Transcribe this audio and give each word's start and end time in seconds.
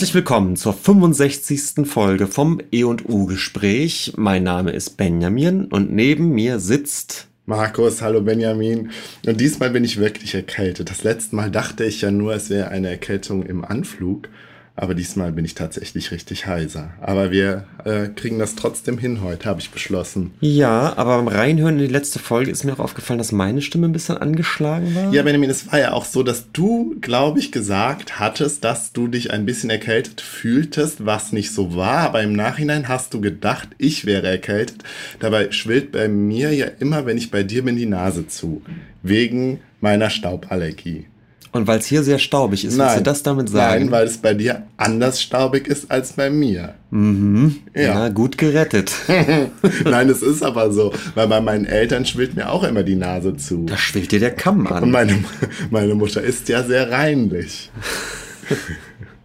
Herzlich 0.00 0.14
willkommen 0.14 0.56
zur 0.56 0.72
65. 0.72 1.86
Folge 1.86 2.26
vom 2.26 2.58
E&U 2.72 3.26
Gespräch. 3.26 4.14
Mein 4.16 4.44
Name 4.44 4.70
ist 4.70 4.96
Benjamin 4.96 5.66
und 5.66 5.92
neben 5.92 6.30
mir 6.30 6.58
sitzt 6.58 7.28
Markus, 7.44 8.00
hallo 8.00 8.22
Benjamin. 8.22 8.92
Und 9.26 9.42
diesmal 9.42 9.68
bin 9.68 9.84
ich 9.84 9.98
wirklich 9.98 10.34
erkältet. 10.34 10.88
Das 10.88 11.04
letzte 11.04 11.36
Mal 11.36 11.50
dachte 11.50 11.84
ich 11.84 12.00
ja 12.00 12.10
nur, 12.10 12.32
es 12.32 12.48
wäre 12.48 12.68
eine 12.68 12.88
Erkältung 12.88 13.42
im 13.42 13.62
Anflug. 13.62 14.30
Aber 14.80 14.94
diesmal 14.94 15.30
bin 15.32 15.44
ich 15.44 15.54
tatsächlich 15.54 16.10
richtig 16.10 16.46
heiser. 16.46 16.94
Aber 17.02 17.30
wir 17.30 17.64
äh, 17.84 18.08
kriegen 18.08 18.38
das 18.38 18.54
trotzdem 18.54 18.96
hin 18.96 19.22
heute, 19.22 19.46
habe 19.46 19.60
ich 19.60 19.68
beschlossen. 19.68 20.30
Ja, 20.40 20.94
aber 20.96 21.18
beim 21.18 21.28
Reinhören 21.28 21.78
in 21.78 21.86
die 21.86 21.92
letzte 21.92 22.18
Folge 22.18 22.50
ist 22.50 22.64
mir 22.64 22.72
auch 22.72 22.78
aufgefallen, 22.78 23.18
dass 23.18 23.30
meine 23.30 23.60
Stimme 23.60 23.88
ein 23.88 23.92
bisschen 23.92 24.16
angeschlagen 24.16 24.94
war. 24.94 25.12
Ja, 25.12 25.22
Benjamin, 25.22 25.50
es 25.50 25.70
war 25.70 25.78
ja 25.78 25.92
auch 25.92 26.06
so, 26.06 26.22
dass 26.22 26.50
du, 26.52 26.96
glaube 27.02 27.40
ich, 27.40 27.52
gesagt 27.52 28.18
hattest, 28.18 28.64
dass 28.64 28.94
du 28.94 29.06
dich 29.06 29.30
ein 29.30 29.44
bisschen 29.44 29.68
erkältet 29.68 30.22
fühltest, 30.22 31.04
was 31.04 31.30
nicht 31.30 31.52
so 31.52 31.76
war. 31.76 31.98
Aber 31.98 32.22
im 32.22 32.32
Nachhinein 32.32 32.88
hast 32.88 33.12
du 33.12 33.20
gedacht, 33.20 33.68
ich 33.76 34.06
wäre 34.06 34.28
erkältet. 34.28 34.82
Dabei 35.18 35.52
schwillt 35.52 35.92
bei 35.92 36.08
mir 36.08 36.54
ja 36.54 36.68
immer, 36.78 37.04
wenn 37.04 37.18
ich 37.18 37.30
bei 37.30 37.42
dir 37.42 37.64
bin, 37.64 37.76
die 37.76 37.84
Nase 37.84 38.28
zu. 38.28 38.62
Wegen 39.02 39.60
meiner 39.82 40.08
Stauballergie. 40.08 41.04
Und 41.52 41.66
weil 41.66 41.80
es 41.80 41.86
hier 41.86 42.04
sehr 42.04 42.18
staubig 42.20 42.64
ist, 42.64 42.76
Nein. 42.76 42.86
willst 42.86 43.00
du 43.00 43.02
das 43.02 43.22
damit 43.24 43.48
sagen? 43.48 43.84
Nein, 43.84 43.90
weil 43.90 44.06
es 44.06 44.18
bei 44.18 44.34
dir 44.34 44.62
anders 44.76 45.20
staubig 45.20 45.66
ist 45.66 45.90
als 45.90 46.12
bei 46.12 46.30
mir. 46.30 46.74
Mhm. 46.90 47.56
Ja. 47.74 47.82
Ja. 47.82 48.08
gut 48.08 48.38
gerettet. 48.38 48.92
Nein, 49.84 50.08
es 50.08 50.22
ist 50.22 50.42
aber 50.44 50.70
so, 50.72 50.92
weil 51.16 51.26
bei 51.26 51.40
meinen 51.40 51.64
Eltern 51.66 52.06
schwillt 52.06 52.36
mir 52.36 52.50
auch 52.50 52.62
immer 52.62 52.84
die 52.84 52.94
Nase 52.94 53.36
zu. 53.36 53.66
Da 53.66 53.76
schwillt 53.76 54.12
dir 54.12 54.20
der 54.20 54.30
Kamm 54.30 54.66
Und 54.66 54.72
an. 54.72 54.90
meine, 54.92 55.24
meine 55.70 55.94
Mutter 55.96 56.22
ist 56.22 56.48
ja 56.48 56.62
sehr 56.62 56.90
reinlich. 56.90 57.70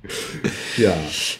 ja, 0.77 0.93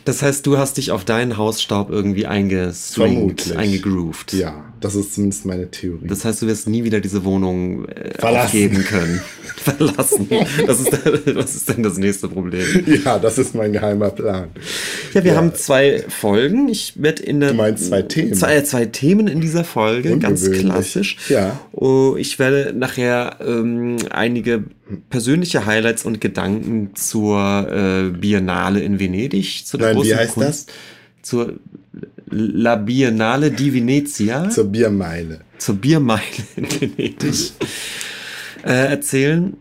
Das 0.06 0.22
heißt, 0.22 0.46
du 0.46 0.58
hast 0.58 0.78
dich 0.78 0.92
auf 0.92 1.06
deinen 1.06 1.38
Hausstaub 1.38 1.90
irgendwie 1.90 2.26
eingeswingt, 2.26 3.56
eingegroovt. 3.56 4.34
ja, 4.34 4.64
das 4.82 4.96
ist 4.96 5.16
zumindest 5.16 5.46
meine 5.46 5.70
Theorie. 5.72 6.08
Das 6.08 6.26
heißt, 6.26 6.42
du 6.42 6.48
wirst 6.48 6.68
nie 6.68 6.84
wieder 6.84 7.00
diese 7.00 7.24
Wohnung 7.24 7.86
äh, 7.86 8.18
Verlassen. 8.20 8.46
aufgeben 8.46 8.84
können. 8.84 9.22
Verlassen. 9.56 10.28
Das 10.68 10.80
ist, 10.80 10.92
was 11.36 11.56
ist 11.56 11.70
denn 11.70 11.82
das 11.82 11.98
nächste 11.98 12.28
Problem? 12.28 12.66
ja, 13.04 13.18
das 13.18 13.38
ist 13.40 13.56
mein 13.56 13.74
geheimer 13.74 14.10
Plan. 14.12 14.50
Ja, 15.14 15.24
wir 15.24 15.32
Ja. 15.32 15.38
haben 15.38 15.56
zwei 15.56 16.04
Folgen. 16.08 16.68
Ich 16.70 16.94
werde 17.02 17.24
in 17.24 17.40
der. 17.40 17.50
Du 17.52 17.56
meinst 17.56 17.88
zwei 17.88 18.02
Themen? 18.04 18.34
Zwei, 18.36 18.58
äh, 18.58 18.64
zwei 18.64 18.86
Themen 18.86 19.28
in 19.28 19.42
dieser 19.42 19.64
Folge, 19.64 20.18
ganz 20.20 20.52
klassisch. 20.52 21.18
Ja. 21.30 21.60
Oh, 21.72 22.16
ich 22.18 22.38
werde 22.38 22.74
nachher 22.78 23.38
ähm, 23.42 23.98
einige 24.12 24.66
persönliche 25.09 25.66
Highlights 25.66 26.06
und 26.06 26.22
Gedanken 26.22 26.96
zur 26.96 27.40
äh, 27.72 28.09
Biennale 28.18 28.81
in 28.81 29.00
Venedig, 29.00 29.66
zu 29.66 29.78
der 29.78 29.88
Nein, 29.94 29.96
wie 29.97 30.00
großen 30.09 30.18
heißt 30.18 30.34
Kunst, 30.34 30.72
zur 31.22 31.53
La 32.29 32.75
Biennale 32.75 33.51
di 33.51 33.74
Venezia, 33.74 34.50
Zur 34.50 34.66
Biermeile. 34.66 35.40
zur 35.57 35.75
Biermeile 35.75 36.22
in 36.56 36.66
Venedig 36.69 37.51
äh, 38.63 38.88
erzählen. 38.90 39.56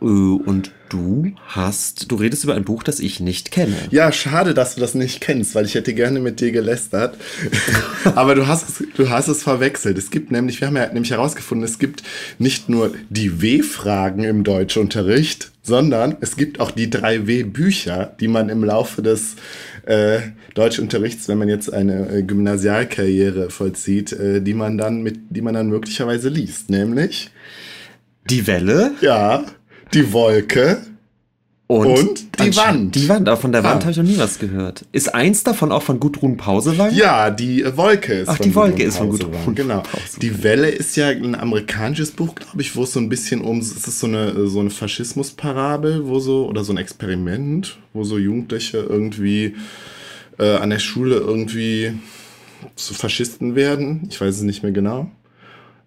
Äh, 0.00 0.04
Und 0.04 0.72
du 0.88 1.32
hast, 1.46 2.10
du 2.10 2.16
redest 2.16 2.44
über 2.44 2.54
ein 2.54 2.64
Buch, 2.64 2.82
das 2.82 3.00
ich 3.00 3.20
nicht 3.20 3.50
kenne. 3.50 3.76
Ja, 3.90 4.12
schade, 4.12 4.54
dass 4.54 4.74
du 4.74 4.80
das 4.80 4.94
nicht 4.94 5.20
kennst, 5.20 5.54
weil 5.54 5.64
ich 5.64 5.74
hätte 5.74 5.94
gerne 5.94 6.20
mit 6.20 6.40
dir 6.40 6.52
gelästert. 6.52 7.16
Aber 8.14 8.34
du 8.34 8.46
hast, 8.46 8.68
es, 8.68 8.84
du 8.96 9.08
hast 9.08 9.28
es 9.28 9.42
verwechselt. 9.42 9.98
Es 9.98 10.10
gibt 10.10 10.30
nämlich, 10.30 10.60
wir 10.60 10.68
haben 10.68 10.76
ja 10.76 10.86
nämlich 10.92 11.10
herausgefunden, 11.10 11.64
es 11.64 11.78
gibt 11.78 12.02
nicht 12.38 12.68
nur 12.68 12.94
die 13.10 13.40
W-Fragen 13.40 14.24
im 14.24 14.44
Deutschunterricht, 14.44 15.52
sondern 15.62 16.16
es 16.20 16.36
gibt 16.36 16.60
auch 16.60 16.70
die 16.70 16.90
drei 16.90 17.26
W-Bücher, 17.26 18.16
die 18.20 18.28
man 18.28 18.48
im 18.48 18.64
Laufe 18.64 19.02
des 19.02 19.36
äh, 19.84 20.20
Deutschunterrichts, 20.54 21.28
wenn 21.28 21.38
man 21.38 21.48
jetzt 21.48 21.72
eine 21.72 22.10
äh, 22.10 22.22
Gymnasialkarriere 22.22 23.50
vollzieht, 23.50 24.12
äh, 24.12 24.40
die 24.40 24.54
man 24.54 24.78
dann 24.78 25.02
mit, 25.02 25.18
die 25.30 25.42
man 25.42 25.54
dann 25.54 25.68
möglicherweise 25.68 26.28
liest. 26.28 26.70
Nämlich, 26.70 27.30
Die 28.30 28.46
Welle 28.46 28.92
ja, 29.00 29.44
die 29.94 30.12
Wolke. 30.12 30.82
und, 31.66 31.86
Und 31.86 32.28
die 32.42 32.56
Wand. 32.56 32.94
Die 32.94 33.08
Wand, 33.10 33.28
aber 33.28 33.36
von 33.36 33.52
der 33.52 33.62
Wand 33.62 33.76
Ah. 33.76 33.80
habe 33.82 33.90
ich 33.90 33.96
noch 33.98 34.04
nie 34.04 34.16
was 34.18 34.38
gehört. 34.38 34.86
Ist 34.92 35.14
eins 35.14 35.44
davon 35.44 35.70
auch 35.70 35.82
von 35.82 36.00
Gudrun 36.00 36.38
Pausewang? 36.38 36.94
Ja, 36.94 37.30
die 37.30 37.62
äh, 37.62 37.76
Wolke 37.76 38.14
ist 38.20 38.28
Ach, 38.28 38.36
von 38.38 38.46
die 38.46 38.54
Wolke 38.54 38.70
Gudrun 38.72 38.88
ist 38.88 38.96
von 38.96 39.08
Pausewang, 39.10 39.32
Gudrun 39.32 39.54
Genau. 39.54 39.80
Pausewang. 39.80 40.20
Die 40.22 40.42
Welle 40.42 40.68
ist 40.70 40.96
ja 40.96 41.08
ein 41.08 41.34
amerikanisches 41.34 42.12
Buch, 42.12 42.34
glaube 42.36 42.62
ich, 42.62 42.74
wo 42.74 42.84
es 42.84 42.92
so 42.94 43.00
ein 43.00 43.10
bisschen 43.10 43.42
um, 43.42 43.58
es 43.58 43.72
ist 43.72 43.98
so 44.00 44.06
eine, 44.06 44.46
so 44.48 44.60
eine 44.60 44.70
Faschismusparabel, 44.70 46.06
wo 46.06 46.18
so, 46.20 46.46
oder 46.48 46.64
so 46.64 46.72
ein 46.72 46.78
Experiment, 46.78 47.76
wo 47.92 48.02
so 48.02 48.16
Jugendliche 48.16 48.78
irgendwie 48.78 49.54
äh, 50.38 50.56
an 50.56 50.70
der 50.70 50.78
Schule 50.78 51.16
irgendwie 51.16 51.92
zu 52.76 52.94
Faschisten 52.94 53.54
werden. 53.56 54.06
Ich 54.10 54.18
weiß 54.20 54.36
es 54.36 54.42
nicht 54.42 54.62
mehr 54.62 54.72
genau. 54.72 55.10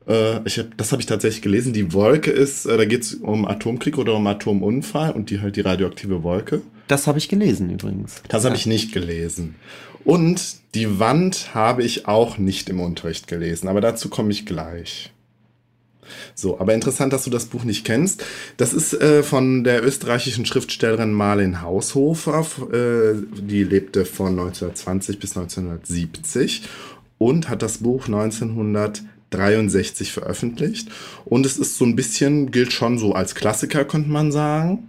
Äh, 0.07 0.45
ich 0.45 0.59
hab, 0.59 0.77
das 0.77 0.91
habe 0.91 1.01
ich 1.01 1.05
tatsächlich 1.05 1.41
gelesen. 1.41 1.73
Die 1.73 1.93
Wolke 1.93 2.31
ist, 2.31 2.65
äh, 2.65 2.77
da 2.77 2.85
geht 2.85 3.03
es 3.03 3.15
um 3.15 3.47
Atomkrieg 3.47 3.97
oder 3.97 4.15
um 4.15 4.27
Atomunfall 4.27 5.11
und 5.11 5.29
die 5.29 5.41
halt 5.41 5.55
die 5.55 5.61
radioaktive 5.61 6.23
Wolke. 6.23 6.61
Das 6.87 7.07
habe 7.07 7.17
ich 7.17 7.29
gelesen 7.29 7.69
übrigens. 7.69 8.21
Das 8.27 8.45
habe 8.45 8.55
ich 8.55 8.65
nicht 8.65 8.91
gelesen. 8.91 9.55
Und 10.03 10.57
die 10.73 10.99
Wand 10.99 11.53
habe 11.53 11.83
ich 11.83 12.07
auch 12.07 12.37
nicht 12.37 12.69
im 12.69 12.79
Unterricht 12.79 13.27
gelesen, 13.27 13.67
aber 13.67 13.81
dazu 13.81 14.09
komme 14.09 14.31
ich 14.31 14.45
gleich. 14.45 15.11
So, 16.35 16.59
aber 16.59 16.73
interessant, 16.73 17.13
dass 17.13 17.23
du 17.23 17.29
das 17.29 17.45
Buch 17.45 17.63
nicht 17.63 17.85
kennst. 17.85 18.23
Das 18.57 18.73
ist 18.73 18.93
äh, 18.93 19.23
von 19.23 19.63
der 19.63 19.83
österreichischen 19.83 20.45
Schriftstellerin 20.45 21.13
Marlene 21.13 21.61
Haushofer. 21.61 22.45
Äh, 22.73 23.21
die 23.41 23.63
lebte 23.63 24.05
von 24.05 24.31
1920 24.31 25.19
bis 25.19 25.37
1970 25.37 26.63
und 27.17 27.49
hat 27.49 27.61
das 27.61 27.77
Buch 27.77 28.07
1963 29.31 30.11
veröffentlicht. 30.11 30.89
Und 31.25 31.45
es 31.45 31.57
ist 31.57 31.77
so 31.77 31.85
ein 31.85 31.95
bisschen, 31.95 32.51
gilt 32.51 32.73
schon 32.73 32.97
so 32.97 33.13
als 33.13 33.35
Klassiker, 33.35 33.85
könnte 33.85 34.09
man 34.09 34.31
sagen. 34.31 34.87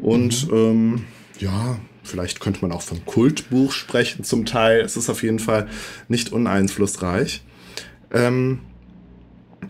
Und 0.00 0.48
ähm, 0.52 1.04
ja, 1.38 1.78
vielleicht 2.04 2.40
könnte 2.40 2.60
man 2.62 2.72
auch 2.72 2.82
vom 2.82 3.04
Kultbuch 3.04 3.72
sprechen 3.72 4.24
zum 4.24 4.46
Teil. 4.46 4.80
Es 4.80 4.96
ist 4.96 5.08
auf 5.10 5.22
jeden 5.22 5.38
Fall 5.38 5.68
nicht 6.08 6.32
uneinflussreich. 6.32 7.42
Ähm, 8.12 8.60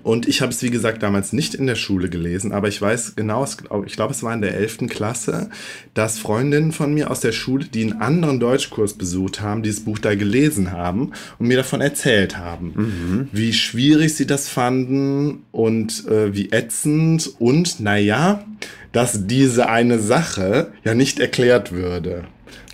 und 0.02 0.28
ich 0.28 0.40
habe 0.40 0.52
es, 0.52 0.62
wie 0.62 0.70
gesagt, 0.70 1.02
damals 1.02 1.32
nicht 1.32 1.54
in 1.54 1.66
der 1.66 1.74
Schule 1.74 2.08
gelesen, 2.08 2.52
aber 2.52 2.68
ich 2.68 2.80
weiß 2.80 3.16
genau, 3.16 3.42
es, 3.42 3.58
ich 3.86 3.94
glaube, 3.94 4.12
es 4.12 4.22
war 4.22 4.32
in 4.32 4.40
der 4.40 4.54
11. 4.54 4.86
Klasse, 4.88 5.50
dass 5.94 6.18
Freundinnen 6.18 6.72
von 6.72 6.94
mir 6.94 7.10
aus 7.10 7.20
der 7.20 7.32
Schule, 7.32 7.66
die 7.66 7.82
einen 7.82 8.00
anderen 8.00 8.40
Deutschkurs 8.40 8.94
besucht 8.94 9.40
haben, 9.40 9.62
dieses 9.62 9.84
Buch 9.84 9.98
da 9.98 10.14
gelesen 10.14 10.72
haben 10.72 11.12
und 11.38 11.48
mir 11.48 11.56
davon 11.56 11.80
erzählt 11.80 12.38
haben, 12.38 13.28
wie 13.32 13.52
schwierig 13.52 14.14
sie 14.14 14.26
das 14.26 14.48
fanden 14.48 15.44
und 15.52 16.06
äh, 16.08 16.34
wie 16.34 16.52
ätzend 16.52 17.30
und, 17.38 17.80
naja, 17.80 18.44
dass 18.92 19.26
diese 19.26 19.68
eine 19.68 19.98
Sache 19.98 20.72
ja 20.84 20.94
nicht 20.94 21.20
erklärt 21.20 21.72
würde. 21.72 22.24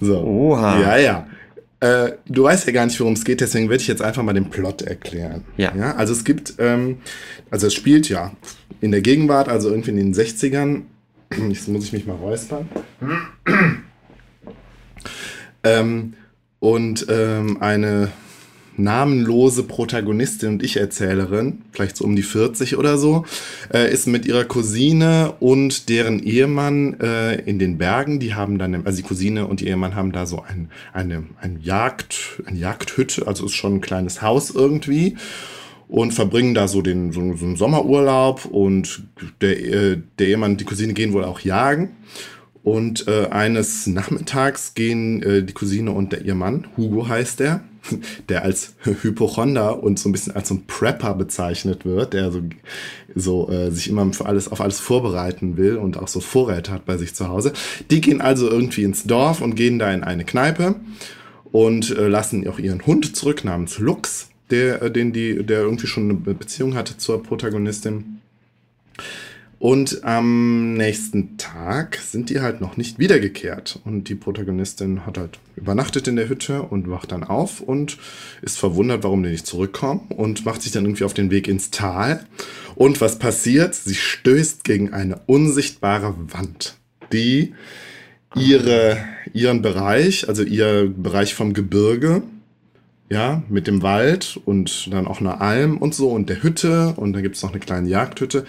So. 0.01 0.19
Oha. 0.21 0.81
Ja, 0.81 0.97
ja. 0.99 1.27
Äh, 1.85 2.17
du 2.25 2.45
weißt 2.45 2.67
ja 2.67 2.73
gar 2.73 2.87
nicht, 2.87 2.99
worum 2.99 3.13
es 3.13 3.27
geht, 3.27 3.43
deswegen 3.43 3.69
werde 3.69 3.83
ich 3.83 3.89
jetzt 3.89 4.01
einfach 4.01 4.23
mal 4.23 4.33
den 4.33 4.49
Plot 4.49 4.81
erklären. 4.81 5.45
Ja. 5.59 5.71
ja 5.77 5.95
also 5.97 6.15
es 6.15 6.25
gibt, 6.25 6.55
ähm, 6.57 6.97
also 7.51 7.67
es 7.67 7.75
spielt 7.75 8.09
ja 8.09 8.33
in 8.81 8.91
der 8.91 9.03
Gegenwart, 9.03 9.51
also 9.51 9.69
irgendwie 9.69 9.91
in 9.91 9.97
den 9.99 10.15
60ern. 10.15 10.85
Jetzt 11.51 11.69
muss 11.69 11.85
ich 11.85 11.93
mich 11.93 12.07
mal 12.07 12.17
räuspern. 12.17 12.71
ähm, 15.63 16.15
und 16.59 17.05
ähm, 17.11 17.61
eine 17.61 18.11
namenlose 18.77 19.63
Protagonistin 19.63 20.51
und 20.51 20.63
Ich-Erzählerin, 20.63 21.63
vielleicht 21.73 21.97
so 21.97 22.05
um 22.05 22.17
die 22.17 22.23
40 22.23 22.77
oder 22.77 22.99
so, 22.99 23.25
äh, 23.73 23.93
ist 23.93 24.07
mit 24.07 24.27
ihrer 24.27 24.45
Cousine 24.45 25.35
und 25.41 25.89
deren 25.89 26.23
Ehemann 26.23 26.99
äh, 27.01 27.37
in 27.43 27.59
den 27.59 27.79
Bergen. 27.79 28.21
Die 28.21 28.35
haben 28.35 28.59
dann, 28.59 28.75
also 28.87 28.97
die 28.97 29.07
Cousine 29.07 29.47
und 29.47 29.63
ihr 29.63 29.69
Ehemann 29.69 29.95
haben 29.95 30.13
da 30.13 30.27
so 30.27 30.43
ein, 30.43 30.71
eine, 30.93 31.25
ein 31.41 31.61
Jagd, 31.63 32.43
eine 32.47 32.59
Jagdhütte, 32.59 33.27
also 33.27 33.47
ist 33.47 33.55
schon 33.55 33.77
ein 33.77 33.81
kleines 33.81 34.23
Haus 34.23 34.51
irgendwie 34.51 35.17
und 35.89 36.13
verbringen 36.13 36.55
da 36.55 36.67
so 36.67 36.83
den 36.83 37.13
so, 37.13 37.37
so 37.37 37.45
einen 37.45 37.57
Sommerurlaub 37.57 38.47
und 38.47 39.03
der, 39.41 39.61
äh, 39.63 39.99
der 40.19 40.29
Ehemann 40.29 40.57
die 40.57 40.65
Cousine 40.65 40.95
gehen 40.95 41.13
wohl 41.13 41.25
auch 41.25 41.41
jagen. 41.41 41.91
Und 42.63 43.07
äh, 43.09 43.27
eines 43.27 43.87
Nachmittags 43.87 44.73
gehen 44.73 45.23
äh, 45.23 45.43
die 45.43 45.53
Cousine 45.53 45.93
und 45.93 46.13
der 46.13 46.23
ihr 46.23 46.35
Mann, 46.35 46.67
Hugo 46.79 47.07
heißt 47.07 47.41
der, 47.41 47.63
der 48.29 48.43
als 48.43 48.75
Hypochonder 48.83 49.83
und 49.83 49.99
so 49.99 50.09
ein 50.09 50.13
bisschen 50.13 50.35
als 50.35 50.49
so 50.49 50.55
ein 50.55 50.67
Prepper 50.67 51.15
bezeichnet 51.15 51.85
wird, 51.85 52.13
der 52.13 52.31
so, 52.31 52.43
so 53.15 53.49
äh, 53.51 53.71
sich 53.71 53.89
immer 53.89 54.13
für 54.13 54.27
alles, 54.27 54.51
auf 54.51 54.61
alles 54.61 54.81
vorbereiten 54.81 55.57
will 55.57 55.77
und 55.77 55.99
auch 55.99 56.09
so 56.09 56.21
Vorräte 56.21 56.73
hat 56.73 56.85
bei 56.87 56.97
sich 56.97 57.15
zu 57.15 57.29
Hause. 57.29 57.53
Die 57.91 58.01
gehen 58.01 58.21
also 58.21 58.49
irgendwie 58.49 58.85
ins 58.85 59.05
Dorf 59.05 59.41
und 59.41 59.55
gehen 59.55 59.79
da 59.79 59.93
in 59.93 60.05
eine 60.05 60.25
Kneipe 60.25 60.77
und 61.53 61.91
äh, 61.91 62.09
lassen 62.09 62.47
auch 62.49 62.59
ihren 62.59 62.85
Hund 62.87 63.17
zurück 63.17 63.45
namens 63.45 63.79
Lux, 63.79 64.29
der, 64.51 64.83
äh, 64.83 64.91
den 64.91 65.13
die, 65.13 65.45
der 65.45 65.61
irgendwie 65.61 65.87
schon 65.87 66.05
eine 66.05 66.35
Beziehung 66.35 66.75
hatte 66.75 66.97
zur 66.99 67.23
Protagonistin. 67.23 68.21
Und 69.65 70.05
am 70.05 70.75
nächsten 70.75 71.39
Tag 71.39 71.97
sind 71.97 72.29
die 72.29 72.41
halt 72.41 72.61
noch 72.61 72.77
nicht 72.77 72.99
wiedergekehrt. 72.99 73.81
Und 73.87 74.11
die 74.11 74.15
Protagonistin 74.15 75.07
hat 75.07 75.17
halt 75.17 75.39
übernachtet 75.57 76.07
in 76.07 76.17
der 76.17 76.29
Hütte 76.29 76.61
und 76.61 76.91
wacht 76.91 77.13
dann 77.13 77.25
auf 77.25 77.63
und 77.63 77.97
ist 78.43 78.59
verwundert, 78.59 79.05
warum 79.05 79.23
die 79.23 79.31
nicht 79.31 79.47
zurückkommen 79.47 80.03
und 80.11 80.45
macht 80.45 80.61
sich 80.61 80.73
dann 80.73 80.85
irgendwie 80.85 81.05
auf 81.05 81.15
den 81.15 81.31
Weg 81.31 81.49
ins 81.49 81.71
Tal. 81.71 82.27
Und 82.75 83.01
was 83.01 83.19
passiert? 83.19 83.75
Sie 83.75 83.95
stößt 83.95 84.65
gegen 84.65 84.93
eine 84.93 85.23
unsichtbare 85.25 86.15
Wand, 86.35 86.77
die 87.15 87.55
ihre, 88.37 88.99
ihren 89.33 89.63
Bereich, 89.63 90.29
also 90.29 90.43
ihr 90.43 90.93
Bereich 90.95 91.35
vom 91.35 91.55
Gebirge, 91.55 92.23
ja, 93.09 93.43
mit 93.49 93.67
dem 93.67 93.81
Wald 93.81 94.39
und 94.45 94.93
dann 94.93 95.07
auch 95.07 95.21
einer 95.21 95.41
Alm 95.41 95.79
und 95.79 95.95
so 95.95 96.11
und 96.11 96.29
der 96.29 96.43
Hütte 96.43 96.93
und 96.97 97.15
dann 97.15 97.23
gibt 97.23 97.37
es 97.37 97.43
noch 97.43 97.51
eine 97.51 97.61
kleine 97.61 97.89
Jagdhütte, 97.89 98.45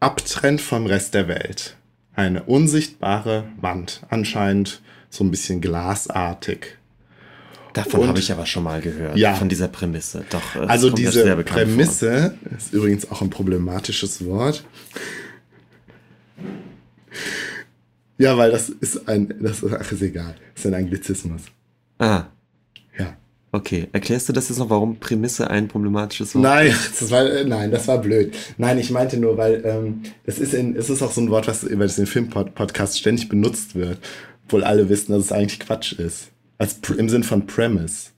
abtrennt 0.00 0.60
vom 0.60 0.86
Rest 0.86 1.14
der 1.14 1.28
Welt. 1.28 1.76
Eine 2.14 2.44
unsichtbare 2.44 3.44
Wand, 3.60 4.02
anscheinend 4.08 4.82
so 5.10 5.24
ein 5.24 5.30
bisschen 5.30 5.60
glasartig. 5.60 6.78
Davon 7.72 8.08
habe 8.08 8.18
ich 8.18 8.32
aber 8.32 8.46
schon 8.46 8.64
mal 8.64 8.80
gehört. 8.80 9.16
Ja. 9.16 9.34
Von 9.34 9.48
dieser 9.48 9.68
Prämisse. 9.68 10.24
Doch. 10.30 10.56
Also 10.66 10.90
diese 10.90 11.36
Prämisse 11.36 12.36
ist 12.56 12.72
übrigens 12.72 13.10
auch 13.10 13.22
ein 13.22 13.30
problematisches 13.30 14.24
Wort. 14.24 14.64
Ja, 18.16 18.36
weil 18.36 18.50
das 18.50 18.68
ist 18.68 19.08
ein, 19.08 19.32
das 19.40 19.62
ist, 19.62 19.72
ach, 19.72 19.92
ist 19.92 20.02
egal, 20.02 20.34
das 20.54 20.64
ist 20.64 20.66
ein 20.66 20.74
Anglizismus. 20.74 21.42
Vor. 21.98 22.06
Ah. 22.06 22.26
Okay. 23.58 23.88
Erklärst 23.92 24.28
du 24.28 24.32
das 24.32 24.48
jetzt 24.48 24.58
noch, 24.58 24.70
warum 24.70 24.96
Prämisse 24.96 25.50
ein 25.50 25.68
problematisches 25.68 26.34
Wort 26.34 26.42
Nein, 26.42 26.74
das 26.98 27.10
war, 27.10 27.30
äh, 27.30 27.44
nein, 27.44 27.70
das 27.70 27.86
war 27.86 27.98
blöd. 27.98 28.34
Nein, 28.56 28.78
ich 28.78 28.90
meinte 28.90 29.18
nur, 29.18 29.36
weil 29.36 29.62
ähm, 29.64 30.02
es 30.24 30.38
ist 30.38 30.54
in, 30.54 30.76
es 30.76 30.88
ist 30.88 31.02
auch 31.02 31.12
so 31.12 31.20
ein 31.20 31.30
Wort, 31.30 31.46
was 31.46 31.64
über 31.64 31.86
den 31.86 32.06
Filmpodcast 32.06 32.98
ständig 32.98 33.28
benutzt 33.28 33.74
wird, 33.74 33.98
obwohl 34.46 34.64
alle 34.64 34.88
wissen, 34.88 35.12
dass 35.12 35.24
es 35.24 35.32
eigentlich 35.32 35.60
Quatsch 35.60 35.92
ist. 35.92 36.30
Als 36.56 36.78
im 36.96 37.08
Sinn 37.08 37.22
von 37.22 37.46
Premise. 37.46 38.10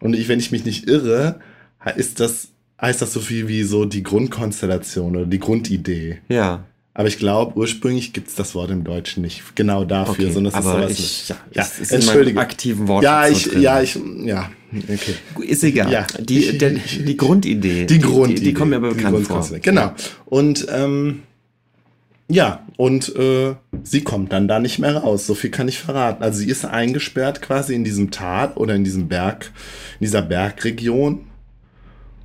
Und 0.00 0.14
ich, 0.14 0.28
wenn 0.28 0.38
ich 0.38 0.52
mich 0.52 0.64
nicht 0.64 0.88
irre, 0.88 1.40
ist 1.96 2.20
das, 2.20 2.48
heißt 2.80 3.02
das 3.02 3.12
so 3.12 3.20
viel 3.20 3.48
wie 3.48 3.62
so 3.62 3.84
die 3.84 4.02
Grundkonstellation 4.02 5.16
oder 5.16 5.26
die 5.26 5.38
Grundidee. 5.38 6.18
Ja. 6.28 6.64
Aber 6.92 7.06
ich 7.06 7.18
glaube, 7.18 7.56
ursprünglich 7.56 8.12
gibt 8.12 8.28
es 8.28 8.34
das 8.34 8.54
Wort 8.54 8.70
im 8.70 8.82
Deutschen 8.82 9.22
nicht 9.22 9.54
genau 9.54 9.84
dafür, 9.84 10.24
Okay, 10.24 10.32
sondern 10.32 10.52
es 10.52 10.58
ist 10.58 10.64
sowas 10.64 10.90
ich, 10.90 11.28
ja, 11.28 11.36
ja, 11.54 11.62
es 11.62 11.78
ist 11.78 11.92
in 11.92 11.98
meinem 11.98 12.08
entschuldige. 12.08 12.40
aktiven 12.40 12.88
Wort. 12.88 13.04
ja, 13.04 13.28
ich, 13.28 13.46
ja, 13.52 13.80
ich, 13.80 13.98
ja, 14.24 14.50
okay. 14.72 15.14
Ist 15.46 15.62
egal. 15.62 15.92
Ja. 15.92 16.06
Die, 16.18 16.58
der, 16.58 16.70
die 16.70 17.16
Grundidee. 17.16 17.86
Die 17.86 17.98
Grundidee. 18.00 18.40
Die, 18.40 18.44
die 18.46 18.54
kommen 18.54 18.70
mir 18.70 18.76
aber 18.76 18.88
Die 18.88 18.96
bekannt 18.96 19.26
vor. 19.26 19.48
Genau. 19.62 19.92
Und 20.26 20.66
ähm, 20.70 21.22
ja, 22.28 22.66
und 22.76 23.14
äh, 23.16 23.54
sie 23.82 24.02
kommt 24.02 24.32
dann 24.32 24.48
da 24.48 24.58
nicht 24.58 24.78
mehr 24.78 24.96
raus. 24.96 25.26
So 25.26 25.34
viel 25.34 25.50
kann 25.50 25.68
ich 25.68 25.78
verraten. 25.78 26.22
Also 26.22 26.40
sie 26.40 26.48
ist 26.48 26.64
eingesperrt 26.64 27.40
quasi 27.40 27.74
in 27.74 27.84
diesem 27.84 28.10
Tal 28.10 28.52
oder 28.54 28.74
in 28.74 28.84
diesem 28.84 29.08
Berg, 29.08 29.52
in 30.00 30.06
dieser 30.06 30.22
Bergregion 30.22 31.26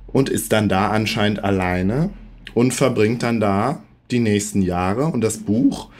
und 0.08 0.28
ist 0.28 0.52
dann 0.52 0.68
da 0.68 0.90
anscheinend 0.90 1.44
alleine 1.44 2.10
und 2.54 2.72
verbringt 2.72 3.22
dann 3.22 3.40
da 3.40 3.82
die 4.10 4.20
nächsten 4.20 4.62
Jahre. 4.62 5.06
Und 5.06 5.20
das 5.20 5.38
Buch 5.38 5.90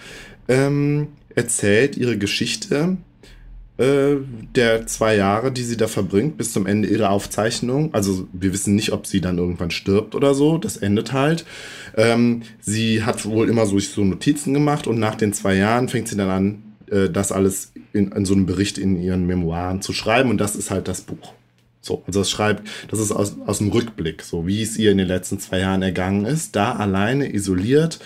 ähm, 0.49 1.09
erzählt 1.35 1.97
ihre 1.97 2.19
Geschichte 2.19 2.97
äh, 3.79 4.17
der 4.55 4.87
zwei 4.87 5.17
Jahre, 5.17 5.53
die 5.53 5.63
sie 5.63 5.77
da 5.77 5.87
verbringt, 5.87 6.39
bis 6.39 6.53
zum 6.53 6.67
Ende 6.67 6.89
ihrer 6.89 7.11
Aufzeichnung. 7.11 7.93
Also 7.93 8.27
wir 8.33 8.53
wissen 8.55 8.75
nicht, 8.75 8.93
ob 8.93 9.07
sie 9.07 9.21
dann 9.21 9.37
irgendwann 9.37 9.71
stirbt 9.71 10.15
oder 10.15 10.35
so. 10.35 10.57
Das 10.57 10.79
endet 10.79 11.13
halt. 11.13 11.45
Ähm, 11.95 12.43
sie 12.61 13.05
hat 13.05 13.27
wohl 13.27 13.51
immer 13.51 13.67
so, 13.67 13.79
so 13.79 14.03
Notizen 14.03 14.55
gemacht 14.55 14.87
und 14.87 14.99
nach 14.99 15.15
den 15.15 15.35
zwei 15.35 15.55
Jahren 15.57 15.89
fängt 15.89 16.09
sie 16.09 16.17
dann 16.17 16.31
an, 16.31 16.63
äh, 16.91 17.11
das 17.11 17.33
alles 17.33 17.73
in, 17.93 18.13
in 18.13 18.25
so 18.25 18.35
einem 18.35 18.47
Bericht 18.47 18.79
in 18.79 19.01
ihren 19.01 19.27
Memoiren 19.27 19.83
zu 19.83 19.93
schreiben 19.93 20.31
und 20.31 20.39
das 20.39 20.57
ist 20.57 20.71
halt 20.71 20.89
das 20.89 21.03
Buch. 21.03 21.35
So, 21.87 22.03
also 22.07 22.21
das 22.21 22.31
schreibt, 22.31 22.69
das 22.89 22.99
ist 22.99 23.13
aus, 23.13 23.37
aus 23.47 23.59
dem 23.59 23.69
Rückblick, 23.69 24.23
so 24.23 24.47
wie 24.47 24.61
es 24.61 24.77
ihr 24.77 24.91
in 24.91 24.99
den 24.99 25.07
letzten 25.07 25.39
zwei 25.39 25.61
Jahren 25.61 25.83
ergangen 25.83 26.25
ist, 26.27 26.57
da 26.57 26.73
alleine 26.73 27.33
isoliert 27.33 28.01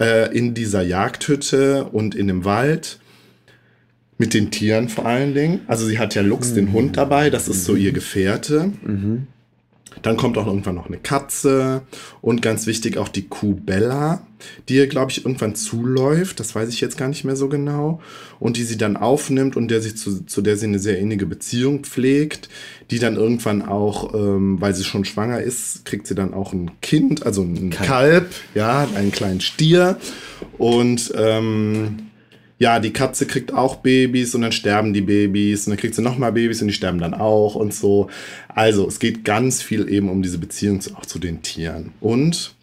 äh, 0.00 0.36
in 0.36 0.54
dieser 0.54 0.82
Jagdhütte 0.82 1.84
und 1.84 2.16
in 2.16 2.26
dem 2.26 2.44
Wald 2.44 2.98
mit 4.18 4.34
den 4.34 4.50
Tieren 4.50 4.88
vor 4.88 5.06
allen 5.06 5.34
Dingen. 5.34 5.60
Also 5.68 5.86
sie 5.86 6.00
hat 6.00 6.14
ja 6.16 6.22
Lux, 6.22 6.52
den 6.52 6.72
Hund 6.72 6.96
dabei, 6.96 7.30
das 7.30 7.46
ist 7.48 7.64
so 7.64 7.76
ihr 7.76 7.92
Gefährte. 7.92 8.72
Dann 10.00 10.16
kommt 10.16 10.38
auch 10.38 10.46
irgendwann 10.46 10.74
noch 10.74 10.86
eine 10.86 10.98
Katze 10.98 11.82
und 12.20 12.42
ganz 12.42 12.66
wichtig 12.66 12.96
auch 12.96 13.08
die 13.08 13.28
Kuh 13.28 13.54
Bella, 13.54 14.26
die 14.68 14.76
ihr, 14.76 14.86
glaube 14.86 15.10
ich, 15.10 15.24
irgendwann 15.24 15.54
zuläuft. 15.54 16.40
Das 16.40 16.54
weiß 16.54 16.68
ich 16.70 16.80
jetzt 16.80 16.96
gar 16.96 17.08
nicht 17.08 17.24
mehr 17.24 17.36
so 17.36 17.48
genau. 17.48 18.00
Und 18.40 18.56
die 18.56 18.64
sie 18.64 18.76
dann 18.76 18.96
aufnimmt 18.96 19.56
und 19.56 19.68
der 19.68 19.80
sich 19.80 19.96
zu, 19.96 20.24
zu 20.24 20.42
der 20.42 20.56
sie 20.56 20.66
eine 20.66 20.78
sehr 20.78 20.98
innige 20.98 21.26
Beziehung 21.26 21.84
pflegt. 21.84 22.48
Die 22.90 22.98
dann 22.98 23.16
irgendwann 23.16 23.62
auch, 23.62 24.14
ähm, 24.14 24.60
weil 24.60 24.74
sie 24.74 24.84
schon 24.84 25.04
schwanger 25.04 25.40
ist, 25.40 25.84
kriegt 25.84 26.06
sie 26.06 26.14
dann 26.14 26.34
auch 26.34 26.52
ein 26.52 26.70
Kind, 26.80 27.24
also 27.24 27.42
ein 27.42 27.70
Kalb. 27.70 27.88
Kalb, 27.88 28.30
ja, 28.54 28.88
einen 28.94 29.12
kleinen 29.12 29.40
Stier. 29.40 29.98
Und 30.58 31.12
ähm, 31.16 32.10
ja, 32.62 32.78
die 32.78 32.92
Katze 32.92 33.26
kriegt 33.26 33.52
auch 33.52 33.76
Babys 33.76 34.34
und 34.36 34.42
dann 34.42 34.52
sterben 34.52 34.92
die 34.92 35.00
Babys 35.00 35.66
und 35.66 35.72
dann 35.72 35.78
kriegt 35.80 35.96
sie 35.96 36.02
nochmal 36.02 36.30
Babys 36.32 36.60
und 36.62 36.68
die 36.68 36.74
sterben 36.74 37.00
dann 37.00 37.12
auch 37.12 37.56
und 37.56 37.74
so. 37.74 38.08
Also 38.48 38.86
es 38.86 39.00
geht 39.00 39.24
ganz 39.24 39.60
viel 39.62 39.88
eben 39.88 40.08
um 40.08 40.22
diese 40.22 40.38
Beziehung 40.38 40.80
zu, 40.80 40.94
auch 40.94 41.04
zu 41.04 41.18
den 41.18 41.42
Tieren. 41.42 41.90
Und 42.00 42.54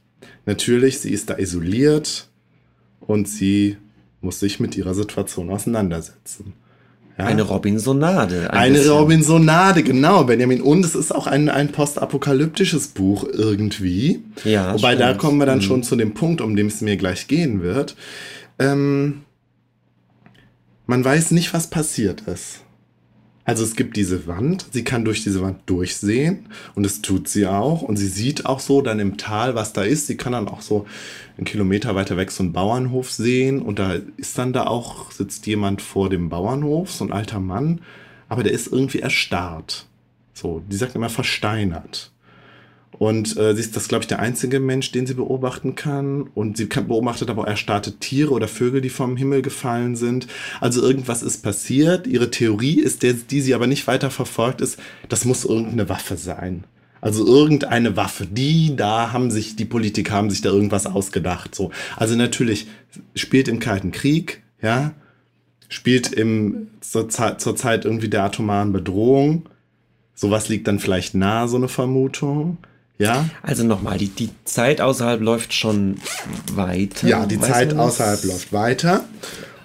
natürlich, 0.46 1.00
sie 1.00 1.12
ist 1.12 1.30
da 1.30 1.38
isoliert 1.38 2.30
und 3.02 3.28
sie 3.28 3.76
muss 4.22 4.40
sich 4.40 4.62
mit 4.62 4.78
ihrer 4.78 4.94
Situation 4.94 5.50
auseinandersetzen. 5.50 6.54
Ja? 7.18 7.26
Eine 7.26 7.42
Robinsonade. 7.42 8.52
ein 8.54 8.58
Eine 8.58 8.78
bisschen. 8.78 8.92
Robinsonade, 8.94 9.84
genau, 9.84 10.24
Benjamin. 10.24 10.62
Und 10.62 10.86
es 10.86 10.96
ist 10.96 11.14
auch 11.14 11.28
ein, 11.28 11.50
ein 11.50 11.74
postapokalyptisches 11.74 12.88
Buch 12.88 13.26
irgendwie. 13.30 14.22
Ja, 14.46 14.74
Wobei 14.74 14.96
da 14.96 15.08
stimmt. 15.08 15.20
kommen 15.20 15.38
wir 15.40 15.46
dann 15.46 15.58
Mhm. 15.58 15.64
schon 15.64 15.84
zu 15.84 15.98
dem 15.98 16.14
Punkt, 16.14 16.40
um 16.40 16.56
den 16.56 16.68
es 16.68 16.80
mir 16.80 16.96
gleich 16.96 17.28
gehen 17.28 17.62
wird. 17.62 17.98
Ähm, 18.60 19.24
man 20.90 21.06
weiß 21.06 21.30
nicht, 21.32 21.54
was 21.54 21.70
passiert 21.70 22.22
ist. 22.22 22.64
Also 23.46 23.64
es 23.64 23.76
gibt 23.76 23.96
diese 23.96 24.26
Wand, 24.26 24.66
sie 24.72 24.84
kann 24.84 25.06
durch 25.06 25.24
diese 25.24 25.44
Wand 25.44 25.62
durchsehen 25.68 26.48
und 26.74 26.82
das 26.82 27.04
tut 27.04 27.28
sie 27.28 27.46
auch 27.46 27.84
und 27.84 27.98
sie 27.98 28.08
sieht 28.08 28.48
auch 28.48 28.60
so 28.60 28.82
dann 28.82 29.00
im 29.00 29.18
Tal, 29.18 29.54
was 29.54 29.72
da 29.72 29.84
ist. 29.84 30.08
Sie 30.08 30.18
kann 30.18 30.32
dann 30.32 30.48
auch 30.48 30.62
so 30.62 30.88
einen 31.38 31.46
Kilometer 31.46 31.94
weiter 31.94 32.18
weg 32.18 32.32
so 32.32 32.42
einen 32.42 32.54
Bauernhof 32.54 33.12
sehen 33.12 33.62
und 33.62 33.78
da 33.78 33.98
ist 34.18 34.36
dann 34.40 34.52
da 34.52 34.66
auch, 34.66 35.12
sitzt 35.12 35.46
jemand 35.46 35.84
vor 35.84 36.10
dem 36.10 36.28
Bauernhof, 36.28 36.92
so 36.92 37.06
ein 37.06 37.12
alter 37.12 37.40
Mann, 37.40 37.82
aber 38.28 38.42
der 38.42 38.54
ist 38.54 38.66
irgendwie 38.66 39.00
erstarrt. 39.00 39.86
So, 40.34 40.64
die 40.68 40.76
sagt 40.76 40.96
immer 40.96 41.10
versteinert. 41.10 42.12
Und 43.00 43.38
äh, 43.38 43.56
sie 43.56 43.62
ist 43.62 43.78
das, 43.78 43.88
glaube 43.88 44.04
ich, 44.04 44.08
der 44.10 44.20
einzige 44.20 44.60
Mensch, 44.60 44.92
den 44.92 45.08
sie 45.08 45.14
beobachten 45.14 45.74
kann. 45.76 46.24
Und 46.36 46.58
sie 46.58 46.68
kann, 46.68 46.90
beobachtet 46.90 47.30
aber 47.30 47.44
auch 47.44 47.48
erstarrte 47.48 47.98
Tiere 47.98 48.32
oder 48.32 48.50
Vögel, 48.50 48.82
die 48.82 48.90
vom 48.90 49.16
Himmel 49.16 49.42
gefallen 49.42 49.96
sind. 49.96 50.28
Also 50.60 50.82
irgendwas 50.82 51.24
ist 51.24 51.42
passiert. 51.42 52.08
Ihre 52.08 52.30
Theorie 52.30 52.82
ist, 52.82 53.02
der, 53.02 53.14
die 53.14 53.40
sie 53.40 53.56
aber 53.56 53.68
nicht 53.68 53.88
weiter 53.88 54.12
verfolgt, 54.12 54.60
ist, 54.60 54.78
das 55.08 55.24
muss 55.24 55.46
irgendeine 55.46 55.88
Waffe 55.88 56.18
sein. 56.18 56.66
Also 57.00 57.26
irgendeine 57.26 57.96
Waffe. 57.96 58.26
Die 58.26 58.76
da 58.76 59.14
haben 59.14 59.32
sich, 59.32 59.56
die 59.56 59.64
Politiker 59.64 60.16
haben 60.16 60.30
sich 60.30 60.42
da 60.42 60.50
irgendwas 60.50 60.86
ausgedacht. 60.86 61.56
So. 61.56 61.72
Also 61.96 62.18
natürlich 62.18 62.68
spielt 63.16 63.48
im 63.48 63.62
Kalten 63.62 63.92
Krieg, 63.92 64.44
ja, 64.62 64.92
spielt 65.70 66.12
im, 66.12 66.68
zur, 66.82 67.08
zur 67.08 67.56
Zeit 67.56 67.86
irgendwie 67.86 68.10
der 68.10 68.26
atomaren 68.26 68.74
Bedrohung. 68.74 69.48
Sowas 70.16 70.50
liegt 70.50 70.68
dann 70.68 70.80
vielleicht 70.80 71.16
nahe, 71.16 71.48
so 71.48 71.56
eine 71.56 71.70
Vermutung. 71.70 72.58
Ja, 73.00 73.30
Also 73.42 73.64
nochmal, 73.64 73.98
die, 73.98 74.10
die 74.10 74.30
Zeit 74.44 74.82
außerhalb 74.82 75.22
läuft 75.22 75.54
schon 75.54 75.96
weiter. 76.54 77.08
ja, 77.08 77.26
die 77.26 77.40
Zeit 77.40 77.74
außerhalb 77.74 78.24
läuft 78.26 78.52
weiter. 78.54 79.06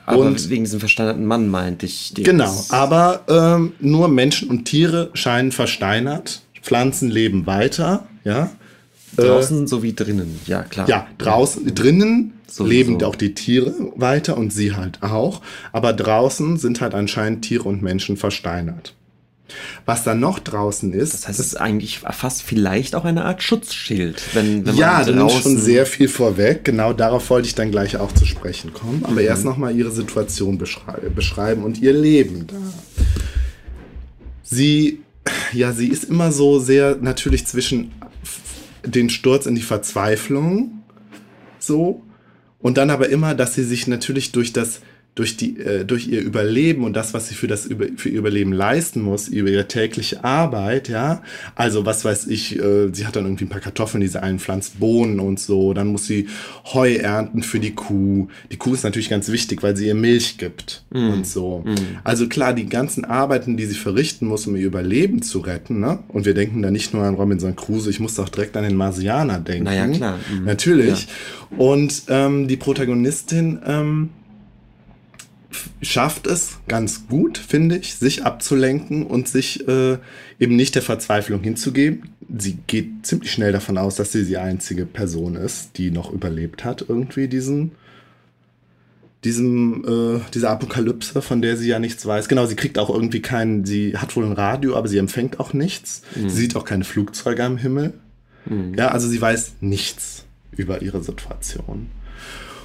Aber 0.07 0.19
und 0.21 0.49
wegen 0.51 0.65
diesem 0.65 0.81
versteinerten 0.81 1.25
Mann 1.27 1.49
meinte 1.49 1.87
ich. 1.87 2.15
den- 2.15 2.25
genau, 2.25 2.65
aber 2.69 3.23
ähm, 3.29 3.73
nur 3.81 4.09
Menschen 4.09 4.49
und 4.51 4.67
Tiere 4.67 5.11
scheinen 5.15 5.51
versteinert. 5.51 6.43
Pflanzen 6.63 7.11
leben 7.11 7.47
weiter. 7.47 8.07
Ja, 8.23 8.51
Draußen 9.17 9.67
sowie 9.67 9.95
drinnen, 9.95 10.41
ja 10.47 10.63
klar. 10.63 10.89
ja, 10.89 11.07
draußen, 11.19 11.73
drinnen 11.75 12.33
Sowieso. 12.49 12.65
leben 12.69 13.03
auch 13.05 13.15
die 13.17 13.33
Tiere 13.35 13.73
weiter 13.97 14.37
und 14.37 14.53
sie 14.53 14.75
halt 14.75 15.03
auch. 15.03 15.41
Aber 15.73 15.93
draußen 15.93 16.57
sind 16.57 16.81
halt 16.81 16.95
anscheinend 16.95 17.43
Tiere 17.45 17.69
und 17.69 17.81
Menschen 17.83 18.17
versteinert. 18.17 18.95
Was 19.85 20.05
dann 20.05 20.21
noch 20.21 20.39
draußen 20.39 20.93
ist, 20.95 21.13
Das 21.13 21.29
heißt, 21.29 21.39
es 21.39 21.47
ist 21.49 21.57
eigentlich 21.57 21.99
fast 21.99 22.43
vielleicht 22.43 22.95
auch 22.95 23.05
eine 23.05 23.25
Art 23.27 23.43
Schutzschild, 23.43 24.23
wenn, 24.35 24.65
wenn 24.67 24.75
ja, 24.75 24.95
man 24.95 25.07
du 25.07 25.13
nimmst 25.15 25.35
draußen 25.37 25.53
schon 25.55 25.61
sehr 25.61 25.85
viel 25.87 26.09
vorweg. 26.09 26.65
Genau 26.65 26.93
darauf 26.95 27.29
wollte 27.31 27.47
ich 27.49 27.55
dann 27.55 27.71
gleich 27.71 27.99
auch 27.99 28.13
zu 28.13 28.25
sprechen 28.25 28.73
kommen. 28.73 29.03
Aber 29.05 29.21
Mhm. 29.21 29.27
erst 29.27 29.45
nochmal 29.45 29.77
ihre 29.77 29.91
Situation 29.91 30.57
beschrei 30.57 30.99
beschreiben 31.15 31.63
und 31.63 31.79
ihr 31.81 31.93
Leben 31.93 32.47
da. 32.47 32.57
Sie, 34.43 35.03
ja, 35.53 35.73
sie 35.73 35.89
ist 35.89 36.05
immer 36.05 36.33
so 36.33 36.59
sehr 36.59 36.97
natürlich 37.01 37.47
zwischen 37.47 37.93
den 38.85 39.09
Sturz 39.11 39.47
in 39.47 39.55
die 39.55 39.63
Verzweiflung 39.63 40.83
so 41.59 42.03
Und 42.61 42.77
dann 42.79 42.91
aber 42.91 43.09
immer, 43.11 43.35
dass 43.35 43.55
sie 43.55 43.65
sich 43.65 43.87
natürlich 43.89 44.33
durch 44.33 44.53
das 44.55 44.81
durch, 45.15 45.37
die, 45.37 45.59
äh, 45.61 45.85
durch 45.85 46.09
ihr 46.09 46.21
Überleben 46.21 46.83
und 46.83 46.95
das, 46.95 47.15
was 47.15 47.29
sie 47.29 47.35
für, 47.37 47.47
das, 47.47 47.69
für 47.97 48.09
ihr 48.09 48.19
Überleben 48.19 48.53
leisten 48.53 49.01
muss, 49.01 49.29
über 49.29 49.49
ihre 49.49 49.69
tägliche 49.69 50.25
Arbeit, 50.25 50.89
ja, 50.89 51.23
also 51.55 51.87
was 51.87 52.05
weiß 52.05 52.27
ich, 52.27 52.59
äh, 52.59 52.93
sie 52.93 53.07
hat 53.07 53.15
dann 53.15 53.25
irgendwie 53.25 53.45
ein 53.45 53.49
paar 53.49 53.61
Kartoffeln, 53.61 54.01
die 54.01 54.09
sie 54.09 54.21
einpflanzt, 54.21 54.81
Bohnen 54.81 55.21
und 55.21 55.39
so, 55.39 55.73
dann 55.73 55.89
muss 55.89 56.07
sie 56.07 56.27
Heu 56.73 56.95
ernten 56.97 57.45
für 57.45 57.61
die 57.61 57.75
Kuh. 57.75 58.27
Die 58.51 58.57
Kuh 58.57 58.75
ist 58.75 58.83
natürlich 58.83 59.09
ganz 59.09 59.31
wichtig, 59.31 59.63
weil 59.63 59.77
sie 59.77 59.87
ihr 59.87 59.95
Milch 59.95 60.37
gibt 60.37 60.83
mm. 60.91 61.11
und 61.11 61.27
so. 61.27 61.63
Mm. 61.65 61.75
Also 62.03 62.27
klar, 62.29 62.53
die 62.53 62.67
ganzen 62.67 63.05
Arbeiten, 63.05 63.57
die 63.57 63.67
sie 63.67 63.77
verrichten 63.77 64.27
muss, 64.27 64.49
um 64.49 64.57
ihr 64.57 64.67
Überleben 64.67 65.23
zu 65.23 65.39
retten, 65.39 65.79
ne? 65.79 66.01
Und 66.09 66.27
wir 66.27 66.35
denken 66.35 66.61
da 66.63 66.73
nicht 66.73 66.93
nur 66.93 67.05
an 67.05 67.15
Robinson 67.15 67.55
Crusoe, 67.55 67.91
ich 67.91 68.01
muss 68.01 68.19
auch 68.19 68.29
direkt 68.29 68.57
an 68.57 68.65
den 68.65 68.77
Marsianer 68.77 69.39
denken. 69.39 69.65
Naja, 69.65 69.87
klar. 69.87 70.19
Mm. 70.19 70.45
Natürlich. 70.45 71.07
Ja. 71.51 71.59
Und 71.59 72.03
ähm, 72.09 72.49
die 72.49 72.57
Protagonistin, 72.57 73.61
ähm, 73.65 74.11
schafft 75.83 76.27
es 76.27 76.59
ganz 76.69 77.07
gut, 77.09 77.39
finde 77.39 77.77
ich, 77.77 77.95
sich 77.95 78.25
abzulenken 78.25 79.05
und 79.05 79.29
sich 79.29 79.67
äh, 79.69 79.99
eben 80.39 80.57
nicht 80.57 80.75
der 80.75 80.83
Verzweiflung 80.83 81.43
hinzugeben. 81.43 82.11
Sie 82.37 82.59
geht 82.67 83.07
ziemlich 83.07 83.31
schnell 83.31 83.53
davon 83.53 83.79
aus, 83.79 83.97
dass 83.97 84.13
sie 84.13 84.25
die 84.25 84.39
einzige 84.39 84.87
Person 84.87 85.37
ist, 85.37 85.77
die 85.77 85.91
noch 85.91 86.13
überlebt 86.13 86.65
hat, 86.65 86.87
irgendwie 86.89 87.29
diesen, 87.29 87.73
diesem, 89.25 89.85
äh, 89.87 90.21
dieser 90.33 90.51
Apokalypse, 90.51 91.23
von 91.23 91.43
der 91.43 91.57
sie 91.57 91.69
ja 91.69 91.79
nichts 91.79 92.05
weiß. 92.05 92.29
Genau, 92.29 92.47
sie 92.47 92.57
kriegt 92.57 92.79
auch 92.79 92.91
irgendwie 92.91 93.23
keinen, 93.23 93.65
sie 93.65 93.97
hat 93.97 94.17
wohl 94.17 94.25
ein 94.25 94.33
Radio, 94.33 94.77
aber 94.77 94.89
sie 94.89 94.99
empfängt 94.99 95.41
auch 95.41 95.53
nichts. 95.53 96.03
Mhm. 96.15 96.29
Sie 96.29 96.37
sieht 96.37 96.57
auch 96.57 96.65
keine 96.65 96.85
Flugzeuge 96.85 97.45
am 97.45 97.57
Himmel. 97.57 97.95
Mhm. 98.47 98.75
Ja, 98.77 98.89
also 98.89 99.09
sie 99.09 99.21
weiß 99.21 99.55
nichts 99.61 100.25
über 100.57 100.83
ihre 100.83 101.03
Situation. 101.03 101.91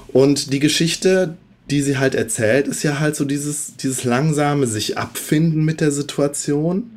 Und 0.08 0.54
die 0.54 0.60
Geschichte, 0.60 1.38
die 1.70 1.82
sie 1.82 1.98
halt 1.98 2.16
erzählt, 2.16 2.68
ist 2.68 2.84
ja 2.84 3.00
halt 3.00 3.16
so 3.16 3.26
dieses, 3.26 3.76
dieses 3.76 4.04
langsame 4.04 4.68
sich 4.68 4.98
abfinden 4.98 5.64
mit 5.64 5.82
der 5.82 5.92
Situation, 5.92 6.92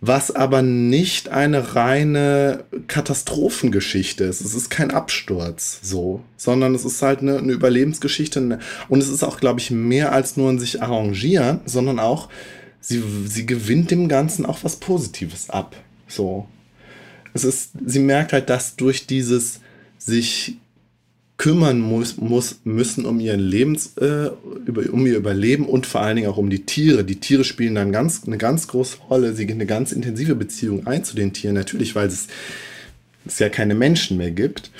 was 0.00 0.30
aber 0.30 0.62
nicht 0.62 1.28
eine 1.28 1.74
reine 1.74 2.64
Katastrophengeschichte 2.86 4.24
ist. 4.24 4.40
Es 4.40 4.54
ist 4.54 4.70
kein 4.70 4.92
Absturz 4.92 5.80
so, 5.82 6.22
sondern 6.36 6.74
es 6.74 6.84
ist 6.84 7.02
halt 7.02 7.20
eine, 7.20 7.38
eine 7.38 7.52
Überlebensgeschichte 7.52 8.60
und 8.88 9.00
es 9.00 9.08
ist 9.08 9.24
auch, 9.24 9.40
glaube 9.40 9.60
ich, 9.60 9.70
mehr 9.70 10.12
als 10.12 10.36
nur 10.36 10.50
ein 10.50 10.58
sich 10.58 10.82
arrangieren, 10.82 11.60
sondern 11.66 11.98
auch, 11.98 12.28
sie, 12.80 13.02
sie 13.26 13.44
gewinnt 13.44 13.90
dem 13.90 14.08
Ganzen 14.08 14.46
auch 14.46 14.60
was 14.62 14.76
Positives 14.76 15.50
ab. 15.50 15.74
So. 16.06 16.48
Es 17.34 17.44
ist, 17.44 17.72
sie 17.84 18.00
merkt 18.00 18.32
halt, 18.32 18.48
dass 18.50 18.76
durch 18.76 19.06
dieses 19.06 19.60
sich 19.98 20.58
kümmern 21.38 21.78
muss, 21.78 22.16
muss 22.16 22.60
müssen 22.64 23.06
um 23.06 23.20
ihren 23.20 23.40
Lebens, 23.40 23.96
äh, 23.96 24.30
über, 24.66 24.92
um 24.92 25.06
ihr 25.06 25.16
Überleben 25.16 25.66
und 25.66 25.86
vor 25.86 26.02
allen 26.02 26.16
Dingen 26.16 26.28
auch 26.28 26.36
um 26.36 26.50
die 26.50 26.66
Tiere. 26.66 27.04
Die 27.04 27.20
Tiere 27.20 27.44
spielen 27.44 27.76
dann 27.76 27.92
ganz, 27.92 28.24
eine 28.26 28.38
ganz 28.38 28.66
große 28.66 28.98
Rolle. 29.08 29.32
Sie 29.34 29.46
gehen 29.46 29.56
eine 29.56 29.66
ganz 29.66 29.92
intensive 29.92 30.34
Beziehung 30.34 30.86
ein 30.86 31.04
zu 31.04 31.14
den 31.14 31.32
Tieren, 31.32 31.54
natürlich, 31.54 31.94
weil 31.94 32.08
es, 32.08 32.26
es 33.24 33.38
ja 33.38 33.48
keine 33.48 33.76
Menschen 33.76 34.16
mehr 34.16 34.32
gibt. 34.32 34.72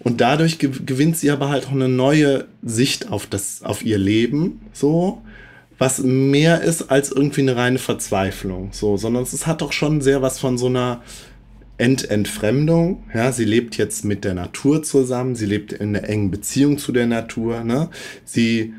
Und 0.00 0.20
dadurch 0.20 0.58
gewinnt 0.58 1.16
sie 1.16 1.30
aber 1.30 1.48
halt 1.48 1.66
auch 1.66 1.72
eine 1.72 1.88
neue 1.88 2.46
Sicht 2.62 3.10
auf 3.10 3.26
das, 3.26 3.62
auf 3.62 3.84
ihr 3.84 3.98
Leben, 3.98 4.60
so, 4.72 5.22
was 5.78 5.98
mehr 5.98 6.62
ist 6.62 6.90
als 6.90 7.10
irgendwie 7.10 7.40
eine 7.40 7.56
reine 7.56 7.78
Verzweiflung, 7.78 8.70
so, 8.72 8.96
sondern 8.96 9.22
es 9.22 9.46
hat 9.46 9.62
doch 9.62 9.72
schon 9.72 10.00
sehr 10.00 10.20
was 10.20 10.38
von 10.38 10.58
so 10.58 10.66
einer, 10.66 11.02
Ent 11.82 12.08
Entfremdung. 12.08 13.02
Ja, 13.12 13.32
sie 13.32 13.44
lebt 13.44 13.76
jetzt 13.76 14.04
mit 14.04 14.22
der 14.24 14.34
Natur 14.34 14.84
zusammen, 14.84 15.34
sie 15.34 15.46
lebt 15.46 15.72
in 15.72 15.96
einer 15.96 16.08
engen 16.08 16.30
Beziehung 16.30 16.78
zu 16.78 16.92
der 16.92 17.08
Natur. 17.08 17.64
Ne? 17.64 17.88
Sie, 18.24 18.72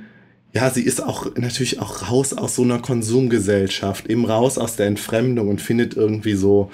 ja, 0.54 0.70
sie 0.70 0.84
ist 0.84 1.04
auch 1.04 1.36
natürlich 1.36 1.82
auch 1.82 2.10
raus 2.10 2.32
aus 2.32 2.56
so 2.56 2.62
einer 2.62 2.80
Konsumgesellschaft, 2.80 4.08
eben 4.08 4.24
raus 4.24 4.58
aus 4.58 4.78
der 4.78 4.86
Entfremdung 4.86 5.50
und 5.50 5.62
findet 5.62 5.98
irgendwie 5.98 6.36
so, 6.36 6.72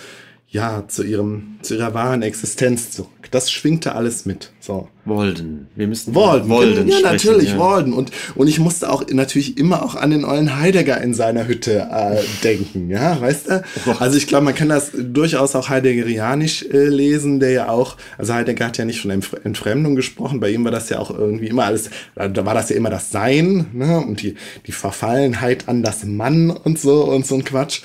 ja, 0.51 0.85
zu 0.87 1.03
ihrem, 1.03 1.59
zu 1.61 1.75
ihrer 1.75 1.93
wahren 1.93 2.23
Existenz 2.23 2.89
zurück. 2.89 3.09
Das 3.29 3.51
schwingte 3.51 3.93
alles 3.93 4.25
mit. 4.25 4.51
So. 4.59 4.87
Walden. 5.05 5.67
Wir 5.75 5.85
müssen 5.85 6.15
Walden. 6.15 6.49
Walden 6.49 6.87
ja, 6.87 6.97
sprechen, 6.97 7.13
natürlich, 7.13 7.49
ja. 7.51 7.59
Walden. 7.59 7.93
Und, 7.93 8.11
und 8.33 8.47
ich 8.47 8.57
musste 8.57 8.89
auch 8.89 9.05
natürlich 9.11 9.59
immer 9.59 9.83
auch 9.83 9.93
an 9.93 10.09
den 10.09 10.25
ollen 10.25 10.59
Heidegger 10.59 10.99
in 11.01 11.13
seiner 11.13 11.47
Hütte 11.47 11.87
äh, 11.91 12.23
denken. 12.43 12.89
Ja, 12.89 13.21
weißt 13.21 13.47
du? 13.47 13.63
Oh 13.85 13.95
also 13.99 14.17
ich 14.17 14.25
glaube, 14.25 14.45
man 14.45 14.55
kann 14.55 14.69
das 14.69 14.91
durchaus 14.97 15.55
auch 15.55 15.69
heideggerianisch 15.69 16.63
äh, 16.63 16.87
lesen, 16.87 17.39
der 17.39 17.51
ja 17.51 17.69
auch, 17.69 17.95
also 18.17 18.33
Heidegger 18.33 18.65
hat 18.65 18.77
ja 18.79 18.85
nicht 18.85 19.01
von 19.01 19.11
Entfremdung 19.11 19.95
gesprochen, 19.95 20.39
bei 20.39 20.49
ihm 20.49 20.63
war 20.63 20.71
das 20.71 20.89
ja 20.89 20.97
auch 20.97 21.11
irgendwie 21.11 21.47
immer 21.47 21.65
alles, 21.65 21.91
da 22.15 22.45
war 22.45 22.55
das 22.55 22.69
ja 22.69 22.75
immer 22.75 22.89
das 22.89 23.11
Sein, 23.11 23.67
ne? 23.73 23.99
Und 23.99 24.23
die, 24.23 24.35
die 24.65 24.71
Verfallenheit 24.71 25.67
an 25.67 25.83
das 25.83 26.05
Mann 26.05 26.49
und 26.49 26.79
so 26.79 27.03
und 27.03 27.27
so 27.27 27.35
ein 27.35 27.43
Quatsch. 27.43 27.81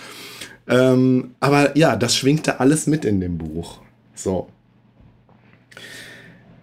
Ähm, 0.66 1.34
aber 1.40 1.76
ja, 1.76 1.96
das 1.96 2.16
schwingte 2.16 2.60
alles 2.60 2.86
mit 2.86 3.04
in 3.04 3.20
dem 3.20 3.38
Buch. 3.38 3.80
So. 4.14 4.48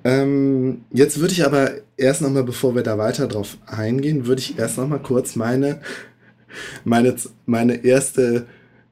Ähm, 0.04 0.82
jetzt 0.92 1.20
würde 1.20 1.34
ich 1.34 1.46
aber 1.46 1.72
erst 1.98 2.22
nochmal, 2.22 2.44
bevor 2.44 2.74
wir 2.74 2.82
da 2.82 2.98
weiter 2.98 3.28
drauf 3.28 3.58
eingehen, 3.68 4.26
würde 4.26 4.42
ich 4.42 4.58
erst 4.58 4.78
nochmal 4.78 5.00
kurz 5.00 5.36
meine, 5.36 5.82
meine, 6.84 7.16
meine 7.46 7.86
erste 7.86 8.48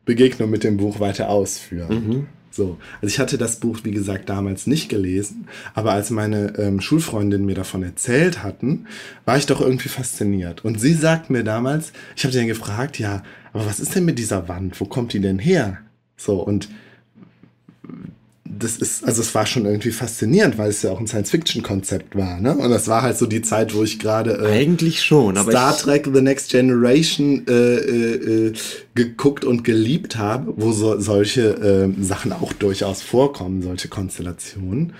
Begegnung 0.05 0.49
mit 0.49 0.63
dem 0.63 0.77
Buch 0.77 0.99
weiter 0.99 1.29
ausführen. 1.29 2.07
Mhm. 2.07 2.27
So, 2.51 2.77
also 3.01 3.07
ich 3.07 3.19
hatte 3.19 3.37
das 3.37 3.57
Buch, 3.57 3.79
wie 3.83 3.91
gesagt, 3.91 4.29
damals 4.29 4.65
nicht 4.65 4.89
gelesen, 4.89 5.47
aber 5.75 5.93
als 5.93 6.09
meine 6.09 6.57
ähm, 6.57 6.81
Schulfreundinnen 6.81 7.45
mir 7.45 7.55
davon 7.55 7.83
erzählt 7.83 8.43
hatten, 8.43 8.87
war 9.25 9.37
ich 9.37 9.45
doch 9.45 9.61
irgendwie 9.61 9.89
fasziniert. 9.89 10.65
Und 10.65 10.79
sie 10.79 10.93
sagt 10.93 11.29
mir 11.29 11.43
damals, 11.43 11.93
ich 12.15 12.23
habe 12.23 12.33
sie 12.33 12.39
dann 12.39 12.47
gefragt, 12.47 12.97
ja, 12.97 13.23
aber 13.53 13.65
was 13.65 13.79
ist 13.79 13.95
denn 13.95 14.05
mit 14.05 14.19
dieser 14.19 14.47
Wand? 14.47 14.79
Wo 14.81 14.85
kommt 14.85 15.13
die 15.13 15.19
denn 15.19 15.39
her? 15.39 15.77
So, 16.17 16.41
und 16.41 16.69
das 18.51 18.77
ist, 18.77 19.03
also 19.03 19.21
es 19.21 19.35
war 19.35 19.45
schon 19.45 19.65
irgendwie 19.65 19.91
faszinierend, 19.91 20.57
weil 20.57 20.69
es 20.69 20.81
ja 20.81 20.91
auch 20.91 20.99
ein 20.99 21.07
Science-Fiction-Konzept 21.07 22.15
war, 22.15 22.39
ne? 22.41 22.57
Und 22.57 22.71
das 22.71 22.87
war 22.87 23.03
halt 23.03 23.17
so 23.17 23.27
die 23.27 23.43
Zeit, 23.43 23.75
wo 23.75 23.83
ich 23.83 23.99
gerade 23.99 24.39
äh, 24.41 24.61
eigentlich 24.61 25.03
schon, 25.03 25.37
aber 25.37 25.51
Star 25.51 25.77
Trek 25.77 26.09
The 26.11 26.21
Next 26.21 26.49
Generation 26.49 27.45
äh, 27.47 27.51
äh, 27.51 28.47
äh, 28.47 28.53
geguckt 28.95 29.45
und 29.45 29.63
geliebt 29.63 30.17
habe, 30.17 30.53
wo 30.57 30.71
so, 30.71 30.99
solche 30.99 31.91
äh, 31.99 32.03
Sachen 32.03 32.33
auch 32.33 32.51
durchaus 32.53 33.03
vorkommen, 33.03 33.61
solche 33.61 33.87
Konstellationen. 33.87 34.93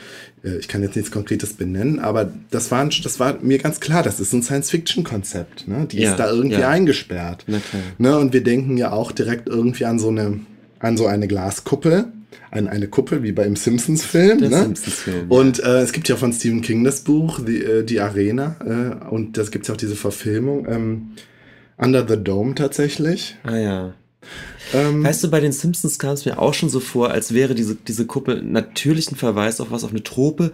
Äh, 0.43 0.57
ich 0.57 0.67
kann 0.67 0.83
jetzt 0.83 0.95
nichts 0.95 1.11
Konkretes 1.11 1.53
benennen, 1.53 1.99
aber 1.99 2.31
das 2.51 2.69
war, 2.69 2.85
das 2.85 3.19
war 3.19 3.39
mir 3.41 3.57
ganz 3.57 3.79
klar, 3.79 4.03
das 4.03 4.19
ist 4.19 4.31
ein 4.31 4.43
Science-Fiction-Konzept, 4.43 5.67
ne? 5.67 5.87
Die 5.91 5.99
ja, 5.99 6.11
ist 6.11 6.17
da 6.17 6.29
irgendwie 6.29 6.59
ja. 6.59 6.69
eingesperrt. 6.69 7.45
Ne? 7.97 8.17
Und 8.17 8.31
wir 8.31 8.43
denken 8.43 8.77
ja 8.77 8.91
auch 8.91 9.11
direkt 9.11 9.49
irgendwie 9.49 9.85
an 9.85 9.97
so 9.97 10.09
eine, 10.09 10.39
an 10.77 10.97
so 10.97 11.07
eine 11.07 11.27
Glaskuppel 11.27 12.11
an 12.51 12.67
eine 12.67 12.87
Kuppel, 12.87 13.23
wie 13.23 13.31
beim 13.31 13.55
Simpsons-Film. 13.55 14.39
Ne? 14.39 14.49
Simpsons-Film. 14.49 15.29
Und 15.29 15.59
äh, 15.59 15.81
es 15.81 15.91
gibt 15.91 16.09
ja 16.09 16.15
von 16.15 16.33
Stephen 16.33 16.61
King 16.61 16.83
das 16.83 17.01
Buch, 17.01 17.39
Die, 17.45 17.63
äh, 17.63 17.83
die 17.83 17.99
Arena. 17.99 18.55
Äh, 18.65 19.09
und 19.09 19.37
das 19.37 19.51
gibt 19.51 19.63
es 19.63 19.67
ja 19.67 19.75
auch 19.75 19.77
diese 19.77 19.95
Verfilmung. 19.95 20.67
Ähm, 20.67 21.11
Under 21.77 22.05
the 22.07 22.21
Dome 22.21 22.55
tatsächlich. 22.55 23.37
Ah 23.43 23.57
ja. 23.57 23.93
Ähm, 24.73 25.03
weißt 25.03 25.23
du, 25.23 25.29
bei 25.29 25.39
den 25.39 25.51
Simpsons 25.51 25.97
kam 25.97 26.13
es 26.13 26.25
mir 26.25 26.39
auch 26.39 26.53
schon 26.53 26.69
so 26.69 26.79
vor, 26.79 27.11
als 27.11 27.33
wäre 27.33 27.55
diese, 27.55 27.75
diese 27.75 28.05
Kuppel 28.05 28.43
natürlich 28.43 29.11
ein 29.11 29.15
Verweis 29.15 29.61
auf 29.61 29.71
was, 29.71 29.83
auf 29.83 29.91
eine 29.91 30.03
Trope 30.03 30.51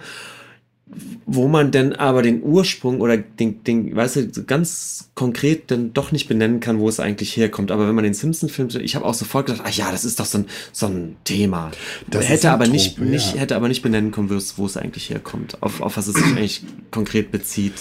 wo 1.26 1.48
man 1.48 1.72
denn 1.72 1.94
aber 1.94 2.22
den 2.22 2.44
Ursprung 2.44 3.02
oder 3.02 3.18
den, 3.18 3.64
den, 3.64 3.96
weißt 3.96 4.16
du, 4.18 4.44
ganz 4.44 5.10
konkret 5.16 5.72
dann 5.72 5.94
doch 5.94 6.12
nicht 6.12 6.28
benennen 6.28 6.60
kann, 6.60 6.80
wo 6.80 6.88
es 6.88 7.00
eigentlich 7.00 7.36
herkommt. 7.36 7.72
Aber 7.72 7.88
wenn 7.88 7.96
man 7.96 8.04
den 8.04 8.14
Simpson-Film, 8.14 8.70
ich 8.82 8.96
habe 8.96 9.06
auch 9.06 9.16
sofort 9.16 9.48
gedacht, 9.48 9.64
ach 9.66 9.72
ja, 9.72 9.92
das 9.92 10.06
ist 10.06 10.20
doch 10.20 10.26
so 10.26 10.40
ein, 10.40 10.46
so 10.72 10.86
ein 10.86 11.16
Thema. 11.24 11.72
Das 12.08 12.30
hätte 12.30 12.52
aber 12.52 12.66
Trope, 12.66 12.78
nicht, 12.78 13.00
ja. 13.00 13.06
nicht, 13.06 13.36
hätte 13.36 13.56
aber 13.56 13.68
nicht 13.68 13.82
benennen 13.82 14.12
können, 14.12 14.30
wo 14.30 14.36
es, 14.36 14.60
wo 14.60 14.66
es 14.68 14.78
eigentlich 14.78 15.10
herkommt, 15.10 15.62
auf, 15.64 15.82
auf 15.82 15.98
was 15.98 16.08
es 16.08 16.16
sich 16.16 16.26
eigentlich 16.26 16.64
konkret 16.92 17.32
bezieht. 17.32 17.74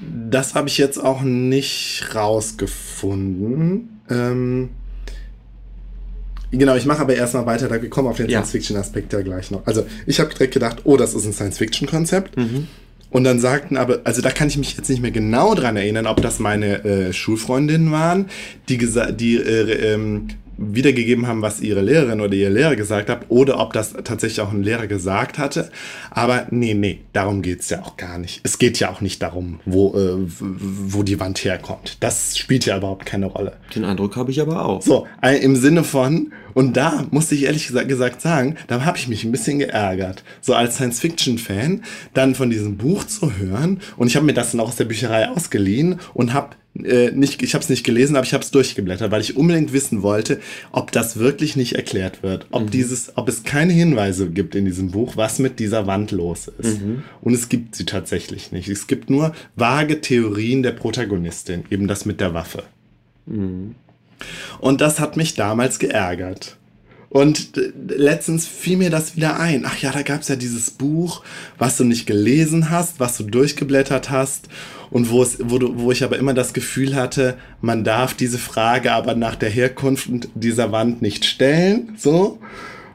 Das 0.00 0.54
habe 0.54 0.68
ich 0.68 0.78
jetzt 0.78 0.98
auch 0.98 1.22
nicht 1.22 2.14
rausgefunden. 2.14 4.00
Ähm 4.08 4.70
Genau, 6.52 6.74
ich 6.74 6.84
mache 6.84 7.00
aber 7.00 7.14
erstmal 7.14 7.46
weiter, 7.46 7.68
da 7.68 7.80
wir 7.80 7.88
kommen 7.88 8.08
auf 8.08 8.16
den 8.16 8.28
ja. 8.28 8.40
Science-Fiction-Aspekt 8.40 9.12
ja 9.12 9.20
gleich 9.22 9.50
noch. 9.50 9.66
Also 9.66 9.86
ich 10.06 10.18
habe 10.18 10.30
direkt 10.30 10.54
gedacht, 10.54 10.78
oh, 10.84 10.96
das 10.96 11.14
ist 11.14 11.24
ein 11.24 11.32
Science-Fiction-Konzept. 11.32 12.36
Mhm. 12.36 12.66
Und 13.10 13.24
dann 13.24 13.40
sagten 13.40 13.76
aber, 13.76 14.00
also 14.04 14.22
da 14.22 14.30
kann 14.30 14.48
ich 14.48 14.56
mich 14.56 14.76
jetzt 14.76 14.88
nicht 14.88 15.02
mehr 15.02 15.10
genau 15.10 15.54
dran 15.54 15.76
erinnern, 15.76 16.06
ob 16.06 16.22
das 16.22 16.38
meine 16.38 16.84
äh, 16.84 17.12
Schulfreundinnen 17.12 17.90
waren, 17.90 18.26
die, 18.68 18.78
die 18.78 19.36
äh, 19.36 19.94
ähm, 19.94 20.28
wiedergegeben 20.60 21.26
haben, 21.26 21.42
was 21.42 21.60
ihre 21.60 21.80
Lehrerin 21.80 22.20
oder 22.20 22.34
ihr 22.34 22.50
Lehrer 22.50 22.76
gesagt 22.76 23.08
hat, 23.08 23.26
oder 23.28 23.58
ob 23.58 23.72
das 23.72 23.94
tatsächlich 24.04 24.40
auch 24.40 24.52
ein 24.52 24.62
Lehrer 24.62 24.86
gesagt 24.86 25.38
hatte. 25.38 25.70
Aber 26.10 26.46
nee, 26.50 26.74
nee, 26.74 27.00
darum 27.12 27.42
geht 27.42 27.60
es 27.60 27.70
ja 27.70 27.82
auch 27.82 27.96
gar 27.96 28.18
nicht. 28.18 28.40
Es 28.42 28.58
geht 28.58 28.78
ja 28.78 28.90
auch 28.90 29.00
nicht 29.00 29.22
darum, 29.22 29.60
wo, 29.64 29.96
äh, 29.96 30.16
wo 30.38 31.02
die 31.02 31.18
Wand 31.18 31.42
herkommt. 31.44 31.96
Das 32.00 32.36
spielt 32.36 32.66
ja 32.66 32.76
überhaupt 32.76 33.06
keine 33.06 33.26
Rolle. 33.26 33.54
Den 33.74 33.84
Eindruck 33.84 34.16
habe 34.16 34.30
ich 34.30 34.40
aber 34.40 34.66
auch. 34.66 34.82
So, 34.82 35.06
äh, 35.22 35.38
im 35.38 35.56
Sinne 35.56 35.82
von, 35.82 36.32
und 36.52 36.76
da 36.76 37.06
musste 37.10 37.34
ich 37.34 37.44
ehrlich 37.44 37.68
gesagt 37.68 38.20
sagen, 38.20 38.56
da 38.66 38.84
habe 38.84 38.98
ich 38.98 39.08
mich 39.08 39.24
ein 39.24 39.32
bisschen 39.32 39.60
geärgert. 39.60 40.24
So 40.40 40.54
als 40.54 40.74
Science-Fiction-Fan, 40.76 41.82
dann 42.12 42.34
von 42.34 42.50
diesem 42.50 42.76
Buch 42.76 43.04
zu 43.04 43.36
hören. 43.38 43.80
Und 43.96 44.08
ich 44.08 44.16
habe 44.16 44.26
mir 44.26 44.34
das 44.34 44.50
dann 44.50 44.60
auch 44.60 44.68
aus 44.68 44.76
der 44.76 44.84
Bücherei 44.84 45.28
ausgeliehen 45.28 46.00
und 46.12 46.34
habe 46.34 46.56
äh, 46.84 47.10
nicht, 47.12 47.42
ich 47.42 47.54
habe 47.54 47.62
es 47.62 47.68
nicht 47.68 47.84
gelesen, 47.84 48.16
aber 48.16 48.24
ich 48.24 48.32
habe 48.32 48.44
es 48.44 48.50
durchgeblättert, 48.50 49.10
weil 49.10 49.20
ich 49.20 49.36
unbedingt 49.36 49.72
wissen 49.72 50.02
wollte, 50.02 50.40
ob 50.72 50.92
das 50.92 51.18
wirklich 51.18 51.56
nicht 51.56 51.74
erklärt 51.74 52.22
wird, 52.22 52.46
ob 52.50 52.64
mhm. 52.64 52.70
dieses, 52.70 53.16
ob 53.16 53.28
es 53.28 53.42
keine 53.42 53.72
Hinweise 53.72 54.30
gibt 54.30 54.54
in 54.54 54.64
diesem 54.64 54.90
Buch, 54.90 55.16
was 55.16 55.38
mit 55.38 55.58
dieser 55.58 55.86
Wand 55.86 56.10
los 56.10 56.48
ist. 56.58 56.80
Mhm. 56.80 57.02
Und 57.20 57.34
es 57.34 57.48
gibt 57.48 57.76
sie 57.76 57.84
tatsächlich 57.84 58.52
nicht. 58.52 58.68
Es 58.68 58.86
gibt 58.86 59.10
nur 59.10 59.34
vage 59.56 60.00
Theorien 60.00 60.62
der 60.62 60.72
Protagonistin, 60.72 61.64
eben 61.70 61.88
das 61.88 62.04
mit 62.04 62.20
der 62.20 62.34
Waffe. 62.34 62.64
Mhm. 63.26 63.74
Und 64.58 64.80
das 64.80 65.00
hat 65.00 65.16
mich 65.16 65.34
damals 65.34 65.78
geärgert. 65.78 66.56
Und 67.10 67.58
äh, 67.58 67.72
letztens 67.96 68.46
fiel 68.46 68.76
mir 68.76 68.90
das 68.90 69.16
wieder 69.16 69.38
ein. 69.38 69.64
Ach 69.66 69.76
ja, 69.78 69.90
da 69.90 70.02
gab 70.02 70.22
es 70.22 70.28
ja 70.28 70.36
dieses 70.36 70.70
Buch, 70.70 71.24
was 71.58 71.76
du 71.76 71.84
nicht 71.84 72.06
gelesen 72.06 72.70
hast, 72.70 73.00
was 73.00 73.16
du 73.16 73.24
durchgeblättert 73.24 74.10
hast 74.10 74.48
und 74.90 75.10
wo, 75.10 75.22
es, 75.22 75.38
wo, 75.42 75.58
du, 75.58 75.78
wo 75.78 75.92
ich 75.92 76.02
aber 76.04 76.18
immer 76.18 76.34
das 76.34 76.52
Gefühl 76.52 76.94
hatte, 76.94 77.36
man 77.60 77.84
darf 77.84 78.14
diese 78.14 78.38
Frage 78.38 78.92
aber 78.92 79.14
nach 79.14 79.36
der 79.36 79.50
Herkunft 79.50 80.10
dieser 80.34 80.72
Wand 80.72 81.02
nicht 81.02 81.24
stellen, 81.24 81.94
so, 81.96 82.38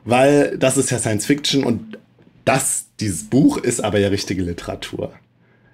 weil 0.04 0.58
das 0.58 0.78
ist 0.78 0.92
ja 0.92 1.00
Science 1.00 1.26
Fiction 1.26 1.64
und 1.64 1.98
das, 2.44 2.86
dieses 3.00 3.24
Buch 3.24 3.58
ist 3.58 3.84
aber 3.84 4.00
ja 4.00 4.10
richtige 4.10 4.44
Literatur. 4.44 5.14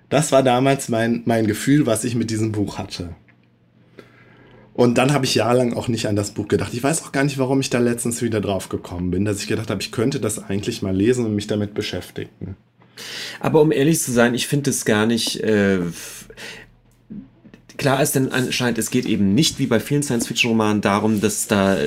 Das 0.10 0.32
war 0.32 0.44
damals 0.44 0.90
mein, 0.90 1.22
mein 1.26 1.48
Gefühl, 1.48 1.86
was 1.86 2.04
ich 2.04 2.16
mit 2.16 2.30
diesem 2.30 2.52
Buch 2.52 2.78
hatte. 2.78 3.16
Und 4.74 4.98
dann 4.98 5.14
habe 5.14 5.26
ich 5.26 5.36
jahrelang 5.36 5.74
auch 5.74 5.90
nicht 5.90 6.08
an 6.08 6.16
das 6.16 6.32
Buch 6.32 6.48
gedacht. 6.48 6.74
Ich 6.74 6.84
weiß 6.84 7.04
auch 7.04 7.12
gar 7.12 7.24
nicht, 7.24 7.38
warum 7.38 7.60
ich 7.60 7.70
da 7.70 7.80
letztens 7.80 8.22
wieder 8.22 8.40
drauf 8.40 8.70
gekommen 8.70 9.12
bin, 9.12 9.26
dass 9.26 9.42
ich 9.42 9.48
gedacht 9.48 9.70
habe, 9.70 9.82
ich 9.82 9.92
könnte 9.92 10.20
das 10.20 10.44
eigentlich 10.44 10.82
mal 10.82 10.96
lesen 10.96 11.26
und 11.26 11.36
mich 11.36 11.48
damit 11.48 11.74
beschäftigen. 11.74 12.56
Aber 13.40 13.62
um 13.62 13.72
ehrlich 13.72 14.00
zu 14.00 14.12
sein, 14.12 14.34
ich 14.34 14.48
finde 14.48 14.70
es 14.70 14.86
gar 14.86 15.06
nicht. 15.06 15.40
Äh, 15.42 15.80
klar 17.78 18.02
ist 18.02 18.14
denn 18.14 18.32
anscheinend, 18.32 18.78
es 18.78 18.92
geht 18.92 19.06
eben 19.06 19.34
nicht 19.34 19.58
wie 19.58 19.66
bei 19.66 19.80
vielen 19.80 20.04
Science-Fiction-Romanen 20.04 20.82
darum, 20.82 21.20
dass 21.20 21.48
da, 21.48 21.78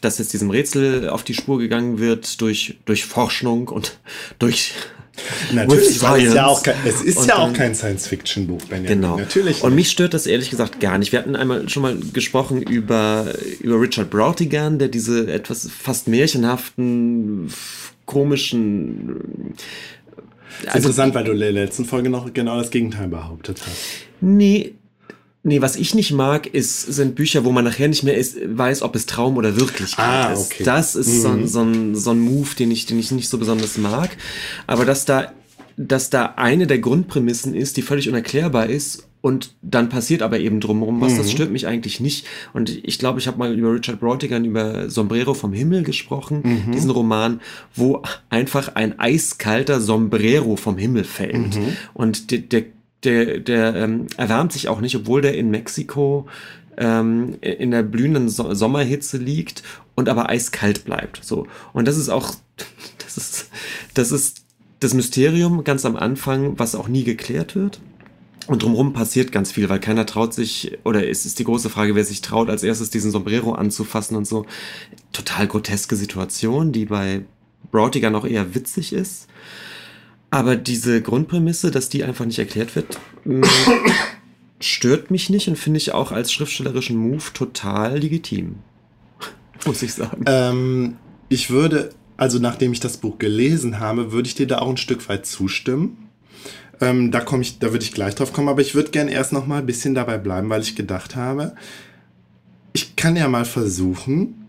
dass 0.00 0.18
jetzt 0.18 0.32
diesem 0.32 0.50
Rätsel 0.50 1.10
auf 1.10 1.24
die 1.24 1.34
Spur 1.34 1.58
gegangen 1.58 1.98
wird 1.98 2.40
durch, 2.40 2.78
durch 2.86 3.04
Forschung 3.04 3.68
und 3.68 3.98
durch 4.38 4.72
Natürlich, 5.52 6.02
weil 6.02 6.26
es 6.26 6.34
ja 6.34 6.46
auch 6.46 6.62
kein, 6.62 6.74
es 6.86 7.02
ist 7.02 7.26
ja 7.26 7.36
auch 7.36 7.52
kein 7.52 7.74
Science-Fiction-Buch, 7.74 8.62
Benjamin. 8.62 9.00
Genau. 9.00 9.18
Natürlich. 9.18 9.62
Und 9.62 9.74
mich 9.74 9.90
stört 9.90 10.14
das 10.14 10.26
ehrlich 10.26 10.48
gesagt 10.48 10.80
gar 10.80 10.96
nicht. 10.96 11.12
Wir 11.12 11.18
hatten 11.18 11.36
einmal 11.36 11.68
schon 11.68 11.82
mal 11.82 11.98
gesprochen 12.12 12.62
über, 12.62 13.34
über 13.60 13.78
Richard 13.78 14.08
Brautigan, 14.08 14.78
der 14.78 14.88
diese 14.88 15.30
etwas 15.30 15.68
fast 15.70 16.08
märchenhaften, 16.08 17.52
komischen. 18.06 19.54
Also, 20.66 20.88
interessant, 20.88 21.14
weil 21.14 21.24
du 21.24 21.32
in 21.32 21.40
der 21.40 21.52
letzten 21.52 21.84
Folge 21.84 22.10
noch 22.10 22.32
genau 22.32 22.58
das 22.58 22.70
Gegenteil 22.70 23.08
behauptet 23.08 23.60
hast. 23.64 23.76
Nee, 24.20 24.74
Nee, 25.44 25.60
was 25.60 25.74
ich 25.74 25.92
nicht 25.96 26.12
mag, 26.12 26.46
ist, 26.46 26.82
sind 26.82 27.16
Bücher, 27.16 27.44
wo 27.44 27.50
man 27.50 27.64
nachher 27.64 27.88
nicht 27.88 28.04
mehr 28.04 28.16
ist, 28.16 28.36
weiß, 28.44 28.82
ob 28.82 28.94
es 28.94 29.06
Traum 29.06 29.36
oder 29.36 29.56
Wirklichkeit 29.56 30.28
ah, 30.28 30.32
ist. 30.32 30.52
Okay. 30.52 30.62
Das 30.62 30.94
ist 30.94 31.08
mhm. 31.08 31.20
so, 31.20 31.28
ein, 31.28 31.48
so, 31.48 31.60
ein, 31.62 31.94
so 31.96 32.10
ein 32.12 32.20
Move, 32.20 32.54
den 32.56 32.70
ich, 32.70 32.86
den 32.86 33.00
ich 33.00 33.10
nicht 33.10 33.28
so 33.28 33.38
besonders 33.38 33.76
mag. 33.76 34.16
Aber 34.68 34.84
dass 34.84 35.04
da, 35.04 35.32
dass 35.76 36.10
da 36.10 36.34
eine 36.36 36.68
der 36.68 36.78
Grundprämissen 36.78 37.56
ist, 37.56 37.76
die 37.76 37.82
völlig 37.82 38.08
unerklärbar 38.08 38.68
ist 38.68 39.08
und 39.22 39.54
dann 39.62 39.88
passiert 39.88 40.20
aber 40.20 40.40
eben 40.40 40.60
drumherum 40.60 41.00
was, 41.00 41.14
mhm. 41.14 41.18
das 41.18 41.30
stört 41.30 41.50
mich 41.50 41.66
eigentlich 41.66 42.00
nicht. 42.00 42.26
Und 42.52 42.70
ich 42.84 42.98
glaube, 42.98 43.20
ich 43.20 43.28
habe 43.28 43.38
mal 43.38 43.56
über 43.56 43.72
Richard 43.72 44.00
Brautigan, 44.00 44.44
über 44.44 44.90
Sombrero 44.90 45.32
vom 45.32 45.52
Himmel 45.52 45.84
gesprochen, 45.84 46.42
mhm. 46.44 46.72
diesen 46.72 46.90
Roman, 46.90 47.40
wo 47.74 48.02
einfach 48.28 48.74
ein 48.74 48.98
eiskalter 48.98 49.80
Sombrero 49.80 50.56
vom 50.56 50.76
Himmel 50.76 51.04
fällt. 51.04 51.56
Mhm. 51.56 51.76
Und 51.94 52.30
der, 52.30 52.40
der 52.40 52.64
der, 53.04 53.40
der 53.40 53.74
ähm, 53.74 54.06
erwärmt 54.16 54.52
sich 54.52 54.68
auch 54.68 54.80
nicht, 54.80 54.94
obwohl 54.94 55.22
der 55.22 55.36
in 55.36 55.50
Mexiko 55.50 56.28
ähm, 56.76 57.36
in 57.40 57.70
der 57.70 57.82
blühenden 57.82 58.28
so 58.28 58.54
Sommerhitze 58.54 59.18
liegt 59.18 59.62
und 59.94 60.08
aber 60.08 60.28
eiskalt 60.28 60.84
bleibt. 60.84 61.20
So. 61.24 61.46
Und 61.72 61.88
das 61.88 61.96
ist 61.96 62.08
auch, 62.08 62.32
das 62.98 63.16
ist, 63.16 63.50
das 63.94 64.12
ist 64.12 64.44
das 64.80 64.94
Mysterium 64.94 65.64
ganz 65.64 65.84
am 65.84 65.96
Anfang, 65.96 66.58
was 66.58 66.74
auch 66.74 66.88
nie 66.88 67.04
geklärt 67.04 67.54
wird. 67.54 67.80
Und 68.48 68.62
drumherum 68.62 68.92
passiert 68.92 69.30
ganz 69.30 69.52
viel, 69.52 69.68
weil 69.68 69.78
keiner 69.78 70.04
traut 70.04 70.34
sich, 70.34 70.78
oder 70.84 71.08
es 71.08 71.26
ist 71.26 71.38
die 71.38 71.44
große 71.44 71.70
Frage, 71.70 71.94
wer 71.94 72.04
sich 72.04 72.22
traut, 72.22 72.50
als 72.50 72.62
erstes 72.62 72.90
diesen 72.90 73.10
Sombrero 73.10 73.52
anzufassen 73.52 74.16
und 74.16 74.26
so. 74.26 74.46
Total 75.12 75.46
groteske 75.46 75.94
Situation, 75.94 76.72
die 76.72 76.86
bei 76.86 77.22
Brautigan 77.70 78.12
noch 78.12 78.26
eher 78.26 78.54
witzig 78.54 78.92
ist. 78.92 79.28
Aber 80.30 80.56
diese 80.56 81.02
Grundprämisse, 81.02 81.70
dass 81.70 81.88
die 81.88 82.04
einfach 82.04 82.24
nicht 82.24 82.38
erklärt 82.38 82.74
wird, 82.74 82.98
mm, 83.24 83.42
stört 84.60 85.10
mich 85.10 85.30
nicht 85.30 85.46
und 85.48 85.56
finde 85.56 85.78
ich 85.78 85.92
auch 85.92 86.10
als 86.10 86.32
schriftstellerischen 86.32 86.96
Move 86.96 87.24
total 87.34 87.98
legitim. 87.98 88.56
Muss 89.66 89.82
ich 89.82 89.94
sagen. 89.94 90.24
Ähm, 90.26 90.96
ich 91.28 91.50
würde, 91.50 91.90
also 92.16 92.38
nachdem 92.38 92.72
ich 92.72 92.80
das 92.80 92.96
Buch 92.96 93.18
gelesen 93.18 93.78
habe, 93.78 94.10
würde 94.10 94.26
ich 94.26 94.34
dir 94.34 94.46
da 94.46 94.58
auch 94.58 94.70
ein 94.70 94.78
Stück 94.78 95.08
weit 95.08 95.26
zustimmen. 95.26 96.01
Ähm, 96.82 97.12
da 97.12 97.20
komme 97.20 97.42
ich, 97.42 97.60
da 97.60 97.70
würde 97.70 97.84
ich 97.84 97.92
gleich 97.92 98.16
drauf 98.16 98.32
kommen, 98.32 98.48
aber 98.48 98.60
ich 98.60 98.74
würde 98.74 98.90
gerne 98.90 99.12
erst 99.12 99.32
noch 99.32 99.46
mal 99.46 99.60
ein 99.60 99.66
bisschen 99.66 99.94
dabei 99.94 100.18
bleiben, 100.18 100.50
weil 100.50 100.62
ich 100.62 100.74
gedacht 100.74 101.14
habe, 101.14 101.54
ich 102.72 102.96
kann 102.96 103.14
ja 103.14 103.28
mal 103.28 103.44
versuchen, 103.44 104.48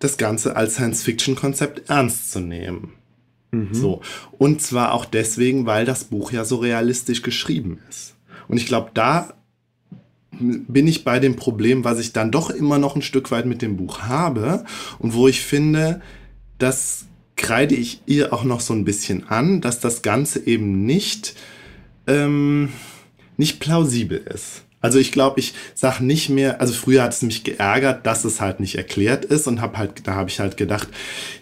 das 0.00 0.16
Ganze 0.16 0.56
als 0.56 0.74
Science-Fiction-Konzept 0.74 1.88
ernst 1.88 2.32
zu 2.32 2.40
nehmen. 2.40 2.94
Mhm. 3.52 3.72
So. 3.72 4.00
Und 4.32 4.60
zwar 4.60 4.92
auch 4.92 5.04
deswegen, 5.04 5.66
weil 5.66 5.84
das 5.84 6.04
Buch 6.04 6.32
ja 6.32 6.44
so 6.44 6.56
realistisch 6.56 7.22
geschrieben 7.22 7.78
ist. 7.88 8.16
Und 8.48 8.56
ich 8.56 8.66
glaube, 8.66 8.90
da 8.94 9.34
bin 10.32 10.88
ich 10.88 11.04
bei 11.04 11.20
dem 11.20 11.36
Problem, 11.36 11.84
was 11.84 12.00
ich 12.00 12.12
dann 12.12 12.32
doch 12.32 12.50
immer 12.50 12.78
noch 12.78 12.96
ein 12.96 13.02
Stück 13.02 13.30
weit 13.30 13.46
mit 13.46 13.62
dem 13.62 13.76
Buch 13.76 14.02
habe 14.02 14.64
und 14.98 15.14
wo 15.14 15.28
ich 15.28 15.42
finde, 15.42 16.00
das 16.58 17.06
kreide 17.36 17.76
ich 17.76 18.02
ihr 18.06 18.32
auch 18.32 18.42
noch 18.42 18.60
so 18.60 18.74
ein 18.74 18.84
bisschen 18.84 19.28
an, 19.28 19.60
dass 19.60 19.80
das 19.80 20.02
Ganze 20.02 20.44
eben 20.46 20.84
nicht, 20.84 21.34
ähm, 22.08 22.70
nicht 23.36 23.60
plausibel 23.60 24.20
ist. 24.34 24.64
Also 24.80 24.98
ich 24.98 25.10
glaube, 25.10 25.40
ich 25.40 25.54
sag 25.74 26.00
nicht 26.00 26.28
mehr, 26.28 26.60
also 26.60 26.72
früher 26.72 27.02
hat 27.02 27.12
es 27.12 27.22
mich 27.22 27.42
geärgert, 27.42 28.06
dass 28.06 28.24
es 28.24 28.40
halt 28.40 28.60
nicht 28.60 28.76
erklärt 28.76 29.24
ist 29.24 29.48
und 29.48 29.60
hab 29.60 29.76
halt, 29.76 30.06
da 30.06 30.14
habe 30.14 30.30
ich 30.30 30.38
halt 30.38 30.56
gedacht, 30.56 30.88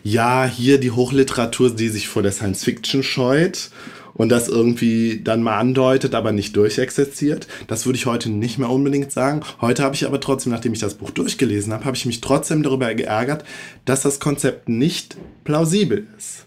ja, 0.03 0.47
hier 0.47 0.79
die 0.79 0.91
Hochliteratur, 0.91 1.75
die 1.75 1.89
sich 1.91 2.09
vor 2.09 2.23
der 2.23 2.33
Science 2.33 2.65
Fiction 2.65 3.03
scheut 3.03 3.71
und 4.15 4.31
das 4.31 4.49
irgendwie 4.49 5.21
dann 5.23 5.43
mal 5.43 5.59
andeutet, 5.59 6.15
aber 6.15 6.33
nicht 6.33 6.57
durchexerziert. 6.57 7.47
Das 7.67 7.85
würde 7.85 7.99
ich 7.99 8.07
heute 8.07 8.31
nicht 8.31 8.59
mehr 8.59 8.71
unbedingt 8.71 9.13
sagen. 9.13 9.43
Heute 9.61 9.83
habe 9.83 9.95
ich 9.95 10.07
aber 10.07 10.19
trotzdem, 10.19 10.53
nachdem 10.53 10.73
ich 10.73 10.79
das 10.79 10.95
Buch 10.95 11.11
durchgelesen 11.11 11.75
habe, 11.75 11.85
habe 11.85 11.97
ich 11.97 12.07
mich 12.07 12.23
trotzdem 12.23 12.63
darüber 12.63 12.95
geärgert, 12.95 13.45
dass 13.85 14.01
das 14.01 14.19
Konzept 14.19 14.71
nicht 14.71 15.19
plausibel 15.45 16.07
ist. 16.17 16.46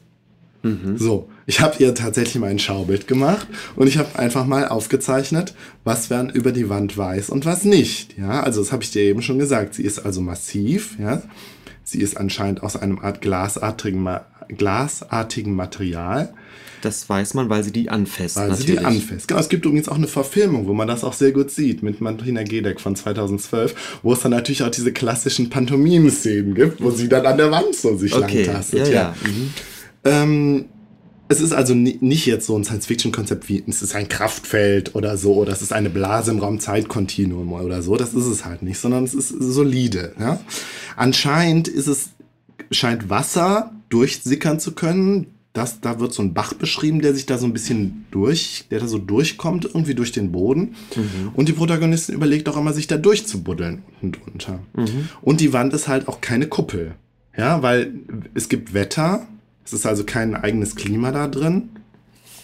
Mhm. 0.62 0.98
So, 0.98 1.30
ich 1.46 1.62
habe 1.62 1.76
ihr 1.80 1.96
tatsächlich 1.96 2.36
mal 2.36 2.50
ein 2.50 2.60
Schaubild 2.60 3.08
gemacht 3.08 3.48
und 3.76 3.88
ich 3.88 3.98
habe 3.98 4.20
einfach 4.20 4.46
mal 4.46 4.68
aufgezeichnet, 4.68 5.54
was 5.84 6.10
man 6.10 6.30
über 6.30 6.52
die 6.52 6.70
Wand 6.70 6.98
weiß 6.98 7.30
und 7.30 7.46
was 7.46 7.64
nicht. 7.64 8.18
Ja, 8.18 8.42
also 8.42 8.62
das 8.62 8.72
habe 8.72 8.84
ich 8.84 8.92
dir 8.92 9.04
eben 9.04 9.22
schon 9.22 9.40
gesagt. 9.40 9.74
Sie 9.74 9.84
ist 9.84 10.00
also 10.00 10.22
massiv. 10.22 10.98
Ja, 11.00 11.22
sie 11.84 12.02
ist 12.02 12.18
anscheinend 12.18 12.62
aus 12.62 12.76
einem 12.76 13.00
Art 13.00 13.22
glasartigen, 13.22 14.08
glasartigen 14.50 15.56
Material. 15.56 16.34
Das 16.82 17.10
weiß 17.10 17.34
man, 17.34 17.50
weil 17.50 17.64
sie 17.64 17.72
die 17.72 17.90
anfasst. 17.90 18.38
Weil 18.38 18.50
natürlich. 18.50 18.68
sie 18.68 18.78
die 18.78 18.86
anfasst. 18.86 19.28
Genau, 19.28 19.40
es 19.40 19.50
gibt 19.50 19.66
übrigens 19.66 19.90
auch 19.90 19.98
eine 19.98 20.08
Verfilmung, 20.08 20.68
wo 20.68 20.74
man 20.74 20.88
das 20.88 21.04
auch 21.04 21.14
sehr 21.14 21.32
gut 21.32 21.52
sieht, 21.52 21.84
mit 21.84 22.00
Martina 22.00 22.44
Gedeck 22.44 22.80
von 22.80 22.96
2012, 22.96 24.00
wo 24.02 24.14
es 24.14 24.22
dann 24.22 24.32
natürlich 24.32 24.64
auch 24.64 24.70
diese 24.70 24.94
klassischen 24.94 25.50
Pantomime-Szenen 25.50 26.56
gibt, 26.56 26.82
wo 26.82 26.92
sie 26.92 27.10
dann 27.10 27.26
an 27.26 27.38
der 27.38 27.52
Wand 27.52 27.76
so 27.76 27.98
sich 27.98 28.16
okay. 28.16 28.46
langtastet. 28.46 28.80
Ja, 28.80 28.86
ja. 28.86 28.94
ja. 28.94 29.16
Mhm. 29.26 29.54
Ähm, 30.04 30.66
es 31.28 31.42
ist 31.42 31.54
also 31.54 31.76
nicht 31.76 32.26
jetzt 32.26 32.48
so 32.48 32.58
ein 32.58 32.64
Science-Fiction-Konzept 32.64 33.50
wie, 33.50 33.64
es 33.68 33.84
ist 33.84 33.96
ein 33.96 34.10
Kraftfeld 34.10 34.96
oder 34.96 35.16
so, 35.16 35.36
oder 35.36 35.54
es 35.54 35.62
ist 35.62 35.74
eine 35.74 35.92
Blase 35.92 36.32
im 36.32 36.40
Raum-Zeit-Kontinuum 36.40 37.54
oder 37.54 37.84
so. 37.84 37.98
Das 37.98 38.14
ist 38.14 38.26
es 38.26 38.46
halt 38.46 38.64
nicht, 38.64 38.80
sondern 38.80 39.04
es 39.04 39.14
ist 39.14 39.30
solide. 39.30 40.14
Ja? 40.20 40.40
Anscheinend 40.96 41.68
ist 41.68 41.88
es, 41.88 42.10
scheint 42.72 43.10
Wasser 43.10 43.72
durchsickern 43.90 44.60
zu 44.60 44.74
können 44.74 45.28
das, 45.54 45.82
da 45.82 46.00
wird 46.00 46.14
so 46.14 46.22
ein 46.22 46.34
Bach 46.34 46.54
beschrieben, 46.54 47.02
der 47.02 47.14
sich 47.14 47.26
da 47.26 47.38
so 47.38 47.46
ein 47.46 47.54
bisschen 47.54 48.06
durch, 48.12 48.66
der 48.70 48.80
da 48.80 48.88
so 48.88 49.00
durchkommt, 49.00 49.66
irgendwie 49.66 49.96
durch 49.96 50.12
den 50.12 50.32
Boden. 50.32 50.76
Mhm. 50.96 51.32
Und 51.34 51.50
die 51.50 51.54
Protagonistin 51.54 52.16
überlegt 52.16 52.48
auch 52.50 52.58
immer, 52.58 52.72
sich 52.72 52.88
da 52.88 52.98
durchzubuddeln 52.98 53.84
unten 54.02 54.20
drunter. 54.20 54.60
Mhm. 54.76 55.10
Und 55.22 55.42
die 55.42 55.52
Wand 55.52 55.74
ist 55.74 55.88
halt 55.88 56.08
auch 56.08 56.22
keine 56.22 56.48
Kuppel. 56.48 56.96
Ja, 57.36 57.64
weil 57.64 57.94
es 58.34 58.48
gibt 58.48 58.74
Wetter, 58.74 59.28
es 59.70 59.74
ist 59.82 59.86
also 59.86 60.04
kein 60.04 60.36
eigenes 60.36 60.76
Klima 60.76 61.12
da 61.12 61.28
drin. 61.28 61.70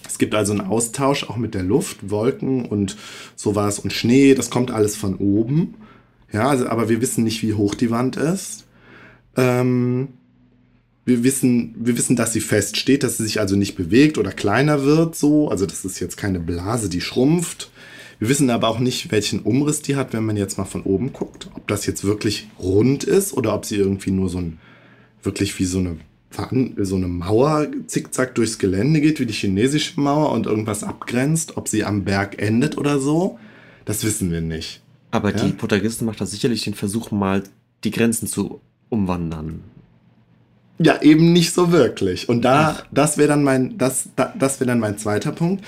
Es 0.08 0.20
gibt 0.20 0.36
also 0.36 0.54
einen 0.54 0.62
Austausch 0.62 1.24
auch 1.24 1.38
mit 1.38 1.56
der 1.56 1.64
Luft, 1.64 2.12
Wolken 2.12 2.66
und 2.66 2.98
sowas 3.36 3.80
und 3.80 3.92
Schnee, 3.92 4.36
das 4.36 4.52
kommt 4.52 4.70
alles 4.70 4.96
von 4.96 5.16
oben. 5.16 5.74
Ja, 6.32 6.50
also, 6.50 6.68
aber 6.68 6.88
wir 6.88 7.02
wissen 7.02 7.24
nicht, 7.24 7.42
wie 7.42 7.56
hoch 7.56 7.74
die 7.74 7.90
Wand 7.90 8.16
ist. 8.16 8.66
Ähm, 9.36 10.10
wir 11.04 11.24
wissen, 11.24 11.74
wir 11.80 11.98
wissen, 11.98 12.16
dass 12.16 12.32
sie 12.32 12.42
fest 12.42 12.78
steht, 12.78 13.02
dass 13.02 13.18
sie 13.18 13.24
sich 13.24 13.40
also 13.40 13.56
nicht 13.56 13.76
bewegt 13.76 14.20
oder 14.20 14.32
kleiner 14.32 14.84
wird, 14.84 15.16
so. 15.16 15.50
Also 15.50 15.66
das 15.66 15.84
ist 15.84 16.00
jetzt 16.00 16.18
keine 16.18 16.40
Blase, 16.40 16.90
die 16.90 17.02
schrumpft. 17.02 17.72
Wir 18.20 18.30
wissen 18.30 18.52
aber 18.52 18.68
auch 18.68 18.80
nicht, 18.80 19.12
welchen 19.12 19.42
Umriss 19.42 19.82
die 19.82 19.96
hat, 19.96 20.14
wenn 20.14 20.26
man 20.26 20.38
jetzt 20.38 20.60
mal 20.60 20.66
von 20.66 20.84
oben 20.84 21.12
guckt. 21.12 21.50
Ob 21.56 21.68
das 21.68 21.88
jetzt 21.88 22.04
wirklich 22.04 22.48
rund 22.60 23.04
ist 23.04 23.34
oder 23.34 23.56
ob 23.56 23.66
sie 23.66 23.78
irgendwie 23.78 24.12
nur 24.12 24.30
so 24.30 24.38
ein, 24.38 24.60
wirklich 25.24 25.58
wie 25.58 25.66
so 25.66 25.80
eine, 25.80 25.98
so 26.32 26.96
eine 26.96 27.08
Mauer 27.08 27.68
zickzack 27.88 28.36
durchs 28.36 28.58
Gelände 28.58 29.00
geht, 29.00 29.20
wie 29.20 29.26
die 29.26 29.34
chinesische 29.34 30.00
Mauer 30.00 30.32
und 30.32 30.46
irgendwas 30.46 30.84
abgrenzt. 30.84 31.58
Ob 31.58 31.68
sie 31.68 31.84
am 31.84 32.04
Berg 32.04 32.42
endet 32.42 32.78
oder 32.78 33.00
so, 33.00 33.40
das 33.86 34.04
wissen 34.04 34.32
wir 34.32 34.42
nicht. 34.42 34.82
Aber 35.12 35.34
ja? 35.34 35.44
die 35.44 35.54
Protagonistin 35.54 36.08
macht 36.08 36.20
da 36.20 36.26
sicherlich 36.26 36.64
den 36.64 36.74
Versuch, 36.74 37.12
mal 37.12 37.44
die 37.84 37.92
Grenzen 37.92 38.28
zu 38.28 38.60
umwandern. 38.90 39.62
Ja, 40.78 41.02
eben 41.02 41.32
nicht 41.32 41.54
so 41.54 41.72
wirklich. 41.72 42.28
Und 42.28 42.42
da, 42.42 42.78
Ach. 42.78 42.86
das 42.92 43.18
wäre 43.18 43.30
dann 43.30 43.44
mein, 43.44 43.78
das, 43.78 44.10
da, 44.16 44.34
das 44.38 44.60
wäre 44.60 44.68
dann 44.68 44.80
mein 44.80 44.98
zweiter 44.98 45.32
Punkt. 45.32 45.64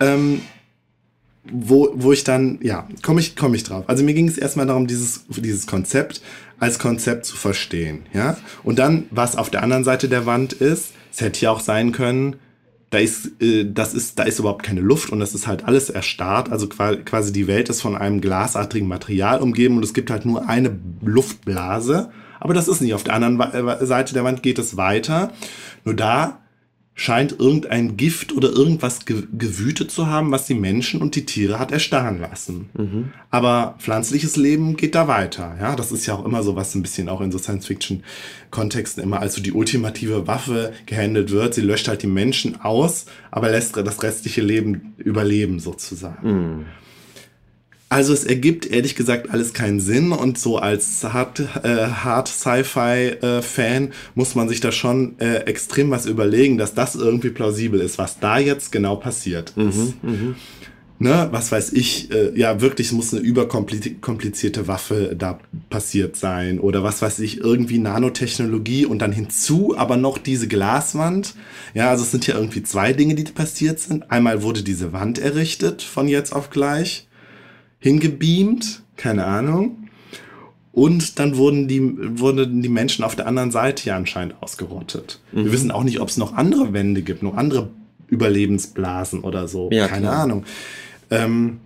Ähm, 0.00 0.40
wo, 1.50 1.90
wo 1.94 2.12
ich 2.12 2.24
dann, 2.24 2.58
ja, 2.62 2.88
komme 3.02 3.20
ich, 3.20 3.36
komme 3.36 3.56
ich 3.56 3.62
drauf. 3.62 3.84
Also 3.86 4.04
mir 4.04 4.14
ging 4.14 4.28
es 4.28 4.36
erstmal 4.36 4.66
darum, 4.66 4.86
dieses, 4.86 5.24
dieses 5.28 5.66
Konzept 5.66 6.20
als 6.58 6.78
Konzept 6.78 7.26
zu 7.26 7.36
verstehen, 7.36 8.06
ja. 8.12 8.36
Und 8.62 8.78
dann, 8.78 9.04
was 9.10 9.36
auf 9.36 9.50
der 9.50 9.62
anderen 9.62 9.84
Seite 9.84 10.08
der 10.08 10.26
Wand 10.26 10.52
ist, 10.52 10.92
es 11.12 11.20
hätte 11.20 11.40
ja 11.40 11.50
auch 11.50 11.60
sein 11.60 11.92
können, 11.92 12.36
da 12.90 12.98
ist, 12.98 13.40
äh, 13.42 13.66
das 13.70 13.94
ist, 13.94 14.18
da 14.18 14.22
ist 14.22 14.38
überhaupt 14.38 14.62
keine 14.62 14.80
Luft 14.80 15.10
und 15.10 15.20
das 15.20 15.34
ist 15.34 15.46
halt 15.46 15.64
alles 15.64 15.90
erstarrt. 15.90 16.50
Also 16.50 16.68
quasi 16.68 17.32
die 17.32 17.46
Welt 17.46 17.68
ist 17.68 17.82
von 17.82 17.96
einem 17.96 18.20
glasartigen 18.20 18.88
Material 18.88 19.40
umgeben 19.40 19.76
und 19.76 19.84
es 19.84 19.92
gibt 19.92 20.10
halt 20.10 20.24
nur 20.24 20.48
eine 20.48 20.78
Luftblase 21.02 22.10
aber 22.40 22.54
das 22.54 22.68
ist 22.68 22.80
nicht. 22.80 22.94
Auf 22.94 23.04
der 23.04 23.14
anderen 23.14 23.40
äh, 23.40 23.84
Seite 23.86 24.14
der 24.14 24.24
Wand 24.24 24.42
geht 24.42 24.58
es 24.58 24.76
weiter. 24.76 25.32
Nur 25.84 25.94
da 25.94 26.40
scheint 26.98 27.38
irgendein 27.38 27.96
Gift 27.96 28.32
oder 28.32 28.50
irgendwas 28.50 29.06
ge 29.06 29.22
gewütet 29.32 29.92
zu 29.92 30.08
haben, 30.08 30.32
was 30.32 30.46
die 30.46 30.54
Menschen 30.54 31.00
und 31.00 31.14
die 31.14 31.24
Tiere 31.24 31.60
hat 31.60 31.70
erstarren 31.70 32.18
lassen. 32.18 32.70
Mhm. 32.76 33.12
Aber 33.30 33.76
pflanzliches 33.78 34.34
Leben 34.34 34.76
geht 34.76 34.96
da 34.96 35.06
weiter. 35.06 35.56
Ja, 35.60 35.76
das 35.76 35.92
ist 35.92 36.06
ja 36.06 36.14
auch 36.14 36.24
immer 36.24 36.42
so, 36.42 36.56
was 36.56 36.74
ein 36.74 36.82
bisschen 36.82 37.08
auch 37.08 37.20
in 37.20 37.30
so 37.30 37.38
Science-Fiction-Kontexten 37.38 39.00
immer 39.00 39.20
als 39.20 39.36
so 39.36 39.40
die 39.40 39.52
ultimative 39.52 40.26
Waffe 40.26 40.72
gehandelt 40.86 41.30
wird. 41.30 41.54
Sie 41.54 41.60
löscht 41.60 41.86
halt 41.86 42.02
die 42.02 42.08
Menschen 42.08 42.60
aus, 42.62 43.06
aber 43.30 43.48
lässt 43.48 43.76
das 43.76 44.02
restliche 44.02 44.42
Leben 44.42 44.94
überleben 44.96 45.60
sozusagen. 45.60 46.28
Mhm. 46.28 46.64
Also 47.90 48.12
es 48.12 48.24
ergibt 48.24 48.66
ehrlich 48.66 48.94
gesagt 48.94 49.30
alles 49.30 49.54
keinen 49.54 49.80
Sinn 49.80 50.12
und 50.12 50.38
so 50.38 50.58
als 50.58 51.04
Hard, 51.04 51.40
äh, 51.62 51.86
Hard 51.86 52.28
Sci-Fi-Fan 52.28 53.84
äh, 53.84 53.90
muss 54.14 54.34
man 54.34 54.48
sich 54.48 54.60
da 54.60 54.72
schon 54.72 55.18
äh, 55.20 55.44
extrem 55.46 55.90
was 55.90 56.04
überlegen, 56.04 56.58
dass 56.58 56.74
das 56.74 56.96
irgendwie 56.96 57.30
plausibel 57.30 57.80
ist, 57.80 57.96
was 57.96 58.20
da 58.20 58.38
jetzt 58.38 58.72
genau 58.72 58.96
passiert 58.96 59.54
ist. 59.56 59.56
Mhm, 59.56 59.94
mh. 60.02 60.34
Ne, 61.00 61.28
was 61.30 61.52
weiß 61.52 61.74
ich, 61.74 62.10
äh, 62.10 62.36
ja 62.36 62.60
wirklich, 62.60 62.90
muss 62.90 63.14
eine 63.14 63.22
überkomplizierte 63.22 64.66
Waffe 64.66 65.14
da 65.16 65.38
passiert 65.70 66.16
sein 66.16 66.58
oder 66.58 66.82
was 66.82 67.02
weiß 67.02 67.20
ich, 67.20 67.38
irgendwie 67.38 67.78
Nanotechnologie 67.78 68.84
und 68.84 68.98
dann 68.98 69.12
hinzu 69.12 69.76
aber 69.78 69.96
noch 69.96 70.18
diese 70.18 70.48
Glaswand. 70.48 71.36
Ja, 71.72 71.90
also 71.90 72.02
es 72.02 72.10
sind 72.10 72.26
ja 72.26 72.34
irgendwie 72.34 72.64
zwei 72.64 72.92
Dinge, 72.92 73.14
die 73.14 73.22
passiert 73.22 73.78
sind. 73.78 74.10
Einmal 74.10 74.42
wurde 74.42 74.64
diese 74.64 74.92
Wand 74.92 75.20
errichtet 75.20 75.82
von 75.82 76.08
jetzt 76.08 76.32
auf 76.32 76.50
gleich 76.50 77.07
hingebeamt, 77.78 78.82
keine 78.96 79.24
Ahnung. 79.24 79.88
Und 80.72 81.18
dann 81.18 81.36
wurden 81.36 81.66
die, 81.66 82.20
wurden 82.20 82.62
die 82.62 82.68
Menschen 82.68 83.04
auf 83.04 83.16
der 83.16 83.26
anderen 83.26 83.50
Seite 83.50 83.88
ja 83.88 83.96
anscheinend 83.96 84.36
ausgerottet. 84.40 85.20
Mhm. 85.32 85.44
Wir 85.44 85.52
wissen 85.52 85.70
auch 85.70 85.82
nicht, 85.82 86.00
ob 86.00 86.08
es 86.08 86.16
noch 86.16 86.34
andere 86.34 86.72
Wände 86.72 87.02
gibt, 87.02 87.22
noch 87.22 87.36
andere 87.36 87.70
Überlebensblasen 88.06 89.20
oder 89.20 89.48
so. 89.48 89.70
Ja, 89.72 89.88
keine 89.88 90.06
klar. 90.06 90.22
Ahnung. 90.22 90.44
Ähm, 91.10 91.58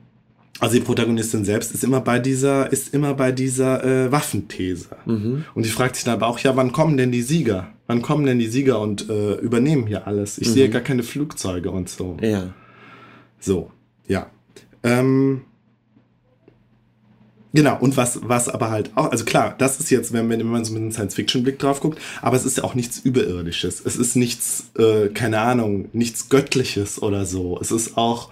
also 0.61 0.77
die 0.77 0.81
Protagonistin 0.81 1.45
selbst 1.45 1.75
ist 1.75 1.83
immer 1.83 2.01
bei 2.01 2.21
dieser, 2.21 2.73
ist 2.73 2.95
immer 2.95 3.15
bei 3.15 3.33
dieser 3.33 3.85
äh, 3.85 4.13
Waffenthese. 4.13 4.97
Mhm. 5.05 5.45
Und 5.55 5.67
die 5.67 5.71
fragt 5.71 5.97
sich 5.97 6.05
dann 6.05 6.15
aber 6.15 6.29
auch, 6.29 6.39
ja, 6.39 6.55
wann 6.57 6.73
kommen 6.73 6.97
denn 6.97 7.11
die 7.11 7.23
Sieger? 7.23 7.69
Wann 7.89 8.01
kommen 8.01 8.27
denn 8.27 8.39
die 8.39 8.47
Sieger 8.47 8.81
und 8.81 9.11
äh, 9.11 9.35
übernehmen 9.35 9.87
hier 9.87 10.07
alles? 10.07 10.39
Ich 10.39 10.49
mhm. 10.49 10.53
sehe 10.53 10.71
gar 10.71 10.83
keine 10.83 11.03
Flugzeuge 11.03 11.71
und 11.71 11.89
so. 11.89 12.17
Ja. 12.21 12.55
So, 13.41 13.71
ja. 14.07 14.31
Ähm, 14.85 15.43
Genau, 17.55 17.79
und 17.79 17.97
was, 17.97 18.21
was 18.23 18.49
aber 18.49 18.71
halt 18.71 18.91
auch, 18.95 19.11
also 19.11 19.25
klar, 19.25 19.55
das 19.59 19.79
ist 19.79 19.91
jetzt, 19.91 20.13
wenn, 20.13 20.29
wenn 20.31 20.47
man 20.47 20.65
so 20.65 20.73
mit 20.73 20.83
einem 20.83 20.93
Science-Fiction-Blick 20.93 21.59
drauf 21.59 21.81
guckt, 21.81 22.01
aber 22.23 22.37
es 22.37 22.47
ist 22.47 22.57
ja 22.57 22.65
auch 22.65 22.75
nichts 22.75 22.99
Überirdisches. 23.01 23.83
Es 23.85 23.97
ist 23.97 24.17
nichts, 24.17 24.71
äh, 24.79 25.09
keine 25.09 25.41
Ahnung, 25.41 25.89
nichts 25.93 26.31
Göttliches 26.31 27.03
oder 27.03 27.27
so. 27.27 27.59
Es 27.61 27.71
ist 27.71 27.99
auch, 27.99 28.31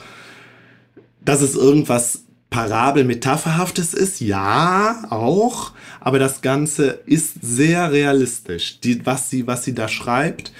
dass 1.22 1.42
es 1.42 1.54
irgendwas 1.54 2.24
Parabel-Metapherhaftes 2.48 3.94
ist, 3.94 4.20
ja, 4.20 5.04
auch, 5.10 5.72
aber 6.00 6.18
das 6.18 6.40
Ganze 6.40 7.00
ist 7.06 7.34
sehr 7.42 7.92
realistisch. 7.92 8.80
Die, 8.80 9.04
was, 9.04 9.30
sie, 9.30 9.46
was 9.46 9.64
sie 9.64 9.74
da 9.74 9.86
schreibt, 9.86 10.52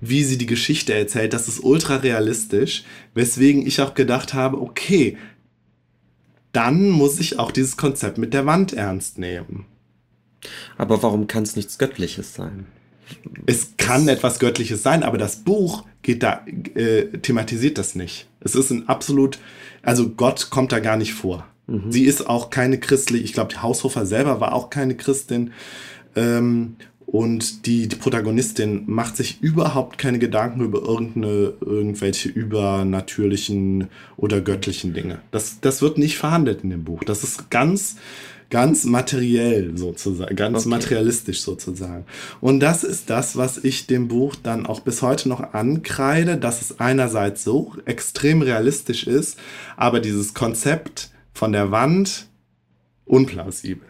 wie 0.00 0.24
sie 0.24 0.38
die 0.38 0.46
Geschichte 0.46 0.92
erzählt, 0.92 1.32
das 1.32 1.48
ist 1.48 1.62
ultra 1.62 1.96
realistisch, 1.96 2.84
weswegen 3.14 3.66
ich 3.66 3.80
auch 3.80 3.94
gedacht 3.94 4.34
habe, 4.34 4.60
okay, 4.60 5.16
dann 6.58 6.90
muss 6.90 7.20
ich 7.20 7.38
auch 7.38 7.52
dieses 7.52 7.76
Konzept 7.76 8.18
mit 8.18 8.34
der 8.34 8.44
Wand 8.44 8.72
ernst 8.72 9.16
nehmen. 9.16 9.66
Aber 10.76 11.04
warum 11.04 11.28
kann 11.28 11.44
es 11.44 11.54
nichts 11.54 11.78
Göttliches 11.78 12.34
sein? 12.34 12.66
Es 13.46 13.76
kann 13.76 14.06
das 14.06 14.16
etwas 14.16 14.40
Göttliches 14.40 14.82
sein, 14.82 15.04
aber 15.04 15.18
das 15.18 15.44
Buch 15.44 15.84
geht 16.02 16.24
da, 16.24 16.44
äh, 16.74 17.04
thematisiert 17.22 17.78
das 17.78 17.94
nicht. 17.94 18.26
Es 18.40 18.56
ist 18.56 18.70
ein 18.72 18.88
absolut, 18.88 19.38
also 19.82 20.08
Gott 20.10 20.50
kommt 20.50 20.72
da 20.72 20.80
gar 20.80 20.96
nicht 20.96 21.14
vor. 21.14 21.46
Mhm. 21.68 21.92
Sie 21.92 22.02
ist 22.02 22.26
auch 22.26 22.50
keine 22.50 22.80
christliche, 22.80 23.24
ich 23.24 23.34
glaube, 23.34 23.52
die 23.52 23.62
Haushofer 23.62 24.04
selber 24.04 24.40
war 24.40 24.52
auch 24.52 24.68
keine 24.68 24.96
Christin. 24.96 25.52
Ähm, 26.16 26.74
und 27.10 27.64
die, 27.64 27.88
die 27.88 27.96
Protagonistin 27.96 28.82
macht 28.84 29.16
sich 29.16 29.40
überhaupt 29.40 29.96
keine 29.96 30.18
Gedanken 30.18 30.60
über 30.60 30.82
irgendeine, 30.82 31.54
irgendwelche 31.58 32.28
übernatürlichen 32.28 33.88
oder 34.18 34.42
göttlichen 34.42 34.92
Dinge. 34.92 35.22
Das, 35.30 35.60
das 35.62 35.80
wird 35.80 35.96
nicht 35.96 36.18
verhandelt 36.18 36.64
in 36.64 36.68
dem 36.68 36.84
Buch. 36.84 37.04
Das 37.04 37.24
ist 37.24 37.48
ganz, 37.48 37.96
ganz 38.50 38.84
materiell 38.84 39.78
sozusagen, 39.78 40.36
ganz 40.36 40.60
okay. 40.60 40.68
materialistisch 40.68 41.40
sozusagen. 41.40 42.04
Und 42.42 42.60
das 42.60 42.84
ist 42.84 43.08
das, 43.08 43.38
was 43.38 43.56
ich 43.64 43.86
dem 43.86 44.08
Buch 44.08 44.34
dann 44.34 44.66
auch 44.66 44.80
bis 44.80 45.00
heute 45.00 45.30
noch 45.30 45.54
ankreide, 45.54 46.36
dass 46.36 46.60
es 46.60 46.78
einerseits 46.78 47.42
so 47.42 47.72
extrem 47.86 48.42
realistisch 48.42 49.06
ist, 49.06 49.38
aber 49.78 50.00
dieses 50.00 50.34
Konzept 50.34 51.10
von 51.32 51.52
der 51.52 51.70
Wand 51.70 52.26
unplausibel. 53.06 53.88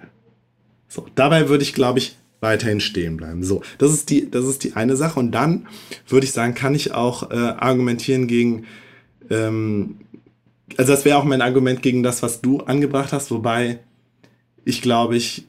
So, 0.87 1.07
dabei 1.16 1.48
würde 1.48 1.64
ich, 1.64 1.74
glaube 1.74 1.98
ich, 1.98 2.16
weiterhin 2.40 2.81
stehen 2.81 3.16
bleiben. 3.16 3.42
So, 3.42 3.62
das 3.79 3.92
ist 3.92 4.11
die, 4.11 4.31
das 4.31 4.44
ist 4.44 4.64
die 4.64 4.74
eine 4.74 4.96
Sache. 4.96 5.18
Und 5.18 5.33
dann 5.33 5.66
würde 6.07 6.27
ich 6.27 6.33
sagen, 6.33 6.55
kann 6.55 6.74
ich 6.74 6.92
auch 6.92 7.31
äh, 7.31 7.35
argumentieren 7.35 8.27
gegen, 8.27 8.66
ähm, 9.31 9.96
also 10.77 10.92
das 10.92 11.05
wäre 11.05 11.18
auch 11.18 11.24
mein 11.24 11.42
Argument 11.42 11.83
gegen 11.83 12.03
das, 12.03 12.22
was 12.22 12.40
du 12.40 12.61
angebracht 12.61 13.12
hast, 13.12 13.31
wobei 13.31 13.81
ich 14.64 14.83
glaube 14.83 15.16
ich, 15.16 15.46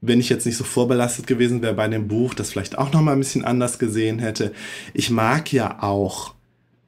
wenn 0.00 0.20
ich 0.20 0.28
jetzt 0.28 0.46
nicht 0.46 0.56
so 0.56 0.64
vorbelastet 0.64 1.26
gewesen 1.26 1.60
wäre 1.60 1.74
bei 1.74 1.88
dem 1.88 2.08
Buch, 2.08 2.34
das 2.34 2.50
vielleicht 2.50 2.78
auch 2.78 2.92
noch 2.92 3.02
mal 3.02 3.12
ein 3.12 3.18
bisschen 3.18 3.44
anders 3.44 3.78
gesehen 3.78 4.20
hätte. 4.20 4.52
Ich 4.94 5.10
mag 5.10 5.52
ja 5.52 5.82
auch 5.82 6.34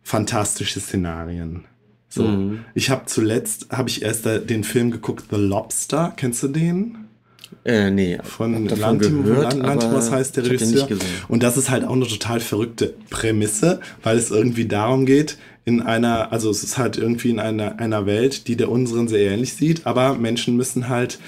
fantastische 0.03 0.81
Szenarien. 0.81 1.65
So, 2.09 2.25
mhm. 2.25 2.65
ich 2.75 2.91
habe 2.91 3.07
zuletzt 3.07 3.69
habe 3.71 3.89
ich 3.89 4.03
erst 4.03 4.27
den 4.27 4.65
Film 4.65 4.91
geguckt 4.91 5.27
The 5.31 5.37
Lobster. 5.37 6.13
Kennst 6.17 6.43
du 6.43 6.49
den? 6.49 7.10
Äh, 7.65 7.91
nee, 7.91 8.19
von 8.23 8.67
Lantimos, 8.69 9.25
gehört, 9.25 9.55
Lantimos 9.55 10.11
heißt 10.11 10.37
der 10.37 10.47
Regisseur. 10.47 10.89
Und 11.29 11.43
das 11.43 11.59
ist 11.59 11.69
halt 11.69 11.85
auch 11.85 11.93
eine 11.93 12.07
total 12.07 12.41
verrückte 12.41 12.95
Prämisse, 13.11 13.81
weil 14.03 14.17
es 14.17 14.31
irgendwie 14.31 14.67
darum 14.67 15.05
geht, 15.05 15.37
in 15.67 15.83
einer, 15.83 16.33
also 16.33 16.51
es 16.51 16.65
ist 16.65 16.79
halt 16.79 16.97
irgendwie 16.97 17.31
in 17.31 17.39
einer, 17.39 17.79
einer 17.79 18.07
Welt, 18.07 18.49
die 18.49 18.57
der 18.57 18.71
unseren 18.71 19.09
sehr 19.09 19.31
ähnlich 19.31 19.55
sieht, 19.55 19.87
aber 19.87 20.15
Menschen 20.15 20.57
müssen 20.57 20.89
halt 20.89 21.19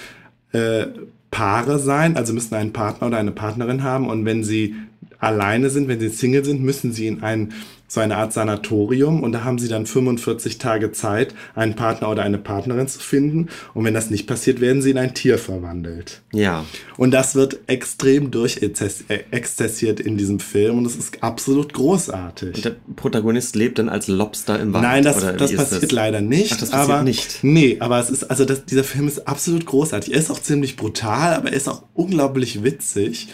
äh, 0.52 0.86
Paare 1.30 1.78
sein, 1.78 2.16
also 2.16 2.32
müssen 2.32 2.54
einen 2.54 2.72
Partner 2.72 3.08
oder 3.08 3.18
eine 3.18 3.32
Partnerin 3.32 3.82
haben 3.82 4.08
und 4.08 4.24
wenn 4.24 4.42
sie 4.42 4.74
alleine 5.18 5.70
sind, 5.70 5.86
wenn 5.88 6.00
sie 6.00 6.08
Single 6.08 6.44
sind, 6.44 6.62
müssen 6.62 6.92
sie 6.92 7.06
in 7.06 7.22
ein 7.22 7.52
so 7.92 8.00
eine 8.00 8.16
Art 8.16 8.32
Sanatorium 8.32 9.22
und 9.22 9.32
da 9.32 9.44
haben 9.44 9.58
sie 9.58 9.68
dann 9.68 9.84
45 9.84 10.56
Tage 10.56 10.92
Zeit, 10.92 11.34
einen 11.54 11.74
Partner 11.74 12.08
oder 12.08 12.22
eine 12.22 12.38
Partnerin 12.38 12.88
zu 12.88 12.98
finden. 13.00 13.50
Und 13.74 13.84
wenn 13.84 13.92
das 13.92 14.08
nicht 14.08 14.26
passiert, 14.26 14.62
werden 14.62 14.80
sie 14.80 14.92
in 14.92 14.98
ein 14.98 15.12
Tier 15.12 15.36
verwandelt. 15.36 16.22
Ja. 16.32 16.64
Und 16.96 17.10
das 17.10 17.34
wird 17.34 17.58
extrem 17.66 18.30
durchexzessiert 18.30 20.00
in 20.00 20.16
diesem 20.16 20.40
Film 20.40 20.78
und 20.78 20.86
es 20.86 20.96
ist 20.96 21.22
absolut 21.22 21.74
großartig. 21.74 22.56
Und 22.56 22.64
der 22.64 22.76
Protagonist 22.96 23.56
lebt 23.56 23.78
dann 23.78 23.90
als 23.90 24.08
Lobster 24.08 24.58
im 24.58 24.72
Wald. 24.72 24.84
Nein, 24.84 25.04
das, 25.04 25.20
das 25.20 25.54
passiert 25.54 25.82
das? 25.82 25.92
leider 25.92 26.22
nicht. 26.22 26.54
Ach, 26.54 26.60
das 26.60 26.70
passiert 26.70 26.96
aber, 26.96 27.02
nicht. 27.02 27.40
Nee, 27.42 27.76
aber 27.80 28.00
es 28.00 28.08
ist, 28.08 28.24
also 28.24 28.46
das, 28.46 28.64
dieser 28.64 28.84
Film 28.84 29.06
ist 29.06 29.28
absolut 29.28 29.66
großartig. 29.66 30.14
Er 30.14 30.18
ist 30.18 30.30
auch 30.30 30.40
ziemlich 30.40 30.76
brutal, 30.76 31.34
aber 31.34 31.50
er 31.50 31.56
ist 31.58 31.68
auch 31.68 31.82
unglaublich 31.92 32.64
witzig. 32.64 33.28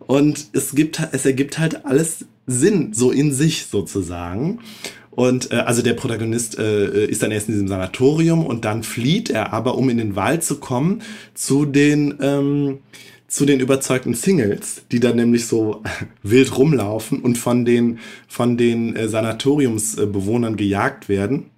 Und 0.00 0.48
es 0.52 0.74
gibt, 0.74 1.00
es 1.12 1.24
ergibt 1.24 1.58
halt 1.58 1.86
alles 1.86 2.26
Sinn, 2.46 2.92
so 2.92 3.10
in 3.10 3.32
sich 3.32 3.66
sozusagen. 3.66 4.60
Und 5.10 5.52
äh, 5.52 5.56
also 5.56 5.82
der 5.82 5.94
Protagonist 5.94 6.58
äh, 6.58 7.06
ist 7.06 7.22
dann 7.22 7.30
erst 7.30 7.48
in 7.48 7.54
diesem 7.54 7.68
Sanatorium 7.68 8.44
und 8.44 8.64
dann 8.64 8.82
flieht 8.82 9.30
er 9.30 9.52
aber, 9.52 9.76
um 9.76 9.88
in 9.88 9.98
den 9.98 10.16
Wald 10.16 10.42
zu 10.42 10.58
kommen, 10.58 11.02
zu 11.34 11.64
den, 11.64 12.14
ähm, 12.20 12.78
zu 13.28 13.46
den 13.46 13.60
überzeugten 13.60 14.14
Singles, 14.14 14.82
die 14.90 15.00
dann 15.00 15.16
nämlich 15.16 15.46
so 15.46 15.82
wild 16.22 16.56
rumlaufen 16.58 17.20
und 17.20 17.38
von 17.38 17.64
den, 17.64 17.98
von 18.26 18.56
den 18.56 18.96
äh, 18.96 19.08
Sanatoriumsbewohnern 19.08 20.56
gejagt 20.56 21.08
werden 21.08 21.50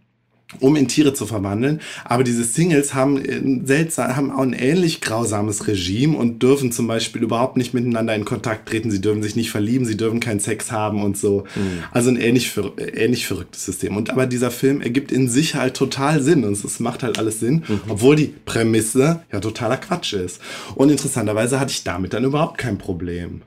um 0.60 0.76
in 0.76 0.88
Tiere 0.88 1.12
zu 1.12 1.26
verwandeln. 1.26 1.80
Aber 2.04 2.24
diese 2.24 2.44
Singles 2.44 2.94
haben, 2.94 3.16
ein 3.16 3.66
seltsam, 3.66 4.16
haben 4.16 4.30
auch 4.30 4.42
ein 4.42 4.52
ähnlich 4.52 5.00
grausames 5.00 5.66
Regime 5.66 6.16
und 6.16 6.42
dürfen 6.42 6.70
zum 6.72 6.86
Beispiel 6.86 7.22
überhaupt 7.22 7.56
nicht 7.56 7.74
miteinander 7.74 8.14
in 8.14 8.24
Kontakt 8.24 8.68
treten. 8.68 8.90
Sie 8.90 9.00
dürfen 9.00 9.22
sich 9.22 9.36
nicht 9.36 9.50
verlieben, 9.50 9.84
sie 9.84 9.96
dürfen 9.96 10.20
keinen 10.20 10.40
Sex 10.40 10.70
haben 10.70 11.02
und 11.02 11.16
so. 11.18 11.44
Mhm. 11.56 11.82
Also 11.90 12.10
ein 12.10 12.16
ähnlich, 12.16 12.52
ähnlich 12.94 13.26
verrücktes 13.26 13.64
System. 13.64 13.96
Und 13.96 14.10
aber 14.10 14.26
dieser 14.26 14.50
Film 14.50 14.80
ergibt 14.80 15.10
in 15.10 15.28
sich 15.28 15.56
halt 15.56 15.74
total 15.74 16.22
Sinn 16.22 16.44
und 16.44 16.52
es 16.52 16.80
macht 16.80 17.02
halt 17.02 17.18
alles 17.18 17.40
Sinn, 17.40 17.64
mhm. 17.66 17.80
obwohl 17.88 18.16
die 18.16 18.32
Prämisse 18.44 19.22
ja 19.32 19.40
totaler 19.40 19.76
Quatsch 19.76 20.12
ist. 20.12 20.40
Und 20.74 20.90
interessanterweise 20.90 21.58
hatte 21.58 21.72
ich 21.72 21.84
damit 21.84 22.12
dann 22.12 22.24
überhaupt 22.24 22.58
kein 22.58 22.78
Problem. 22.78 23.42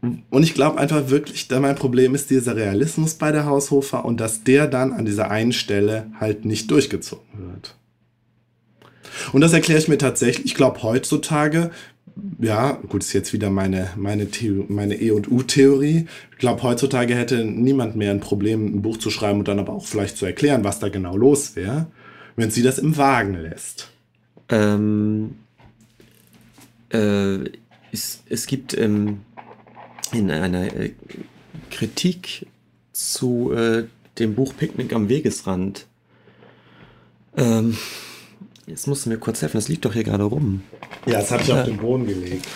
Und 0.00 0.42
ich 0.44 0.54
glaube 0.54 0.78
einfach 0.78 1.10
wirklich, 1.10 1.48
mein 1.50 1.74
Problem 1.74 2.14
ist 2.14 2.30
dieser 2.30 2.54
Realismus 2.54 3.14
bei 3.14 3.32
der 3.32 3.46
Haushofer 3.46 4.04
und 4.04 4.20
dass 4.20 4.44
der 4.44 4.68
dann 4.68 4.92
an 4.92 5.04
dieser 5.04 5.30
einen 5.30 5.52
Stelle 5.52 6.06
halt 6.20 6.44
nicht 6.44 6.70
durchgezogen 6.70 7.52
wird. 7.52 7.74
Und 9.32 9.40
das 9.40 9.52
erkläre 9.52 9.80
ich 9.80 9.88
mir 9.88 9.98
tatsächlich. 9.98 10.46
Ich 10.46 10.54
glaube 10.54 10.82
heutzutage, 10.84 11.72
ja, 12.38 12.72
gut, 12.88 13.02
ist 13.02 13.12
jetzt 13.12 13.32
wieder 13.32 13.50
meine, 13.50 13.90
meine, 13.96 14.28
meine 14.68 14.94
E- 15.00 15.10
und 15.10 15.30
U-Theorie. 15.30 16.06
Ich 16.30 16.38
glaube, 16.38 16.62
heutzutage 16.62 17.14
hätte 17.14 17.44
niemand 17.44 17.96
mehr 17.96 18.12
ein 18.12 18.20
Problem, 18.20 18.66
ein 18.66 18.82
Buch 18.82 18.98
zu 18.98 19.10
schreiben 19.10 19.40
und 19.40 19.48
dann 19.48 19.58
aber 19.58 19.72
auch 19.72 19.86
vielleicht 19.86 20.16
zu 20.16 20.26
erklären, 20.26 20.64
was 20.64 20.78
da 20.78 20.88
genau 20.88 21.16
los 21.16 21.56
wäre, 21.56 21.86
wenn 22.36 22.50
sie 22.50 22.62
das 22.62 22.78
im 22.78 22.96
Wagen 22.96 23.34
lässt. 23.34 23.90
Ähm, 24.48 25.36
äh, 26.90 27.38
es, 27.92 28.22
es 28.28 28.46
gibt 28.46 28.76
ähm, 28.76 29.20
in 30.12 30.30
einer 30.30 30.74
äh, 30.74 30.92
Kritik 31.70 32.46
zu 32.92 33.52
äh, 33.52 33.84
dem 34.18 34.34
Buch 34.34 34.54
Picknick 34.56 34.92
am 34.92 35.08
Wegesrand. 35.08 35.86
Ähm, 37.36 37.76
jetzt 38.66 38.86
musst 38.86 39.06
du 39.06 39.10
mir 39.10 39.18
kurz 39.18 39.42
helfen, 39.42 39.56
das 39.56 39.68
liegt 39.68 39.84
doch 39.84 39.92
hier 39.92 40.04
gerade 40.04 40.24
rum. 40.24 40.62
Ja, 41.06 41.20
das 41.20 41.30
habe 41.30 41.42
ich 41.42 41.52
auf 41.52 41.64
den 41.64 41.78
Boden 41.78 42.06
gelegt. 42.06 42.46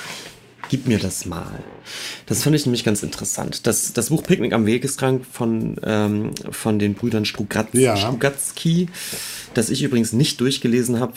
Gib 0.69 0.87
mir 0.87 0.99
das 0.99 1.27
mal. 1.27 1.62
Das 2.27 2.43
fand 2.43 2.57
ich 2.57 2.65
nämlich 2.65 2.83
ganz 2.83 3.03
interessant. 3.03 3.67
Das, 3.67 3.93
das 3.93 4.09
Buch 4.09 4.23
Picknick 4.23 4.55
am 4.55 4.65
Wegesrand 4.65 5.27
von, 5.27 5.77
ähm, 5.85 6.31
von 6.51 6.79
den 6.79 6.95
Brüdern 6.95 7.25
Strugatz, 7.25 7.69
ja. 7.73 7.97
Strugatzky, 7.97 8.88
das 9.55 9.69
ich 9.69 9.83
übrigens 9.83 10.12
nicht 10.12 10.41
durchgelesen 10.41 10.99
habe, 10.99 11.15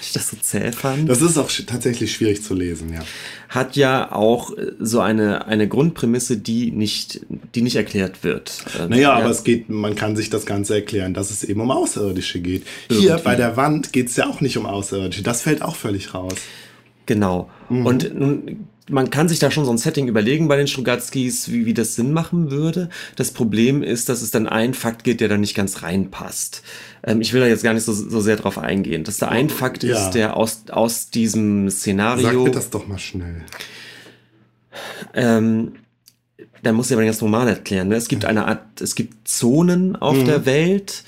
ich 0.00 0.12
das 0.12 0.28
so 0.30 0.36
zäh 0.40 0.72
fand. 0.72 1.08
Das 1.08 1.22
ist 1.22 1.38
auch 1.38 1.50
tatsächlich 1.66 2.12
schwierig 2.12 2.42
zu 2.42 2.54
lesen, 2.54 2.92
ja. 2.92 3.00
Hat 3.48 3.76
ja 3.76 4.12
auch 4.12 4.56
äh, 4.56 4.72
so 4.78 5.00
eine, 5.00 5.46
eine 5.46 5.68
Grundprämisse, 5.68 6.36
die 6.36 6.70
nicht, 6.70 7.20
die 7.54 7.62
nicht 7.62 7.76
erklärt 7.76 8.24
wird. 8.24 8.64
Ähm, 8.78 8.90
naja, 8.90 9.02
ja. 9.02 9.12
aber 9.12 9.30
es 9.30 9.44
geht, 9.44 9.68
man 9.68 9.94
kann 9.94 10.16
sich 10.16 10.30
das 10.30 10.46
Ganze 10.46 10.74
erklären, 10.74 11.14
dass 11.14 11.30
es 11.30 11.44
eben 11.44 11.60
um 11.60 11.70
Außerirdische 11.70 12.40
geht. 12.40 12.64
Irgendwie. 12.88 13.08
Hier 13.08 13.16
bei 13.18 13.36
der 13.36 13.56
Wand 13.56 13.92
geht 13.92 14.08
es 14.08 14.16
ja 14.16 14.28
auch 14.28 14.40
nicht 14.40 14.56
um 14.56 14.66
Außerirdische. 14.66 15.22
Das 15.22 15.42
fällt 15.42 15.62
auch 15.62 15.76
völlig 15.76 16.14
raus. 16.14 16.34
Genau. 17.06 17.50
Mhm. 17.68 17.86
Und 17.86 18.18
nun 18.18 18.66
man 18.90 19.10
kann 19.10 19.28
sich 19.28 19.38
da 19.38 19.50
schon 19.50 19.64
so 19.64 19.70
ein 19.70 19.78
Setting 19.78 20.08
überlegen 20.08 20.48
bei 20.48 20.56
den 20.56 20.66
Strugatskis, 20.66 21.50
wie, 21.50 21.64
wie 21.64 21.74
das 21.74 21.94
Sinn 21.94 22.12
machen 22.12 22.50
würde. 22.50 22.90
Das 23.16 23.30
Problem 23.30 23.82
ist, 23.82 24.08
dass 24.08 24.20
es 24.20 24.30
dann 24.30 24.46
einen 24.46 24.74
Fakt 24.74 25.04
gibt, 25.04 25.20
der 25.20 25.28
da 25.28 25.36
nicht 25.36 25.54
ganz 25.54 25.82
reinpasst. 25.82 26.62
Ähm, 27.02 27.20
ich 27.20 27.32
will 27.32 27.40
da 27.40 27.46
jetzt 27.46 27.62
gar 27.62 27.74
nicht 27.74 27.84
so, 27.84 27.92
so 27.92 28.20
sehr 28.20 28.36
drauf 28.36 28.58
eingehen. 28.58 29.04
Dass 29.04 29.18
da 29.18 29.28
ein 29.28 29.46
oh, 29.46 29.50
Fakt 29.50 29.82
ja. 29.82 29.96
ist, 29.96 30.12
der 30.12 30.36
aus, 30.36 30.64
aus 30.70 31.10
diesem 31.10 31.70
Szenario. 31.70 32.24
Sag 32.24 32.34
mir 32.34 32.50
das 32.50 32.70
doch 32.70 32.86
mal 32.86 32.98
schnell. 32.98 33.44
Ähm, 35.14 35.72
da 36.62 36.72
muss 36.72 36.90
ich 36.90 36.92
aber 36.92 37.04
ganz 37.04 37.20
normal 37.20 37.48
erklären. 37.48 37.88
Ne? 37.88 37.96
Es 37.96 38.08
gibt 38.08 38.24
eine 38.24 38.46
Art, 38.46 38.80
es 38.80 38.94
gibt 38.94 39.28
Zonen 39.28 39.96
auf 39.96 40.16
mhm. 40.16 40.26
der 40.26 40.46
Welt 40.46 41.04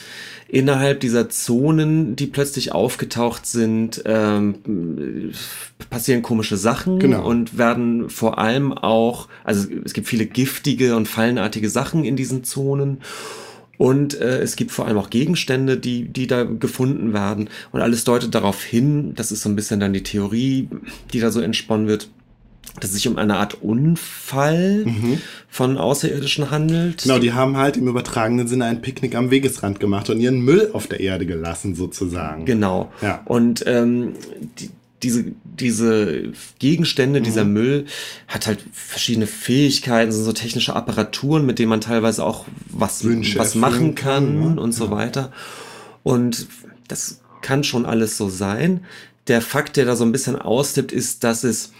innerhalb 0.53 1.01
dieser 1.01 1.31
Zonen, 1.31 2.15
die 2.15 2.27
plötzlich 2.27 2.73
aufgetaucht 2.73 3.47
sind, 3.47 4.03
ähm, 4.05 5.33
passieren 5.89 6.21
komische 6.21 6.59
Sachen 6.59 6.99
genau. 6.99 7.27
und 7.27 7.57
werden 7.57 8.11
vor 8.11 8.39
allem 8.39 8.73
auch, 8.73 9.29
also 9.45 9.67
es 9.83 9.95
gibt 9.95 10.09
viele 10.09 10.27
giftige 10.27 10.95
und 10.95 11.09
fallenartige 11.09 11.71
Sachen 11.71 12.05
in 12.05 12.17
diesen 12.17 12.45
Zonen. 12.45 12.99
Und 13.83 14.15
äh, 14.21 14.39
es 14.39 14.55
gibt 14.55 14.71
vor 14.71 14.87
allem 14.87 14.97
auch 14.97 15.11
Gegenstände, 15.11 15.77
die, 15.77 16.05
die 16.05 16.29
da 16.29 16.45
gefunden 16.45 17.13
werden. 17.13 17.51
Und 17.73 17.81
alles 17.81 18.05
deutet 18.05 18.33
darauf 18.33 18.63
hin, 18.63 19.13
das 19.17 19.33
ist 19.33 19.43
so 19.43 19.49
ein 19.49 19.57
bisschen 19.57 19.81
dann 19.81 19.93
die 19.93 20.05
Theorie, 20.05 20.69
die 21.13 21.19
da 21.19 21.33
so 21.33 21.41
entsponnen 21.41 21.89
wird, 21.89 22.09
dass 22.79 22.91
es 22.91 22.95
sich 22.95 23.09
um 23.09 23.19
eine 23.19 23.39
Art 23.39 23.61
Unfall 23.61 24.85
mhm. 24.85 25.19
von 25.49 25.79
Außerirdischen 25.79 26.53
handelt. 26.53 27.03
Genau, 27.03 27.19
die 27.19 27.33
haben 27.33 27.57
halt 27.57 27.77
im 27.77 27.89
übertragenen 27.89 28.47
Sinne 28.47 28.67
ein 28.67 28.83
Picknick 28.83 29.17
am 29.17 29.33
Wegesrand 29.33 29.81
gemacht 29.81 30.09
und 30.11 30.21
ihren 30.21 30.43
Müll 30.43 30.71
auf 30.75 30.87
der 30.87 31.01
Erde 31.01 31.27
gelassen, 31.27 31.75
sozusagen. 31.75 32.45
Genau. 32.45 32.93
Ja. 33.03 33.23
Und 33.25 33.65
ähm, 33.67 34.13
die, 34.61 34.71
diese, 35.03 35.25
diese 35.45 36.33
Gegenstände, 36.59 37.21
mhm. 37.21 37.25
dieser 37.25 37.45
Müll 37.45 37.87
hat 38.29 38.47
halt 38.47 38.65
verschiedene 38.73 39.27
Fähigkeiten, 39.27 40.13
so 40.13 40.33
technische 40.33 40.77
Apparaturen, 40.77 41.45
mit 41.45 41.59
denen 41.59 41.71
man 41.71 41.81
teilweise 41.81 42.25
auch 42.25 42.47
was, 42.69 43.05
was 43.05 43.55
machen 43.55 43.95
kann, 43.95 44.41
kann 44.41 44.59
und 44.59 44.73
so 44.73 44.91
weiter. 44.91 45.33
Und 46.03 46.47
das 46.89 47.21
kann 47.41 47.65
schon 47.65 47.87
alles 47.87 48.17
so 48.17 48.29
sein. 48.29 48.85
Der 49.27 49.41
Fakt, 49.41 49.77
der 49.77 49.85
da 49.85 49.97
so 49.97 50.05
ein 50.05 50.13
bisschen 50.13 50.37
austippt, 50.37 50.93
ist, 50.93 51.25
dass 51.25 51.45
es 51.45 51.73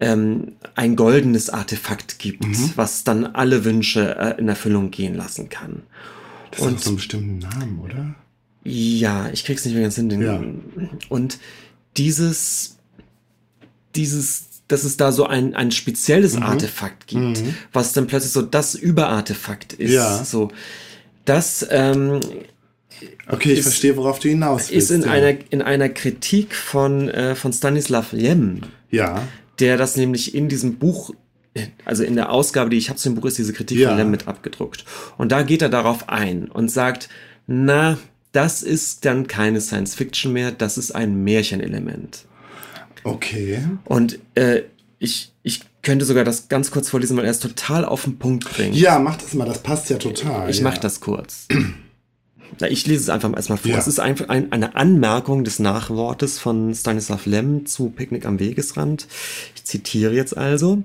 ähm, 0.00 0.52
ein 0.74 0.96
goldenes 0.96 1.50
Artefakt 1.50 2.18
gibt, 2.18 2.46
mhm. 2.46 2.72
was 2.76 3.04
dann 3.04 3.26
alle 3.26 3.64
Wünsche 3.64 4.16
äh, 4.16 4.38
in 4.38 4.48
Erfüllung 4.48 4.90
gehen 4.90 5.14
lassen 5.14 5.48
kann. 5.48 5.82
Das 6.50 6.60
und, 6.60 6.74
hat 6.74 6.80
so 6.80 6.90
einen 6.90 6.96
bestimmten 6.96 7.38
Namen, 7.38 7.80
oder? 7.80 8.14
Ja, 8.64 9.28
ich 9.30 9.44
krieg's 9.44 9.64
nicht 9.64 9.74
mehr 9.74 9.82
ganz 9.82 9.96
hin. 9.96 10.08
Den, 10.08 10.22
ja. 10.22 10.42
Und 11.08 11.38
dieses, 11.96 12.76
dieses, 13.94 14.62
dass 14.68 14.84
es 14.84 14.96
da 14.96 15.12
so 15.12 15.26
ein, 15.26 15.54
ein 15.54 15.70
spezielles 15.70 16.34
mhm. 16.34 16.42
Artefakt 16.42 17.06
gibt, 17.06 17.40
mhm. 17.40 17.54
was 17.72 17.92
dann 17.92 18.06
plötzlich 18.06 18.32
so 18.32 18.42
das 18.42 18.74
Überartefakt 18.74 19.74
ist. 19.74 19.92
Ja. 19.92 20.24
So, 20.24 20.50
das, 21.24 21.66
ähm, 21.70 22.20
Okay, 23.28 23.52
ich 23.52 23.58
ist, 23.58 23.64
verstehe, 23.64 23.96
worauf 23.96 24.18
du 24.18 24.28
hinaus 24.28 24.70
willst. 24.70 24.90
Ist 24.90 24.90
in 24.90 25.02
ja. 25.02 25.10
einer 25.10 25.36
in 25.50 25.62
einer 25.62 25.88
Kritik 25.88 26.54
von 26.54 27.08
äh, 27.08 27.34
von 27.34 27.52
Stanislav 27.52 28.12
Lem. 28.12 28.60
Ja 28.90 29.20
der 29.60 29.76
das 29.76 29.96
nämlich 29.96 30.34
in 30.34 30.48
diesem 30.48 30.78
Buch 30.78 31.12
also 31.84 32.02
in 32.02 32.16
der 32.16 32.32
Ausgabe, 32.32 32.70
die 32.70 32.78
ich 32.78 32.88
habe 32.88 32.98
zu 32.98 33.08
dem 33.08 33.14
Buch, 33.14 33.26
ist 33.26 33.38
diese 33.38 33.52
Kritik 33.52 33.78
ja. 33.78 33.90
von 33.90 33.96
Lem 33.96 34.10
mit 34.10 34.26
abgedruckt. 34.26 34.84
Und 35.16 35.30
da 35.30 35.42
geht 35.42 35.62
er 35.62 35.68
darauf 35.68 36.08
ein 36.08 36.48
und 36.48 36.68
sagt, 36.68 37.08
na, 37.46 37.96
das 38.34 38.62
ist 38.62 39.04
dann 39.04 39.26
keine 39.26 39.60
Science 39.60 39.94
Fiction 39.94 40.32
mehr, 40.32 40.50
das 40.50 40.76
ist 40.76 40.94
ein 40.94 41.22
Märchenelement. 41.22 42.24
Okay. 43.04 43.60
Und 43.84 44.18
äh, 44.34 44.62
ich, 44.98 45.32
ich 45.42 45.60
könnte 45.82 46.04
sogar 46.04 46.24
das 46.24 46.48
ganz 46.48 46.70
kurz 46.70 46.88
vorlesen, 46.88 47.16
weil 47.16 47.24
er 47.24 47.30
es 47.30 47.38
total 47.38 47.84
auf 47.84 48.04
den 48.04 48.18
Punkt 48.18 48.50
bringt. 48.50 48.74
Ja, 48.74 48.98
mach 48.98 49.16
das 49.16 49.34
mal, 49.34 49.46
das 49.46 49.62
passt 49.62 49.88
ja 49.90 49.98
total. 49.98 50.50
Ich 50.50 50.58
ja. 50.58 50.64
mach 50.64 50.78
das 50.78 51.00
kurz. 51.00 51.46
ich 52.68 52.86
lese 52.86 53.02
es 53.02 53.08
einfach 53.08 53.32
erstmal 53.36 53.58
vor. 53.58 53.70
Ja. 53.70 53.78
Es 53.78 53.86
ist 53.86 54.00
einfach 54.00 54.28
ein, 54.28 54.50
eine 54.50 54.74
Anmerkung 54.74 55.44
des 55.44 55.60
Nachwortes 55.60 56.38
von 56.40 56.74
Stanislav 56.74 57.26
Lem 57.26 57.66
zu 57.66 57.90
Picknick 57.90 58.26
am 58.26 58.40
Wegesrand. 58.40 59.06
Ich 59.54 59.64
zitiere 59.64 60.12
jetzt 60.12 60.36
also. 60.36 60.82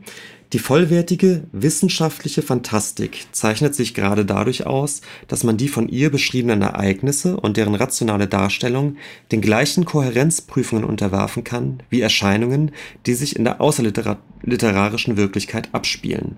Die 0.52 0.60
vollwertige 0.60 1.44
wissenschaftliche 1.52 2.42
Fantastik 2.42 3.28
zeichnet 3.32 3.76
sich 3.76 3.94
gerade 3.94 4.26
dadurch 4.26 4.66
aus, 4.66 5.02
dass 5.28 5.44
man 5.44 5.58
die 5.58 5.68
von 5.68 5.88
ihr 5.88 6.10
beschriebenen 6.10 6.64
Ereignisse 6.64 7.38
und 7.38 7.56
deren 7.56 7.76
rationale 7.76 8.26
Darstellung 8.26 8.98
den 9.32 9.42
gleichen 9.42 9.86
Kohärenzprüfungen 9.86 10.86
unterwerfen 10.86 11.44
kann 11.44 11.84
wie 11.92 12.02
Erscheinungen, 12.02 12.72
die 13.06 13.14
sich 13.14 13.36
in 13.36 13.44
der 13.44 13.62
außerliterarischen 13.62 15.18
Wirklichkeit 15.18 15.70
abspielen. 15.72 16.38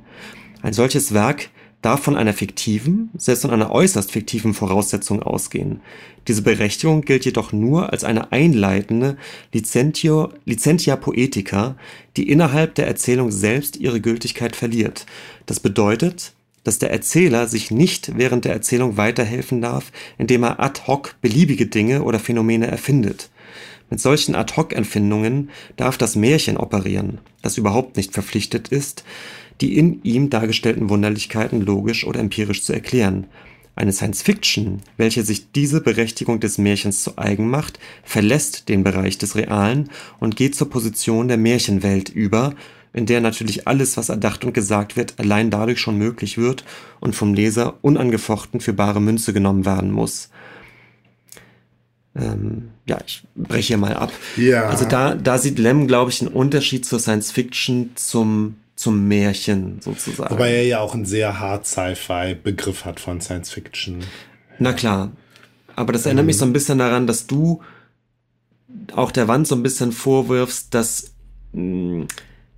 Ein 0.62 0.74
solches 0.74 1.14
Werk 1.14 1.50
darf 1.82 2.04
von 2.04 2.16
einer 2.16 2.34
fiktiven, 2.34 3.10
selbst 3.18 3.42
von 3.42 3.52
einer 3.52 3.72
äußerst 3.72 4.12
fiktiven 4.12 4.54
Voraussetzung 4.54 5.24
ausgehen. 5.24 5.82
Diese 6.28 6.44
Berechtigung 6.44 7.02
gilt 7.02 7.26
jedoch 7.26 7.52
nur 7.52 7.92
als 7.92 8.04
eine 8.04 8.32
einleitende 8.32 9.18
Licentio, 9.52 10.30
Licentia 10.46 10.96
Poetica, 10.96 11.76
die 12.18 12.30
innerhalb 12.30 12.76
der 12.76 12.88
Erzählung 12.88 13.32
selbst 13.32 13.78
ihre 13.78 14.02
Gültigkeit 14.02 14.56
verliert. 14.56 15.06
Das 15.48 15.60
bedeutet, 15.60 16.34
dass 16.64 16.78
der 16.78 16.92
Erzähler 16.92 17.48
sich 17.48 17.72
nicht 17.72 18.18
während 18.18 18.46
der 18.46 18.54
Erzählung 18.54 18.98
weiterhelfen 18.98 19.62
darf, 19.62 19.92
indem 20.20 20.44
er 20.44 20.60
ad 20.60 20.82
hoc 20.86 21.16
beliebige 21.22 21.66
Dinge 21.66 22.04
oder 22.04 22.20
Phänomene 22.20 22.68
erfindet. 22.68 23.30
Mit 23.92 24.00
solchen 24.00 24.36
Ad-hoc-Empfindungen 24.36 25.50
darf 25.76 25.98
das 25.98 26.16
Märchen 26.16 26.56
operieren, 26.56 27.18
das 27.42 27.58
überhaupt 27.58 27.98
nicht 27.98 28.14
verpflichtet 28.14 28.70
ist, 28.70 29.04
die 29.62 29.78
in 29.78 30.02
ihm 30.04 30.30
dargestellten 30.30 30.90
Wunderlichkeiten 30.90 31.62
logisch 31.62 32.06
oder 32.06 32.20
empirisch 32.20 32.64
zu 32.64 32.74
erklären. 32.74 33.28
Eine 33.76 33.94
Science-Fiction, 33.94 34.82
welche 34.98 35.24
sich 35.24 35.52
diese 35.54 35.82
Berechtigung 35.82 36.40
des 36.40 36.58
Märchens 36.58 37.04
zu 37.04 37.18
eigen 37.18 37.50
macht, 37.50 37.80
verlässt 38.04 38.68
den 38.68 38.84
Bereich 38.84 39.18
des 39.18 39.36
Realen 39.36 39.90
und 40.20 40.36
geht 40.36 40.56
zur 40.56 40.70
Position 40.70 41.30
der 41.30 41.38
Märchenwelt 41.38 42.10
über, 42.10 42.54
in 42.94 43.06
der 43.06 43.22
natürlich 43.22 43.68
alles, 43.68 43.96
was 43.96 44.10
erdacht 44.10 44.44
und 44.44 44.54
gesagt 44.54 44.98
wird, 44.98 45.14
allein 45.18 45.50
dadurch 45.50 45.80
schon 45.80 45.98
möglich 45.98 46.38
wird 46.38 46.66
und 47.00 47.16
vom 47.16 47.34
Leser 47.34 47.76
unangefochten 47.82 48.60
für 48.60 48.74
bare 48.74 49.00
Münze 49.00 49.32
genommen 49.32 49.66
werden 49.66 49.92
muss. 49.92 50.30
Ähm, 52.14 52.72
ja, 52.86 52.98
ich 53.06 53.24
breche 53.36 53.68
hier 53.68 53.78
mal 53.78 53.94
ab. 53.94 54.12
Ja. 54.36 54.68
Also 54.68 54.84
da, 54.84 55.16
da 55.16 55.38
sieht 55.38 55.60
Lem, 55.60 55.88
glaube 55.88 56.12
ich, 56.12 56.20
einen 56.20 56.34
Unterschied 56.34 56.86
zur 56.86 57.00
Science 57.00 57.32
Fiction 57.32 57.92
zum 57.96 58.58
zum 58.82 59.08
Märchen 59.08 59.80
sozusagen. 59.80 60.32
Wobei 60.32 60.52
er 60.54 60.66
ja 60.66 60.80
auch 60.80 60.96
einen 60.96 61.06
sehr 61.06 61.40
hart 61.40 61.68
Sci-Fi-Begriff 61.68 62.84
hat 62.84 63.00
von 63.00 63.22
Science 63.22 63.52
Fiction. 63.52 64.00
Na 64.58 64.74
klar. 64.74 65.12
Aber 65.76 65.94
das 65.94 66.08
erinnert 66.08 66.24
ähm. 66.24 66.26
mich 66.28 66.38
so 66.38 66.46
ein 66.46 66.54
bisschen 66.54 66.80
daran, 66.80 67.06
dass 67.06 67.28
du 67.28 67.62
auch 68.96 69.12
der 69.12 69.28
Wand 69.28 69.48
so 69.48 69.54
ein 69.54 69.62
bisschen 69.62 69.92
vorwirfst, 69.92 70.74
dass, 70.74 71.14
mm, 71.52 72.06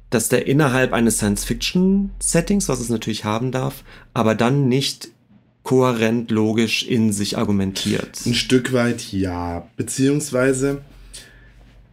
dass 0.10 0.30
der 0.30 0.48
innerhalb 0.48 0.94
eines 0.94 1.18
Science-Fiction-Settings, 1.18 2.70
was 2.70 2.80
es 2.80 2.88
natürlich 2.88 3.26
haben 3.26 3.52
darf, 3.52 3.84
aber 4.14 4.34
dann 4.34 4.70
nicht 4.70 5.10
kohärent, 5.64 6.32
logisch 6.32 6.84
in 6.84 7.12
sich 7.12 7.38
argumentiert. 7.38 8.22
Ein 8.26 8.34
Stück 8.34 8.72
weit 8.72 9.12
ja. 9.12 9.68
Beziehungsweise, 9.76 10.84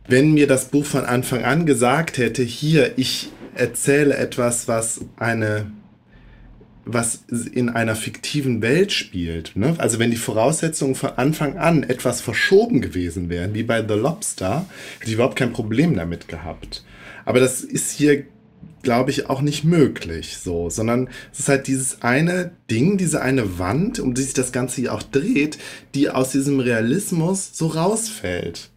wenn 0.07 0.35
mir 0.35 0.47
das 0.47 0.67
Buch 0.69 0.85
von 0.85 1.05
Anfang 1.05 1.43
an 1.43 1.67
gesagt 1.67 2.17
hätte, 2.17 2.45
hier, 2.45 2.97
ich 2.97 3.31
erzähle 3.55 4.17
etwas, 4.17 4.69
was 4.69 5.01
eine 5.17 5.67
was 6.85 7.25
in 7.53 7.69
einer 7.69 7.95
fiktiven 7.95 8.63
Welt 8.63 8.93
spielt. 8.93 9.53
Ne? 9.55 9.75
Also 9.79 9.99
wenn 9.99 10.11
die 10.11 10.17
Voraussetzungen 10.17 10.95
von 10.95 11.11
Anfang 11.17 11.59
an 11.59 11.83
etwas 11.83 12.21
verschoben 12.21 12.81
gewesen 12.81 13.29
wären, 13.29 13.55
wie 13.55 13.63
bei 13.63 13.87
The 13.87 13.95
Lobster, 13.95 14.67
hätte 14.99 15.11
ich 15.11 15.15
überhaupt 15.15 15.37
kein 15.37 15.53
Problem 15.53 15.95
damit 15.95 16.29
gehabt. 16.29 16.85
Aber 17.25 17.39
das 17.39 17.61
ist 17.61 17.91
hier, 17.91 18.25
glaube 18.83 19.11
ich, 19.11 19.29
auch 19.29 19.43
nicht 19.43 19.63
möglich 19.63 20.39
so, 20.39 20.71
sondern 20.71 21.09
es 21.33 21.41
ist 21.41 21.49
halt 21.49 21.67
dieses 21.67 22.03
eine 22.03 22.53
Ding, 22.71 22.97
diese 22.97 23.21
eine 23.21 23.59
Wand, 23.59 24.01
um 24.01 24.15
die 24.15 24.23
sich 24.23 24.35
das 24.35 24.53
Ganze 24.53 24.81
hier 24.81 24.95
auch 24.95 25.03
dreht, 25.03 25.59
die 25.95 26.09
aus 26.09 26.33
diesem 26.33 26.61
Realismus 26.61 27.51
so 27.53 27.69
rausfällt 27.69 28.71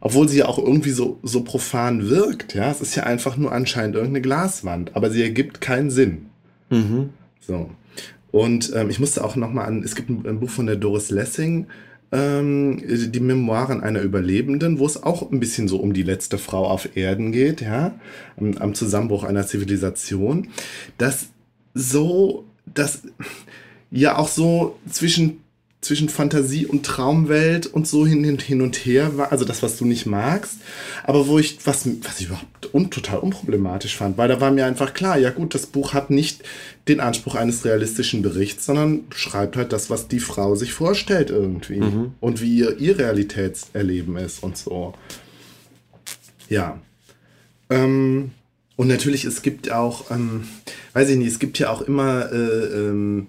obwohl 0.00 0.28
sie 0.28 0.38
ja 0.38 0.46
auch 0.46 0.58
irgendwie 0.58 0.90
so, 0.90 1.18
so 1.22 1.42
profan 1.42 2.08
wirkt, 2.08 2.54
ja. 2.54 2.70
Es 2.70 2.80
ist 2.80 2.94
ja 2.94 3.04
einfach 3.04 3.36
nur 3.36 3.52
anscheinend 3.52 3.96
irgendeine 3.96 4.22
Glaswand, 4.22 4.96
aber 4.96 5.10
sie 5.10 5.22
ergibt 5.22 5.60
keinen 5.60 5.90
Sinn. 5.90 6.26
Mhm. 6.70 7.10
So. 7.40 7.70
Und 8.30 8.72
ähm, 8.74 8.90
ich 8.90 9.00
musste 9.00 9.24
auch 9.24 9.36
nochmal 9.36 9.66
an, 9.66 9.82
es 9.82 9.94
gibt 9.94 10.08
ein, 10.08 10.24
ein, 10.26 10.40
Buch 10.40 10.50
von 10.50 10.66
der 10.66 10.76
Doris 10.76 11.10
Lessing, 11.10 11.66
ähm, 12.12 12.82
die 12.86 13.20
Memoiren 13.20 13.82
einer 13.82 14.00
Überlebenden, 14.00 14.78
wo 14.78 14.86
es 14.86 15.02
auch 15.02 15.30
ein 15.30 15.40
bisschen 15.40 15.68
so 15.68 15.78
um 15.78 15.92
die 15.92 16.02
letzte 16.02 16.38
Frau 16.38 16.66
auf 16.66 16.96
Erden 16.96 17.32
geht, 17.32 17.60
ja, 17.60 17.94
am, 18.36 18.56
am 18.58 18.74
Zusammenbruch 18.74 19.24
einer 19.24 19.46
Zivilisation, 19.46 20.48
das 20.96 21.28
so, 21.74 22.44
das 22.66 23.02
ja 23.90 24.16
auch 24.16 24.28
so 24.28 24.78
zwischen 24.88 25.38
zwischen 25.80 26.10
Fantasie 26.10 26.66
und 26.66 26.84
Traumwelt 26.84 27.66
und 27.66 27.86
so 27.88 28.06
hin, 28.06 28.22
hin, 28.22 28.38
hin 28.38 28.60
und 28.60 28.76
her 28.76 29.16
war, 29.16 29.32
also 29.32 29.46
das, 29.46 29.62
was 29.62 29.78
du 29.78 29.86
nicht 29.86 30.04
magst, 30.04 30.58
aber 31.04 31.26
wo 31.26 31.38
ich, 31.38 31.58
was, 31.64 31.88
was 32.02 32.20
ich 32.20 32.26
überhaupt 32.26 32.74
un, 32.74 32.90
total 32.90 33.18
unproblematisch 33.18 33.96
fand, 33.96 34.18
weil 34.18 34.28
da 34.28 34.42
war 34.42 34.50
mir 34.50 34.66
einfach 34.66 34.92
klar, 34.92 35.16
ja 35.16 35.30
gut, 35.30 35.54
das 35.54 35.66
Buch 35.66 35.94
hat 35.94 36.10
nicht 36.10 36.42
den 36.86 37.00
Anspruch 37.00 37.34
eines 37.34 37.64
realistischen 37.64 38.20
Berichts, 38.20 38.66
sondern 38.66 39.04
schreibt 39.14 39.56
halt 39.56 39.72
das, 39.72 39.88
was 39.88 40.06
die 40.06 40.20
Frau 40.20 40.54
sich 40.54 40.74
vorstellt 40.74 41.30
irgendwie 41.30 41.80
mhm. 41.80 42.14
und 42.20 42.42
wie 42.42 42.58
ihr, 42.58 42.78
ihr 42.78 42.98
Realitätserleben 42.98 44.16
ist 44.18 44.42
und 44.42 44.58
so. 44.58 44.92
Ja. 46.50 46.78
Ähm, 47.70 48.32
und 48.76 48.88
natürlich, 48.88 49.24
es 49.24 49.40
gibt 49.40 49.70
auch, 49.70 50.10
ähm, 50.10 50.44
weiß 50.92 51.08
ich 51.08 51.16
nicht, 51.16 51.28
es 51.28 51.38
gibt 51.38 51.58
ja 51.58 51.70
auch 51.70 51.80
immer, 51.80 52.30
äh, 52.32 52.36
ähm, 52.36 53.28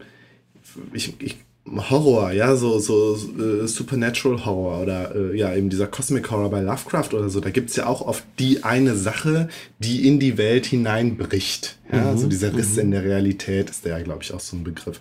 ich, 0.93 1.13
ich 1.21 1.37
Horror, 1.73 2.31
ja, 2.31 2.55
so, 2.55 2.79
so 2.79 3.15
äh, 3.15 3.67
Supernatural 3.67 4.45
Horror 4.45 4.81
oder 4.81 5.15
äh, 5.15 5.37
ja, 5.37 5.53
eben 5.55 5.69
dieser 5.69 5.87
Cosmic 5.87 6.29
Horror 6.29 6.49
bei 6.49 6.61
Lovecraft 6.61 7.13
oder 7.13 7.29
so, 7.29 7.39
da 7.39 7.49
gibt 7.49 7.69
es 7.69 7.75
ja 7.75 7.85
auch 7.85 8.01
oft 8.01 8.23
die 8.39 8.63
eine 8.63 8.95
Sache, 8.95 9.47
die 9.79 10.07
in 10.07 10.19
die 10.19 10.37
Welt 10.37 10.65
hineinbricht. 10.65 11.77
Ja, 11.91 12.01
mhm. 12.01 12.07
also 12.07 12.27
dieser 12.27 12.55
Riss 12.55 12.73
mhm. 12.73 12.81
in 12.81 12.91
der 12.91 13.03
Realität 13.03 13.69
ist 13.69 13.85
der 13.85 13.97
ja, 13.97 14.03
glaube 14.03 14.23
ich, 14.23 14.33
auch 14.33 14.39
so 14.39 14.57
ein 14.57 14.63
Begriff. 14.63 14.99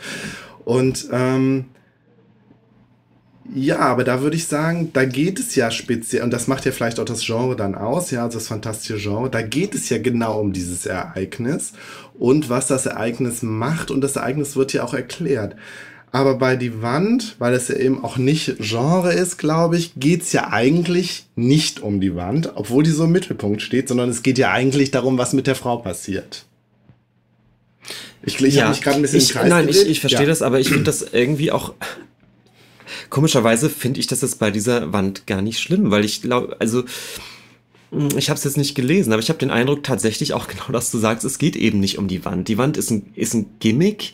Und 0.64 1.08
ähm, 1.10 1.66
ja, 3.52 3.80
aber 3.80 4.04
da 4.04 4.22
würde 4.22 4.36
ich 4.36 4.46
sagen, 4.46 4.90
da 4.92 5.04
geht 5.04 5.40
es 5.40 5.56
ja 5.56 5.72
speziell, 5.72 6.22
und 6.22 6.30
das 6.30 6.46
macht 6.46 6.66
ja 6.66 6.72
vielleicht 6.72 7.00
auch 7.00 7.04
das 7.04 7.24
Genre 7.24 7.56
dann 7.56 7.74
aus, 7.74 8.12
ja, 8.12 8.22
also 8.24 8.38
das 8.38 8.46
fantastische 8.46 8.98
Genre, 8.98 9.28
da 9.28 9.42
geht 9.42 9.74
es 9.74 9.88
ja 9.88 9.98
genau 9.98 10.38
um 10.38 10.52
dieses 10.52 10.86
Ereignis 10.86 11.72
und 12.16 12.48
was 12.48 12.68
das 12.68 12.86
Ereignis 12.86 13.42
macht 13.42 13.90
und 13.90 14.02
das 14.02 14.14
Ereignis 14.14 14.54
wird 14.54 14.72
ja 14.72 14.84
auch 14.84 14.94
erklärt. 14.94 15.56
Aber 16.12 16.34
bei 16.36 16.56
Die 16.56 16.82
Wand, 16.82 17.36
weil 17.38 17.54
es 17.54 17.68
ja 17.68 17.76
eben 17.76 18.02
auch 18.02 18.16
nicht 18.16 18.56
Genre 18.58 19.12
ist, 19.12 19.38
glaube 19.38 19.76
ich, 19.76 19.92
geht's 19.96 20.32
ja 20.32 20.48
eigentlich 20.50 21.26
nicht 21.36 21.80
um 21.80 22.00
die 22.00 22.16
Wand, 22.16 22.52
obwohl 22.56 22.82
die 22.82 22.90
so 22.90 23.04
im 23.04 23.12
Mittelpunkt 23.12 23.62
steht, 23.62 23.88
sondern 23.88 24.08
es 24.10 24.22
geht 24.22 24.38
ja 24.38 24.50
eigentlich 24.50 24.90
darum, 24.90 25.18
was 25.18 25.32
mit 25.32 25.46
der 25.46 25.54
Frau 25.54 25.76
passiert. 25.76 26.46
Ich, 28.22 28.40
ich 28.40 28.54
ja, 28.56 28.62
habe 28.62 28.72
mich 28.72 28.82
gerade 28.82 28.96
ein 28.96 29.02
bisschen 29.02 29.20
ich, 29.20 29.34
Nein, 29.34 29.68
ich, 29.68 29.86
ich 29.86 30.00
verstehe 30.00 30.22
ja. 30.22 30.28
das, 30.28 30.42
aber 30.42 30.58
ich 30.60 30.68
finde 30.68 30.84
das 30.84 31.02
irgendwie 31.12 31.52
auch. 31.52 31.74
Komischerweise 33.08 33.70
finde 33.70 34.00
ich 34.00 34.08
das 34.08 34.20
jetzt 34.20 34.40
bei 34.40 34.50
dieser 34.50 34.92
Wand 34.92 35.26
gar 35.28 35.42
nicht 35.42 35.60
schlimm, 35.60 35.92
weil 35.92 36.04
ich 36.04 36.22
glaube, 36.22 36.56
also 36.58 36.84
ich 38.16 38.30
habe 38.30 38.38
es 38.38 38.44
jetzt 38.44 38.56
nicht 38.56 38.74
gelesen, 38.74 39.12
aber 39.12 39.22
ich 39.22 39.28
habe 39.28 39.38
den 39.38 39.50
Eindruck 39.50 39.84
tatsächlich 39.84 40.32
auch 40.34 40.48
genau, 40.48 40.72
dass 40.72 40.90
du 40.90 40.98
sagst, 40.98 41.24
es 41.24 41.38
geht 41.38 41.54
eben 41.54 41.78
nicht 41.78 41.98
um 41.98 42.08
die 42.08 42.24
Wand. 42.24 42.48
Die 42.48 42.58
Wand 42.58 42.76
ist 42.76 42.90
ein, 42.90 43.12
ist 43.14 43.34
ein 43.34 43.46
Gimmick 43.60 44.12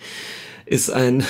ist 0.67 0.91
ein, 0.91 1.25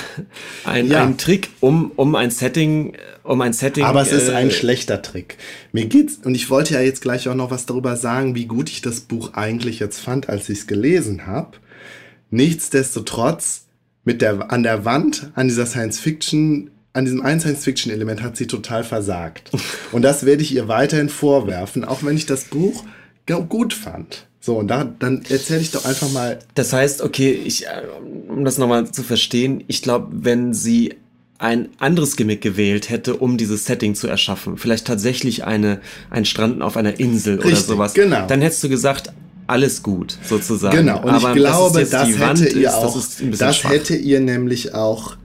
ein, 0.65 0.87
ja. 0.87 1.03
ein 1.03 1.17
Trick, 1.17 1.49
um, 1.59 1.91
um 1.95 2.15
ein 2.15 2.31
Setting, 2.31 2.93
um 3.23 3.39
ein 3.41 3.53
Setting. 3.53 3.83
Aber 3.83 4.01
es 4.01 4.11
ist 4.11 4.29
ein 4.29 4.49
äh, 4.49 4.51
schlechter 4.51 5.01
Trick. 5.01 5.37
Mir 5.71 5.85
geht's, 5.85 6.19
und 6.23 6.35
ich 6.35 6.49
wollte 6.49 6.73
ja 6.73 6.81
jetzt 6.81 7.01
gleich 7.01 7.29
auch 7.29 7.35
noch 7.35 7.51
was 7.51 7.65
darüber 7.65 7.95
sagen, 7.95 8.35
wie 8.35 8.45
gut 8.45 8.69
ich 8.69 8.81
das 8.81 9.01
Buch 9.01 9.33
eigentlich 9.33 9.79
jetzt 9.79 9.99
fand, 9.99 10.27
als 10.27 10.49
ich 10.49 10.59
es 10.59 10.67
gelesen 10.67 11.27
habe. 11.27 11.57
Nichtsdestotrotz, 12.31 13.65
mit 14.03 14.21
der, 14.21 14.51
an 14.51 14.63
der 14.63 14.85
Wand, 14.85 15.31
an 15.35 15.47
dieser 15.47 15.65
Science 15.65 15.99
Fiction, 15.99 16.71
an 16.97 17.05
diesem 17.05 17.21
einen 17.21 17.39
Science-Fiction-Element 17.39 18.23
hat 18.23 18.37
sie 18.37 18.47
total 18.47 18.83
versagt. 18.83 19.51
Und 19.91 20.01
das 20.01 20.25
werde 20.25 20.41
ich 20.41 20.53
ihr 20.55 20.67
weiterhin 20.67 21.09
vorwerfen, 21.09 21.85
auch 21.85 22.03
wenn 22.03 22.17
ich 22.17 22.25
das 22.25 22.45
Buch 22.45 22.83
gut 23.49 23.73
fand. 23.73 24.25
So, 24.47 24.59
und 24.59 24.69
da, 24.69 24.85
dann 24.85 25.23
erzähle 25.27 25.59
ich 25.59 25.71
doch 25.71 25.83
einfach 25.83 26.09
mal. 26.09 26.39
Das 26.55 26.71
heißt, 26.71 27.01
okay, 27.01 27.33
ich, 27.33 27.65
äh, 27.65 27.81
um 28.29 28.45
das 28.45 28.57
nochmal 28.57 28.89
zu 28.89 29.03
verstehen, 29.03 29.61
ich 29.67 29.81
glaube, 29.81 30.07
wenn 30.21 30.53
sie 30.53 30.93
ein 31.37 31.67
anderes 31.79 32.15
Gimmick 32.15 32.39
gewählt 32.39 32.89
hätte, 32.89 33.17
um 33.17 33.35
dieses 33.35 33.65
Setting 33.65 33.93
zu 33.93 34.07
erschaffen, 34.07 34.57
vielleicht 34.57 34.87
tatsächlich 34.87 35.43
eine, 35.43 35.81
ein 36.09 36.23
Stranden 36.23 36.61
auf 36.61 36.77
einer 36.77 36.97
Insel 36.97 37.35
Richtig, 37.35 37.51
oder 37.51 37.61
sowas, 37.61 37.93
genau. 37.93 38.25
dann 38.25 38.39
hättest 38.39 38.63
du 38.63 38.69
gesagt, 38.69 39.11
alles 39.47 39.83
gut, 39.83 40.17
sozusagen. 40.23 40.77
Genau, 40.77 41.01
und 41.01 41.09
Aber 41.09 41.31
ich 41.31 41.35
glaube, 41.35 41.81
das, 41.81 41.89
das 41.89 42.07
hätte 42.07 42.19
Wand 42.21 42.39
ihr 42.53 42.69
ist, 42.69 42.73
auch, 42.73 42.95
das, 42.95 43.37
das 43.37 43.63
hätte 43.65 43.97
ihr 43.97 44.21
nämlich 44.21 44.73
auch 44.73 45.17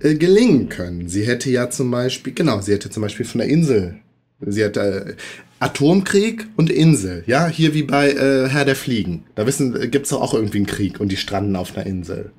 äh, 0.00 0.16
gelingen 0.16 0.68
können. 0.70 1.08
Sie 1.08 1.24
hätte 1.24 1.50
ja 1.50 1.70
zum 1.70 1.92
Beispiel, 1.92 2.34
genau, 2.34 2.60
sie 2.60 2.72
hätte 2.72 2.90
zum 2.90 3.04
Beispiel 3.04 3.26
von 3.26 3.38
der 3.38 3.48
Insel, 3.48 4.00
sie 4.40 4.62
hätte 4.62 4.80
äh, 4.80 5.14
Atomkrieg 5.58 6.46
und 6.56 6.70
Insel, 6.70 7.24
ja, 7.26 7.46
hier 7.46 7.74
wie 7.74 7.82
bei 7.82 8.10
äh, 8.10 8.48
Herr 8.48 8.64
der 8.64 8.76
Fliegen. 8.76 9.24
Da 9.34 9.46
wissen, 9.46 9.90
gibt's 9.90 10.10
doch 10.10 10.20
auch 10.20 10.34
irgendwie 10.34 10.58
einen 10.58 10.66
Krieg 10.66 11.00
und 11.00 11.08
die 11.08 11.16
stranden 11.16 11.56
auf 11.56 11.76
einer 11.76 11.86
Insel. 11.86 12.32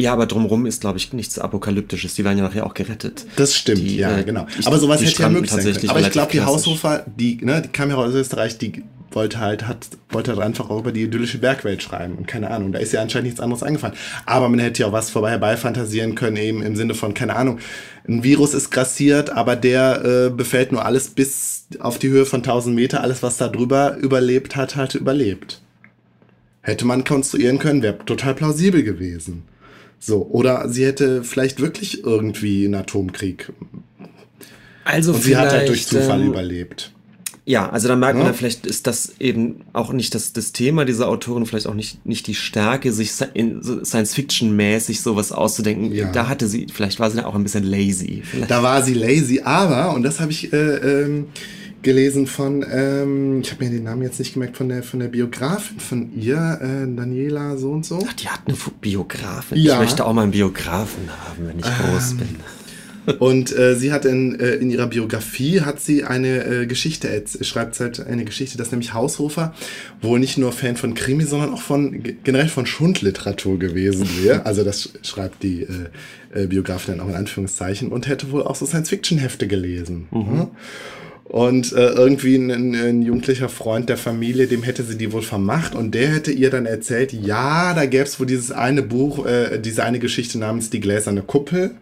Ja, 0.00 0.12
aber 0.12 0.26
drumherum 0.26 0.64
ist, 0.66 0.80
glaube 0.80 0.98
ich, 0.98 1.12
nichts 1.12 1.40
Apokalyptisches. 1.40 2.14
Die 2.14 2.24
werden 2.24 2.38
ja 2.38 2.44
nachher 2.44 2.64
auch 2.64 2.74
gerettet. 2.74 3.26
Das 3.34 3.56
stimmt, 3.56 3.80
die, 3.80 3.96
ja, 3.96 4.18
äh, 4.18 4.22
genau. 4.22 4.46
Aber 4.64 4.78
sowas 4.78 5.02
hätte 5.02 5.20
ja 5.20 5.28
möglich 5.28 5.50
sein 5.50 5.64
können. 5.64 5.90
Aber 5.90 6.00
ich 6.00 6.10
glaube, 6.10 6.30
die 6.30 6.40
Haushofer, 6.40 7.04
die, 7.18 7.38
ne, 7.42 7.62
die 7.62 7.68
kam 7.68 7.90
ja 7.90 7.96
aus 7.96 8.14
Österreich, 8.14 8.58
die 8.58 8.84
wollte 9.12 9.40
halt, 9.40 9.66
hat, 9.66 9.88
wollte 10.10 10.32
halt 10.32 10.40
einfach 10.40 10.70
auch 10.70 10.80
über 10.80 10.92
die 10.92 11.02
idyllische 11.02 11.38
Bergwelt 11.38 11.82
schreiben. 11.82 12.14
Und 12.16 12.26
keine 12.26 12.50
Ahnung, 12.50 12.72
da 12.72 12.78
ist 12.78 12.92
ja 12.92 13.00
anscheinend 13.00 13.26
nichts 13.26 13.40
anderes 13.40 13.62
eingefallen. 13.62 13.96
Aber 14.26 14.48
man 14.48 14.58
hätte 14.58 14.82
ja 14.82 14.88
auch 14.88 14.92
was 14.92 15.10
vorbei 15.10 15.30
herbeifantasieren 15.30 16.14
können, 16.14 16.36
eben 16.36 16.62
im 16.62 16.76
Sinne 16.76 16.94
von, 16.94 17.14
keine 17.14 17.36
Ahnung, 17.36 17.58
ein 18.06 18.24
Virus 18.24 18.54
ist 18.54 18.70
grassiert, 18.70 19.30
aber 19.30 19.56
der 19.56 20.04
äh, 20.04 20.30
befällt 20.30 20.72
nur 20.72 20.84
alles 20.84 21.08
bis 21.10 21.66
auf 21.78 21.98
die 21.98 22.08
Höhe 22.08 22.24
von 22.24 22.40
1000 22.40 22.74
Meter. 22.74 23.02
Alles, 23.02 23.22
was 23.22 23.36
da 23.36 23.48
drüber 23.48 23.96
überlebt 23.96 24.56
hat, 24.56 24.76
hat 24.76 24.94
überlebt. 24.94 25.60
Hätte 26.62 26.86
man 26.86 27.04
konstruieren 27.04 27.58
können, 27.58 27.82
wäre 27.82 27.98
total 28.04 28.34
plausibel 28.34 28.82
gewesen. 28.82 29.44
So, 30.00 30.26
oder 30.26 30.68
sie 30.68 30.86
hätte 30.86 31.24
vielleicht 31.24 31.60
wirklich 31.60 32.04
irgendwie 32.04 32.64
einen 32.64 32.76
Atomkrieg. 32.76 33.52
Also 34.84 35.12
Und 35.12 35.22
sie 35.22 35.36
hat 35.36 35.52
halt 35.52 35.68
durch 35.68 35.86
Zufall 35.86 36.20
ähm, 36.20 36.28
überlebt. 36.28 36.92
Ja, 37.48 37.70
also 37.70 37.88
da 37.88 37.96
merkt 37.96 38.18
ja. 38.18 38.26
man, 38.26 38.34
vielleicht 38.34 38.66
ist 38.66 38.86
das 38.86 39.14
eben 39.20 39.62
auch 39.72 39.94
nicht 39.94 40.14
das, 40.14 40.34
das 40.34 40.52
Thema 40.52 40.84
dieser 40.84 41.08
Autorin, 41.08 41.46
vielleicht 41.46 41.66
auch 41.66 41.72
nicht, 41.72 42.04
nicht 42.04 42.26
die 42.26 42.34
Stärke, 42.34 42.92
sich 42.92 43.12
Science-Fiction-mäßig 43.12 45.00
sowas 45.00 45.32
auszudenken. 45.32 45.90
Ja. 45.94 46.12
Da 46.12 46.28
hatte 46.28 46.46
sie, 46.46 46.66
vielleicht 46.70 47.00
war 47.00 47.10
sie 47.10 47.16
da 47.16 47.24
auch 47.24 47.34
ein 47.34 47.42
bisschen 47.42 47.64
lazy. 47.64 48.22
Vielleicht. 48.22 48.50
Da 48.50 48.62
war 48.62 48.82
sie 48.82 48.92
lazy, 48.92 49.40
aber, 49.42 49.94
und 49.94 50.02
das 50.02 50.20
habe 50.20 50.30
ich 50.30 50.52
äh, 50.52 50.56
ähm, 50.56 51.28
gelesen 51.80 52.26
von, 52.26 52.62
ähm, 52.70 53.40
ich 53.40 53.50
habe 53.50 53.64
mir 53.64 53.70
den 53.70 53.84
Namen 53.84 54.02
jetzt 54.02 54.18
nicht 54.18 54.34
gemerkt, 54.34 54.58
von 54.58 54.68
der, 54.68 54.82
von 54.82 55.00
der 55.00 55.08
Biografin 55.08 55.80
von 55.80 56.14
ihr, 56.14 56.58
äh, 56.60 56.86
Daniela 56.94 57.56
so 57.56 57.70
und 57.70 57.86
so. 57.86 58.04
Ach, 58.06 58.12
die 58.12 58.28
hat 58.28 58.40
eine 58.46 58.58
Biografin. 58.82 59.56
Ja. 59.56 59.72
Ich 59.72 59.80
möchte 59.80 60.04
auch 60.04 60.12
mal 60.12 60.24
einen 60.24 60.32
Biografen 60.32 61.08
haben, 61.08 61.48
wenn 61.48 61.58
ich 61.58 61.64
groß 61.64 62.10
ähm, 62.10 62.18
bin. 62.18 62.36
Und 63.18 63.56
äh, 63.56 63.74
sie 63.74 63.92
hat 63.92 64.04
in, 64.04 64.38
äh, 64.38 64.54
in 64.56 64.70
ihrer 64.70 64.86
Biografie 64.86 65.62
hat 65.62 65.80
sie 65.80 66.04
eine 66.04 66.44
äh, 66.44 66.66
Geschichte, 66.66 67.24
schreibt 67.40 67.78
halt 67.80 68.06
eine 68.06 68.24
Geschichte, 68.24 68.58
dass 68.58 68.70
nämlich 68.70 68.92
Haushofer 68.92 69.54
wohl 70.02 70.18
nicht 70.18 70.38
nur 70.38 70.52
Fan 70.52 70.76
von 70.76 70.94
Krimi, 70.94 71.24
sondern 71.24 71.54
auch 71.54 71.62
von 71.62 72.02
generell 72.24 72.48
von 72.48 72.66
Schundliteratur 72.66 73.58
gewesen 73.58 74.08
wäre. 74.22 74.44
Also 74.48 74.64
das 74.64 74.90
schreibt 75.02 75.42
die 75.42 75.62
äh, 75.62 76.42
äh, 76.42 76.46
Biografin 76.46 76.96
dann 76.96 77.06
auch 77.06 77.10
in 77.10 77.16
Anführungszeichen 77.16 77.88
und 77.88 78.08
hätte 78.08 78.30
wohl 78.30 78.42
auch 78.42 78.54
so 78.54 78.64
Science-Fiction-Hefte 78.64 79.46
gelesen. 79.46 80.08
Mhm. 80.10 80.36
Ja? 80.36 80.50
Und 81.24 81.74
äh, 81.74 81.90
irgendwie 81.90 82.36
ein, 82.36 82.74
ein, 82.74 83.02
jugendlicher 83.02 83.50
Freund 83.50 83.90
der 83.90 83.98
Familie, 83.98 84.46
dem 84.46 84.62
hätte 84.62 84.82
sie 84.82 84.96
die 84.96 85.12
wohl 85.12 85.20
vermacht 85.20 85.74
und 85.74 85.94
der 85.94 86.08
hätte 86.08 86.32
ihr 86.32 86.48
dann 86.48 86.64
erzählt, 86.64 87.12
ja, 87.12 87.74
da 87.74 87.84
gäbe 87.84 88.04
es 88.04 88.18
wohl 88.18 88.26
dieses 88.26 88.50
eine 88.50 88.82
Buch, 88.82 89.26
äh, 89.26 89.58
diese 89.58 89.84
eine 89.84 89.98
Geschichte 89.98 90.38
namens 90.38 90.70
Die 90.70 90.80
gläserne 90.80 91.20
Kuppel. 91.20 91.72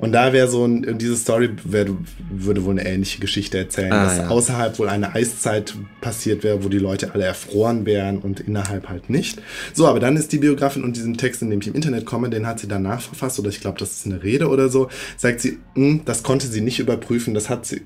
Und 0.00 0.12
da 0.12 0.32
wäre 0.32 0.48
so 0.48 0.64
ein, 0.64 0.96
diese 0.96 1.14
Story 1.14 1.50
wär, 1.62 1.86
würde 2.30 2.64
wohl 2.64 2.78
eine 2.78 2.88
ähnliche 2.88 3.20
Geschichte 3.20 3.58
erzählen, 3.58 3.92
ah, 3.92 4.04
dass 4.04 4.16
ja. 4.16 4.28
außerhalb 4.28 4.78
wohl 4.78 4.88
eine 4.88 5.14
Eiszeit 5.14 5.74
passiert 6.00 6.42
wäre, 6.42 6.64
wo 6.64 6.70
die 6.70 6.78
Leute 6.78 7.12
alle 7.12 7.24
erfroren 7.24 7.84
wären 7.84 8.16
und 8.16 8.40
innerhalb 8.40 8.88
halt 8.88 9.10
nicht. 9.10 9.42
So, 9.74 9.86
aber 9.86 10.00
dann 10.00 10.16
ist 10.16 10.32
die 10.32 10.38
Biografin 10.38 10.84
und 10.84 10.96
diesen 10.96 11.18
Text, 11.18 11.42
in 11.42 11.50
dem 11.50 11.60
ich 11.60 11.68
im 11.68 11.74
Internet 11.74 12.06
komme, 12.06 12.30
den 12.30 12.46
hat 12.46 12.60
sie 12.60 12.66
danach 12.66 13.02
verfasst 13.02 13.38
oder 13.40 13.50
ich 13.50 13.60
glaube, 13.60 13.78
das 13.78 13.92
ist 13.92 14.06
eine 14.06 14.22
Rede 14.22 14.48
oder 14.48 14.70
so, 14.70 14.88
sagt 15.18 15.42
sie, 15.42 15.58
hm, 15.74 16.00
das 16.06 16.22
konnte 16.22 16.46
sie 16.46 16.62
nicht 16.62 16.78
überprüfen, 16.78 17.34
das 17.34 17.50
hat 17.50 17.66
sie, 17.66 17.82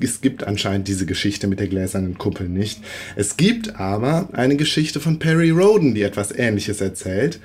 es 0.00 0.20
gibt 0.20 0.42
anscheinend 0.42 0.88
diese 0.88 1.06
Geschichte 1.06 1.46
mit 1.46 1.60
der 1.60 1.68
gläsernen 1.68 2.18
Kuppel 2.18 2.48
nicht. 2.48 2.80
Es 3.14 3.36
gibt 3.36 3.78
aber 3.78 4.28
eine 4.32 4.56
Geschichte 4.56 4.98
von 4.98 5.20
Perry 5.20 5.50
Roden, 5.50 5.94
die 5.94 6.02
etwas 6.02 6.36
ähnliches 6.36 6.80
erzählt 6.80 7.38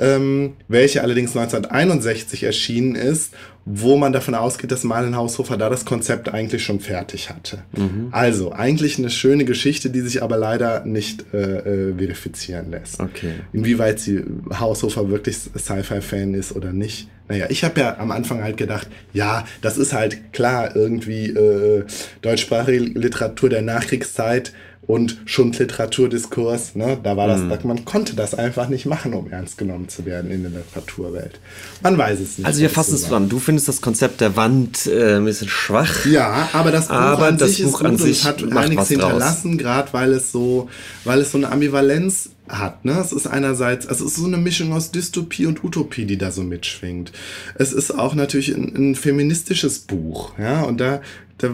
ähm, 0.00 0.54
welche 0.66 1.02
allerdings 1.02 1.36
1961 1.36 2.42
erschienen 2.42 2.94
ist, 2.94 3.32
wo 3.66 3.96
man 3.96 4.12
davon 4.12 4.34
ausgeht, 4.34 4.72
dass 4.72 4.84
Marlen 4.84 5.14
Haushofer 5.14 5.56
da 5.58 5.68
das 5.68 5.84
Konzept 5.84 6.30
eigentlich 6.30 6.64
schon 6.64 6.80
fertig 6.80 7.28
hatte. 7.28 7.58
Mhm. 7.76 8.08
Also 8.10 8.52
eigentlich 8.52 8.98
eine 8.98 9.10
schöne 9.10 9.44
Geschichte, 9.44 9.90
die 9.90 10.00
sich 10.00 10.22
aber 10.22 10.38
leider 10.38 10.84
nicht 10.86 11.26
äh, 11.34 11.90
äh, 11.90 11.94
verifizieren 11.96 12.70
lässt. 12.70 12.98
Okay. 13.00 13.34
Inwieweit 13.52 14.00
sie 14.00 14.24
Haushofer 14.58 15.10
wirklich 15.10 15.36
Sci-Fi-Fan 15.36 16.34
ist 16.34 16.56
oder 16.56 16.72
nicht. 16.72 17.08
Naja, 17.28 17.46
ich 17.48 17.62
habe 17.62 17.80
ja 17.80 17.98
am 17.98 18.10
Anfang 18.10 18.42
halt 18.42 18.56
gedacht, 18.56 18.88
ja, 19.12 19.44
das 19.60 19.78
ist 19.78 19.92
halt 19.92 20.32
klar 20.32 20.74
irgendwie 20.74 21.26
äh, 21.26 21.84
deutschsprachige 22.22 22.78
Literatur 22.78 23.50
der 23.50 23.62
Nachkriegszeit 23.62 24.52
und 24.86 25.18
Schundliteraturdiskurs, 25.24 26.74
ne, 26.74 26.98
da 27.00 27.16
war 27.16 27.28
das, 27.28 27.40
mhm. 27.40 27.68
man 27.68 27.84
konnte 27.84 28.16
das 28.16 28.34
einfach 28.34 28.68
nicht 28.68 28.86
machen, 28.86 29.14
um 29.14 29.30
ernst 29.30 29.56
genommen 29.56 29.88
zu 29.88 30.04
werden 30.04 30.30
in 30.30 30.42
der 30.42 30.50
Literaturwelt. 30.50 31.38
Man 31.82 31.96
weiß 31.96 32.18
es 32.18 32.38
nicht. 32.38 32.46
Also 32.46 32.60
wir 32.60 32.70
fassen 32.70 32.94
es 32.94 33.02
zusammen. 33.02 33.28
Du 33.28 33.38
findest 33.38 33.68
das 33.68 33.80
Konzept 33.82 34.20
der 34.20 34.36
Wand 34.36 34.86
äh, 34.86 35.16
ein 35.16 35.24
bisschen 35.24 35.48
schwach. 35.48 36.06
Ja, 36.06 36.48
aber 36.52 36.72
das 36.72 36.88
Buch 36.88 36.94
aber 36.94 37.26
an 37.26 37.38
das 37.38 37.50
sich 37.50 37.64
Buch 37.64 37.80
ist 37.82 37.88
gut 37.88 38.00
und 38.00 38.24
hat 38.24 38.56
einiges 38.56 38.88
hinterlassen, 38.88 39.58
gerade 39.58 39.92
weil 39.92 40.12
es 40.12 40.32
so, 40.32 40.68
weil 41.04 41.20
es 41.20 41.30
so 41.30 41.38
eine 41.38 41.52
Ambivalenz 41.52 42.30
hat. 42.48 42.84
Ne? 42.84 42.98
Es 42.98 43.12
ist 43.12 43.26
einerseits, 43.26 43.86
also 43.86 44.04
es 44.04 44.12
ist 44.12 44.18
so 44.18 44.26
eine 44.26 44.38
Mischung 44.38 44.72
aus 44.72 44.90
Dystopie 44.90 45.46
und 45.46 45.62
Utopie, 45.62 46.04
die 46.04 46.18
da 46.18 46.32
so 46.32 46.42
mitschwingt. 46.42 47.12
Es 47.54 47.72
ist 47.72 47.92
auch 47.92 48.14
natürlich 48.14 48.56
ein, 48.56 48.74
ein 48.74 48.94
feministisches 48.96 49.80
Buch, 49.80 50.32
ja, 50.38 50.62
und 50.62 50.80
da, 50.80 51.00
da 51.38 51.50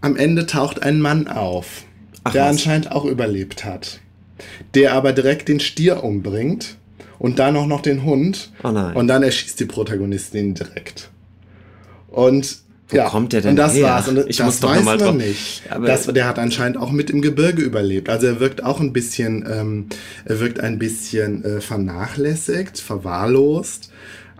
am 0.00 0.16
Ende 0.16 0.46
taucht 0.46 0.82
ein 0.82 1.00
Mann 1.00 1.28
auf, 1.28 1.84
Ach, 2.24 2.32
der 2.32 2.42
was? 2.44 2.50
anscheinend 2.50 2.92
auch 2.92 3.04
überlebt 3.04 3.64
hat. 3.64 4.00
Der 4.74 4.94
aber 4.94 5.12
direkt 5.12 5.48
den 5.48 5.60
Stier 5.60 6.02
umbringt 6.02 6.76
und 7.18 7.38
dann 7.38 7.56
auch 7.56 7.66
noch 7.66 7.80
den 7.82 8.04
Hund. 8.04 8.50
Oh 8.64 8.70
nein. 8.70 8.96
Und 8.96 9.06
dann 9.08 9.22
erschießt 9.22 9.60
die 9.60 9.66
Protagonistin 9.66 10.54
direkt. 10.54 11.10
Und 12.08 12.58
wo 12.88 12.96
ja, 12.98 13.08
kommt 13.08 13.32
der 13.32 13.40
denn 13.40 13.50
und 13.50 13.56
das 13.56 13.74
her? 13.74 13.84
war's. 13.84 14.08
Und 14.08 14.18
ich 14.28 14.36
das 14.36 14.46
muss 14.46 14.60
doch 14.60 14.70
weiß 14.70 14.84
man 14.84 14.98
drauf. 14.98 15.14
nicht. 15.14 15.62
Aber 15.70 15.86
das, 15.86 16.06
der 16.06 16.26
hat 16.26 16.38
anscheinend 16.38 16.76
auch 16.76 16.90
mit 16.90 17.08
im 17.08 17.22
Gebirge 17.22 17.62
überlebt. 17.62 18.10
Also 18.10 18.26
er 18.26 18.40
wirkt 18.40 18.62
auch 18.64 18.80
ein 18.80 18.92
bisschen, 18.92 19.46
ähm, 19.50 19.86
er 20.26 20.40
wirkt 20.40 20.60
ein 20.60 20.78
bisschen 20.78 21.42
äh, 21.44 21.60
vernachlässigt, 21.60 22.78
verwahrlost. 22.78 23.90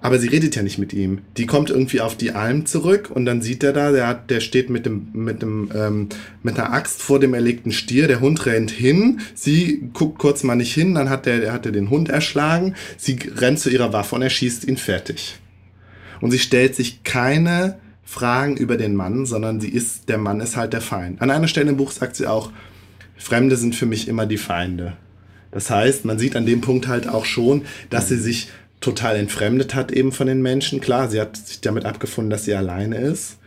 Aber 0.03 0.19
sie 0.19 0.27
redet 0.27 0.57
ja 0.57 0.63
nicht 0.63 0.79
mit 0.79 0.93
ihm. 0.93 1.21
Die 1.37 1.47
kommt 1.47 1.71
irgendwie 1.71 2.01
auf 2.01 2.17
die 2.17 2.33
Alm 2.33 2.67
zurück 2.67 3.09
und 3.15 3.25
dann 3.25 3.41
sieht 3.41 3.63
er 3.63 3.73
da, 3.73 3.93
der, 3.93 4.09
hat, 4.09 4.31
der 4.31 4.41
steht 4.41 4.69
mit 4.69 4.85
dem, 4.85 5.07
mit 5.13 5.43
dem, 5.43 5.71
ähm, 5.75 6.09
mit 6.43 6.59
einer 6.59 6.73
Axt 6.73 7.01
vor 7.01 7.21
dem 7.21 7.35
erlegten 7.35 7.71
Stier. 7.71 8.09
Der 8.09 8.21
Hund 8.21 8.45
rennt 8.45 8.73
hin. 8.73 9.21
Sie 9.35 9.89
guckt 9.93 10.19
kurz 10.19 10.43
mal 10.43 10.57
nicht 10.57 10.75
hin. 10.75 10.97
Dann 10.97 11.09
hat 11.09 11.25
der, 11.25 11.39
der 11.39 11.53
hatte 11.53 11.71
den 11.71 11.89
Hund 11.89 12.09
erschlagen. 12.09 12.75
Sie 12.97 13.17
rennt 13.37 13.61
zu 13.61 13.71
ihrer 13.71 13.93
Waffe 13.93 14.17
und 14.17 14.23
er 14.23 14.31
schießt 14.31 14.65
ihn 14.65 14.77
fertig. 14.77 15.39
Und 16.21 16.33
sie 16.33 16.41
stellt 16.41 16.75
sich 16.75 17.05
keine 17.05 17.79
Fragen 18.03 18.57
über 18.57 18.77
den 18.77 18.97
Mann, 18.97 19.25
sondern 19.25 19.61
sie 19.61 19.71
ist, 19.71 20.09
der 20.09 20.19
Mann 20.19 20.41
ist 20.41 20.57
halt 20.57 20.73
der 20.73 20.81
Feind. 20.81 21.23
An 21.23 21.31
einer 21.31 21.49
Stelle 21.49 21.71
im 21.71 21.77
Buch 21.77 21.93
sagt 21.93 22.17
sie 22.17 22.27
auch, 22.27 22.51
Fremde 23.17 23.57
sind 23.57 23.77
für 23.77 23.87
mich 23.87 24.09
immer 24.09 24.27
die 24.27 24.37
Feinde. 24.37 24.97
Das 25.53 25.71
heißt, 25.71 26.05
man 26.07 26.19
sieht 26.19 26.35
an 26.35 26.47
dem 26.47 26.61
Punkt 26.61 26.89
halt 26.89 27.07
auch 27.09 27.25
schon, 27.25 27.63
dass 27.91 28.09
sie 28.09 28.17
sich 28.17 28.49
total 28.83 29.17
entfremdet 29.17 29.75
hat 29.75 29.91
eben 29.93 30.13
von 30.13 30.27
den 30.27 30.43
Menschen. 30.43 30.81
Klar, 30.81 31.09
sie 31.09 31.21
hat 31.21 31.37
sich 31.37 31.61
damit 31.61 31.87
abgefunden, 31.87 32.31
dass 32.31 32.45
sie 32.45 32.55
alleine 32.55 32.97
ist. 32.99 33.39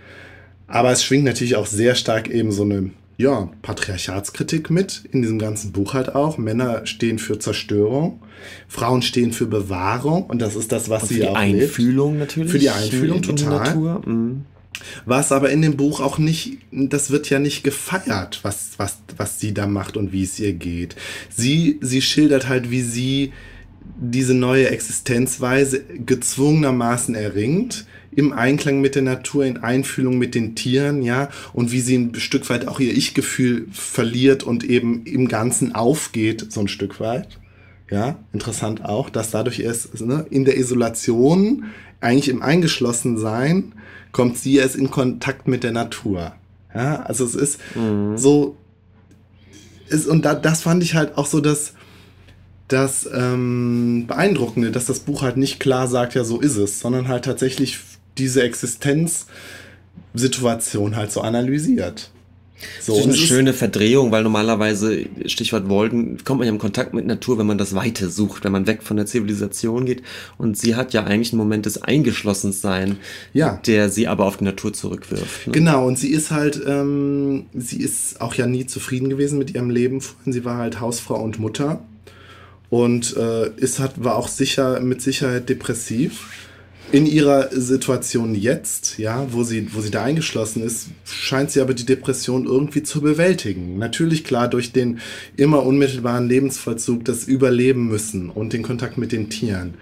Aber 0.67 0.91
es 0.91 1.03
schwingt 1.03 1.25
natürlich 1.25 1.55
auch 1.55 1.67
sehr 1.67 1.93
stark 1.93 2.27
eben 2.29 2.51
so 2.51 2.63
eine 2.63 2.89
ja, 3.17 3.49
Patriarchatskritik 3.61 4.69
mit, 4.69 5.03
in 5.11 5.21
diesem 5.21 5.39
ganzen 5.39 5.71
Buch 5.71 5.93
halt 5.93 6.15
auch. 6.15 6.37
Männer 6.37 6.85
stehen 6.85 7.19
für 7.19 7.39
Zerstörung, 7.39 8.21
Frauen 8.67 9.01
stehen 9.01 9.31
für 9.31 9.45
Bewahrung 9.45 10.25
und 10.25 10.41
das 10.41 10.55
ist 10.55 10.71
das, 10.71 10.89
was 10.89 11.03
und 11.03 11.09
sie 11.09 11.27
auch 11.27 11.37
Für 11.37 11.45
die 11.45 11.61
Einfühlung 11.61 12.13
lebt. 12.13 12.19
natürlich. 12.21 12.51
Für 12.51 12.59
die 12.59 12.69
Einfühlung, 12.69 13.21
total. 13.21 13.75
Mhm. 14.05 14.45
Was 15.05 15.31
aber 15.31 15.51
in 15.51 15.61
dem 15.61 15.77
Buch 15.77 16.01
auch 16.01 16.17
nicht, 16.17 16.57
das 16.71 17.09
wird 17.09 17.29
ja 17.29 17.39
nicht 17.39 17.63
gefeiert, 17.63 18.39
was, 18.41 18.71
was, 18.77 18.97
was 19.15 19.39
sie 19.39 19.53
da 19.53 19.67
macht 19.67 19.95
und 19.95 20.11
wie 20.11 20.23
es 20.23 20.37
ihr 20.37 20.51
geht. 20.51 20.97
Sie, 21.29 21.79
sie 21.81 22.01
schildert 22.01 22.49
halt, 22.49 22.71
wie 22.71 22.81
sie 22.81 23.31
diese 23.97 24.33
neue 24.33 24.69
Existenzweise 24.69 25.83
gezwungenermaßen 26.05 27.15
erringt, 27.15 27.85
im 28.11 28.31
Einklang 28.31 28.79
mit 28.81 28.95
der 28.95 29.01
Natur, 29.01 29.45
in 29.45 29.57
Einfühlung 29.57 30.17
mit 30.17 30.35
den 30.35 30.55
Tieren, 30.55 31.01
ja, 31.01 31.29
und 31.53 31.71
wie 31.71 31.81
sie 31.81 31.97
ein 31.97 32.15
Stück 32.15 32.49
weit 32.49 32.67
auch 32.67 32.79
ihr 32.79 32.95
Ich-Gefühl 32.95 33.67
verliert 33.71 34.43
und 34.43 34.63
eben 34.63 35.05
im 35.05 35.27
Ganzen 35.27 35.75
aufgeht, 35.75 36.51
so 36.51 36.61
ein 36.61 36.67
Stück 36.67 36.99
weit. 36.99 37.39
Ja, 37.91 38.17
interessant 38.33 38.83
auch, 38.83 39.09
dass 39.09 39.31
dadurch 39.31 39.59
erst 39.59 40.01
ne, 40.01 40.25
in 40.29 40.45
der 40.45 40.57
Isolation, 40.57 41.65
eigentlich 42.01 42.29
im 42.29 42.41
Eingeschlossensein, 42.41 43.73
kommt 44.11 44.37
sie 44.37 44.55
erst 44.55 44.75
in 44.75 44.89
Kontakt 44.89 45.47
mit 45.47 45.63
der 45.63 45.71
Natur. 45.71 46.33
Ja, 46.73 47.01
also 47.01 47.25
es 47.25 47.35
ist 47.35 47.59
mhm. 47.75 48.17
so, 48.17 48.57
ist, 49.87 50.07
und 50.07 50.25
da, 50.25 50.33
das 50.33 50.63
fand 50.63 50.83
ich 50.83 50.95
halt 50.95 51.17
auch 51.17 51.25
so, 51.27 51.41
dass 51.41 51.73
das 52.67 53.07
ähm, 53.13 54.05
Beeindruckende, 54.07 54.71
dass 54.71 54.85
das 54.85 54.99
Buch 54.99 55.21
halt 55.21 55.37
nicht 55.37 55.59
klar 55.59 55.87
sagt, 55.87 56.15
ja, 56.15 56.23
so 56.23 56.39
ist 56.39 56.57
es, 56.57 56.79
sondern 56.79 57.07
halt 57.07 57.25
tatsächlich 57.25 57.77
diese 58.17 58.41
Existenzsituation 58.43 60.95
halt 60.95 61.11
so 61.11 61.21
analysiert. 61.21 62.09
So, 62.79 62.93
das 62.93 63.01
ist 63.01 63.07
eine 63.07 63.17
schöne 63.17 63.53
Verdrehung, 63.53 64.11
weil 64.11 64.23
normalerweise, 64.23 65.05
Stichwort 65.25 65.67
Wolken, 65.67 66.23
kommt 66.23 66.39
man 66.39 66.47
ja 66.47 66.53
in 66.53 66.59
Kontakt 66.59 66.93
mit 66.93 67.05
Natur, 67.05 67.37
wenn 67.37 67.45
man 67.45 67.57
das 67.57 67.75
Weite 67.75 68.09
sucht, 68.09 68.45
wenn 68.45 68.53
man 68.53 68.65
weg 68.65 68.81
von 68.81 68.95
der 68.95 69.05
Zivilisation 69.05 69.85
geht. 69.85 70.03
Und 70.37 70.57
sie 70.57 70.75
hat 70.75 70.93
ja 70.93 71.03
eigentlich 71.03 71.33
einen 71.33 71.39
Moment 71.39 71.65
des 71.65 71.83
Eingeschlossenseins, 71.83 72.95
ja. 73.33 73.59
der 73.67 73.89
sie 73.89 74.07
aber 74.07 74.25
auf 74.25 74.37
die 74.37 74.45
Natur 74.45 74.71
zurückwirft. 74.71 75.47
Ne? 75.47 75.53
Genau, 75.53 75.85
und 75.85 75.99
sie 75.99 76.11
ist 76.11 76.31
halt, 76.31 76.61
ähm, 76.65 77.47
sie 77.53 77.81
ist 77.81 78.21
auch 78.21 78.35
ja 78.35 78.47
nie 78.47 78.65
zufrieden 78.65 79.09
gewesen 79.09 79.37
mit 79.37 79.53
ihrem 79.53 79.69
Leben. 79.69 80.01
Sie 80.25 80.45
war 80.45 80.57
halt 80.57 80.79
Hausfrau 80.79 81.21
und 81.21 81.39
Mutter 81.39 81.81
und 82.69 83.15
äh, 83.15 83.49
ist 83.57 83.79
hat, 83.79 84.03
war 84.03 84.15
auch 84.15 84.27
sicher, 84.27 84.79
mit 84.79 85.01
Sicherheit 85.01 85.49
depressiv 85.49 86.27
in 86.91 87.05
ihrer 87.05 87.49
Situation 87.51 88.35
jetzt, 88.35 88.97
ja, 88.99 89.25
wo 89.31 89.43
sie, 89.43 89.73
wo 89.73 89.81
sie 89.81 89.91
da 89.91 90.03
eingeschlossen 90.03 90.63
ist, 90.63 90.87
scheint 91.03 91.51
sie 91.51 91.61
aber 91.61 91.73
die 91.73 91.85
Depression 91.85 92.45
irgendwie 92.45 92.83
zu 92.83 93.01
bewältigen. 93.01 93.77
Natürlich 93.77 94.23
klar 94.23 94.47
durch 94.47 94.71
den 94.71 94.99
immer 95.35 95.65
unmittelbaren 95.65 96.27
Lebensvollzug, 96.27 97.03
das 97.03 97.25
Überleben 97.25 97.87
müssen 97.87 98.29
und 98.29 98.53
den 98.53 98.61
Kontakt 98.61 98.97
mit 98.97 99.11
den 99.11 99.29
Tieren. 99.29 99.73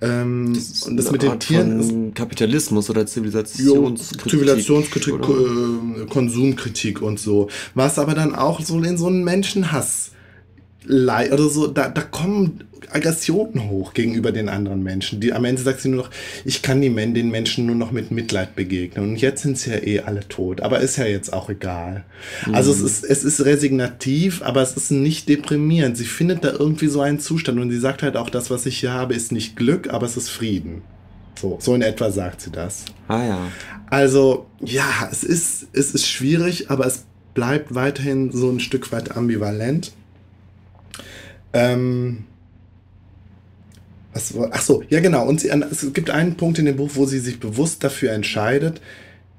Ähm, 0.00 0.54
das 0.54 0.82
und 0.84 0.96
das 0.96 1.10
mit 1.10 1.22
den 1.22 1.38
Tieren 1.40 1.80
ist 1.80 2.14
Kapitalismus 2.14 2.88
oder 2.88 3.04
Zivilisationskritik. 3.06 4.30
Zivilisationskritik, 4.30 5.14
oder? 5.14 5.28
Äh, 5.28 6.06
Konsumkritik 6.06 7.02
und 7.02 7.18
so. 7.18 7.48
Was 7.74 7.98
aber 7.98 8.14
dann 8.14 8.34
auch 8.34 8.60
so 8.60 8.80
in 8.80 8.96
so 8.96 9.08
einen 9.08 9.24
Menschenhass 9.24 10.12
oder 10.88 11.48
so, 11.48 11.66
da, 11.66 11.88
da 11.88 12.00
kommen 12.02 12.64
Aggressionen 12.92 13.68
hoch 13.68 13.94
gegenüber 13.94 14.32
den 14.32 14.48
anderen 14.48 14.82
Menschen. 14.82 15.20
Die, 15.20 15.32
am 15.32 15.44
Ende 15.44 15.62
sagt 15.62 15.80
sie 15.80 15.88
nur 15.88 16.04
noch, 16.04 16.10
ich 16.44 16.62
kann 16.62 16.80
die, 16.80 16.88
den 16.90 17.30
Menschen 17.30 17.66
nur 17.66 17.76
noch 17.76 17.92
mit 17.92 18.10
Mitleid 18.10 18.56
begegnen. 18.56 19.10
Und 19.10 19.16
jetzt 19.16 19.42
sind 19.42 19.58
sie 19.58 19.70
ja 19.70 19.76
eh 19.76 20.00
alle 20.00 20.26
tot. 20.28 20.60
Aber 20.60 20.80
ist 20.80 20.96
ja 20.96 21.04
jetzt 21.04 21.32
auch 21.32 21.50
egal. 21.50 22.04
Mhm. 22.46 22.54
Also 22.54 22.72
es 22.72 22.80
ist, 22.80 23.04
es 23.04 23.24
ist 23.24 23.44
resignativ, 23.44 24.42
aber 24.42 24.62
es 24.62 24.76
ist 24.76 24.90
nicht 24.90 25.28
deprimierend. 25.28 25.96
Sie 25.96 26.04
findet 26.04 26.44
da 26.44 26.50
irgendwie 26.50 26.88
so 26.88 27.00
einen 27.00 27.20
Zustand 27.20 27.60
und 27.60 27.70
sie 27.70 27.78
sagt 27.78 28.02
halt 28.02 28.16
auch, 28.16 28.30
das, 28.30 28.50
was 28.50 28.66
ich 28.66 28.78
hier 28.78 28.92
habe, 28.92 29.14
ist 29.14 29.32
nicht 29.32 29.56
Glück, 29.56 29.92
aber 29.92 30.06
es 30.06 30.16
ist 30.16 30.28
Frieden. 30.28 30.82
So, 31.40 31.58
so 31.60 31.74
in 31.74 31.82
etwa 31.82 32.10
sagt 32.10 32.40
sie 32.42 32.50
das. 32.50 32.84
Ah 33.08 33.24
ja. 33.24 33.38
Also, 33.88 34.46
ja, 34.60 35.08
es 35.10 35.24
ist, 35.24 35.68
es 35.72 35.94
ist 35.94 36.06
schwierig, 36.06 36.70
aber 36.70 36.86
es 36.86 37.04
bleibt 37.34 37.74
weiterhin 37.74 38.30
so 38.32 38.50
ein 38.50 38.60
Stück 38.60 38.92
weit 38.92 39.16
ambivalent. 39.16 39.92
Ähm, 41.52 42.24
was, 44.12 44.34
ach 44.50 44.62
so, 44.62 44.82
ja 44.88 45.00
genau. 45.00 45.26
Und 45.26 45.40
sie, 45.40 45.48
es 45.48 45.92
gibt 45.92 46.10
einen 46.10 46.36
Punkt 46.36 46.58
in 46.58 46.64
dem 46.64 46.76
Buch, 46.76 46.90
wo 46.94 47.06
sie 47.06 47.20
sich 47.20 47.40
bewusst 47.40 47.84
dafür 47.84 48.12
entscheidet, 48.12 48.80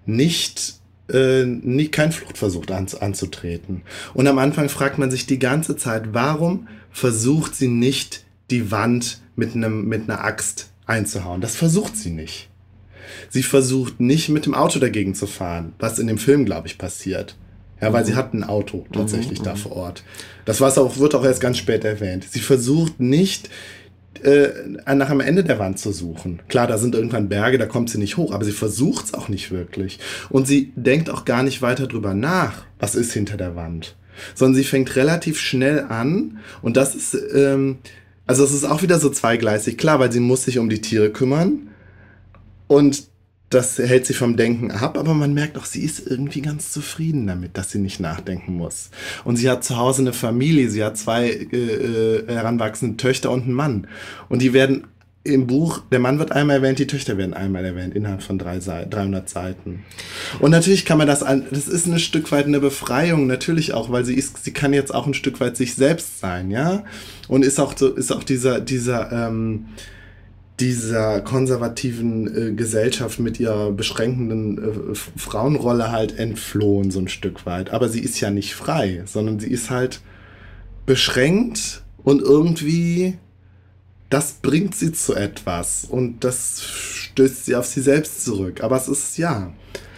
nicht, 0.05 0.75
äh, 1.11 1.43
nicht 1.45 1.91
keinen 1.91 2.11
Fluchtversuch 2.11 2.67
an, 2.67 2.87
anzutreten. 2.99 3.83
Und 4.13 4.27
am 4.27 4.39
Anfang 4.39 4.69
fragt 4.69 4.97
man 4.97 5.11
sich 5.11 5.25
die 5.25 5.39
ganze 5.39 5.75
Zeit, 5.75 6.13
warum 6.13 6.67
versucht 6.91 7.55
sie 7.55 7.67
nicht 7.67 8.25
die 8.49 8.71
Wand 8.71 9.21
mit 9.35 9.55
einem 9.55 9.87
mit 9.87 10.03
einer 10.03 10.23
Axt 10.23 10.71
einzuhauen? 10.85 11.41
Das 11.41 11.55
versucht 11.55 11.97
sie 11.97 12.11
nicht. 12.11 12.49
Sie 13.29 13.43
versucht 13.43 13.99
nicht 13.99 14.29
mit 14.29 14.45
dem 14.45 14.53
Auto 14.53 14.79
dagegen 14.79 15.15
zu 15.15 15.27
fahren, 15.27 15.73
was 15.79 15.99
in 15.99 16.07
dem 16.07 16.17
Film, 16.17 16.45
glaube 16.45 16.67
ich, 16.67 16.77
passiert. 16.77 17.35
Ja, 17.81 17.91
weil 17.91 18.03
mhm. 18.03 18.07
sie 18.07 18.15
hat 18.15 18.33
ein 18.33 18.43
Auto 18.43 18.85
tatsächlich 18.93 19.39
mhm, 19.39 19.43
da 19.43 19.53
mhm. 19.53 19.57
vor 19.57 19.71
Ort. 19.73 20.03
Das 20.45 20.61
war's 20.61 20.77
auch, 20.77 20.97
wird 20.97 21.15
auch 21.15 21.25
erst 21.25 21.41
ganz 21.41 21.57
spät 21.57 21.83
erwähnt. 21.83 22.25
Sie 22.29 22.39
versucht 22.39 22.99
nicht, 22.99 23.49
äh, 24.23 24.49
nach 24.93 25.09
am 25.09 25.19
Ende 25.19 25.43
der 25.43 25.57
Wand 25.57 25.79
zu 25.79 25.91
suchen. 25.91 26.41
Klar, 26.47 26.67
da 26.67 26.77
sind 26.77 26.93
irgendwann 26.93 27.29
Berge, 27.29 27.57
da 27.57 27.65
kommt 27.65 27.89
sie 27.89 27.97
nicht 27.97 28.17
hoch, 28.17 28.33
aber 28.33 28.45
sie 28.45 28.51
versucht 28.51 29.05
es 29.05 29.13
auch 29.13 29.29
nicht 29.29 29.51
wirklich. 29.51 29.99
Und 30.29 30.47
sie 30.47 30.71
denkt 30.75 31.09
auch 31.09 31.25
gar 31.25 31.43
nicht 31.43 31.61
weiter 31.61 31.87
drüber 31.87 32.13
nach, 32.13 32.65
was 32.79 32.95
ist 32.95 33.13
hinter 33.13 33.37
der 33.37 33.55
Wand. 33.55 33.95
Sondern 34.35 34.55
sie 34.55 34.63
fängt 34.63 34.95
relativ 34.95 35.39
schnell 35.39 35.85
an 35.89 36.37
und 36.61 36.77
das 36.77 36.93
ist, 36.93 37.17
ähm, 37.33 37.79
also 38.27 38.43
es 38.43 38.53
ist 38.53 38.65
auch 38.65 38.83
wieder 38.83 38.99
so 38.99 39.09
zweigleisig. 39.09 39.77
Klar, 39.77 39.99
weil 39.99 40.11
sie 40.11 40.19
muss 40.19 40.43
sich 40.43 40.59
um 40.59 40.69
die 40.69 40.81
Tiere 40.81 41.09
kümmern 41.09 41.69
und 42.67 43.10
das 43.51 43.77
hält 43.77 44.05
sie 44.05 44.13
vom 44.13 44.37
Denken 44.37 44.71
ab, 44.71 44.97
aber 44.97 45.13
man 45.13 45.33
merkt 45.33 45.57
auch, 45.57 45.65
sie 45.65 45.83
ist 45.83 46.07
irgendwie 46.07 46.41
ganz 46.41 46.71
zufrieden 46.71 47.27
damit, 47.27 47.57
dass 47.57 47.71
sie 47.71 47.79
nicht 47.79 47.99
nachdenken 47.99 48.55
muss. 48.55 48.89
Und 49.25 49.35
sie 49.35 49.49
hat 49.49 49.63
zu 49.63 49.77
Hause 49.77 50.01
eine 50.01 50.13
Familie, 50.13 50.69
sie 50.69 50.83
hat 50.83 50.97
zwei 50.97 51.29
äh, 51.29 51.57
äh, 51.57 52.27
heranwachsende 52.27 52.97
Töchter 52.97 53.29
und 53.29 53.43
einen 53.43 53.53
Mann. 53.53 53.87
Und 54.29 54.41
die 54.41 54.53
werden 54.53 54.85
im 55.23 55.45
Buch, 55.47 55.83
der 55.91 55.99
Mann 55.99 56.17
wird 56.17 56.31
einmal 56.31 56.57
erwähnt, 56.57 56.79
die 56.79 56.87
Töchter 56.87 57.17
werden 57.17 57.33
einmal 57.33 57.63
erwähnt, 57.63 57.93
innerhalb 57.93 58.23
von 58.23 58.39
drei 58.39 58.59
Seiten, 58.59 58.89
300 58.89 59.29
Seiten. 59.29 59.83
Und 60.39 60.49
natürlich 60.49 60.85
kann 60.85 60.97
man 60.97 61.05
das, 61.05 61.21
an, 61.21 61.45
das 61.51 61.67
ist 61.67 61.85
ein 61.85 61.99
Stück 61.99 62.31
weit 62.31 62.45
eine 62.45 62.59
Befreiung, 62.59 63.27
natürlich 63.27 63.73
auch, 63.73 63.91
weil 63.91 64.03
sie 64.03 64.15
ist, 64.15 64.43
sie 64.43 64.51
kann 64.51 64.73
jetzt 64.73 64.93
auch 64.93 65.05
ein 65.05 65.13
Stück 65.13 65.39
weit 65.39 65.57
sich 65.57 65.75
selbst 65.75 66.19
sein, 66.19 66.49
ja. 66.49 66.83
Und 67.27 67.45
ist 67.45 67.59
auch 67.59 67.77
so, 67.77 67.89
ist 67.89 68.11
auch 68.11 68.23
dieser, 68.23 68.61
dieser, 68.61 69.11
ähm, 69.11 69.67
dieser 70.61 71.21
konservativen 71.21 72.49
äh, 72.49 72.53
Gesellschaft 72.53 73.19
mit 73.19 73.39
ihrer 73.39 73.71
beschränkenden 73.71 74.91
äh, 74.91 74.95
Frauenrolle 74.95 75.91
halt 75.91 76.17
entflohen, 76.17 76.91
so 76.91 76.99
ein 76.99 77.07
Stück 77.07 77.45
weit. 77.45 77.71
Aber 77.71 77.89
sie 77.89 77.99
ist 77.99 78.19
ja 78.21 78.29
nicht 78.29 78.53
frei, 78.53 79.03
sondern 79.05 79.39
sie 79.39 79.49
ist 79.49 79.69
halt 79.69 80.01
beschränkt 80.85 81.81
und 82.03 82.21
irgendwie 82.21 83.17
das 84.11 84.33
bringt 84.33 84.75
sie 84.75 84.91
zu 84.91 85.15
etwas 85.15 85.85
und 85.85 86.23
das 86.23 86.61
stößt 86.61 87.45
sie 87.45 87.55
auf 87.55 87.65
sie 87.65 87.81
selbst 87.81 88.25
zurück. 88.25 88.61
Aber 88.61 88.75
es 88.75 88.87
ist 88.87 89.17
ja. 89.17 89.53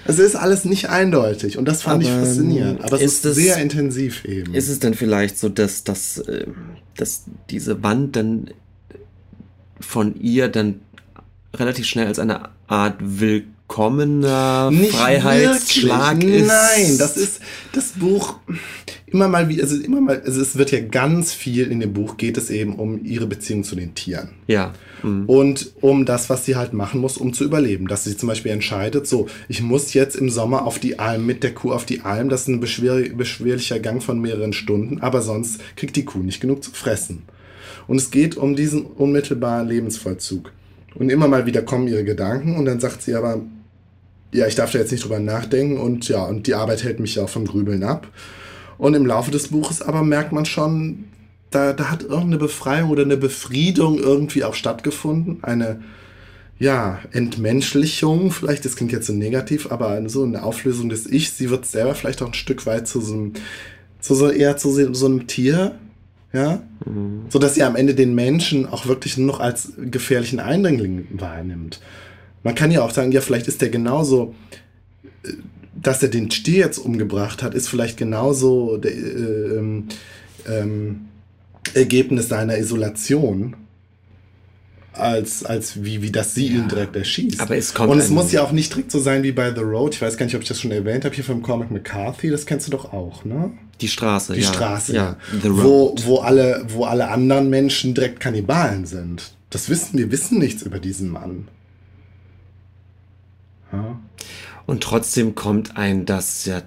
Es 0.05 0.19
ist 0.19 0.35
alles 0.35 0.65
nicht 0.65 0.89
eindeutig 0.89 1.57
und 1.57 1.65
das 1.65 1.81
fand 1.81 2.03
aber 2.05 2.13
ich 2.13 2.19
faszinierend. 2.19 2.83
Aber 2.83 2.97
es 2.97 3.01
ist, 3.01 3.25
ist 3.25 3.35
sehr 3.35 3.57
intensiv 3.57 4.23
eben. 4.25 4.53
Ist 4.53 4.69
es 4.69 4.79
denn 4.79 4.93
vielleicht 4.93 5.39
so, 5.39 5.49
dass, 5.49 5.83
dass, 5.83 6.19
äh, 6.19 6.45
dass 6.95 7.23
diese 7.49 7.81
Wand 7.83 8.15
dann 8.15 8.51
von 9.83 10.19
ihr 10.19 10.47
dann 10.47 10.81
relativ 11.55 11.85
schnell 11.85 12.07
als 12.07 12.19
eine 12.19 12.49
Art 12.67 12.95
willkommener 12.99 14.71
Nicht 14.71 14.95
Freiheitsschlag 14.95 16.21
wirklich. 16.21 16.41
ist. 16.41 16.47
Nein, 16.47 16.97
das 16.97 17.17
ist 17.17 17.39
das 17.73 17.91
Buch 17.91 18.35
immer 19.13 19.27
mal 19.27 19.47
wie 19.47 19.61
also 19.61 19.75
immer 19.75 20.01
mal 20.01 20.21
also 20.25 20.41
es 20.41 20.57
wird 20.57 20.71
ja 20.71 20.79
ganz 20.79 21.31
viel 21.31 21.71
in 21.71 21.79
dem 21.79 21.93
Buch 21.93 22.17
geht 22.17 22.37
es 22.37 22.49
eben 22.49 22.75
um 22.75 23.05
ihre 23.05 23.27
Beziehung 23.27 23.63
zu 23.63 23.75
den 23.75 23.93
Tieren. 23.93 24.29
Ja. 24.47 24.73
Mhm. 25.03 25.25
Und 25.27 25.73
um 25.81 26.05
das, 26.05 26.29
was 26.29 26.45
sie 26.45 26.55
halt 26.55 26.73
machen 26.73 26.99
muss, 26.99 27.17
um 27.17 27.33
zu 27.33 27.43
überleben. 27.43 27.87
Dass 27.87 28.05
sie 28.05 28.17
zum 28.17 28.29
Beispiel 28.29 28.51
entscheidet, 28.51 29.05
so, 29.07 29.27
ich 29.47 29.61
muss 29.61 29.93
jetzt 29.93 30.15
im 30.15 30.29
Sommer 30.29 30.65
auf 30.65 30.79
die 30.79 30.97
Alm 30.97 31.25
mit 31.25 31.43
der 31.43 31.53
Kuh 31.53 31.71
auf 31.71 31.85
die 31.85 32.01
Alm. 32.01 32.29
Das 32.29 32.41
ist 32.41 32.47
ein 32.47 32.59
beschwer, 32.59 33.09
beschwerlicher 33.15 33.79
Gang 33.79 34.01
von 34.01 34.19
mehreren 34.19 34.53
Stunden, 34.53 35.01
aber 35.01 35.21
sonst 35.21 35.59
kriegt 35.75 35.95
die 35.95 36.05
Kuh 36.05 36.19
nicht 36.19 36.41
genug 36.41 36.63
zu 36.63 36.71
fressen. 36.71 37.23
Und 37.87 37.97
es 37.97 38.11
geht 38.11 38.37
um 38.37 38.55
diesen 38.55 38.85
unmittelbaren 38.85 39.67
Lebensvollzug. 39.67 40.51
Und 40.95 41.09
immer 41.09 41.27
mal 41.27 41.45
wieder 41.45 41.61
kommen 41.61 41.87
ihre 41.87 42.03
Gedanken 42.03 42.55
und 42.55 42.65
dann 42.65 42.79
sagt 42.79 43.01
sie 43.01 43.15
aber, 43.15 43.41
ja, 44.31 44.47
ich 44.47 44.55
darf 44.55 44.71
da 44.71 44.79
jetzt 44.79 44.91
nicht 44.91 45.03
drüber 45.03 45.19
nachdenken 45.19 45.77
und 45.77 46.07
ja, 46.07 46.23
und 46.23 46.47
die 46.47 46.55
Arbeit 46.55 46.83
hält 46.83 46.99
mich 46.99 47.15
ja 47.15 47.23
auch 47.23 47.29
vom 47.29 47.45
Grübeln 47.45 47.83
ab. 47.83 48.07
Und 48.77 48.95
im 48.95 49.05
Laufe 49.05 49.31
des 49.31 49.49
Buches 49.49 49.81
aber 49.81 50.03
merkt 50.03 50.31
man 50.31 50.45
schon, 50.45 51.05
da, 51.51 51.73
da 51.73 51.91
hat 51.91 52.03
irgendeine 52.03 52.37
Befreiung 52.37 52.89
oder 52.89 53.03
eine 53.03 53.17
Befriedung 53.17 53.99
irgendwie 53.99 54.43
auch 54.43 54.55
stattgefunden. 54.55 55.39
Eine, 55.43 55.81
ja, 56.59 56.99
Entmenschlichung, 57.11 58.31
vielleicht, 58.31 58.65
das 58.65 58.75
klingt 58.75 58.91
jetzt 58.91 59.07
so 59.07 59.13
negativ, 59.13 59.71
aber 59.71 60.07
so 60.09 60.23
eine 60.23 60.43
Auflösung 60.43 60.89
des 60.89 61.11
Ichs. 61.11 61.37
Sie 61.37 61.49
wird 61.49 61.65
selber 61.65 61.95
vielleicht 61.95 62.21
auch 62.21 62.27
ein 62.27 62.33
Stück 62.33 62.65
weit 62.65 62.87
zu 62.87 63.01
so 63.01 63.13
einem, 63.13 63.33
zu 63.99 64.15
so, 64.15 64.29
eher 64.29 64.57
zu 64.57 64.71
so 64.93 65.05
einem 65.05 65.27
Tier, 65.27 65.77
ja, 66.33 66.63
mhm. 66.85 67.25
so 67.29 67.39
dass 67.39 67.55
sie 67.55 67.63
am 67.63 67.75
Ende 67.75 67.93
den 67.95 68.15
Menschen 68.15 68.65
auch 68.65 68.87
wirklich 68.87 69.17
nur 69.17 69.27
noch 69.27 69.39
als 69.39 69.73
gefährlichen 69.77 70.39
Eindringling 70.39 71.07
wahrnimmt. 71.11 71.79
Man 72.43 72.55
kann 72.55 72.71
ja 72.71 72.83
auch 72.83 72.91
sagen, 72.91 73.11
ja, 73.11 73.21
vielleicht 73.21 73.47
ist 73.47 73.61
der 73.61 73.69
genauso, 73.69 74.33
äh, 75.23 75.33
dass 75.79 76.01
er 76.01 76.09
den 76.09 76.31
Stier 76.31 76.59
jetzt 76.59 76.79
umgebracht 76.79 77.43
hat, 77.43 77.53
ist 77.53 77.69
vielleicht 77.69 77.97
genauso 77.97 78.77
der, 78.77 78.91
äh, 78.91 79.57
ähm, 79.57 79.87
ähm, 80.47 81.05
Ergebnis 81.73 82.29
seiner 82.29 82.57
Isolation 82.57 83.55
als, 84.91 85.43
als 85.43 85.83
wie, 85.83 86.01
wie 86.01 86.11
das 86.11 86.35
sie 86.35 86.47
ja. 86.47 86.55
ihn 86.55 86.67
direkt 86.67 86.95
erschießt. 86.95 87.39
Aber 87.41 87.55
es 87.55 87.73
kommt 87.73 87.91
Und 87.91 87.99
es 87.99 88.09
muss 88.09 88.31
ja 88.31 88.43
auch 88.43 88.51
nicht 88.51 88.73
direkt 88.73 88.91
so 88.91 88.99
sein 88.99 89.23
wie 89.23 89.31
bei 89.31 89.53
The 89.53 89.61
Road. 89.61 89.95
Ich 89.95 90.01
weiß 90.01 90.17
gar 90.17 90.25
nicht, 90.25 90.35
ob 90.35 90.41
ich 90.41 90.47
das 90.47 90.59
schon 90.59 90.71
erwähnt 90.71 91.05
habe, 91.05 91.15
hier 91.15 91.23
vom 91.23 91.41
Comic 91.41 91.71
McCarthy. 91.71 92.29
Das 92.29 92.45
kennst 92.45 92.67
du 92.67 92.71
doch 92.71 92.93
auch, 92.93 93.25
ne? 93.25 93.51
Die 93.81 93.87
Straße, 93.87 94.33
Die 94.33 94.41
ja. 94.41 94.53
Straße, 94.53 94.95
ja. 94.95 95.17
Wo, 95.43 95.95
wo, 96.03 96.19
alle, 96.19 96.65
wo 96.69 96.85
alle 96.85 97.09
anderen 97.09 97.49
Menschen 97.49 97.93
direkt 97.93 98.19
Kannibalen 98.19 98.85
sind. 98.85 99.33
Das 99.49 99.69
wissen 99.69 99.97
wir, 99.97 100.11
wissen 100.11 100.39
nichts 100.39 100.63
über 100.63 100.79
diesen 100.79 101.09
Mann. 101.09 101.47
Ja. 103.71 103.99
Und 104.65 104.83
trotzdem 104.83 105.35
kommt 105.35 105.75
ein 105.77 106.05
das 106.05 106.45
ja 106.45 106.61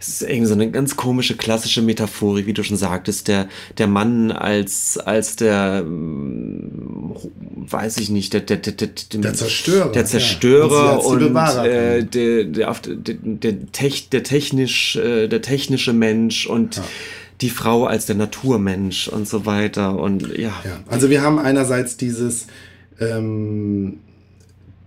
es 0.00 0.08
ist 0.08 0.22
irgendwie 0.22 0.46
so 0.46 0.54
eine 0.54 0.70
ganz 0.70 0.96
komische 0.96 1.36
klassische 1.36 1.82
Metaphorik, 1.82 2.46
wie 2.46 2.52
du 2.52 2.62
schon 2.62 2.76
sagtest, 2.76 3.26
der, 3.26 3.48
der 3.78 3.88
Mann 3.88 4.30
als, 4.30 4.96
als 4.96 5.34
der, 5.36 5.80
hm, 5.84 7.16
weiß 7.56 7.96
ich 7.98 8.08
nicht, 8.08 8.32
der, 8.32 8.42
der, 8.42 8.58
der, 8.58 8.72
der, 8.74 8.88
der 8.88 9.34
Zerstörer. 9.34 9.90
Der 9.90 10.04
Zerstörer 10.04 10.84
ja. 10.84 10.96
und, 10.96 11.22
äh, 11.66 12.04
der, 12.04 12.44
der, 12.44 12.74
der, 12.74 13.52
der, 13.52 14.22
technisch, 14.22 14.96
äh, 14.96 15.26
der 15.26 15.42
technische 15.42 15.92
Mensch 15.92 16.46
und 16.46 16.76
ja 16.76 16.84
die 17.40 17.50
Frau 17.50 17.84
als 17.84 18.06
der 18.06 18.16
Naturmensch 18.16 19.08
und 19.08 19.28
so 19.28 19.46
weiter 19.46 19.96
und 19.98 20.36
ja. 20.36 20.48
ja 20.64 20.80
also 20.88 21.08
wir 21.10 21.22
haben 21.22 21.38
einerseits 21.38 21.96
dieses 21.96 22.46
ähm, 23.00 24.00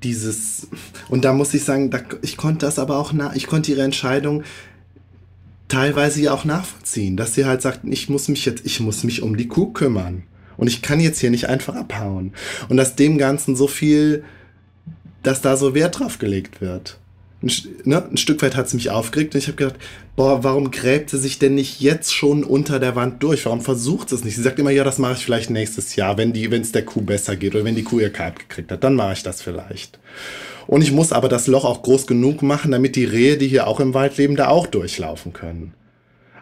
dieses 0.03 0.68
und 1.09 1.24
da 1.24 1.34
muss 1.34 1.53
ich 1.53 1.64
sagen, 1.64 1.91
da, 1.91 1.99
ich 2.22 2.38
konnte 2.38 2.66
das 2.66 2.80
aber 2.80 2.97
auch 2.97 3.14
nach, 3.14 3.36
ich 3.36 3.47
konnte 3.47 3.72
ihre 3.72 3.84
Entscheidung 3.84 4.43
teilweise 5.72 6.22
ja 6.22 6.34
auch 6.34 6.43
nachvollziehen, 6.43 7.15
dass 7.15 7.34
sie 7.34 7.45
halt 7.45 7.61
sagt, 7.61 7.82
ich 7.86 8.09
muss 8.09 8.28
mich 8.28 8.45
jetzt, 8.45 8.65
ich 8.65 8.82
muss 8.82 9.03
mich 9.03 9.22
um 9.22 9.38
die 9.38 9.47
Kuh 9.47 9.72
kümmern 9.72 10.24
und 10.57 10.67
ich 10.67 10.82
kann 10.82 10.99
jetzt 10.99 11.19
hier 11.19 11.32
nicht 11.32 11.47
einfach 11.47 11.76
abhauen 11.76 12.34
und 12.67 12.78
dass 12.78 12.97
dem 12.97 13.17
Ganzen 13.17 13.55
so 13.55 13.67
viel, 13.67 14.24
dass 15.24 15.41
da 15.41 15.55
so 15.55 15.74
Wert 15.74 15.99
drauf 15.99 16.19
gelegt 16.19 16.59
wird. 16.59 16.97
Ein, 17.41 17.51
ne, 17.86 18.05
ein 18.11 18.17
Stück 18.17 18.41
weit 18.41 18.55
hat 18.55 18.67
es 18.67 18.74
mich 18.74 18.89
aufgeregt 18.89 19.34
und 19.34 19.39
ich 19.39 19.47
habe 19.47 19.55
gedacht, 19.55 19.80
boah, 20.15 20.43
warum 20.43 20.72
gräbt 20.72 21.09
sie 21.09 21.17
sich 21.17 21.39
denn 21.39 21.55
nicht 21.55 21.80
jetzt 21.80 22.13
schon 22.13 22.43
unter 22.43 22.78
der 22.78 22.95
Wand 22.97 23.24
durch? 23.24 23.45
Warum 23.45 23.61
versucht 23.61 24.09
sie 24.09 24.15
es 24.15 24.26
nicht? 24.26 24.36
Sie 24.36 24.43
sagt 24.43 24.59
immer, 24.59 24.72
ja, 24.72 24.84
das 24.84 24.99
mache 24.99 25.13
ich 25.13 25.26
vielleicht 25.26 25.49
nächstes 25.49 25.95
Jahr, 25.95 26.17
wenn 26.17 26.36
es 26.36 26.72
der 26.74 26.86
Kuh 26.86 27.01
besser 27.01 27.38
geht 27.38 27.55
oder 27.55 27.63
wenn 27.63 27.76
die 27.76 27.84
Kuh 27.84 27.99
ihr 28.01 28.11
Kalb 28.11 28.39
gekriegt 28.39 28.72
hat, 28.72 28.84
dann 28.84 28.95
mache 28.95 29.13
ich 29.13 29.24
das 29.24 29.41
vielleicht. 29.41 29.99
Und 30.72 30.82
ich 30.84 30.93
muss 30.93 31.11
aber 31.11 31.28
das 31.28 31.47
Loch 31.47 31.65
auch 31.65 31.84
groß 31.84 32.07
genug 32.07 32.43
machen, 32.43 32.72
damit 32.72 32.95
die 32.95 33.03
Rehe, 33.03 33.36
die 33.38 33.49
hier 33.49 33.67
auch 33.67 33.82
im 33.82 33.93
Wald 33.93 34.15
leben, 34.15 34.38
da 34.38 34.47
auch 34.47 34.67
durchlaufen 34.67 35.34
können. 35.34 35.74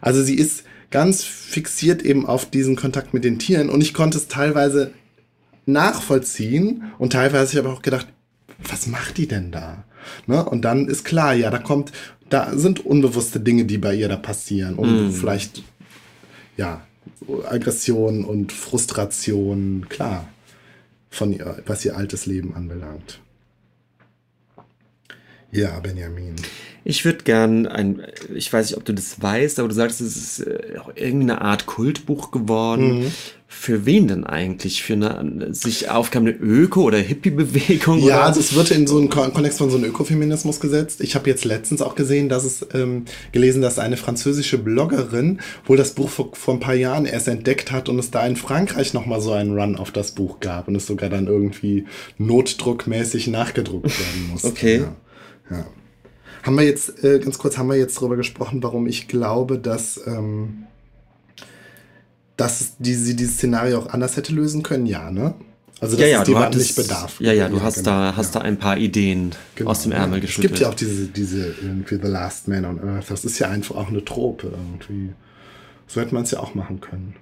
Also 0.02 0.22
sie 0.22 0.36
ist 0.36 0.66
ganz 0.92 1.24
fixiert 1.24 2.04
eben 2.04 2.28
auf 2.28 2.48
diesen 2.48 2.76
Kontakt 2.76 3.12
mit 3.12 3.24
den 3.24 3.40
Tieren 3.40 3.72
und 3.72 3.82
ich 3.82 3.92
konnte 3.92 4.20
es 4.20 4.28
teilweise 4.28 4.94
nachvollziehen 5.66 6.84
und 7.00 7.14
teilweise 7.14 7.40
habe 7.40 7.52
ich 7.54 7.58
aber 7.58 7.74
auch 7.74 7.82
gedacht, 7.82 8.06
was 8.60 8.86
macht 8.86 9.18
die 9.18 9.28
denn 9.28 9.50
da? 9.50 9.84
Ne? 10.28 10.46
Und 10.46 10.64
dann 10.64 10.88
ist 10.88 11.06
klar, 11.06 11.34
ja, 11.34 11.50
da 11.50 11.58
kommt, 11.58 11.92
da 12.30 12.56
sind 12.56 12.86
unbewusste 12.86 13.40
Dinge, 13.40 13.66
die 13.66 13.80
bei 13.80 13.96
ihr 13.96 14.10
da 14.10 14.16
passieren 14.16 14.76
und 14.76 15.08
mm. 15.08 15.12
vielleicht, 15.12 15.64
ja, 16.56 16.86
Aggression 17.50 18.26
und 18.26 18.52
Frustration, 18.52 19.88
klar, 19.90 20.30
von 21.10 21.34
ihr, 21.34 21.64
was 21.66 21.84
ihr 21.84 21.98
altes 21.98 22.28
Leben 22.28 22.54
anbelangt. 22.54 23.22
Ja, 25.52 25.80
Benjamin. 25.80 26.36
Ich 26.86 27.06
würde 27.06 27.24
gern 27.24 27.68
ein, 27.68 28.02
ich 28.34 28.52
weiß 28.52 28.70
nicht, 28.70 28.78
ob 28.78 28.86
du 28.86 28.94
das 28.94 29.22
weißt, 29.22 29.60
aber 29.60 29.68
du 29.68 29.76
sagst, 29.76 30.00
es 30.02 30.16
ist 30.16 30.40
äh, 30.40 30.80
irgendeine 30.96 31.42
Art 31.42 31.66
Kultbuch 31.66 32.32
geworden. 32.32 33.00
Mhm. 33.00 33.12
Für 33.52 33.86
wen 33.86 34.08
denn 34.08 34.24
eigentlich? 34.26 34.84
Für 34.84 34.94
eine 34.94 35.54
sich 35.56 35.90
aufkommende 35.90 36.40
Öko- 36.40 36.84
oder 36.84 37.00
Hippie-Bewegung? 37.00 38.00
Ja, 38.00 38.18
oder? 38.18 38.24
also 38.26 38.40
es 38.40 38.54
wird 38.54 38.70
in 38.70 38.86
so 38.86 38.98
einen 38.98 39.10
Kontext 39.10 39.58
von 39.58 39.72
so 39.72 39.78
einem 39.78 39.90
Ökofeminismus 39.90 40.60
gesetzt. 40.60 41.02
Ich 41.02 41.16
habe 41.16 41.30
jetzt 41.30 41.46
letztens 41.46 41.82
auch 41.82 41.96
gesehen, 41.96 42.30
dass 42.30 42.44
es 42.44 42.66
ähm, 42.74 43.06
gelesen, 43.32 43.64
dass 43.64 43.80
eine 43.80 43.98
französische 43.98 44.60
Bloggerin 44.60 45.42
wohl 45.66 45.78
das 45.78 45.96
Buch 45.96 46.10
vor, 46.10 46.30
vor 46.34 46.54
ein 46.54 46.60
paar 46.60 46.76
Jahren 46.76 47.06
erst 47.06 47.28
entdeckt 47.28 47.72
hat 47.72 47.90
und 47.90 47.98
es 47.98 48.12
da 48.12 48.26
in 48.26 48.36
Frankreich 48.36 48.94
nochmal 48.94 49.20
so 49.20 49.32
einen 49.32 49.58
Run 49.60 49.76
auf 49.78 49.92
das 49.92 50.12
Buch 50.12 50.40
gab 50.40 50.68
und 50.68 50.76
es 50.76 50.86
sogar 50.86 51.10
dann 51.10 51.26
irgendwie 51.26 51.86
notdruckmäßig 52.20 53.28
nachgedruckt 53.28 54.00
werden 54.00 54.28
musste. 54.32 54.48
Okay. 54.48 54.78
Ja. 54.78 54.96
Ja. 55.50 55.66
Haben 56.44 56.56
wir 56.56 56.64
jetzt, 56.64 57.04
äh, 57.04 57.20
ganz 57.20 57.38
kurz, 57.38 57.58
haben 57.58 57.68
wir 57.68 57.76
jetzt 57.76 57.98
darüber 57.98 58.16
gesprochen, 58.16 58.64
warum 58.64 58.88
ich 58.88 59.08
glaube, 59.08 59.60
dass, 59.60 60.00
ähm, 60.06 60.66
dass 62.38 62.78
die, 62.78 62.94
sie 62.94 63.16
dieses 63.16 63.36
Szenario 63.36 63.80
auch 63.80 63.88
anders 63.88 64.16
hätte 64.16 64.34
lösen 64.34 64.64
können? 64.64 64.86
Ja, 64.86 65.12
ne? 65.12 65.36
Also 65.82 65.96
dass 65.96 66.06
ja, 66.06 66.08
ja, 66.08 66.22
es 66.22 66.28
dem 66.28 66.60
nicht 66.60 66.76
bedarf. 66.76 67.20
Ja, 67.22 67.32
ja, 67.32 67.48
du 67.48 67.58
ja, 67.58 67.64
hast, 67.64 67.78
genau, 67.78 67.90
da, 67.90 68.16
hast 68.16 68.36
ja. 68.36 68.42
da 68.42 68.46
ein 68.46 68.58
paar 68.58 68.78
Ideen 68.78 69.32
genau, 69.56 69.72
aus 69.72 69.84
dem 69.84 69.92
Ärmel 69.92 70.20
ja. 70.20 70.26
geschüttelt. 70.26 70.54
Es 70.54 70.60
gibt 70.60 70.62
ja 70.62 70.70
auch 70.70 70.76
diese, 70.76 71.08
diese 71.08 71.56
irgendwie 71.62 71.96
The 71.96 72.08
Last 72.08 72.48
Man 72.48 72.66
on 72.66 72.80
Earth. 72.82 73.10
Das 73.10 73.24
ist 73.24 73.40
ja 73.40 73.50
einfach 73.50 73.76
auch 73.76 73.88
eine 73.88 74.04
Trope 74.04 74.48
irgendwie. 74.48 75.14
So 75.88 76.02
hätte 76.02 76.14
man 76.14 76.24
es 76.24 76.32
ja 76.32 76.40
auch 76.40 76.54
machen 76.54 76.82
können. 76.82 77.16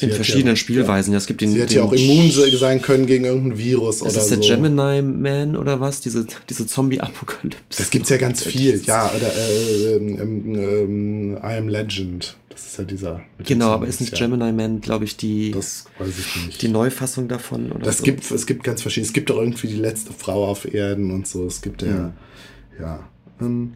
In 0.00 0.12
verschiedenen 0.12 0.54
ja, 0.54 0.56
Spielweisen. 0.56 1.12
Ja. 1.12 1.18
Es 1.18 1.26
gibt 1.26 1.40
den, 1.40 1.52
sie 1.52 1.60
hätte 1.60 1.74
ja 1.74 1.82
auch 1.82 1.92
immun 1.92 2.30
sein 2.30 2.80
können 2.80 3.06
gegen 3.06 3.24
irgendein 3.24 3.58
Virus 3.58 4.02
oder 4.02 4.10
so. 4.10 4.20
Ist 4.20 4.30
das 4.30 4.40
der 4.40 4.56
Gemini 4.56 5.02
Man 5.02 5.56
oder 5.56 5.80
was? 5.80 6.00
Diese, 6.00 6.26
diese 6.48 6.66
Zombie-Apokalypse. 6.66 7.58
Das 7.76 7.90
gibt's 7.90 8.08
ja 8.08 8.16
ganz 8.16 8.44
viel. 8.44 8.80
Ja, 8.84 9.10
oder 9.14 9.26
äh, 9.26 9.96
ähm, 9.96 10.54
ähm, 10.54 11.36
I 11.42 11.56
Am 11.56 11.68
Legend. 11.68 12.36
Das 12.48 12.66
ist 12.66 12.78
ja 12.78 12.84
dieser. 12.84 13.20
Genau, 13.44 13.70
aber 13.70 13.86
ist 13.86 14.00
nicht 14.00 14.18
ja. 14.18 14.26
Gemini 14.26 14.52
Man, 14.52 14.80
glaube 14.80 15.04
ich, 15.04 15.16
die, 15.16 15.52
das 15.52 15.84
weiß 15.98 16.08
ich 16.18 16.46
nicht. 16.46 16.62
die 16.62 16.68
Neufassung 16.68 17.28
davon? 17.28 17.72
Oder 17.72 17.84
das 17.84 17.98
so? 17.98 18.04
gibt, 18.04 18.30
es 18.30 18.46
gibt 18.46 18.64
ganz 18.64 18.82
verschiedene. 18.82 19.06
Es 19.06 19.12
gibt 19.12 19.30
doch 19.30 19.36
irgendwie 19.36 19.68
die 19.68 19.76
letzte 19.76 20.12
Frau 20.12 20.46
auf 20.46 20.72
Erden 20.72 21.10
und 21.10 21.26
so. 21.26 21.46
Es 21.46 21.60
gibt 21.60 21.82
ja, 21.82 21.88
ja. 21.88 22.14
ja. 22.80 23.08
Ähm, 23.40 23.74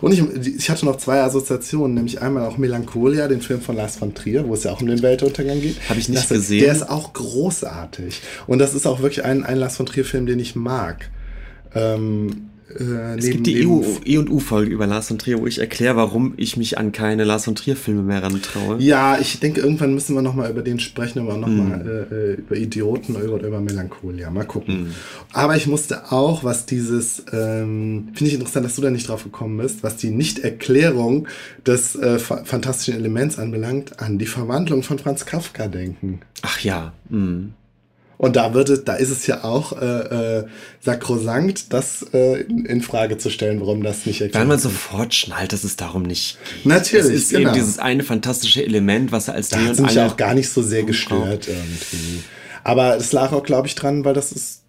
und 0.00 0.12
ich, 0.12 0.56
ich 0.56 0.70
hatte 0.70 0.84
noch 0.84 0.96
zwei 0.96 1.20
Assoziationen, 1.20 1.94
nämlich 1.94 2.20
einmal 2.20 2.46
auch 2.46 2.58
Melancholia, 2.58 3.28
den 3.28 3.40
Film 3.40 3.60
von 3.60 3.76
Lars 3.76 3.96
von 3.96 4.14
Trier, 4.14 4.46
wo 4.46 4.54
es 4.54 4.64
ja 4.64 4.72
auch 4.72 4.80
um 4.80 4.86
den 4.86 5.02
Weltuntergang 5.02 5.60
geht. 5.60 5.76
Habe 5.88 6.00
ich 6.00 6.08
nicht 6.08 6.22
das, 6.22 6.28
gesehen. 6.28 6.60
Der 6.60 6.72
ist 6.72 6.88
auch 6.88 7.12
großartig. 7.12 8.20
Und 8.46 8.58
das 8.58 8.74
ist 8.74 8.86
auch 8.86 9.00
wirklich 9.00 9.24
ein, 9.24 9.44
ein 9.44 9.58
Lars 9.58 9.76
von 9.76 9.86
Trier-Film, 9.86 10.26
den 10.26 10.38
ich 10.38 10.56
mag. 10.56 11.10
Ähm, 11.74 12.50
äh, 12.68 13.16
es 13.16 13.24
neben, 13.24 13.42
gibt 13.42 13.46
die 13.46 13.60
E 13.60 14.18
und 14.18 14.28
U-Folge 14.28 14.70
über 14.70 14.86
Lars 14.86 15.08
von 15.08 15.18
Trier, 15.18 15.38
wo 15.38 15.46
ich 15.46 15.58
erkläre, 15.58 15.96
warum 15.96 16.34
ich 16.36 16.56
mich 16.56 16.78
an 16.78 16.92
keine 16.92 17.24
Lars 17.24 17.44
von 17.44 17.54
Trier-Filme 17.54 18.02
mehr 18.02 18.22
rantraue. 18.22 18.78
Ja, 18.80 19.18
ich 19.18 19.38
denke, 19.38 19.60
irgendwann 19.60 19.94
müssen 19.94 20.14
wir 20.14 20.22
nochmal 20.22 20.50
über 20.50 20.62
den 20.62 20.80
sprechen, 20.80 21.20
aber 21.20 21.36
nochmal 21.36 21.78
mm. 21.78 22.12
äh, 22.12 22.32
über 22.34 22.56
Idioten 22.56 23.14
oder 23.14 23.46
über 23.46 23.60
Melancholia. 23.60 24.30
Mal 24.30 24.44
gucken. 24.44 24.88
Mm. 24.88 24.94
Aber 25.32 25.56
ich 25.56 25.66
musste 25.66 26.10
auch, 26.10 26.42
was 26.42 26.66
dieses, 26.66 27.24
ähm, 27.32 28.08
finde 28.14 28.26
ich 28.26 28.34
interessant, 28.34 28.66
dass 28.66 28.74
du 28.76 28.82
da 28.82 28.90
nicht 28.90 29.08
drauf 29.08 29.22
gekommen 29.22 29.58
bist, 29.58 29.82
was 29.82 29.96
die 29.96 30.10
Nicht-Erklärung 30.10 31.28
des 31.64 31.94
äh, 31.94 32.18
fantastischen 32.18 32.94
Elements 32.94 33.38
anbelangt, 33.38 34.00
an 34.00 34.18
die 34.18 34.26
Verwandlung 34.26 34.82
von 34.82 34.98
Franz 34.98 35.24
Kafka 35.24 35.68
denken. 35.68 36.20
Ach 36.42 36.60
ja. 36.60 36.92
Mm. 37.10 37.50
Und 38.18 38.36
da 38.36 38.54
wird 38.54 38.70
es, 38.70 38.84
da 38.84 38.94
ist 38.94 39.10
es 39.10 39.26
ja 39.26 39.44
auch 39.44 39.80
äh, 39.80 40.38
äh, 40.38 40.44
sakrosankt, 40.80 41.72
das 41.72 42.06
äh, 42.14 42.42
in, 42.42 42.64
in, 42.64 42.80
Frage 42.80 43.18
zu 43.18 43.28
stellen, 43.28 43.60
warum 43.60 43.82
das 43.82 44.06
nicht 44.06 44.20
erklärt 44.20 44.40
Weil 44.40 44.48
man 44.48 44.58
sofort 44.58 45.14
schnallt, 45.14 45.52
dass 45.52 45.64
es 45.64 45.76
darum 45.76 46.02
nicht 46.02 46.38
geht. 46.54 46.66
Natürlich. 46.66 47.06
Es 47.06 47.12
ist 47.12 47.30
genau. 47.30 47.50
eben 47.50 47.52
dieses 47.52 47.78
eine 47.78 48.04
fantastische 48.04 48.64
Element, 48.64 49.12
was 49.12 49.28
er 49.28 49.34
als 49.34 49.50
Da 49.50 49.58
hat 49.58 49.78
mich 49.78 49.94
ja 49.94 50.06
auch 50.06 50.16
gar 50.16 50.34
nicht 50.34 50.48
so 50.48 50.62
sehr 50.62 50.84
gestört 50.84 51.48
irgendwie. 51.48 52.22
Aber 52.64 52.96
es 52.96 53.12
lag 53.12 53.32
auch, 53.32 53.42
glaube 53.42 53.68
ich, 53.68 53.74
dran, 53.74 54.04
weil 54.04 54.14
das 54.14 54.32
ist, 54.32 54.62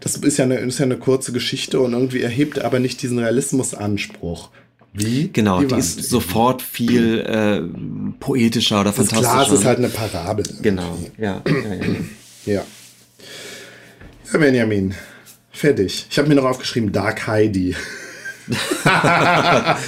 das 0.00 0.16
ist 0.16 0.38
ja, 0.38 0.44
eine, 0.44 0.56
ist 0.56 0.78
ja 0.78 0.84
eine 0.84 0.96
kurze 0.96 1.32
Geschichte 1.32 1.80
und 1.80 1.92
irgendwie 1.92 2.22
erhebt 2.22 2.58
aber 2.60 2.80
nicht 2.80 3.02
diesen 3.02 3.18
Realismusanspruch. 3.18 4.50
Wie? 4.94 5.28
Genau, 5.32 5.60
die, 5.60 5.66
die 5.66 5.74
ist 5.74 6.08
sofort 6.08 6.62
viel 6.62 7.20
äh, 7.20 7.60
poetischer 8.20 8.80
oder 8.80 8.92
fantastischer. 8.92 9.30
Klar, 9.32 9.46
es 9.46 9.52
ist 9.52 9.64
halt 9.64 9.78
eine 9.78 9.88
Parabel. 9.88 10.44
Genau, 10.62 10.98
ja. 11.18 11.42
ja, 11.46 11.74
ja. 11.74 11.84
Ja. 12.46 12.64
Ja, 14.32 14.38
Benjamin. 14.38 14.94
Fertig. 15.52 16.06
Ich 16.10 16.18
habe 16.18 16.28
mir 16.28 16.34
noch 16.34 16.44
aufgeschrieben 16.44 16.92
Dark 16.92 17.26
Heidi. 17.26 17.76
Dark 18.84 19.78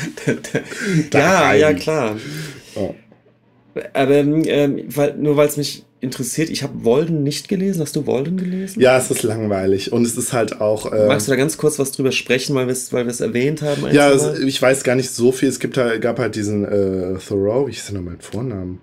ja, 1.12 1.48
Heidi. 1.48 1.60
ja, 1.60 1.74
klar. 1.74 2.16
Oh. 2.76 2.94
Aber 3.92 4.14
ähm, 4.14 4.84
weil, 4.88 5.16
nur 5.16 5.36
weil 5.36 5.48
es 5.48 5.56
mich 5.56 5.84
interessiert, 6.00 6.50
ich 6.50 6.62
habe 6.62 6.84
Walden 6.84 7.22
nicht 7.22 7.48
gelesen. 7.48 7.82
Hast 7.82 7.96
du 7.96 8.06
Walden 8.06 8.36
gelesen? 8.36 8.80
Ja, 8.80 8.96
es 8.96 9.10
ist 9.10 9.22
langweilig. 9.22 9.92
Und 9.92 10.04
es 10.06 10.16
ist 10.16 10.32
halt 10.32 10.60
auch. 10.60 10.90
Äh, 10.92 11.08
Magst 11.08 11.26
du 11.26 11.32
da 11.32 11.36
ganz 11.36 11.58
kurz 11.58 11.78
was 11.78 11.92
drüber 11.92 12.12
sprechen, 12.12 12.54
weil 12.54 12.66
wir 12.66 12.72
es 12.72 12.92
weil 12.92 13.08
erwähnt 13.08 13.62
haben? 13.62 13.86
Ja, 13.92 14.10
es, 14.10 14.38
ich 14.38 14.60
weiß 14.60 14.84
gar 14.84 14.94
nicht 14.94 15.10
so 15.10 15.32
viel. 15.32 15.48
Es 15.48 15.58
gibt 15.58 15.76
halt, 15.76 16.00
gab 16.00 16.18
halt 16.18 16.36
diesen 16.36 16.64
äh, 16.64 17.18
Thoreau, 17.18 17.66
wie 17.66 17.72
ist 17.72 17.88
denn 17.88 17.96
nochmal 17.96 18.14
mit 18.14 18.22
Vornamen? 18.22 18.80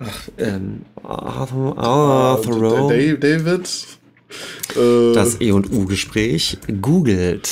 Ach, 0.00 0.28
ähm, 0.38 0.82
Arthur, 1.02 1.78
Arthur 1.78 2.84
uh, 2.84 2.88
David. 2.88 3.68
Äh, 4.76 5.14
das 5.14 5.40
E 5.40 5.52
und 5.52 5.72
U-Gespräch 5.72 6.58
googelt. 6.80 7.50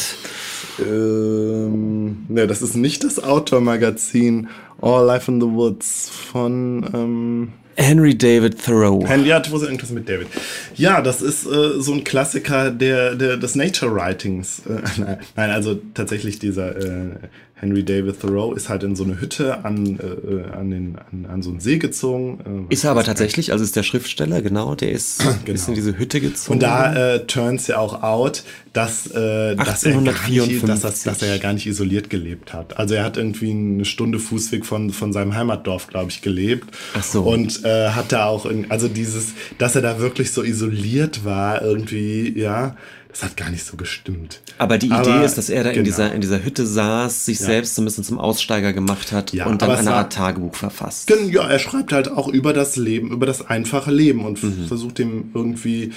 Ähm, 0.78 2.26
ne, 2.28 2.47
das 2.47 2.62
ist 2.62 2.76
nicht 2.76 3.03
das 3.05 3.22
Outdoor-Magazin 3.22 4.49
All 4.80 5.07
Life 5.07 5.30
in 5.30 5.40
the 5.40 5.47
Woods 5.47 6.11
von 6.11 6.86
ähm, 6.92 7.53
Henry 7.76 8.16
David 8.16 8.62
Thoreau. 8.62 9.07
Henry 9.07 9.28
hat 9.28 9.51
wohl 9.51 9.62
irgendwas 9.62 9.90
mit 9.90 10.09
David. 10.09 10.28
Ja, 10.76 11.01
das 11.01 11.22
ist 11.22 11.47
äh, 11.47 11.80
so 11.80 11.92
ein 11.92 12.05
Klassiker 12.05 12.70
der, 12.70 13.14
der, 13.14 13.36
des 13.36 13.55
Nature 13.55 13.94
Writings. 13.94 14.62
Äh, 14.66 14.82
nein, 15.36 15.51
also 15.51 15.78
tatsächlich 15.94 16.38
dieser 16.38 16.76
äh, 16.76 17.11
Henry 17.59 17.82
David 17.82 18.20
Thoreau 18.20 18.52
ist 18.52 18.68
halt 18.68 18.82
in 18.82 18.94
so 18.96 19.04
eine 19.04 19.18
Hütte 19.18 19.64
an, 19.64 19.98
äh, 19.98 20.54
an, 20.54 20.70
den, 20.70 20.98
an, 21.11 21.24
an 21.24 21.42
so 21.42 21.48
einen 21.48 21.61
See 21.61 21.78
gezogen. 21.78 22.66
Äh, 22.68 22.74
ist 22.74 22.84
er 22.84 22.90
aber 22.90 23.02
tatsächlich, 23.02 23.50
also 23.50 23.64
ist 23.64 23.74
der 23.76 23.82
Schriftsteller, 23.82 24.42
genau, 24.42 24.74
der 24.74 24.92
ist, 24.92 25.20
genau. 25.46 25.54
ist 25.54 25.66
in 25.66 25.74
diese 25.74 25.96
Hütte 25.96 26.20
gezogen. 26.20 26.52
Und 26.52 26.62
da 26.62 27.14
äh, 27.14 27.26
turns 27.26 27.66
ja 27.66 27.78
auch 27.78 28.02
out, 28.02 28.44
dass, 28.74 29.07
äh, 29.07 29.57
dass, 29.57 29.84
er 29.84 29.98
nicht, 29.98 30.68
dass, 30.68 30.80
das, 30.82 31.02
dass 31.04 31.22
er 31.22 31.34
ja 31.34 31.38
gar 31.38 31.54
nicht 31.54 31.66
isoliert 31.66 32.11
gelebt 32.11 32.52
hat. 32.52 32.76
Also 32.76 32.94
er 32.94 33.04
hat 33.04 33.16
irgendwie 33.16 33.52
eine 33.52 33.86
Stunde 33.86 34.18
Fußweg 34.18 34.66
von, 34.66 34.90
von 34.90 35.14
seinem 35.14 35.34
Heimatdorf, 35.34 35.86
glaube 35.86 36.11
ich, 36.11 36.20
gelebt. 36.20 36.76
Ach 36.94 37.02
so. 37.02 37.22
Und 37.22 37.64
äh, 37.64 37.88
hat 37.88 38.12
da 38.12 38.26
auch, 38.26 38.44
in, 38.44 38.70
also 38.70 38.86
dieses, 38.86 39.32
dass 39.57 39.74
er 39.74 39.80
da 39.80 39.98
wirklich 39.98 40.30
so 40.30 40.42
isoliert 40.42 41.24
war, 41.24 41.62
irgendwie, 41.62 42.38
ja, 42.38 42.76
das 43.17 43.31
hat 43.31 43.37
gar 43.39 43.49
nicht 43.49 43.64
so 43.64 43.79
gestimmt. 43.79 44.43
Aber 44.59 44.77
die 44.77 44.89
Idee 44.89 44.95
aber, 44.95 45.25
ist, 45.25 45.39
dass 45.39 45.49
er 45.49 45.64
da 45.64 45.71
genau. 45.71 45.79
in, 45.79 45.85
dieser, 45.85 46.12
in 46.12 46.21
dieser 46.21 46.45
Hütte 46.45 46.67
saß, 46.67 47.25
sich 47.25 47.41
ja. 47.41 47.47
selbst 47.47 47.75
so 47.75 47.81
ein 47.81 47.87
bisschen 47.87 48.05
zum 48.05 48.19
Aussteiger 48.19 48.75
gemacht 48.75 49.11
hat 49.11 49.33
ja, 49.33 49.47
und 49.47 49.62
dann 49.62 49.71
eine 49.71 49.95
Art 49.95 50.12
Tagebuch 50.12 50.55
verfasst. 50.55 51.11
Ja, 51.31 51.49
er 51.49 51.59
schreibt 51.59 51.95
halt 51.95 52.11
auch 52.11 52.29
über 52.29 52.53
das 52.53 52.77
Leben, 52.77 53.11
über 53.12 53.25
das 53.25 53.47
einfache 53.47 53.91
Leben 53.91 54.27
und 54.27 54.43
mhm. 54.43 54.67
versucht 54.67 54.99
dem 54.99 55.31
irgendwie 55.33 55.93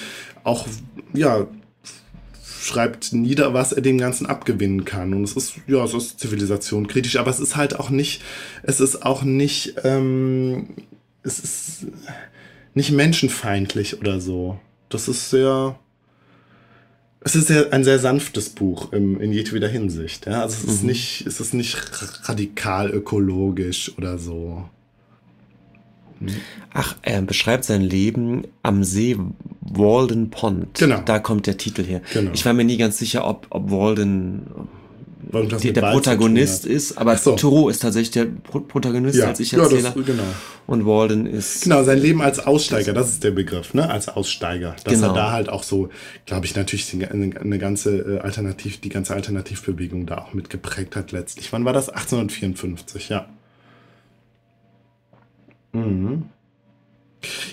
auch, 0.45 0.65
ja, 1.13 1.45
schreibt 2.61 3.11
nieder, 3.11 3.53
was 3.53 3.73
er 3.73 3.81
dem 3.81 3.97
Ganzen 3.97 4.25
abgewinnen 4.25 4.85
kann. 4.85 5.13
Und 5.13 5.25
es 5.25 5.33
ist, 5.33 5.55
ja, 5.67 5.83
es 5.83 5.93
ist 5.93 6.21
Zivilisation 6.21 6.87
kritisch, 6.87 7.17
aber 7.17 7.31
es 7.31 7.41
ist 7.41 7.57
halt 7.57 7.77
auch 7.77 7.89
nicht, 7.89 8.21
es 8.63 8.79
ist 8.79 9.05
auch 9.05 9.23
nicht, 9.23 9.75
ähm, 9.83 10.69
es 11.23 11.39
ist 11.39 11.87
nicht 12.73 12.91
menschenfeindlich 12.91 13.99
oder 13.99 14.21
so. 14.21 14.57
Das 14.87 15.09
ist 15.09 15.29
sehr, 15.29 15.77
es 17.35 17.49
ist 17.49 17.73
ein 17.73 17.83
sehr 17.83 17.99
sanftes 17.99 18.49
Buch 18.49 18.93
im, 18.93 19.19
in 19.19 19.31
jedweder 19.31 19.67
Hinsicht. 19.67 20.25
Ja? 20.25 20.41
Also 20.41 20.57
es 20.63 20.73
ist, 20.73 20.81
mhm. 20.81 20.89
nicht, 20.89 21.27
es 21.27 21.39
ist 21.39 21.53
nicht 21.53 21.77
radikal 22.27 22.89
ökologisch 22.89 23.97
oder 23.97 24.17
so. 24.17 24.65
Ach, 26.73 26.97
er 27.01 27.21
beschreibt 27.21 27.63
sein 27.63 27.81
Leben 27.81 28.43
am 28.61 28.83
See 28.83 29.17
Walden 29.61 30.29
Pond. 30.29 30.77
Genau. 30.77 31.01
Da 31.05 31.19
kommt 31.19 31.47
der 31.47 31.57
Titel 31.57 31.83
her. 31.83 32.01
Genau. 32.13 32.31
Ich 32.33 32.45
war 32.45 32.53
mir 32.53 32.65
nie 32.65 32.77
ganz 32.77 32.97
sicher, 32.97 33.25
ob, 33.25 33.47
ob 33.49 33.71
Walden 33.71 34.67
die, 35.21 35.73
der 35.73 35.81
Protagonist 35.81 36.65
ist, 36.65 36.97
aber 36.97 37.17
so. 37.17 37.35
Thoreau 37.35 37.69
ist 37.69 37.81
tatsächlich 37.81 38.11
der 38.11 38.25
Pro 38.25 38.61
Protagonist 38.61 39.19
ja. 39.19 39.27
als 39.27 39.39
ich 39.39 39.53
erzähle. 39.53 39.81
Ja, 39.81 39.91
genau. 39.91 40.23
Und 40.65 40.85
Walden 40.85 41.25
ist. 41.25 41.63
Genau, 41.63 41.83
sein 41.83 41.99
Leben 41.99 42.21
als 42.21 42.39
Aussteiger, 42.39 42.93
das 42.93 43.09
ist 43.09 43.23
der 43.23 43.31
Begriff, 43.31 43.73
ne? 43.73 43.89
Als 43.89 44.07
Aussteiger. 44.07 44.75
Dass 44.83 44.93
genau. 44.93 45.07
er 45.07 45.13
da 45.13 45.31
halt 45.31 45.49
auch 45.49 45.63
so, 45.63 45.89
glaube 46.25 46.45
ich, 46.45 46.55
natürlich 46.55 46.93
eine, 46.93 47.59
ganze 47.59 47.97
äh, 47.97 48.19
Alternativ, 48.19 48.79
die 48.79 48.89
ganze 48.89 49.13
Alternativbewegung 49.13 50.05
da 50.05 50.19
auch 50.19 50.33
mitgeprägt 50.33 50.95
hat 50.95 51.11
letztlich. 51.11 51.51
Wann 51.51 51.65
war 51.65 51.73
das? 51.73 51.89
1854, 51.89 53.09
ja. 53.09 53.27
Mhm. 55.73 56.23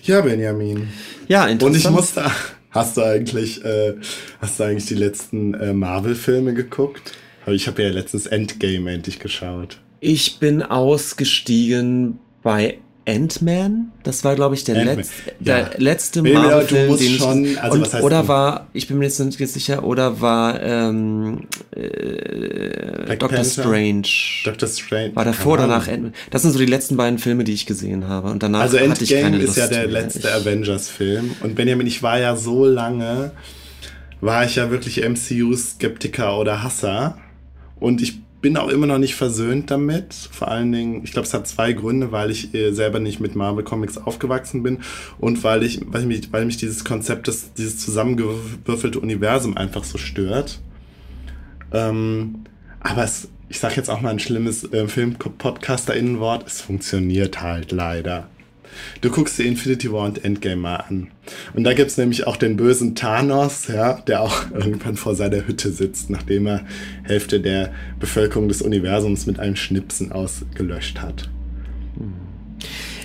Ja, 0.05 0.21
Benjamin. 0.21 0.89
Ja, 1.27 1.47
interessant. 1.47 1.63
Und 1.63 1.77
ich 1.77 1.91
musste. 1.91 2.31
Hast 2.71 2.99
du 2.99 3.03
eigentlich, 3.03 3.65
äh, 3.65 3.95
hast 4.39 4.61
du 4.61 4.65
eigentlich 4.65 4.85
die 4.85 4.97
letzten 4.97 5.55
äh, 5.55 5.73
Marvel-Filme 5.73 6.53
geguckt? 6.53 7.13
Ich 7.47 7.67
habe 7.67 7.83
ja 7.83 7.91
letztens 7.91 8.27
Endgame 8.27 8.93
endlich 8.93 9.19
geschaut. 9.19 9.79
Ich 10.01 10.39
bin 10.39 10.63
ausgestiegen 10.63 12.19
bei 12.43 12.79
Ant-Man. 13.09 13.93
Das 14.03 14.25
war, 14.25 14.35
glaube 14.35 14.57
ich, 14.57 14.65
der, 14.65 14.85
Letz 14.85 15.11
der 15.39 15.59
ja. 15.59 15.71
letzte 15.79 16.23
Marvel-Film, 16.23 16.97
den 16.99 17.13
schon, 17.13 17.59
also 17.59 17.79
und, 17.79 18.03
oder 18.03 18.23
du? 18.23 18.29
war, 18.29 18.67
ich 18.73 18.89
bin 18.89 18.99
mir 18.99 19.05
jetzt 19.05 19.21
nicht 19.21 19.39
sicher, 19.49 19.85
oder 19.85 20.21
war 20.21 20.61
ähm, 20.61 21.47
äh, 21.71 23.17
Doctor 23.17 23.45
Strange. 23.45 24.09
Doctor 24.45 24.69
Strange. 24.69 25.15
War 25.15 25.25
davor 25.25 25.55
oder 25.55 25.63
danach 25.63 25.89
Ant-Man. 25.89 26.15
Das 26.31 26.43
sind 26.43 26.51
so 26.51 26.59
die 26.59 26.67
letzten 26.67 26.97
beiden 26.97 27.19
Filme, 27.19 27.45
die 27.45 27.53
ich 27.53 27.67
gesehen 27.67 28.09
habe. 28.09 28.29
Und 28.29 28.43
danach 28.43 28.63
also 28.63 28.79
hatte 28.79 29.05
ich 29.05 29.11
keine 29.11 29.39
Lust 29.39 29.51
ist 29.51 29.57
ja 29.57 29.69
der 29.69 29.87
letzte 29.87 30.35
Avengers-Film. 30.35 31.37
Und 31.43 31.55
Benjamin, 31.55 31.87
ich 31.87 32.03
war 32.03 32.19
ja 32.19 32.35
so 32.35 32.65
lange, 32.65 33.31
war 34.21 34.45
ich 34.45 34.57
ja 34.57 34.71
wirklich 34.71 35.03
MCU-Skeptiker 35.09 36.39
oder 36.39 36.65
Hasser. 36.65 37.19
Und 37.79 38.03
ich 38.03 38.21
bin 38.41 38.57
auch 38.57 38.69
immer 38.69 38.87
noch 38.87 38.99
nicht 38.99 39.15
versöhnt 39.15 39.71
damit. 39.71 40.15
Vor 40.15 40.49
allen 40.49 40.71
Dingen, 40.71 41.03
ich 41.05 41.13
glaube, 41.13 41.27
es 41.27 41.35
hat 41.35 41.49
zwei 41.49 41.73
Gründe, 41.73 42.13
weil 42.13 42.31
ich 42.31 42.55
äh, 42.55 42.73
selber 42.73 43.01
nicht 43.01 43.19
mit 43.19 43.35
Marvel 43.35 43.65
Comics 43.65 43.99
aufgewachsen 43.99 44.63
bin 44.63 44.79
und 45.19 45.43
weil 45.43 45.63
ich, 45.63 45.81
weil 45.87 46.07
mich, 46.07 46.33
weil 46.33 46.45
mich 46.45 46.57
dieses 46.57 46.85
Konzept, 46.85 47.27
des, 47.27 47.55
dieses 47.55 47.79
zusammengewürfelte 47.79 49.01
Universum 49.01 49.57
einfach 49.57 49.85
so 49.85 49.99
stört. 49.99 50.61
Ähm, 51.73 52.45
aber 52.81 53.05
es, 53.05 53.29
ich 53.49 53.59
sage 53.59 53.75
jetzt 53.77 53.91
auch 53.91 54.01
mal 54.01 54.11
ein 54.11 54.21
schlimmes 54.21 54.71
äh, 54.73 54.87
Film-Podcaster-Innenwort, 54.87 56.47
es 56.47 56.61
funktioniert 56.61 57.43
halt 57.43 57.73
leider. 57.73 58.29
Du 59.01 59.11
guckst 59.11 59.39
dir 59.39 59.45
Infinity 59.45 59.93
War 59.93 60.05
und 60.05 60.25
Endgame 60.25 60.57
mal 60.57 60.77
an. 60.77 61.09
Und 61.55 61.65
da 61.65 61.75
gibt's 61.75 61.97
nämlich 61.97 62.27
auch 62.27 62.37
den 62.37 62.57
bösen 62.57 62.95
Thanos, 62.95 63.69
ja, 63.69 63.95
der 63.95 64.23
auch 64.23 64.51
irgendwann 64.55 64.97
vor 64.97 65.15
seiner 65.15 65.47
Hütte 65.47 65.71
sitzt, 65.71 66.11
nachdem 66.11 66.47
er 66.47 66.65
Hälfte 67.05 67.41
der 67.41 67.73
Bevölkerung 67.99 68.49
des 68.49 68.63
Universums 68.63 69.27
mit 69.27 69.39
einem 69.39 69.57
Schnipsen 69.57 70.13
ausgelöscht 70.13 71.01
hat. 71.01 71.29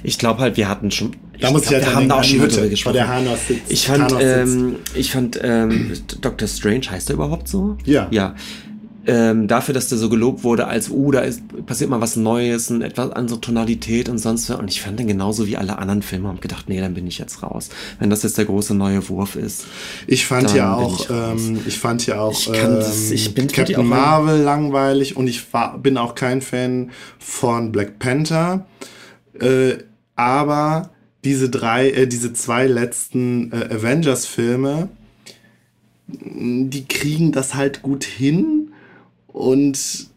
Ich 0.04 0.18
glaube 0.18 0.40
halt, 0.42 0.58
wir 0.58 0.68
hatten 0.68 0.92
schon. 0.92 1.16
Da 1.40 1.52
muss 1.52 1.66
ich 1.66 1.74
halt 1.74 1.86
wir 1.86 1.96
haben 1.96 2.10
da 2.10 2.16
auch 2.16 2.24
schon 2.24 2.40
drüber 2.40 2.68
gesprochen. 2.68 2.94
Der 2.94 3.08
Hanos 3.08 3.48
sitzt, 3.48 3.72
ich 3.72 3.88
fand, 3.88 4.14
ähm, 4.20 4.76
ich 4.94 5.12
fand 5.12 5.40
ähm, 5.42 5.94
Dr. 6.22 6.48
Strange 6.48 6.92
heißt 6.92 7.10
er 7.10 7.16
überhaupt 7.16 7.48
so? 7.48 7.78
Ja. 7.86 8.08
Ja 8.12 8.36
ähm, 9.08 9.48
dafür, 9.48 9.74
dass 9.74 9.88
der 9.88 9.98
so 9.98 10.10
gelobt 10.10 10.44
wurde, 10.44 10.68
als, 10.68 10.90
uh, 10.90 11.12
da 11.12 11.22
ist, 11.22 11.42
passiert 11.66 11.90
mal 11.90 12.02
was 12.02 12.16
Neues, 12.16 12.70
und 12.70 12.82
etwas 12.82 13.12
andere 13.12 13.42
Tonalität 13.42 14.10
und 14.10 14.20
sonst 14.20 14.50
was. 14.50 14.60
Und 14.60 14.70
ich 14.70 14.82
fand 14.82 15.00
den 15.00 15.08
genauso 15.08 15.48
wie 15.48 15.58
alle 15.58 15.80
anderen 15.80 16.02
Filme 16.04 16.30
und 16.30 16.42
gedacht, 16.42 16.70
nee, 16.70 16.80
dann 16.80 16.94
bin 16.94 17.08
ich 17.08 17.18
jetzt 17.18 17.42
raus. 17.42 17.70
Wenn 18.00 18.10
das 18.10 18.24
jetzt 18.24 18.38
der 18.38 18.46
große 18.46 18.76
neue 18.76 19.08
Wurf 19.10 19.36
ist. 19.36 19.66
Ich 20.06 20.28
fand 20.28 20.54
ja 20.54 20.76
auch, 20.76 21.00
ich, 21.00 21.10
ähm, 21.10 21.60
ich, 21.66 21.80
fand 21.80 22.06
ja 22.06 22.20
auch, 22.20 22.40
ich 22.40 22.50
ähm, 22.50 22.76
das, 22.76 23.10
ich 23.10 23.34
bin 23.34 23.48
Captain 23.48 23.86
Marvel 23.86 24.42
langweilig 24.42 25.18
und 25.18 25.28
ich 25.28 25.52
war, 25.52 25.78
bin 25.80 25.98
auch 25.98 26.14
kein 26.14 26.42
Fan 26.42 26.92
von 27.18 27.72
Black 27.72 27.98
Panther. 27.98 28.66
Äh, 29.40 29.78
aber 30.16 30.92
diese 31.24 31.50
drei, 31.50 31.90
äh, 31.90 32.08
diese 32.08 32.34
zwei 32.34 32.68
letzten 32.68 33.52
äh, 33.52 33.74
Avengers-Filme, 33.74 34.90
die 36.08 36.86
kriegen 36.86 37.32
das 37.32 37.56
halt 37.56 37.82
gut 37.82 38.04
hin 38.04 38.61
und 39.34 40.10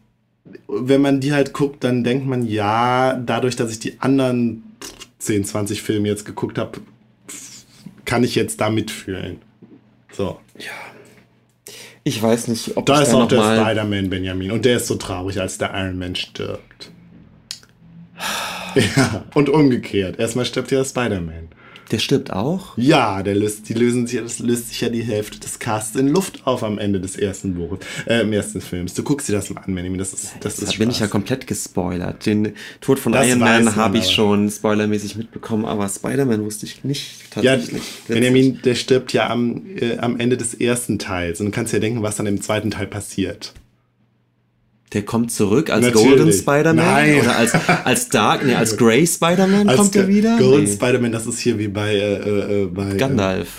wenn 0.67 1.01
man 1.01 1.19
die 1.19 1.33
halt 1.33 1.53
guckt, 1.53 1.83
dann 1.83 2.03
denkt 2.03 2.27
man, 2.27 2.45
ja, 2.45 3.13
dadurch, 3.15 3.55
dass 3.55 3.71
ich 3.71 3.79
die 3.79 3.99
anderen 3.99 4.63
10, 5.19 5.45
20 5.45 5.81
Filme 5.81 6.07
jetzt 6.07 6.25
geguckt 6.25 6.57
habe, 6.57 6.79
kann 8.05 8.23
ich 8.23 8.35
jetzt 8.35 8.61
da 8.61 8.69
mitfühlen. 8.69 9.41
So. 10.11 10.39
Ja. 10.57 10.71
Ich 12.03 12.21
weiß 12.21 12.49
nicht, 12.49 12.77
ob 12.77 12.85
da 12.85 13.01
ist 13.01 13.11
da 13.11 13.23
auch 13.23 13.27
der 13.27 13.41
Spider-Man 13.41 14.11
Benjamin 14.11 14.51
und 14.51 14.63
der 14.63 14.77
ist 14.77 14.85
so 14.85 14.95
traurig, 14.95 15.41
als 15.41 15.57
der 15.57 15.73
Iron 15.73 15.97
Man 15.97 16.15
stirbt. 16.15 16.91
ja, 18.95 19.25
und 19.33 19.49
umgekehrt. 19.49 20.19
Erstmal 20.19 20.45
stirbt 20.45 20.69
ja 20.71 20.85
Spider-Man. 20.85 21.49
Der 21.91 21.99
stirbt 21.99 22.33
auch? 22.33 22.77
Ja, 22.77 23.21
der 23.21 23.35
löst, 23.35 23.69
die 23.69 23.73
lösen 23.73 24.07
sich, 24.07 24.19
das 24.19 24.39
löst 24.39 24.69
sich 24.69 24.81
ja 24.81 24.89
die 24.89 25.03
Hälfte 25.03 25.39
des 25.39 25.59
Casts 25.59 25.95
in 25.95 26.07
Luft 26.07 26.45
auf 26.45 26.63
am 26.63 26.79
Ende 26.79 26.99
des 26.99 27.15
ersten 27.15 27.55
Buches, 27.55 27.79
äh, 28.07 28.21
im 28.21 28.33
ersten 28.33 28.61
Films. 28.61 28.93
Du 28.93 29.03
guckst 29.03 29.29
dir 29.29 29.33
das 29.33 29.49
mal 29.49 29.61
an, 29.61 29.75
Benjamin. 29.75 29.99
Das 29.99 30.13
ist, 30.13 30.33
das 30.39 30.59
ist 30.59 30.79
bin 30.79 30.89
ich 30.89 30.99
ja 30.99 31.07
komplett 31.07 31.47
gespoilert. 31.47 32.25
Den 32.25 32.53
Tod 32.81 32.99
von 32.99 33.11
das 33.11 33.27
Iron 33.27 33.39
Man 33.39 33.75
habe 33.75 33.97
ich 33.97 34.09
schon 34.09 34.49
spoilermäßig 34.49 35.15
mitbekommen, 35.15 35.65
aber 35.65 35.87
Spider-Man 35.87 36.43
wusste 36.43 36.65
ich 36.65 36.83
nicht 36.83 37.31
tatsächlich. 37.31 37.83
Ja, 38.07 38.15
Benjamin, 38.15 38.61
der 38.63 38.75
stirbt 38.75 39.13
ja 39.13 39.29
am, 39.29 39.63
äh, 39.75 39.97
am 39.97 40.19
Ende 40.19 40.37
des 40.37 40.53
ersten 40.55 40.99
Teils. 40.99 41.39
Und 41.39 41.47
du 41.47 41.51
kannst 41.51 41.73
ja 41.73 41.79
denken, 41.79 42.01
was 42.01 42.15
dann 42.15 42.25
im 42.25 42.41
zweiten 42.41 42.71
Teil 42.71 42.87
passiert. 42.87 43.53
Der 44.95 45.03
kommt 45.03 45.29
zurück 45.29 45.69
als 45.69 45.87
Natürlich. 45.87 46.07
Golden 46.07 46.31
Spider-Man 46.31 47.19
oder 47.19 47.35
als, 47.35 47.53
als 47.83 48.07
Dark, 48.07 48.45
nee, 48.45 48.55
als 48.55 48.77
Grey 48.77 49.05
Spider-Man 49.05 49.67
kommt 49.75 49.93
er 49.93 50.07
wieder? 50.07 50.37
Golden 50.37 50.63
nee. 50.63 50.71
Spider-Man, 50.71 51.11
das 51.11 51.27
ist 51.27 51.39
hier 51.39 51.59
wie 51.59 51.67
bei, 51.67 51.95
äh, 51.95 52.61
äh, 52.63 52.65
bei 52.67 52.93
Gandalf. 52.93 53.49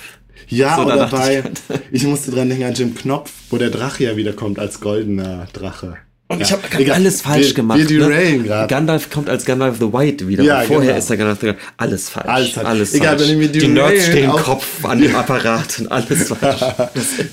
Ja, 0.48 0.76
so, 0.76 0.86
oder 0.86 1.08
bei, 1.08 1.44
ich, 1.90 2.00
ich 2.02 2.06
musste 2.06 2.30
dran 2.30 2.48
denken 2.48 2.64
an 2.64 2.72
Jim 2.72 2.94
Knopf, 2.94 3.30
wo 3.50 3.58
der 3.58 3.68
Drache 3.68 4.04
ja 4.04 4.16
wiederkommt 4.16 4.58
als 4.58 4.80
goldener 4.80 5.46
Drache. 5.52 5.98
Und 6.28 6.40
ja. 6.40 6.46
ich 6.46 6.52
habe 6.52 6.92
alles 6.92 7.22
falsch 7.22 7.48
wir, 7.48 7.54
gemacht. 7.54 7.88
Wir 7.88 8.08
ne? 8.08 8.66
Gandalf 8.66 9.10
kommt 9.10 9.30
als 9.30 9.44
Gandalf 9.44 9.78
the 9.78 9.92
White 9.92 10.26
wieder. 10.26 10.42
Ja, 10.42 10.62
vorher 10.62 10.86
genau. 10.86 10.98
ist 10.98 11.08
der 11.08 11.16
Gandalf 11.18 11.40
the 11.40 11.46
White. 11.46 11.58
Alles 11.76 12.08
falsch. 12.08 12.26
Alles, 12.28 12.58
alles 12.58 12.94
Egal, 12.94 13.16
falsch. 13.16 13.30
Wenn 13.30 13.40
wir 13.40 13.48
die 13.48 13.68
Nerds 13.68 14.06
stehen 14.06 14.30
Kopf 14.30 14.84
an 14.84 15.00
dem 15.00 15.14
Apparat 15.14 15.78
und 15.78 15.92
alles 15.92 16.28
falsch. 16.40 16.64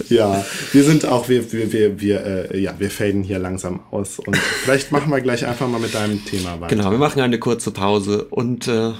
ja, 0.10 0.46
wir 0.72 0.84
sind 0.84 1.06
auch, 1.06 1.28
wir, 1.28 1.52
wir, 1.52 1.74
wir, 1.74 2.00
wir, 2.00 2.52
äh, 2.52 2.60
ja, 2.60 2.76
wir 2.78 2.92
faden 2.92 3.24
hier 3.24 3.40
langsam 3.40 3.80
aus. 3.90 4.20
Und 4.20 4.38
vielleicht 4.38 4.92
machen 4.92 5.10
wir 5.10 5.22
gleich 5.22 5.44
einfach 5.44 5.68
mal 5.68 5.80
mit 5.80 5.96
deinem 5.96 6.24
Thema 6.24 6.62
weiter. 6.62 6.76
Genau, 6.76 6.92
wir 6.92 7.00
machen 7.00 7.20
eine 7.20 7.40
kurze 7.40 7.72
Pause 7.72 8.26
und 8.26 8.68
äh, 8.68 8.92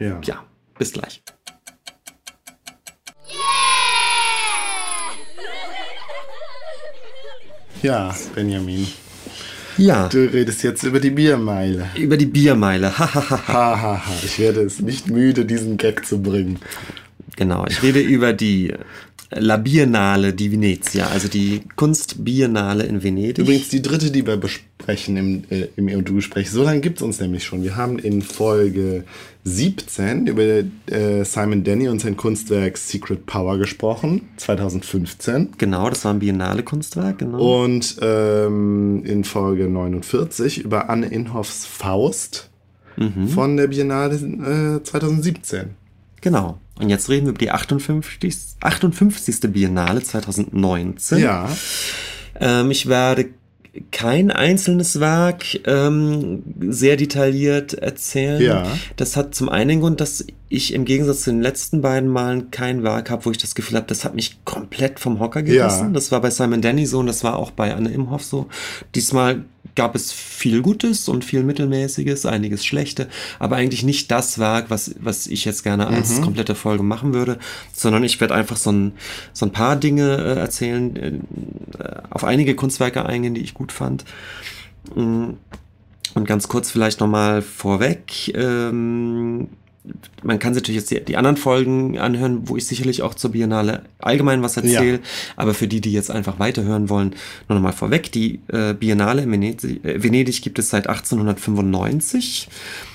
ja. 0.00 0.20
ja, 0.24 0.44
bis 0.78 0.92
gleich. 0.92 1.22
Ja, 7.80 8.12
Benjamin. 8.34 8.88
Ja. 9.78 10.08
Du 10.08 10.24
redest 10.24 10.62
jetzt 10.64 10.82
über 10.82 11.00
die 11.00 11.10
Biermeile. 11.10 11.86
Über 11.96 12.16
die 12.16 12.26
Biermeile. 12.26 12.98
Hahaha. 12.98 14.02
ich 14.24 14.38
werde 14.38 14.62
es 14.62 14.80
nicht 14.80 15.08
müde, 15.08 15.44
diesen 15.44 15.76
Gag 15.76 16.04
zu 16.04 16.20
bringen. 16.20 16.58
Genau, 17.36 17.64
ich 17.68 17.82
rede 17.82 18.00
über 18.00 18.32
die 18.32 18.74
La 19.30 19.58
Biennale 19.58 20.32
di 20.32 20.50
Venezia, 20.50 21.08
also 21.08 21.28
die 21.28 21.60
Kunstbiennale 21.76 22.84
in 22.84 23.02
Venedig. 23.02 23.38
Übrigens 23.38 23.68
die 23.68 23.82
dritte, 23.82 24.10
die 24.10 24.26
wir 24.26 24.38
besprechen 24.38 25.18
im, 25.18 25.44
äh, 25.50 25.68
im 25.76 25.88
EU-Gespräch. 25.88 26.50
So 26.50 26.62
lange 26.62 26.80
gibt 26.80 26.96
es 26.96 27.02
uns 27.02 27.20
nämlich 27.20 27.44
schon. 27.44 27.62
Wir 27.62 27.76
haben 27.76 27.98
in 27.98 28.22
Folge 28.22 29.04
17 29.44 30.28
über 30.28 30.42
äh, 30.42 31.24
Simon 31.24 31.62
Denny 31.62 31.88
und 31.88 32.00
sein 32.00 32.16
Kunstwerk 32.16 32.78
Secret 32.78 33.26
Power 33.26 33.58
gesprochen, 33.58 34.22
2015. 34.38 35.50
Genau, 35.58 35.90
das 35.90 36.06
war 36.06 36.14
ein 36.14 36.20
Biennale-Kunstwerk, 36.20 37.18
genau. 37.18 37.64
Und 37.64 37.96
ähm, 38.00 39.02
in 39.04 39.24
Folge 39.24 39.68
49 39.68 40.64
über 40.64 40.88
Anne 40.88 41.06
Inhoffs 41.06 41.66
Faust 41.66 42.48
mhm. 42.96 43.28
von 43.28 43.58
der 43.58 43.66
Biennale 43.66 44.14
äh, 44.14 44.82
2017. 44.82 45.74
Genau. 46.20 46.58
Und 46.78 46.88
jetzt 46.88 47.08
reden 47.08 47.26
wir 47.26 47.30
über 47.30 47.38
die 47.38 47.50
58. 47.50 48.36
58. 48.60 49.52
Biennale 49.52 50.02
2019. 50.02 51.18
Ja. 51.18 51.48
Ähm, 52.40 52.70
ich 52.70 52.86
werde 52.86 53.26
kein 53.92 54.30
einzelnes 54.30 55.00
Werk 55.00 55.44
ähm, 55.66 56.42
sehr 56.60 56.96
detailliert 56.96 57.74
erzählen. 57.74 58.42
Ja. 58.42 58.66
Das 58.96 59.16
hat 59.16 59.34
zum 59.34 59.48
einen 59.48 59.68
den 59.68 59.80
Grund, 59.80 60.00
dass 60.00 60.24
ich 60.48 60.72
im 60.72 60.84
Gegensatz 60.84 61.22
zu 61.22 61.30
den 61.30 61.42
letzten 61.42 61.82
beiden 61.82 62.08
Malen 62.08 62.50
kein 62.50 62.82
Werk 62.82 63.10
habe, 63.10 63.26
wo 63.26 63.30
ich 63.30 63.38
das 63.38 63.54
Gefühl 63.54 63.76
habe, 63.76 63.86
das 63.86 64.04
hat 64.04 64.14
mich 64.14 64.44
komplett 64.44 64.98
vom 64.98 65.20
Hocker 65.20 65.42
gerissen. 65.42 65.88
Ja. 65.88 65.92
Das 65.92 66.10
war 66.10 66.20
bei 66.20 66.30
Simon 66.30 66.62
Denny 66.62 66.86
so 66.86 66.98
und 67.00 67.06
das 67.06 67.22
war 67.24 67.36
auch 67.36 67.50
bei 67.50 67.74
Anne 67.74 67.90
Imhoff 67.90 68.24
so. 68.24 68.46
Diesmal 68.94 69.44
gab 69.78 69.94
es 69.94 70.10
viel 70.10 70.60
Gutes 70.60 71.08
und 71.08 71.24
viel 71.24 71.44
Mittelmäßiges, 71.44 72.26
einiges 72.26 72.66
Schlechte, 72.66 73.06
aber 73.38 73.54
eigentlich 73.54 73.84
nicht 73.84 74.10
das 74.10 74.40
Werk, 74.40 74.70
was, 74.70 74.96
was 74.98 75.28
ich 75.28 75.44
jetzt 75.44 75.62
gerne 75.62 75.86
als 75.86 76.18
mhm. 76.18 76.24
komplette 76.24 76.56
Folge 76.56 76.82
machen 76.82 77.14
würde, 77.14 77.38
sondern 77.72 78.02
ich 78.02 78.20
werde 78.20 78.34
einfach 78.34 78.56
so 78.56 78.72
ein, 78.72 78.92
so 79.32 79.46
ein 79.46 79.52
paar 79.52 79.76
Dinge 79.76 80.16
äh, 80.16 80.36
erzählen, 80.40 80.96
äh, 80.96 81.20
auf 82.10 82.24
einige 82.24 82.56
Kunstwerke 82.56 83.06
eingehen, 83.06 83.34
die 83.34 83.40
ich 83.40 83.54
gut 83.54 83.70
fand. 83.70 84.04
Mm, 84.96 85.34
und 86.14 86.24
ganz 86.26 86.48
kurz 86.48 86.72
vielleicht 86.72 86.98
nochmal 86.98 87.40
vorweg. 87.40 88.34
Ähm, 88.34 89.46
man 90.22 90.38
kann 90.38 90.54
sich 90.54 90.62
natürlich 90.62 90.80
jetzt 90.80 90.90
die, 90.90 91.04
die, 91.04 91.16
anderen 91.16 91.36
Folgen 91.36 91.98
anhören, 91.98 92.48
wo 92.48 92.56
ich 92.56 92.66
sicherlich 92.66 93.02
auch 93.02 93.14
zur 93.14 93.32
Biennale 93.32 93.84
allgemein 93.98 94.42
was 94.42 94.56
erzähle. 94.56 94.92
Ja. 94.92 94.98
Aber 95.36 95.54
für 95.54 95.68
die, 95.68 95.80
die 95.80 95.92
jetzt 95.92 96.10
einfach 96.10 96.38
weiterhören 96.38 96.88
wollen, 96.88 97.14
nur 97.48 97.56
nochmal 97.56 97.72
vorweg. 97.72 98.12
Die 98.12 98.40
äh, 98.48 98.74
Biennale 98.74 99.22
in 99.22 99.32
Venedig, 99.32 99.84
äh, 99.84 100.02
Venedig 100.02 100.42
gibt 100.42 100.58
es 100.58 100.70
seit 100.70 100.86
1895. 100.86 102.48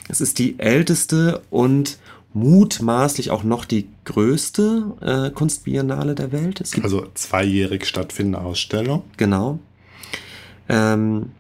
Es 0.09 0.21
ist 0.21 0.39
die 0.39 0.59
älteste 0.59 1.41
und 1.49 1.97
mutmaßlich 2.33 3.29
auch 3.31 3.43
noch 3.43 3.65
die 3.65 3.87
größte 4.05 4.95
äh, 5.01 5.29
Kunstbiennale 5.31 6.15
der 6.15 6.31
Welt. 6.31 6.63
also 6.81 7.05
zweijährig 7.13 7.85
stattfindende 7.85 8.41
Ausstellung. 8.41 9.03
Genau. 9.17 9.59
Ähm, 10.67 11.31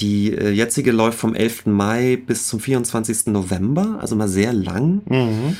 die 0.00 0.32
äh, 0.32 0.50
jetzige 0.50 0.92
läuft 0.92 1.18
vom 1.18 1.34
11. 1.34 1.66
Mai 1.66 2.16
bis 2.16 2.48
zum 2.48 2.60
24. 2.60 3.26
November, 3.26 3.98
also 4.00 4.16
mal 4.16 4.28
sehr 4.28 4.52
lang. 4.52 5.02
Mhm. 5.06 5.56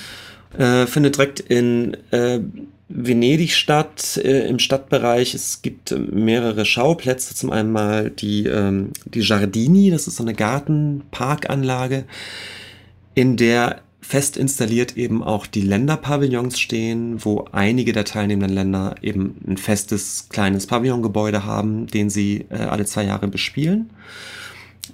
Äh, 0.58 0.86
findet 0.86 1.16
direkt 1.16 1.40
in 1.40 1.96
äh, 2.10 2.40
Venedig 2.88 3.54
statt, 3.54 4.20
äh, 4.22 4.46
im 4.46 4.58
Stadtbereich. 4.58 5.34
Es 5.34 5.62
gibt 5.62 5.90
äh, 5.90 5.98
mehrere 5.98 6.64
Schauplätze. 6.64 7.34
Zum 7.34 7.50
einen 7.50 7.72
mal 7.72 8.10
die, 8.10 8.46
ähm, 8.46 8.90
die 9.04 9.20
Giardini, 9.20 9.90
das 9.90 10.06
ist 10.06 10.16
so 10.16 10.22
eine 10.22 10.34
Gartenparkanlage, 10.34 12.04
in 13.14 13.36
der 13.36 13.80
fest 14.06 14.36
installiert 14.36 14.96
eben 14.96 15.22
auch 15.22 15.46
die 15.46 15.62
Länderpavillons 15.62 16.60
stehen, 16.60 17.24
wo 17.24 17.46
einige 17.52 17.92
der 17.92 18.04
teilnehmenden 18.04 18.54
Länder 18.54 18.96
eben 19.00 19.36
ein 19.48 19.56
festes 19.56 20.28
kleines 20.28 20.66
Pavillongebäude 20.66 21.44
haben, 21.44 21.86
den 21.86 22.10
sie 22.10 22.44
äh, 22.50 22.56
alle 22.56 22.84
zwei 22.84 23.04
Jahre 23.04 23.28
bespielen. 23.28 23.90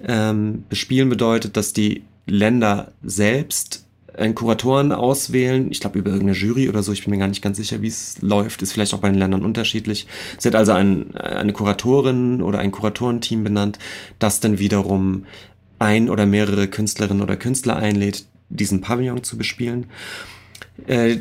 Ähm, 0.07 0.63
bespielen 0.69 1.09
bedeutet, 1.09 1.57
dass 1.57 1.73
die 1.73 2.03
Länder 2.25 2.93
selbst 3.03 3.85
einen 4.17 4.33
Kuratoren 4.33 4.93
auswählen. 4.93 5.69
Ich 5.71 5.81
glaube, 5.81 5.99
über 5.99 6.11
irgendeine 6.11 6.37
Jury 6.37 6.69
oder 6.69 6.81
so. 6.81 6.93
Ich 6.93 7.03
bin 7.03 7.11
mir 7.11 7.19
gar 7.19 7.27
nicht 7.27 7.41
ganz 7.41 7.57
sicher, 7.57 7.81
wie 7.81 7.87
es 7.87 8.21
läuft. 8.21 8.61
Ist 8.61 8.71
vielleicht 8.73 8.93
auch 8.93 8.99
bei 8.99 9.09
den 9.09 9.19
Ländern 9.19 9.43
unterschiedlich. 9.43 10.07
Sie 10.37 10.47
hat 10.47 10.55
also 10.55 10.71
ein, 10.71 11.15
eine 11.15 11.53
Kuratorin 11.53 12.41
oder 12.41 12.59
ein 12.59 12.71
Kuratorenteam 12.71 13.43
benannt, 13.43 13.77
das 14.19 14.39
dann 14.39 14.57
wiederum 14.57 15.25
ein 15.79 16.09
oder 16.09 16.25
mehrere 16.25 16.67
Künstlerinnen 16.67 17.23
oder 17.23 17.35
Künstler 17.35 17.75
einlädt, 17.75 18.25
diesen 18.51 18.81
Pavillon 18.81 19.23
zu 19.23 19.37
bespielen. 19.37 19.87
Äh, 20.87 21.17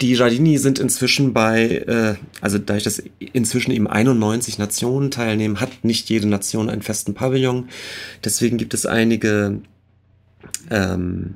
die 0.00 0.14
Giardini 0.14 0.58
sind 0.58 0.78
inzwischen 0.78 1.32
bei, 1.32 1.68
äh, 1.68 2.14
also 2.40 2.58
dadurch, 2.58 2.82
dass 2.82 3.02
inzwischen 3.18 3.70
eben 3.70 3.86
91 3.86 4.58
Nationen 4.58 5.10
teilnehmen, 5.10 5.60
hat 5.60 5.84
nicht 5.84 6.10
jede 6.10 6.26
Nation 6.26 6.68
einen 6.68 6.82
festen 6.82 7.14
Pavillon. 7.14 7.68
Deswegen 8.24 8.58
gibt 8.58 8.74
es 8.74 8.86
einige 8.86 9.60
ähm, 10.70 11.34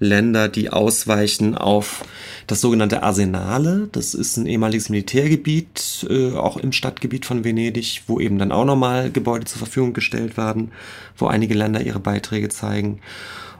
Länder, 0.00 0.48
die 0.48 0.70
ausweichen 0.70 1.56
auf 1.56 2.04
das 2.46 2.60
sogenannte 2.60 3.02
Arsenale. 3.02 3.88
Das 3.92 4.14
ist 4.14 4.36
ein 4.36 4.46
ehemaliges 4.46 4.88
Militärgebiet, 4.88 6.06
äh, 6.08 6.32
auch 6.32 6.56
im 6.56 6.72
Stadtgebiet 6.72 7.26
von 7.26 7.44
Venedig, 7.44 8.02
wo 8.06 8.20
eben 8.20 8.38
dann 8.38 8.52
auch 8.52 8.64
nochmal 8.64 9.10
Gebäude 9.10 9.44
zur 9.44 9.58
Verfügung 9.58 9.92
gestellt 9.92 10.36
werden, 10.36 10.72
wo 11.16 11.26
einige 11.26 11.54
Länder 11.54 11.82
ihre 11.82 12.00
Beiträge 12.00 12.48
zeigen. 12.48 13.00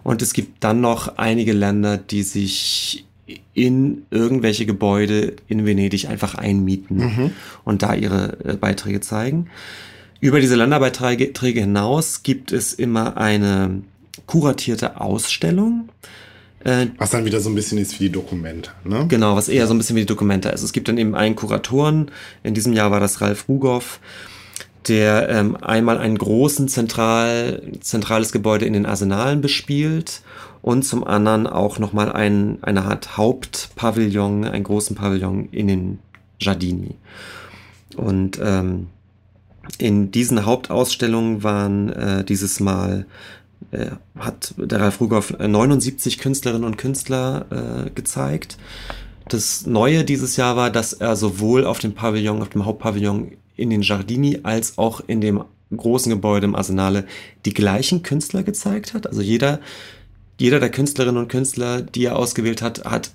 Und 0.03 0.22
es 0.22 0.32
gibt 0.32 0.64
dann 0.64 0.80
noch 0.80 1.18
einige 1.18 1.53
Länder, 1.53 1.96
die 1.96 2.22
sich 2.22 3.05
in 3.55 4.07
irgendwelche 4.11 4.66
Gebäude 4.66 5.34
in 5.49 5.66
Venedig 5.66 6.09
einfach 6.09 6.34
einmieten 6.34 6.96
mhm. 6.96 7.30
und 7.64 7.82
da 7.82 7.94
ihre 7.94 8.38
äh, 8.44 8.57
Beiträge 8.57 9.01
zeigen. 9.01 9.49
Über 10.20 10.40
diese 10.40 10.57
Länderbeiträge 10.57 11.61
hinaus 11.61 12.22
gibt 12.22 12.53
es 12.53 12.72
immer 12.72 13.16
eine 13.16 13.82
kuratierte 14.26 15.01
Ausstellung. 15.01 15.90
Äh, 16.64 16.86
was 16.96 17.11
dann 17.11 17.24
wieder 17.24 17.40
so 17.40 17.51
ein 17.51 17.55
bisschen 17.55 17.78
ist 17.78 18.01
wie 18.01 18.05
die 18.05 18.12
Dokumente, 18.12 18.70
ne? 18.84 19.07
Genau, 19.09 19.36
was 19.36 19.49
eher 19.49 19.66
so 19.68 19.74
ein 19.74 19.78
bisschen 19.78 19.94
wie 19.94 20.01
die 20.01 20.07
Dokumente 20.07 20.49
ist. 20.49 20.62
Es 20.62 20.72
gibt 20.72 20.88
dann 20.88 20.99
eben 20.99 21.14
einen 21.14 21.36
Kuratoren. 21.36 22.11
In 22.42 22.55
diesem 22.55 22.72
Jahr 22.72 22.90
war 22.90 22.99
das 22.99 23.20
Ralf 23.20 23.49
Rugoff 23.49 24.01
der 24.87 25.29
ähm, 25.29 25.57
einmal 25.57 25.99
ein 25.99 26.16
großen 26.16 26.68
zentral, 26.68 27.62
zentrales 27.81 28.33
Gebäude 28.33 28.64
in 28.64 28.72
den 28.72 28.87
Arsenalen 28.87 29.41
bespielt 29.41 30.22
und 30.62 30.83
zum 30.83 31.05
anderen 31.05 31.47
auch 31.47 31.79
nochmal 31.79 32.12
ein, 32.12 32.59
eine 32.62 32.85
Art 32.85 33.16
Hauptpavillon, 33.16 34.45
einen 34.45 34.64
großen 34.64 34.97
Pavillon 34.97 35.49
in 35.51 35.68
den 35.68 35.99
Giardini. 36.39 36.95
Und 37.97 38.39
ähm, 38.43 38.87
in 39.79 40.11
diesen 40.11 40.47
Hauptausstellungen 40.47 41.43
waren 41.43 41.91
äh, 41.91 42.24
dieses 42.24 42.61
Mal 42.61 43.07
äh, 43.70 43.91
hat 44.18 44.55
der 44.57 44.81
Ralf 44.81 45.01
Rugoff 45.01 45.35
79 45.39 46.18
Künstlerinnen 46.18 46.64
und 46.64 46.79
Künstler 46.79 47.47
äh, 47.51 47.91
gezeigt. 47.91 48.57
Das 49.29 49.66
Neue 49.66 50.05
dieses 50.05 50.37
Jahr 50.37 50.57
war, 50.57 50.70
dass 50.70 50.95
er 50.95 51.16
sowohl 51.16 51.66
auf 51.66 51.79
dem 51.79 51.93
Pavillon, 51.93 52.41
auf 52.41 52.49
dem 52.49 52.64
Hauptpavillon 52.64 53.33
in 53.59 53.71
den 53.71 53.83
Giardini 53.83 54.41
als 54.45 54.79
auch 54.79 55.03
in 55.07 55.21
dem 55.21 55.45
großen 55.77 56.11
Gebäude 56.11 56.47
im 56.47 56.55
Arsenale 56.55 57.05
die 57.45 57.53
gleichen 57.53 58.03
Künstler 58.03 58.43
gezeigt 58.43 58.95
hat. 58.95 59.07
Also 59.07 59.21
jeder, 59.21 59.61
jeder 60.39 60.61
der 60.61 60.71
Künstlerinnen 60.71 61.21
und 61.21 61.29
Künstler, 61.29 61.83
die 61.83 62.07
er 62.07 62.17
ausgewählt 62.17 62.63
hat, 62.63 62.85
hat 62.85 63.11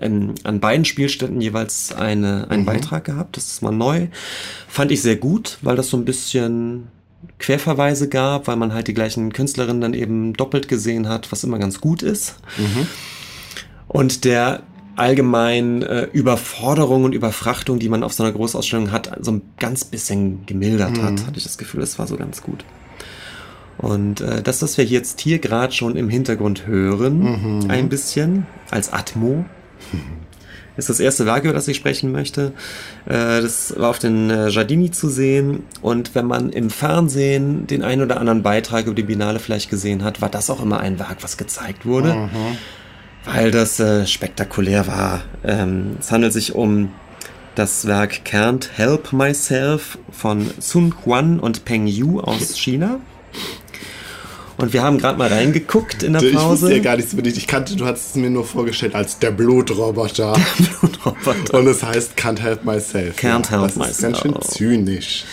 ähm, 0.00 0.34
an 0.42 0.60
beiden 0.60 0.84
Spielstätten 0.84 1.40
jeweils 1.40 1.92
eine, 1.92 2.50
einen 2.50 2.62
mhm. 2.62 2.66
Beitrag 2.66 3.04
gehabt. 3.04 3.36
Das 3.36 3.46
ist 3.46 3.62
mal 3.62 3.70
neu. 3.70 4.08
Fand 4.66 4.90
ich 4.90 5.02
sehr 5.02 5.16
gut, 5.16 5.58
weil 5.62 5.76
das 5.76 5.90
so 5.90 5.96
ein 5.96 6.04
bisschen 6.04 6.88
Querverweise 7.38 8.08
gab, 8.08 8.48
weil 8.48 8.56
man 8.56 8.72
halt 8.72 8.88
die 8.88 8.94
gleichen 8.94 9.32
Künstlerinnen 9.32 9.80
dann 9.80 9.94
eben 9.94 10.32
doppelt 10.32 10.68
gesehen 10.68 11.08
hat, 11.08 11.30
was 11.30 11.44
immer 11.44 11.58
ganz 11.58 11.80
gut 11.80 12.02
ist. 12.02 12.36
Mhm. 12.56 12.86
Und 13.86 14.24
der 14.24 14.62
allgemein 15.00 15.82
äh, 15.82 16.08
Überforderung 16.12 17.04
und 17.04 17.14
Überfrachtung, 17.14 17.78
die 17.78 17.88
man 17.88 18.02
auf 18.02 18.12
so 18.12 18.22
einer 18.22 18.32
Großausstellung 18.32 18.92
hat, 18.92 19.10
so 19.20 19.32
ein 19.32 19.42
ganz 19.58 19.84
bisschen 19.84 20.44
gemildert 20.44 20.98
mhm. 20.98 21.02
hat, 21.02 21.26
hatte 21.26 21.38
ich 21.38 21.44
das 21.44 21.56
Gefühl, 21.56 21.80
das 21.80 21.98
war 21.98 22.06
so 22.06 22.16
ganz 22.16 22.42
gut. 22.42 22.64
Und 23.78 24.20
äh, 24.20 24.42
das, 24.42 24.60
was 24.60 24.76
wir 24.76 24.84
jetzt 24.84 25.20
hier 25.20 25.38
gerade 25.38 25.72
schon 25.72 25.96
im 25.96 26.10
Hintergrund 26.10 26.66
hören, 26.66 27.62
mhm. 27.62 27.70
ein 27.70 27.88
bisschen 27.88 28.46
als 28.70 28.92
Atmo, 28.92 29.46
ist 30.76 30.90
das 30.90 31.00
erste 31.00 31.24
Werk, 31.24 31.44
über 31.44 31.54
das 31.54 31.66
ich 31.66 31.78
sprechen 31.78 32.12
möchte. 32.12 32.52
Äh, 33.06 33.40
das 33.40 33.74
war 33.78 33.88
auf 33.88 33.98
den 33.98 34.28
äh, 34.28 34.48
Giardini 34.50 34.90
zu 34.90 35.08
sehen. 35.08 35.62
Und 35.80 36.14
wenn 36.14 36.26
man 36.26 36.50
im 36.50 36.68
Fernsehen 36.68 37.66
den 37.66 37.82
einen 37.82 38.02
oder 38.02 38.20
anderen 38.20 38.42
Beitrag 38.42 38.84
über 38.84 38.94
die 38.94 39.02
Binale 39.02 39.38
vielleicht 39.38 39.70
gesehen 39.70 40.04
hat, 40.04 40.20
war 40.20 40.28
das 40.28 40.50
auch 40.50 40.62
immer 40.62 40.80
ein 40.80 40.98
Werk, 40.98 41.22
was 41.22 41.38
gezeigt 41.38 41.86
wurde. 41.86 42.14
Mhm 42.14 42.58
weil 43.24 43.50
das 43.50 43.78
äh, 43.80 44.06
spektakulär 44.06 44.86
war. 44.86 45.22
Ähm, 45.44 45.96
es 46.00 46.10
handelt 46.10 46.32
sich 46.32 46.54
um 46.54 46.92
das 47.54 47.86
Werk 47.86 48.22
Can't 48.24 48.68
Help 48.76 49.12
Myself 49.12 49.98
von 50.12 50.50
Sun 50.58 50.94
Quan 51.02 51.40
und 51.40 51.64
Peng 51.64 51.86
Yu 51.86 52.20
aus 52.20 52.56
China. 52.58 53.00
Und 54.56 54.74
wir 54.74 54.82
haben 54.82 54.98
gerade 54.98 55.16
mal 55.18 55.28
reingeguckt 55.28 56.02
in 56.02 56.12
der 56.12 56.22
Ich 56.22 56.34
Pause. 56.34 56.62
wusste 56.66 56.76
ja 56.76 56.82
gar 56.82 56.96
nichts 56.96 57.14
über 57.14 57.22
dich. 57.22 57.36
Ich 57.38 57.46
kannte, 57.46 57.76
du 57.76 57.86
hattest 57.86 58.10
es 58.10 58.14
mir 58.16 58.28
nur 58.28 58.44
vorgestellt 58.44 58.94
als 58.94 59.18
der 59.18 59.30
Blutroboter. 59.30 60.34
Der 60.58 60.88
Blutroboter. 60.88 61.58
Und 61.58 61.66
es 61.66 61.82
heißt 61.82 62.18
Can't 62.18 62.40
Help 62.40 62.64
Myself. 62.64 63.16
Can't 63.18 63.50
Help 63.50 63.62
das 63.62 63.76
Myself. 63.76 63.90
Ist 63.90 64.02
ganz 64.02 64.18
schön 64.20 64.34
zynisch. 64.42 65.24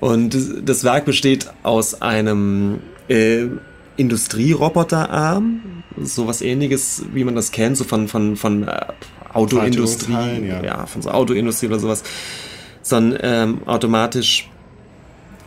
Und 0.00 0.36
das 0.64 0.82
Werk 0.82 1.04
besteht 1.04 1.46
aus 1.62 2.02
einem 2.02 2.80
äh, 3.08 3.44
Industrieroboterarm, 3.96 5.82
sowas 6.00 6.42
ähnliches, 6.42 7.04
wie 7.12 7.24
man 7.24 7.34
das 7.34 7.50
kennt, 7.52 7.76
so 7.76 7.84
von, 7.84 8.08
von, 8.08 8.36
von 8.36 8.68
äh, 8.68 8.86
Autoindustrie, 9.32 10.46
ja. 10.46 10.62
ja. 10.62 10.86
von 10.86 11.02
so 11.02 11.10
Autoindustrie 11.10 11.66
oder 11.66 11.78
sowas, 11.78 12.02
so 12.82 12.96
ein 12.96 13.16
ähm, 13.20 13.60
automatisch 13.66 14.48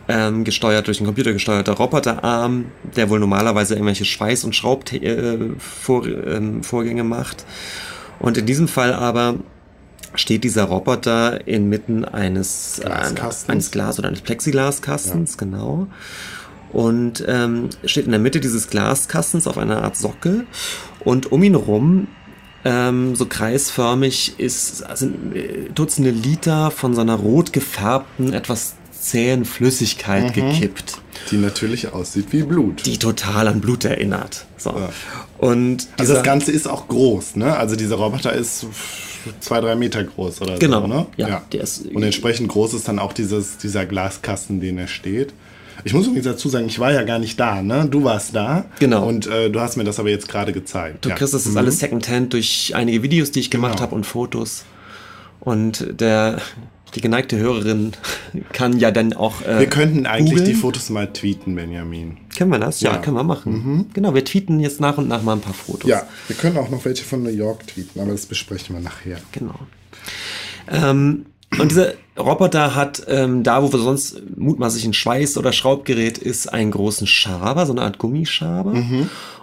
ähm, 0.08 0.44
gesteuert, 0.44 0.86
durch 0.86 0.98
einen 0.98 1.06
Computer 1.06 1.32
gesteuerter 1.32 1.72
Roboterarm, 1.72 2.66
der 2.96 3.10
wohl 3.10 3.20
normalerweise 3.20 3.74
irgendwelche 3.74 4.04
Schweiß- 4.04 4.44
und 4.44 4.54
Schraubvorgänge 4.54 5.50
äh, 6.26 7.00
ähm, 7.00 7.08
macht. 7.08 7.44
Und 8.18 8.36
in 8.36 8.46
diesem 8.46 8.68
Fall 8.68 8.92
aber 8.92 9.36
steht 10.14 10.44
dieser 10.44 10.64
Roboter 10.64 11.46
inmitten 11.46 12.04
eines, 12.04 12.80
äh, 12.80 12.90
eines 13.48 13.70
Glas- 13.70 13.98
oder 13.98 14.08
eines 14.08 14.20
Plexiglaskastens, 14.22 15.38
genau. 15.38 15.86
Und 16.72 17.24
ähm, 17.26 17.70
steht 17.84 18.04
in 18.06 18.12
der 18.12 18.20
Mitte 18.20 18.40
dieses 18.40 18.68
Glaskastens 18.68 19.46
auf 19.46 19.58
einer 19.58 19.82
Art 19.82 19.96
Sockel. 19.96 20.46
Und 21.04 21.32
um 21.32 21.42
ihn 21.42 21.54
rum, 21.56 22.06
ähm, 22.64 23.16
so 23.16 23.26
kreisförmig, 23.26 24.34
ist, 24.38 24.84
sind 24.96 25.34
äh, 25.34 25.68
Dutzende 25.74 26.10
Liter 26.10 26.70
von 26.70 26.94
so 26.94 27.00
einer 27.00 27.14
rot 27.16 27.52
gefärbten, 27.52 28.32
etwas 28.32 28.74
zähen 28.92 29.46
Flüssigkeit 29.46 30.34
gekippt, 30.34 30.98
Die 31.30 31.38
natürlich 31.38 31.90
aussieht 31.92 32.26
wie 32.32 32.42
Blut. 32.42 32.84
die 32.84 32.98
total 32.98 33.48
an 33.48 33.60
Blut 33.62 33.86
erinnert. 33.86 34.44
So. 34.58 34.70
Ja. 34.70 34.90
Und 35.38 35.88
also 35.98 36.12
das 36.12 36.22
Ganze 36.22 36.52
ist 36.52 36.68
auch 36.68 36.86
groß, 36.86 37.36
ne? 37.36 37.56
Also 37.56 37.76
dieser 37.76 37.96
Roboter 37.96 38.34
ist 38.34 38.66
zwei, 39.40 39.62
drei 39.62 39.74
Meter 39.74 40.04
groß 40.04 40.42
oder 40.42 40.58
Genau, 40.58 40.82
so, 40.82 40.86
ne? 40.86 41.06
ja, 41.16 41.42
ist- 41.50 41.86
Und 41.86 42.02
entsprechend 42.02 42.48
groß 42.48 42.74
ist 42.74 42.88
dann 42.88 42.98
auch 42.98 43.14
dieses, 43.14 43.56
dieser 43.56 43.86
Glaskasten, 43.86 44.60
den 44.60 44.76
er 44.76 44.86
steht. 44.86 45.32
Ich 45.84 45.92
muss 45.94 46.06
übrigens 46.06 46.26
dazu 46.26 46.48
sagen, 46.48 46.66
ich 46.66 46.78
war 46.78 46.92
ja 46.92 47.02
gar 47.04 47.18
nicht 47.18 47.38
da, 47.40 47.62
ne? 47.62 47.86
Du 47.90 48.04
warst 48.04 48.34
da. 48.34 48.66
Genau. 48.78 49.06
Und 49.08 49.26
äh, 49.26 49.50
du 49.50 49.60
hast 49.60 49.76
mir 49.76 49.84
das 49.84 49.98
aber 49.98 50.10
jetzt 50.10 50.28
gerade 50.28 50.52
gezeigt. 50.52 51.04
Du 51.04 51.08
ja. 51.08 51.14
kriegst 51.14 51.32
das 51.34 51.46
ist 51.46 51.56
alles 51.56 51.78
Secondhand 51.78 52.32
durch 52.32 52.72
einige 52.74 53.02
Videos, 53.02 53.30
die 53.30 53.40
ich 53.40 53.50
gemacht 53.50 53.72
Genau. 53.74 53.82
habe 53.82 53.94
und 53.94 54.04
Fotos. 54.04 54.64
Und 55.40 55.86
der, 56.00 56.38
die 56.94 57.00
geneigte 57.00 57.38
Hörerin 57.38 57.92
kann 58.52 58.78
ja 58.78 58.90
dann 58.90 59.14
auch. 59.14 59.40
Äh, 59.42 59.60
Wir 59.60 59.66
könnten 59.68 60.04
eigentlich 60.06 60.30
googeln. 60.38 60.50
die 60.50 60.54
Fotos 60.54 60.90
mal 60.90 61.06
tweeten, 61.12 61.54
Benjamin. 61.54 62.18
Können 62.36 62.50
wir 62.52 62.58
das? 62.58 62.80
Ja, 62.82 62.92
Ja. 62.92 62.98
Mhm. 62.98 63.02
können 63.02 63.16
wir 63.16 63.24
machen. 63.24 63.86
Genau, 63.94 64.14
wir 64.14 64.24
tweeten 64.24 64.60
jetzt 64.60 64.80
nach 64.80 64.98
und 64.98 65.08
nach 65.08 65.22
mal 65.22 65.32
ein 65.34 65.40
paar 65.40 65.54
Fotos. 65.54 65.88
Ja, 65.88 66.02
wir 66.28 66.36
können 66.36 66.58
auch 66.58 66.68
noch 66.68 66.84
welche 66.84 67.04
von 67.04 67.22
New 67.22 67.30
York 67.30 67.66
tweeten, 67.68 68.00
aber 68.00 68.12
das 68.12 68.26
besprechen 68.26 68.76
wir 68.76 68.82
nachher. 68.82 69.18
Genau. 69.32 69.54
Ähm, 70.70 71.26
und 71.58 71.70
dieser 71.70 71.94
Roboter 72.18 72.74
hat 72.74 73.02
ähm, 73.08 73.42
da, 73.42 73.62
wo 73.62 73.72
wir 73.72 73.78
sonst 73.78 74.22
mutmaßlich 74.36 74.84
ein 74.84 74.92
Schweiß- 74.92 75.38
oder 75.38 75.52
Schraubgerät 75.52 76.18
ist, 76.18 76.52
einen 76.52 76.70
großen 76.70 77.06
Schaber, 77.06 77.66
so 77.66 77.72
eine 77.72 77.82
Art 77.82 77.98
Gummischaber. 77.98 78.72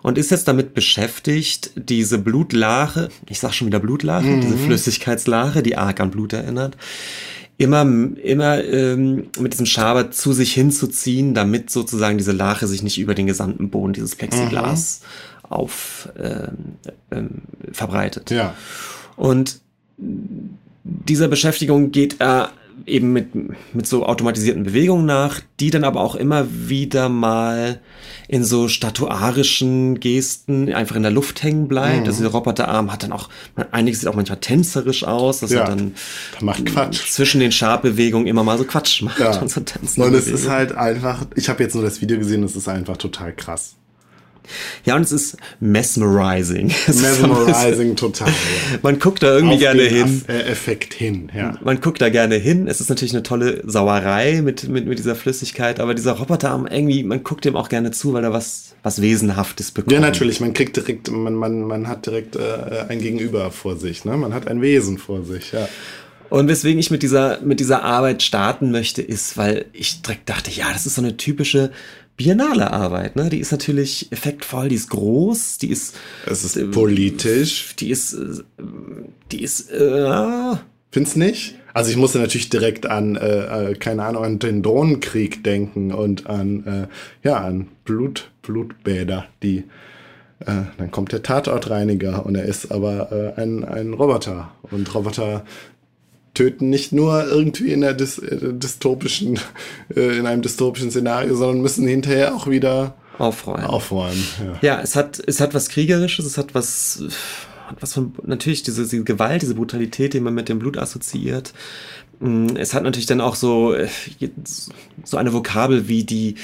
Und 0.03 0.18
ist 0.18 0.32
jetzt 0.32 0.47
damit 0.47 0.74
beschäftigt, 0.74 1.72
diese 1.76 2.20
Blutlache, 2.20 3.10
ich 3.28 3.39
sag 3.39 3.53
schon 3.53 3.68
wieder 3.68 3.80
Blutlache, 3.80 4.39
diese 4.39 4.58
Flüssigkeitslache, 4.58 5.64
die 5.64 5.76
arg 5.76 5.99
an 5.99 6.12
Blut 6.12 6.34
erinnert, 6.34 6.78
immer, 7.58 7.82
immer 7.82 8.64
ähm, 8.64 9.28
mit 9.39 9.53
diesem 9.53 9.66
Schaber 9.66 10.12
zu 10.12 10.32
sich 10.34 10.53
hinzuziehen, 10.53 11.34
damit 11.34 11.72
sozusagen 11.72 12.18
diese 12.18 12.32
Lache 12.32 12.68
sich 12.68 12.84
nicht 12.84 12.99
über 12.99 13.16
den 13.16 13.28
gesamten 13.28 13.70
Boden 13.70 13.93
dieses 13.93 14.16
Plexiglas 14.16 15.01
auf 15.49 16.10
ähm, 16.18 16.78
ähm, 17.12 17.41
verbreitet. 17.72 18.32
Ja. 18.32 18.53
Und 19.16 19.60
dieser 21.08 21.28
Beschäftigung 21.28 21.92
geht 21.92 22.18
er 22.20 22.52
eben 22.86 23.12
mit, 23.12 23.30
mit 23.74 23.88
so 23.88 24.06
automatisierten 24.06 24.64
Bewegungen 24.64 25.06
nach, 25.08 25.40
die 25.60 25.72
dann 25.72 25.84
aber 25.84 26.00
auch 26.00 26.14
immer 26.16 26.46
wieder 26.52 27.10
mal 27.10 27.80
in 28.28 28.44
so 28.44 28.68
statuarischen 28.68 30.00
Gesten 30.00 30.72
einfach 30.72 30.96
in 30.96 31.02
der 31.02 31.12
Luft 31.12 31.42
hängen 31.42 31.68
bleibt. 31.68 32.08
Also 32.08 32.22
der 32.22 32.32
Roboterarm 32.32 32.92
hat 32.94 33.02
dann 33.02 33.12
auch, 33.14 33.30
einiges 33.72 34.02
sieht 34.02 34.10
auch 34.10 34.16
manchmal 34.16 34.40
tänzerisch 34.40 35.04
aus, 35.06 35.40
dass 35.40 35.52
Ja. 35.52 35.62
er 35.62 35.70
dann 35.70 35.96
macht 36.40 36.66
Quatsch. 36.68 37.00
zwischen 37.10 37.40
den 37.40 37.52
Schabbewegungen 37.52 38.28
immer 38.28 38.44
mal 38.44 38.58
so 38.60 38.64
Quatsch 38.64 39.02
macht 39.02 39.20
Ja. 39.20 39.40
und 39.40 39.50
so 39.50 39.62
tanzende 39.62 40.08
Und 40.08 40.14
es 40.14 40.28
ist 40.28 40.48
halt 40.48 40.74
einfach, 40.74 41.26
ich 41.36 41.50
habe 41.50 41.64
jetzt 41.64 41.74
nur 41.74 41.84
das 41.84 42.00
Video 42.02 42.20
gesehen, 42.20 42.44
es 42.44 42.56
ist 42.56 42.68
einfach 42.68 42.98
total 42.98 43.34
krass. 43.34 43.77
Ja, 44.86 44.95
und 44.95 45.02
es 45.02 45.12
ist 45.12 45.38
mesmerizing. 45.60 46.68
Mesmerizing 46.88 47.95
total. 47.95 48.30
Ja. 48.30 48.80
Man 48.82 49.00
guckt 49.00 49.24
da 49.24 49.36
irgendwie 49.36 49.56
Auf 49.56 49.60
gerne 49.60 49.84
hin. 49.84 50.22
Äh, 50.28 50.41
Effekt 50.43 50.93
hin, 50.93 51.32
ja. 51.36 51.58
Man 51.64 51.82
guckt 51.82 52.02
da 52.02 52.10
gerne 52.10 52.36
hin. 52.36 52.68
Es 52.68 52.82
ist 52.82 52.89
natürlich 52.89 53.14
eine 53.14 53.24
tolle 53.24 53.62
Sauerei 53.66 54.41
mit, 54.41 54.68
mit, 54.68 54.88
mit 54.88 55.00
dieser 55.00 55.16
Flüssigkeit, 55.16 55.80
aber 55.80 55.93
dieser 55.93 56.14
Roboterarm 56.14 56.68
irgendwie, 56.68 57.04
man 57.04 57.24
guckt 57.24 57.45
dem 57.45 57.56
auch 57.56 57.70
gerne 57.70 57.91
zu, 57.91 58.14
weil 58.14 58.24
er 58.24 58.34
was, 58.34 58.76
was 58.84 59.02
Wesenhaftes 59.02 59.72
bekommt. 59.72 59.91
Ja, 59.91 60.00
natürlich, 60.00 60.39
man 60.39 60.54
kriegt 60.54 60.76
direkt, 60.78 61.12
man, 61.12 61.36
man, 61.36 61.62
man 61.62 61.88
hat 61.88 62.06
direkt 62.06 62.36
äh, 62.36 62.86
ein 62.88 63.00
Gegenüber 63.00 63.52
vor 63.52 63.78
sich, 63.78 64.06
ne? 64.06 64.18
Man 64.18 64.34
hat 64.34 64.48
ein 64.48 64.62
Wesen 64.62 64.98
vor 64.98 65.24
sich, 65.24 65.52
ja. 65.52 65.68
Und 66.30 66.48
weswegen 66.48 66.80
ich 66.80 66.91
mit 66.91 67.04
dieser, 67.04 67.39
mit 67.41 67.60
dieser 67.60 67.84
Arbeit 67.84 68.22
starten 68.22 68.72
möchte, 68.72 69.02
ist, 69.02 69.38
weil 69.38 69.66
ich 69.74 70.02
direkt 70.02 70.30
dachte, 70.30 70.52
ja, 70.52 70.72
das 70.74 70.86
ist 70.86 70.95
so 70.95 71.02
eine 71.02 71.16
typische 71.16 71.72
biennale 72.18 72.72
Arbeit, 72.72 73.15
ne? 73.15 73.30
Die 73.30 73.39
ist 73.39 73.51
natürlich 73.51 74.11
effektvoll, 74.11 74.70
die 74.70 74.76
ist 74.76 74.89
groß, 74.89 75.59
die 75.59 75.70
ist, 75.70 75.95
Es 76.26 76.43
ist 76.43 76.72
politisch. 76.72 77.76
die 77.80 77.91
ist, 77.91 78.13
äh, 78.13 78.41
die 79.32 79.43
ist, 79.43 79.72
äh, 79.72 80.55
Find's 80.91 81.15
nicht? 81.15 81.55
Also 81.74 81.91
ich 81.91 81.97
musste 81.97 82.18
natürlich 82.18 82.49
direkt 82.49 82.88
an, 82.88 83.15
äh, 83.18 83.72
äh, 83.72 83.76
keine 83.76 84.03
Ahnung, 84.03 84.24
an 84.24 84.39
den 84.39 84.63
Drohnenkrieg 84.63 85.43
denken 85.43 85.93
und 85.93 86.26
an, 86.28 86.65
äh, 86.65 87.28
ja, 87.28 87.38
an 87.38 87.68
Blut, 87.86 88.32
Blutbäder, 88.41 89.26
die, 89.43 89.65
äh, 90.39 90.63
dann 90.78 90.89
kommt 90.89 91.11
der 91.11 91.22
Tatortreiniger 91.22 92.26
und 92.26 92.36
er 92.36 92.45
ist 92.45 92.72
aber 92.72 93.11
äh, 93.38 93.39
ein, 93.39 93.63
ein 93.63 93.93
Roboter. 93.93 94.51
Und 94.72 94.91
Roboter 94.95 95.45
töten 96.38 96.70
nicht 96.70 96.92
nur 96.92 97.26
irgendwie 97.26 97.72
in 97.72 97.82
dys 97.82 98.20
äh, 98.20 98.54
dystopischen, 98.54 99.40
äh, 99.96 100.18
in 100.18 100.28
einem 100.28 100.42
dystopischen 100.44 100.92
Szenario, 100.92 101.36
sondern 101.36 101.62
müssen 101.62 101.88
hinterher 101.88 102.36
auch 102.36 102.48
wieder 102.48 102.96
aufräumen. 103.18 103.64
aufräumen. 103.66 104.24
Ja. 104.62 104.76
Ja, 104.76 104.82
es 104.82 104.96
hat, 104.96 105.22
es 105.26 105.42
hat 105.42 105.56
was 105.56 105.70
Kriegerisches, 105.70 106.26
es 106.26 106.38
hat 106.38 106.54
was, 106.54 107.04
was 107.80 107.94
von, 107.94 108.14
natürlich 108.24 108.62
diese, 108.62 108.84
diese 108.84 109.04
Gewalt, 109.04 109.42
diese 109.42 109.56
Brutalität, 109.56 110.14
die 110.14 110.20
man 110.20 110.36
mit 110.36 110.48
dem 110.48 110.60
Blut 110.60 110.78
assoziiert. 110.78 111.54
Mm, 112.20 112.55
Es 112.57 112.74
hat 112.74 112.84
natürlich 112.84 113.05
dann 113.05 113.22
auch 113.22 113.36
so, 113.36 113.74
äh, 113.74 113.88
so 115.03 115.18
eine 115.18 115.34
Vokabel 115.34 115.88
wie 115.88 116.03
die, 116.03 116.36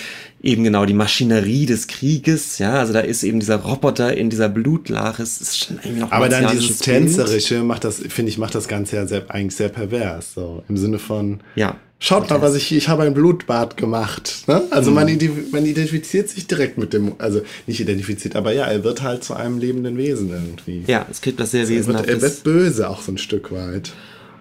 eben 0.42 0.64
genau, 0.64 0.86
die 0.86 0.94
Maschinerie 0.94 1.66
des 1.66 1.88
Krieges, 1.88 2.60
ja, 2.60 2.74
also 2.76 2.94
da 2.94 3.00
ist 3.00 3.24
eben 3.24 3.40
dieser 3.40 3.56
Roboter 3.58 4.16
in 4.16 4.30
dieser 4.30 4.50
Blutlache, 4.50 5.24
es 5.24 5.42
ist 5.42 5.58
schon 5.66 5.78
irgendwie 5.84 6.02
noch 6.02 6.12
Aber 6.12 6.30
dann 6.30 6.48
dieses. 6.52 6.80
Tänzerische 6.80 7.64
macht 7.64 7.84
das, 7.86 7.98
finde 7.98 8.30
ich, 8.30 8.38
macht 8.38 8.54
das 8.56 8.68
Ganze 8.68 8.98
ja 8.98 9.08
sehr, 9.08 9.24
eigentlich 9.30 9.56
sehr 9.56 9.70
pervers. 9.70 10.34
So 10.36 10.64
im 10.70 10.78
Sinne 10.78 11.00
von, 11.00 11.40
Ja. 11.56 11.78
schaut 12.00 12.30
mal, 12.30 12.42
was 12.42 12.56
ich 12.56 12.72
ich 12.76 12.88
habe 12.90 13.04
ein 13.04 13.14
Blutbad 13.16 13.76
gemacht. 13.78 14.44
Ne? 14.48 14.62
Also 14.70 14.92
Mhm. 14.92 14.96
man, 14.96 15.20
man 15.52 15.66
identifiziert 15.66 16.30
sich 16.30 16.46
direkt 16.46 16.78
mit 16.78 16.94
dem, 16.94 17.14
also 17.18 17.42
nicht 17.66 17.80
identifiziert, 17.80 18.36
aber 18.36 18.52
ja, 18.54 18.66
er 18.66 18.84
wird 18.84 19.02
halt 19.02 19.24
zu 19.24 19.34
einem 19.34 19.58
lebenden 19.58 19.98
Wesen 19.98 20.30
irgendwie. 20.30 20.84
Ja, 20.86 21.06
es 21.10 21.22
kriegt 21.22 21.40
was 21.40 21.52
sehr 21.52 21.62
Er 21.64 21.70
wird, 21.70 21.78
er 21.80 21.88
Wesenhaftes. 21.88 22.22
wird 22.22 22.44
böse 22.44 22.90
auch 22.90 23.02
so 23.02 23.12
ein 23.12 23.18
Stück 23.18 23.52
weit. 23.52 23.92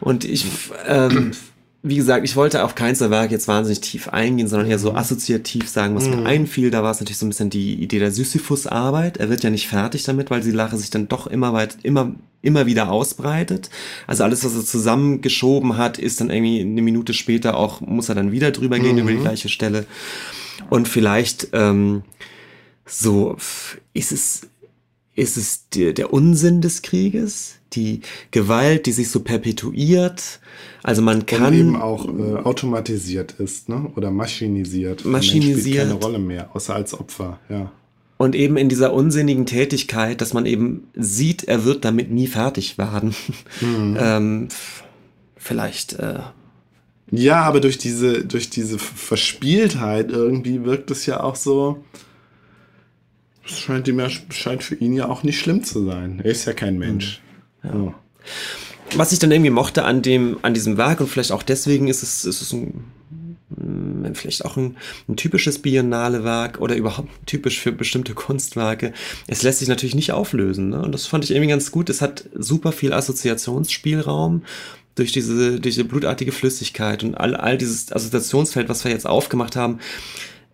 Und 0.02 0.24
ich, 0.24 0.46
ähm, 0.88 1.30
wie 1.84 1.96
gesagt, 1.96 2.24
ich 2.24 2.34
wollte 2.34 2.64
auf 2.64 2.74
keins 2.74 2.98
der 2.98 3.10
Werke 3.10 3.32
jetzt 3.32 3.46
wahnsinnig 3.46 3.80
tief 3.80 4.08
eingehen, 4.08 4.48
sondern 4.48 4.68
eher 4.68 4.78
Mhm. 4.78 4.82
so 4.82 4.94
assoziativ 4.94 5.68
sagen, 5.68 5.94
was 5.94 6.08
mir 6.08 6.26
einfiel. 6.26 6.70
Da 6.72 6.82
war 6.82 6.90
es 6.90 6.98
natürlich 7.00 7.18
so 7.18 7.26
ein 7.26 7.28
bisschen 7.28 7.50
die 7.50 7.74
Idee 7.74 8.00
der 8.00 8.10
Sisyphus-Arbeit. 8.10 9.18
Er 9.18 9.30
wird 9.30 9.44
ja 9.44 9.50
nicht 9.50 9.68
fertig 9.68 10.02
damit, 10.02 10.28
weil 10.30 10.40
die 10.40 10.50
Lache 10.50 10.76
sich 10.76 10.90
dann 10.90 11.06
doch 11.08 11.28
immer 11.28 11.52
weit, 11.52 11.78
immer, 11.84 12.14
immer 12.42 12.66
wieder 12.66 12.90
ausbreitet. 12.90 13.70
Also 14.08 14.24
alles, 14.24 14.44
was 14.44 14.56
er 14.56 14.64
zusammengeschoben 14.64 15.76
hat, 15.76 15.98
ist 15.98 16.20
dann 16.20 16.30
irgendwie 16.30 16.60
eine 16.60 16.82
Minute 16.82 17.14
später 17.14 17.56
auch, 17.56 17.80
muss 17.80 18.08
er 18.08 18.16
dann 18.16 18.32
wieder 18.32 18.50
drüber 18.50 18.80
gehen 18.80 18.98
über 18.98 19.12
die 19.12 19.18
gleiche 19.18 19.48
Stelle. 19.48 19.86
Und 20.68 20.88
vielleicht, 20.88 21.48
ähm, 21.52 22.02
so, 22.86 23.36
ist 23.94 24.10
es, 24.10 24.42
ist 25.14 25.36
es 25.36 25.68
der, 25.70 25.92
der 25.92 26.12
Unsinn 26.12 26.60
des 26.60 26.82
Krieges, 26.82 27.56
die 27.74 28.00
Gewalt, 28.30 28.86
die 28.86 28.92
sich 28.92 29.10
so 29.10 29.20
perpetuiert. 29.20 30.40
Also 30.82 31.02
man 31.02 31.20
Und 31.20 31.26
kann 31.26 31.54
eben 31.54 31.76
auch 31.76 32.06
äh, 32.06 32.36
automatisiert 32.42 33.32
ist, 33.32 33.68
ne? 33.68 33.90
Oder 33.96 34.10
maschinisiert. 34.10 35.04
Maschinisiert. 35.04 35.60
Spielt 35.60 35.76
keine 35.78 35.92
Rolle 35.94 36.18
mehr, 36.18 36.54
außer 36.54 36.74
als 36.74 36.94
Opfer, 36.94 37.38
ja. 37.48 37.70
und 38.18 38.34
eben 38.34 38.56
in 38.56 38.68
dieser 38.68 38.92
unsinnigen 38.92 39.46
Tätigkeit, 39.46 40.20
dass 40.20 40.34
man 40.34 40.46
eben 40.46 40.88
sieht, 40.94 41.44
er 41.44 41.64
wird 41.64 41.84
damit 41.84 42.10
nie 42.10 42.26
fertig 42.26 42.78
werden. 42.78 43.14
Mhm. 43.60 43.96
ähm, 44.00 44.48
vielleicht. 45.36 45.94
Äh, 45.94 46.20
ja, 47.12 47.42
aber 47.42 47.60
durch 47.60 47.76
diese, 47.76 48.24
durch 48.24 48.48
diese 48.48 48.78
Verspieltheit 48.78 50.10
irgendwie 50.10 50.64
wirkt 50.64 50.90
es 50.90 51.04
ja 51.04 51.22
auch 51.22 51.36
so. 51.36 51.84
Es 53.44 53.58
scheint, 53.58 53.86
ihm 53.86 54.00
ja, 54.00 54.08
scheint 54.08 54.62
für 54.62 54.76
ihn 54.76 54.94
ja 54.94 55.08
auch 55.08 55.22
nicht 55.22 55.38
schlimm 55.38 55.62
zu 55.62 55.84
sein. 55.84 56.20
Er 56.24 56.30
ist 56.30 56.46
ja 56.46 56.54
kein 56.54 56.78
Mensch. 56.78 57.16
Ja. 57.16 57.31
Ja. 57.64 57.94
Was 58.94 59.12
ich 59.12 59.18
dann 59.18 59.30
irgendwie 59.30 59.50
mochte 59.50 59.84
an 59.84 60.02
dem, 60.02 60.38
an 60.42 60.54
diesem 60.54 60.76
Werk 60.76 61.00
und 61.00 61.08
vielleicht 61.08 61.32
auch 61.32 61.42
deswegen 61.42 61.88
ist 61.88 62.02
es, 62.02 62.24
ist 62.24 62.42
es 62.42 62.52
ein 62.52 62.84
hm, 63.56 64.14
vielleicht 64.14 64.44
auch 64.44 64.56
ein, 64.56 64.76
ein 65.08 65.16
typisches 65.16 65.60
Biennale-Werk 65.60 66.60
oder 66.60 66.76
überhaupt 66.76 67.08
typisch 67.26 67.60
für 67.60 67.72
bestimmte 67.72 68.14
Kunstwerke. 68.14 68.92
Es 69.26 69.42
lässt 69.42 69.60
sich 69.60 69.68
natürlich 69.68 69.94
nicht 69.94 70.12
auflösen. 70.12 70.70
Ne? 70.70 70.82
Und 70.82 70.92
das 70.92 71.06
fand 71.06 71.24
ich 71.24 71.30
irgendwie 71.30 71.50
ganz 71.50 71.70
gut. 71.70 71.88
Es 71.90 72.02
hat 72.02 72.24
super 72.34 72.72
viel 72.72 72.92
Assoziationsspielraum 72.92 74.42
durch 74.94 75.12
diese, 75.12 75.58
diese 75.58 75.84
blutartige 75.84 76.32
Flüssigkeit 76.32 77.02
und 77.02 77.14
all, 77.14 77.34
all 77.34 77.56
dieses 77.56 77.92
Assoziationsfeld, 77.92 78.68
was 78.68 78.84
wir 78.84 78.90
jetzt 78.90 79.06
aufgemacht 79.06 79.56
haben 79.56 79.78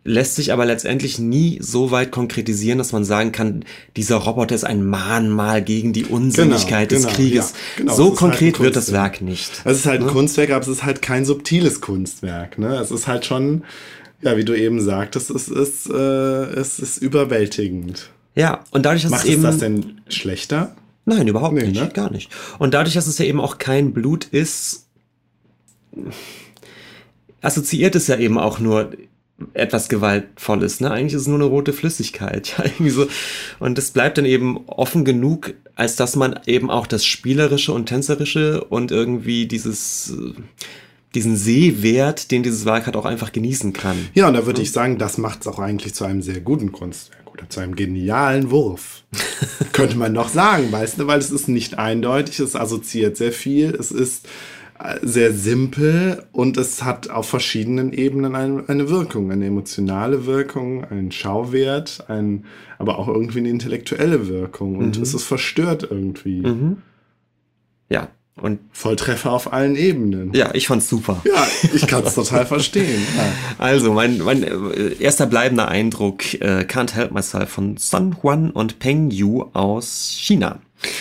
lässt 0.09 0.37
sich 0.37 0.53
aber 0.53 0.65
letztendlich 0.65 1.19
nie 1.19 1.59
so 1.61 1.91
weit 1.91 2.11
konkretisieren, 2.11 2.79
dass 2.79 2.93
man 2.93 3.05
sagen 3.05 3.31
kann, 3.31 3.65
dieser 3.97 4.17
Roboter 4.17 4.55
ist 4.55 4.65
ein 4.65 4.85
Mahnmal 4.85 5.63
gegen 5.63 5.93
die 5.93 6.07
Unsinnigkeit 6.07 6.89
genau, 6.89 7.03
des 7.03 7.07
genau, 7.07 7.17
Krieges. 7.17 7.51
Ja, 7.51 7.57
genau, 7.77 7.95
so 7.95 8.13
konkret 8.13 8.55
halt 8.55 8.65
wird 8.65 8.77
das 8.77 8.93
Werk 8.93 9.21
nicht. 9.21 9.63
Es 9.65 9.79
ist 9.79 9.87
halt 9.87 10.01
ein 10.01 10.07
ne? 10.07 10.13
Kunstwerk, 10.13 10.51
aber 10.51 10.63
es 10.63 10.69
ist 10.69 10.83
halt 10.83 11.03
kein 11.03 11.25
subtiles 11.25 11.81
Kunstwerk. 11.81 12.59
Ne? 12.59 12.77
Es 12.77 12.91
ist 12.91 13.07
halt 13.07 13.27
schon, 13.27 13.65
ja, 14.23 14.37
wie 14.37 14.45
du 14.45 14.55
eben 14.55 14.81
sagtest, 14.81 15.31
es 15.31 15.49
ist, 15.49 15.91
äh, 15.91 15.95
es 15.95 16.79
ist 16.79 16.97
überwältigend. 16.97 18.11
Ja, 18.35 18.65
und 18.71 18.87
dadurch, 18.87 19.03
dass 19.03 19.11
Macht 19.11 19.25
es 19.25 19.31
eben... 19.31 19.43
das 19.43 19.59
denn 19.59 20.01
schlechter? 20.09 20.75
Nein, 21.05 21.29
überhaupt 21.29 21.55
nee, 21.55 21.67
nicht, 21.67 21.81
ne? 21.81 21.91
gar 21.93 22.11
nicht. 22.11 22.31
Und 22.59 22.73
dadurch, 22.75 22.95
dass 22.95 23.07
es 23.07 23.19
ja 23.19 23.25
eben 23.25 23.41
auch 23.41 23.59
kein 23.59 23.93
Blut 23.93 24.25
ist, 24.27 24.87
assoziiert 27.41 27.95
es 27.95 28.07
ja 28.07 28.17
eben 28.17 28.39
auch 28.39 28.59
nur 28.59 28.91
etwas 29.55 29.89
Gewaltvolles. 29.89 30.81
Ne? 30.81 30.91
Eigentlich 30.91 31.15
ist 31.15 31.23
es 31.23 31.29
nur 31.29 31.39
eine 31.39 31.45
rote 31.45 31.73
Flüssigkeit. 31.73 32.49
Ja, 32.59 32.65
irgendwie 32.65 32.91
so. 32.91 33.07
Und 33.59 33.79
es 33.79 33.91
bleibt 33.91 34.19
dann 34.19 34.25
eben 34.25 34.59
offen 34.67 35.05
genug, 35.05 35.55
als 35.75 35.97
dass 35.97 36.17
man 36.17 36.41
eben 36.47 36.71
auch 36.71 36.87
das 36.87 37.05
Spielerische 37.05 37.73
und 37.73 37.87
Tänzerische 37.87 38.65
und 38.65 38.91
irgendwie 38.91 39.47
dieses 39.47 40.13
diesen 41.15 41.37
Sehwert, 41.37 42.31
den 42.31 42.43
dieses 42.43 42.65
Werk 42.65 42.87
hat, 42.87 42.97
auch 42.97 43.07
einfach 43.07 43.33
genießen 43.33 43.73
kann. 43.73 44.09
Ja, 44.15 44.29
und 44.29 44.35
da 44.35 44.47
würde 44.47 44.61
ich 44.61 44.73
sagen, 44.73 44.99
das 44.99 45.19
macht 45.19 45.41
es 45.41 45.47
auch 45.47 45.59
eigentlich 45.59 45.95
zu 45.95 46.05
einem 46.05 46.21
sehr 46.23 46.41
guten 46.41 46.71
Kunstwerk 46.71 47.33
oder 47.33 47.49
zu 47.49 47.61
einem 47.61 47.77
genialen 47.77 48.51
Wurf. 48.51 49.05
Könnte 49.73 49.97
man 49.97 50.13
noch 50.13 50.29
sagen, 50.29 50.71
weißt 50.71 50.99
du, 50.99 51.07
weil 51.07 51.19
es 51.19 51.31
ist 51.31 51.49
nicht 51.49 51.79
eindeutig, 51.79 52.41
es 52.41 52.57
assoziiert 52.57 53.17
sehr 53.17 53.33
viel, 53.33 53.75
es 53.75 53.91
ist 53.91 54.29
sehr 55.03 55.33
simpel 55.33 56.25
und 56.33 56.57
es 56.57 56.85
hat 56.85 57.11
auf 57.11 57.29
verschiedenen 57.29 57.93
Ebenen 57.93 58.35
eine, 58.35 58.65
eine 58.69 58.89
Wirkung, 58.89 59.33
eine 59.33 59.47
emotionale 59.47 60.27
Wirkung, 60.27 60.85
einen 60.85 61.11
Schauwert, 61.11 62.05
ein, 62.09 62.45
aber 62.79 62.99
auch 62.99 63.09
irgendwie 63.09 63.41
eine 63.41 63.51
intellektuelle 63.51 64.29
Wirkung 64.29 64.77
und 64.77 64.97
mhm. 64.97 65.03
es 65.03 65.15
ist 65.15 65.25
verstört 65.25 65.87
irgendwie. 65.91 66.41
Mhm. 66.41 66.79
Ja. 67.89 68.09
Und 68.41 68.61
Volltreffer 68.71 69.33
auf 69.33 69.53
allen 69.53 69.75
Ebenen. 69.75 70.33
Ja, 70.33 70.55
ich 70.55 70.69
fand's 70.69 70.89
super. 70.89 71.21
Ja, 71.25 71.45
ich 71.75 71.89
kann's 71.89 72.15
total 72.15 72.47
verstehen. 72.47 73.03
Ja. 73.17 73.25
Also, 73.59 73.93
mein, 73.93 74.19
mein 74.19 74.45
äh, 74.45 74.95
erster 75.01 75.27
bleibender 75.27 75.67
Eindruck, 75.67 76.35
äh, 76.35 76.65
Can't 76.69 76.95
Help 76.95 77.11
Myself 77.11 77.49
von 77.49 77.77
Sun 77.79 78.23
Huan 78.23 78.53
und 78.53 78.79
Peng 78.79 79.11
Yu 79.11 79.47
aus 79.55 80.15
China. 80.17 80.61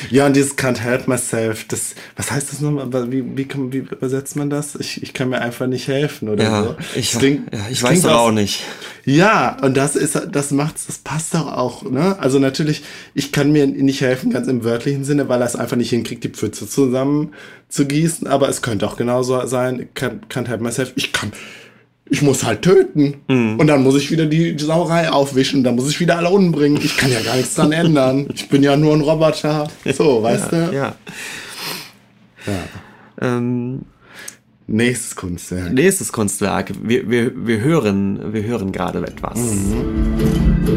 Ja, 0.09 0.25
und 0.25 0.35
dieses 0.35 0.57
Can't 0.57 0.79
Help 0.79 1.07
Myself, 1.07 1.65
das, 1.67 1.93
was 2.15 2.31
heißt 2.31 2.51
das 2.51 2.61
nochmal? 2.61 3.11
Wie, 3.11 3.23
wie, 3.37 3.47
wie 3.71 3.77
übersetzt 3.77 4.35
man 4.35 4.49
das? 4.49 4.75
Ich, 4.75 5.03
ich 5.03 5.13
kann 5.13 5.29
mir 5.29 5.39
einfach 5.39 5.67
nicht 5.67 5.87
helfen 5.87 6.29
oder 6.29 6.43
ja, 6.43 6.63
so. 6.63 6.75
Ich, 6.95 7.11
klingt, 7.11 7.53
ja, 7.53 7.59
ich 7.69 7.83
weiß 7.83 8.05
auch 8.05 8.31
nicht. 8.31 8.63
Ja, 9.05 9.55
und 9.61 9.77
das 9.77 9.95
ist, 9.95 10.19
das 10.31 10.51
macht's, 10.51 10.87
das 10.87 10.97
passt 10.97 11.35
doch 11.35 11.51
auch, 11.51 11.83
ne? 11.83 12.17
Also 12.19 12.39
natürlich, 12.39 12.83
ich 13.13 13.31
kann 13.31 13.51
mir 13.51 13.67
nicht 13.67 14.01
helfen, 14.01 14.31
ganz 14.31 14.47
im 14.47 14.63
wörtlichen 14.63 15.03
Sinne, 15.03 15.29
weil 15.29 15.41
er 15.41 15.47
es 15.47 15.55
einfach 15.55 15.77
nicht 15.77 15.91
hinkriegt, 15.91 16.23
die 16.23 16.29
Pfütze 16.29 16.67
zusammen 16.67 17.33
zu 17.69 17.85
gießen, 17.85 18.27
aber 18.27 18.49
es 18.49 18.61
könnte 18.61 18.87
auch 18.87 18.97
genauso 18.97 19.45
sein, 19.45 19.89
can't, 19.95 20.27
can't 20.29 20.47
help 20.47 20.61
myself, 20.61 20.91
ich 20.95 21.13
kann, 21.13 21.31
ich 22.09 22.21
muss 22.21 22.43
halt 22.43 22.61
töten. 22.61 23.15
Mhm. 23.27 23.59
Und 23.59 23.67
dann 23.67 23.83
muss 23.83 23.95
ich 23.95 24.11
wieder 24.11 24.25
die 24.25 24.57
Sauerei 24.57 25.09
aufwischen, 25.09 25.63
dann 25.63 25.75
muss 25.75 25.89
ich 25.89 25.99
wieder 25.99 26.17
alle 26.17 26.29
umbringen. 26.29 26.79
Ich 26.81 26.97
kann 26.97 27.11
ja 27.11 27.21
gar 27.21 27.35
nichts 27.35 27.55
dran 27.55 27.71
ändern. 27.71 28.27
Ich 28.33 28.49
bin 28.49 28.63
ja 28.63 28.75
nur 28.77 28.93
ein 28.93 29.01
Roboter. 29.01 29.67
So, 29.93 30.23
weißt 30.23 30.51
ja, 30.51 30.67
du? 30.67 30.75
Ja. 30.75 30.95
ja. 32.45 32.63
Ähm, 33.21 33.81
Nächstes 34.69 35.15
Kunstwerk. 35.15 35.71
Nächstes 35.71 36.11
Kunstwerk. 36.11 36.73
Wir, 36.83 37.09
wir, 37.09 37.31
wir 37.47 37.61
hören, 37.61 38.33
wir 38.33 38.43
hören 38.43 38.73
gerade 38.73 38.99
etwas. 38.99 39.39
Mhm. 39.39 40.76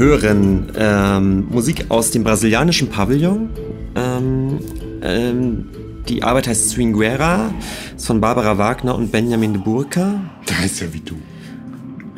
Hören 0.00 0.72
ähm, 0.78 1.46
Musik 1.50 1.86
aus 1.90 2.10
dem 2.10 2.24
brasilianischen 2.24 2.88
Pavillon. 2.88 3.50
Ähm, 3.94 4.58
ähm, 5.02 5.68
die 6.08 6.22
Arbeit 6.22 6.48
heißt 6.48 6.70
Swinguera, 6.70 7.52
ist 7.94 8.06
von 8.06 8.18
Barbara 8.18 8.56
Wagner 8.56 8.94
und 8.94 9.12
Benjamin 9.12 9.52
de 9.52 9.62
Burka. 9.62 10.22
Der 10.48 10.58
heißt 10.58 10.80
ja 10.80 10.94
wie 10.94 11.00
du. 11.00 11.16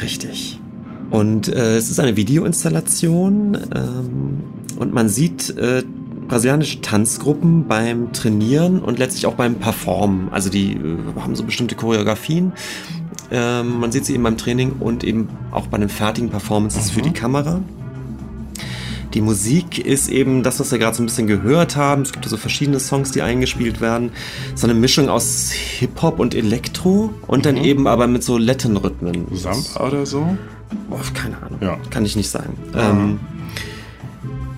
Richtig. 0.01 0.61
Und 1.11 1.49
äh, 1.49 1.77
es 1.77 1.91
ist 1.91 1.99
eine 1.99 2.17
Videoinstallation 2.17 3.59
ähm, 3.75 4.45
und 4.79 4.95
man 4.95 5.09
sieht 5.09 5.51
äh, 5.59 5.83
brasilianische 6.29 6.83
Tanzgruppen 6.83 7.67
beim 7.67 8.13
Trainieren 8.13 8.79
und 8.79 9.01
letztlich 9.01 9.27
auch 9.27 9.35
beim 9.35 9.57
Performen. 9.57 10.29
Also 10.31 10.51
die 10.51 10.75
äh, 10.75 11.21
haben 11.21 11.35
so 11.35 11.43
bestimmte 11.43 11.75
Choreografien 11.75 12.53
ähm, 13.33 13.81
man 13.81 13.91
sieht 13.91 14.05
sie 14.05 14.15
eben 14.15 14.23
beim 14.23 14.37
Training 14.37 14.73
und 14.79 15.05
eben 15.05 15.29
auch 15.51 15.67
bei 15.67 15.79
den 15.79 15.89
fertigen 15.89 16.29
Performances 16.29 16.91
mhm. 16.91 16.95
für 16.95 17.03
die 17.03 17.13
Kamera. 17.13 17.61
Die 19.15 19.21
Musik 19.21 19.79
ist 19.79 20.09
eben 20.09 20.43
das, 20.43 20.61
was 20.61 20.71
wir 20.73 20.79
gerade 20.79 20.97
so 20.97 21.03
ein 21.03 21.07
bisschen 21.07 21.27
gehört 21.27 21.77
haben. 21.77 22.03
Es 22.03 22.13
gibt 22.13 22.27
so 22.27 22.37
verschiedene 22.37 22.81
Songs, 22.81 23.11
die 23.11 23.23
eingespielt 23.23 23.81
werden. 23.81 24.13
So 24.55 24.67
eine 24.67 24.75
Mischung 24.75 25.09
aus 25.09 25.51
Hip-Hop 25.51 26.19
und 26.19 26.35
Elektro 26.35 27.13
und 27.27 27.41
mhm. 27.41 27.43
dann 27.43 27.57
eben 27.57 27.87
aber 27.87 28.07
mit 28.07 28.23
so 28.23 28.39
Latin-Rhythmen. 28.39 29.27
Samba 29.33 29.87
oder 29.87 30.07
so? 30.07 30.37
Oh, 30.91 30.99
keine 31.15 31.37
Ahnung. 31.43 31.59
Ja. 31.61 31.79
Kann 31.91 32.05
ich 32.05 32.17
nicht 32.17 32.31
sagen. 32.31 32.57
Ähm, 32.75 33.21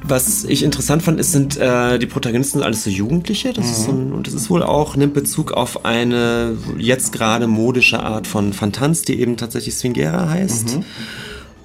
was 0.06 0.44
ich 0.44 0.62
interessant 0.62 1.02
fand, 1.02 1.18
ist, 1.18 1.32
sind 1.32 1.56
äh, 1.56 1.98
die 1.98 2.06
Protagonisten 2.06 2.62
alles 2.62 2.84
so 2.84 2.90
Jugendliche. 2.90 3.52
Das 3.52 3.64
mhm. 3.64 3.72
ist 3.72 3.84
so 3.84 3.92
ein, 3.92 4.12
und 4.12 4.26
das 4.26 4.34
ist 4.34 4.50
wohl 4.50 4.62
auch, 4.62 4.96
nimmt 4.96 5.14
Bezug 5.14 5.52
auf 5.52 5.84
eine 5.84 6.56
jetzt 6.78 7.12
gerade 7.12 7.46
modische 7.46 8.00
Art 8.00 8.26
von 8.26 8.52
Fantanz, 8.52 9.02
die 9.02 9.18
eben 9.18 9.36
tatsächlich 9.36 9.74
Swingera 9.74 10.28
heißt. 10.28 10.76
Mhm. 10.76 10.84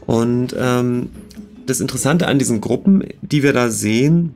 Und 0.06 0.56
ähm, 0.58 1.10
das 1.66 1.82
Interessante 1.82 2.28
an 2.28 2.40
diesen 2.40 2.62
Gruppen, 2.62 3.04
die 3.22 3.44
wir 3.44 3.54
da 3.54 3.70
sehen, 3.70 4.36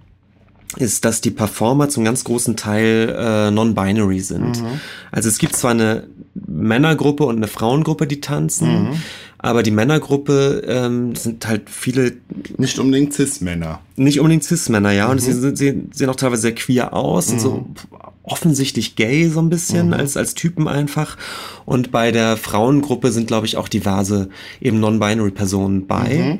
ist, 0.77 1.05
dass 1.05 1.21
die 1.21 1.31
Performer 1.31 1.87
zum 1.89 2.03
ganz 2.03 2.23
großen 2.23 2.55
Teil 2.55 3.15
äh, 3.17 3.51
non-binary 3.51 4.19
sind. 4.19 4.61
Mhm. 4.61 4.79
Also 5.11 5.29
es 5.29 5.37
gibt 5.37 5.55
zwar 5.55 5.71
eine 5.71 6.07
Männergruppe 6.33 7.25
und 7.25 7.37
eine 7.37 7.47
Frauengruppe, 7.47 8.07
die 8.07 8.21
tanzen, 8.21 8.89
mhm. 8.89 9.03
Aber 9.43 9.61
die 9.61 9.71
Männergruppe 9.71 10.63
ähm, 10.65 11.15
sind 11.15 11.45
halt 11.45 11.69
viele... 11.69 12.13
Nicht 12.57 12.79
unbedingt 12.79 13.13
Cis-Männer. 13.13 13.81
Nicht 13.97 14.21
unbedingt 14.21 14.45
Cis-Männer, 14.45 14.91
ja. 14.93 15.05
Mhm. 15.05 15.11
Und 15.11 15.19
sie 15.19 15.33
sehen, 15.33 15.91
sehen 15.93 16.09
auch 16.09 16.15
teilweise 16.15 16.43
sehr 16.43 16.55
queer 16.55 16.93
aus, 16.93 17.27
sind 17.27 17.41
so 17.41 17.51
mhm. 17.57 17.75
offensichtlich 18.23 18.95
gay 18.95 19.27
so 19.27 19.41
ein 19.41 19.49
bisschen 19.49 19.87
mhm. 19.87 19.93
als, 19.95 20.15
als 20.15 20.33
Typen 20.33 20.69
einfach. 20.69 21.17
Und 21.65 21.91
bei 21.91 22.13
der 22.13 22.37
Frauengruppe 22.37 23.11
sind, 23.11 23.27
glaube 23.27 23.45
ich, 23.45 23.57
auch 23.57 23.67
diverse 23.67 24.29
eben 24.61 24.79
non-binary 24.79 25.31
Personen 25.31 25.87
bei. 25.87 26.39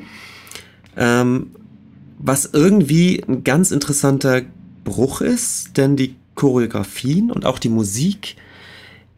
Ähm, 0.96 1.46
was 2.18 2.48
irgendwie 2.54 3.22
ein 3.28 3.44
ganz 3.44 3.70
interessanter 3.70 4.40
Bruch 4.82 5.20
ist, 5.20 5.76
denn 5.76 5.96
die 5.96 6.16
Choreografien 6.36 7.30
und 7.30 7.44
auch 7.44 7.58
die 7.58 7.68
Musik 7.68 8.36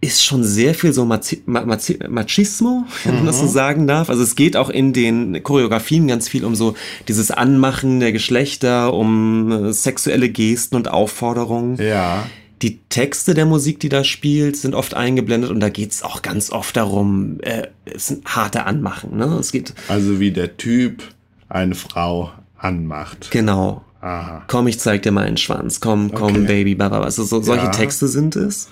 ist 0.06 0.24
schon 0.24 0.44
sehr 0.44 0.74
viel 0.74 0.92
so 0.92 1.04
Mazi 1.04 1.42
Mazi 1.46 1.98
Machismo, 2.08 2.84
wenn 3.04 3.16
man 3.16 3.26
das 3.26 3.38
so 3.38 3.46
mhm. 3.46 3.50
sagen 3.50 3.86
darf. 3.86 4.10
Also 4.10 4.22
es 4.22 4.36
geht 4.36 4.56
auch 4.56 4.70
in 4.70 4.92
den 4.92 5.42
Choreografien 5.42 6.06
ganz 6.06 6.28
viel 6.28 6.44
um 6.44 6.54
so 6.54 6.74
dieses 7.08 7.30
Anmachen 7.30 8.00
der 8.00 8.12
Geschlechter, 8.12 8.94
um 8.94 9.50
äh, 9.50 9.72
sexuelle 9.72 10.28
Gesten 10.28 10.76
und 10.76 10.88
Aufforderungen. 10.88 11.76
Ja. 11.76 12.26
Die 12.62 12.78
Texte 12.88 13.34
der 13.34 13.44
Musik, 13.44 13.80
die 13.80 13.90
da 13.90 14.02
spielt, 14.02 14.56
sind 14.56 14.74
oft 14.74 14.94
eingeblendet 14.94 15.50
und 15.50 15.60
da 15.60 15.68
geht's 15.68 16.02
auch 16.02 16.22
ganz 16.22 16.50
oft 16.50 16.76
darum, 16.76 17.38
äh, 17.42 17.68
es 17.84 18.06
sind 18.06 18.24
harte 18.24 18.64
Anmachen. 18.64 19.16
Ne? 19.16 19.36
Es 19.38 19.52
geht 19.52 19.74
also 19.88 20.20
wie 20.20 20.30
der 20.30 20.56
Typ 20.56 21.02
eine 21.48 21.74
Frau 21.74 22.32
anmacht. 22.56 23.30
Genau. 23.30 23.82
Aha. 24.00 24.44
Komm, 24.46 24.68
ich 24.68 24.78
zeig 24.78 25.02
dir 25.02 25.10
mal 25.10 25.26
einen 25.26 25.36
Schwanz. 25.36 25.80
Komm, 25.80 26.12
komm, 26.12 26.36
okay. 26.36 26.46
Baby, 26.46 26.74
baba. 26.76 27.00
Also 27.00 27.24
so, 27.24 27.42
solche 27.42 27.64
ja. 27.64 27.70
Texte 27.70 28.06
sind 28.08 28.36
es. 28.36 28.68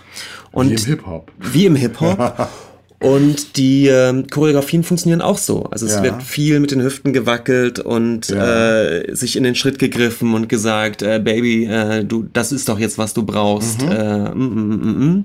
Und 0.55 0.71
wie 0.71 0.75
im 0.75 0.85
Hip-Hop. 0.85 1.33
Wie 1.39 1.67
im 1.67 1.77
Hip-Hop. 1.77 2.49
Und 3.01 3.59
die 3.59 3.89
ähm, 3.89 4.29
Choreografien 4.29 4.83
funktionieren 4.83 5.21
auch 5.21 5.37
so. 5.37 5.65
Also 5.65 5.85
es 5.85 5.97
ja. 5.97 6.03
wird 6.03 6.23
viel 6.23 6.59
mit 6.59 6.71
den 6.71 6.81
Hüften 6.81 7.13
gewackelt 7.13 7.79
und 7.79 8.29
ja. 8.31 8.87
äh, 8.87 9.15
sich 9.15 9.37
in 9.37 9.45
den 9.45 9.55
Schritt 9.55 9.79
gegriffen 9.79 10.33
und 10.33 10.49
gesagt, 10.49 11.03
äh, 11.03 11.21
Baby, 11.23 11.67
äh, 11.67 12.03
du, 12.03 12.27
das 12.33 12.51
ist 12.51 12.67
doch 12.67 12.79
jetzt, 12.79 12.97
was 12.97 13.13
du 13.13 13.25
brauchst. 13.25 13.83
Mhm. 13.83 13.91
Äh, 13.91 14.35
mm, 14.35 14.41
mm, 14.41 15.05
mm. 15.05 15.25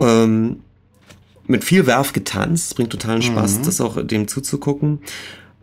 ähm, 0.00 0.56
mit 1.46 1.64
viel 1.64 1.86
Werf 1.86 2.12
getanzt, 2.12 2.76
bringt 2.76 2.90
totalen 2.90 3.22
Spaß, 3.22 3.58
mhm. 3.58 3.62
das 3.64 3.80
auch 3.80 4.06
dem 4.06 4.28
zuzugucken. 4.28 4.98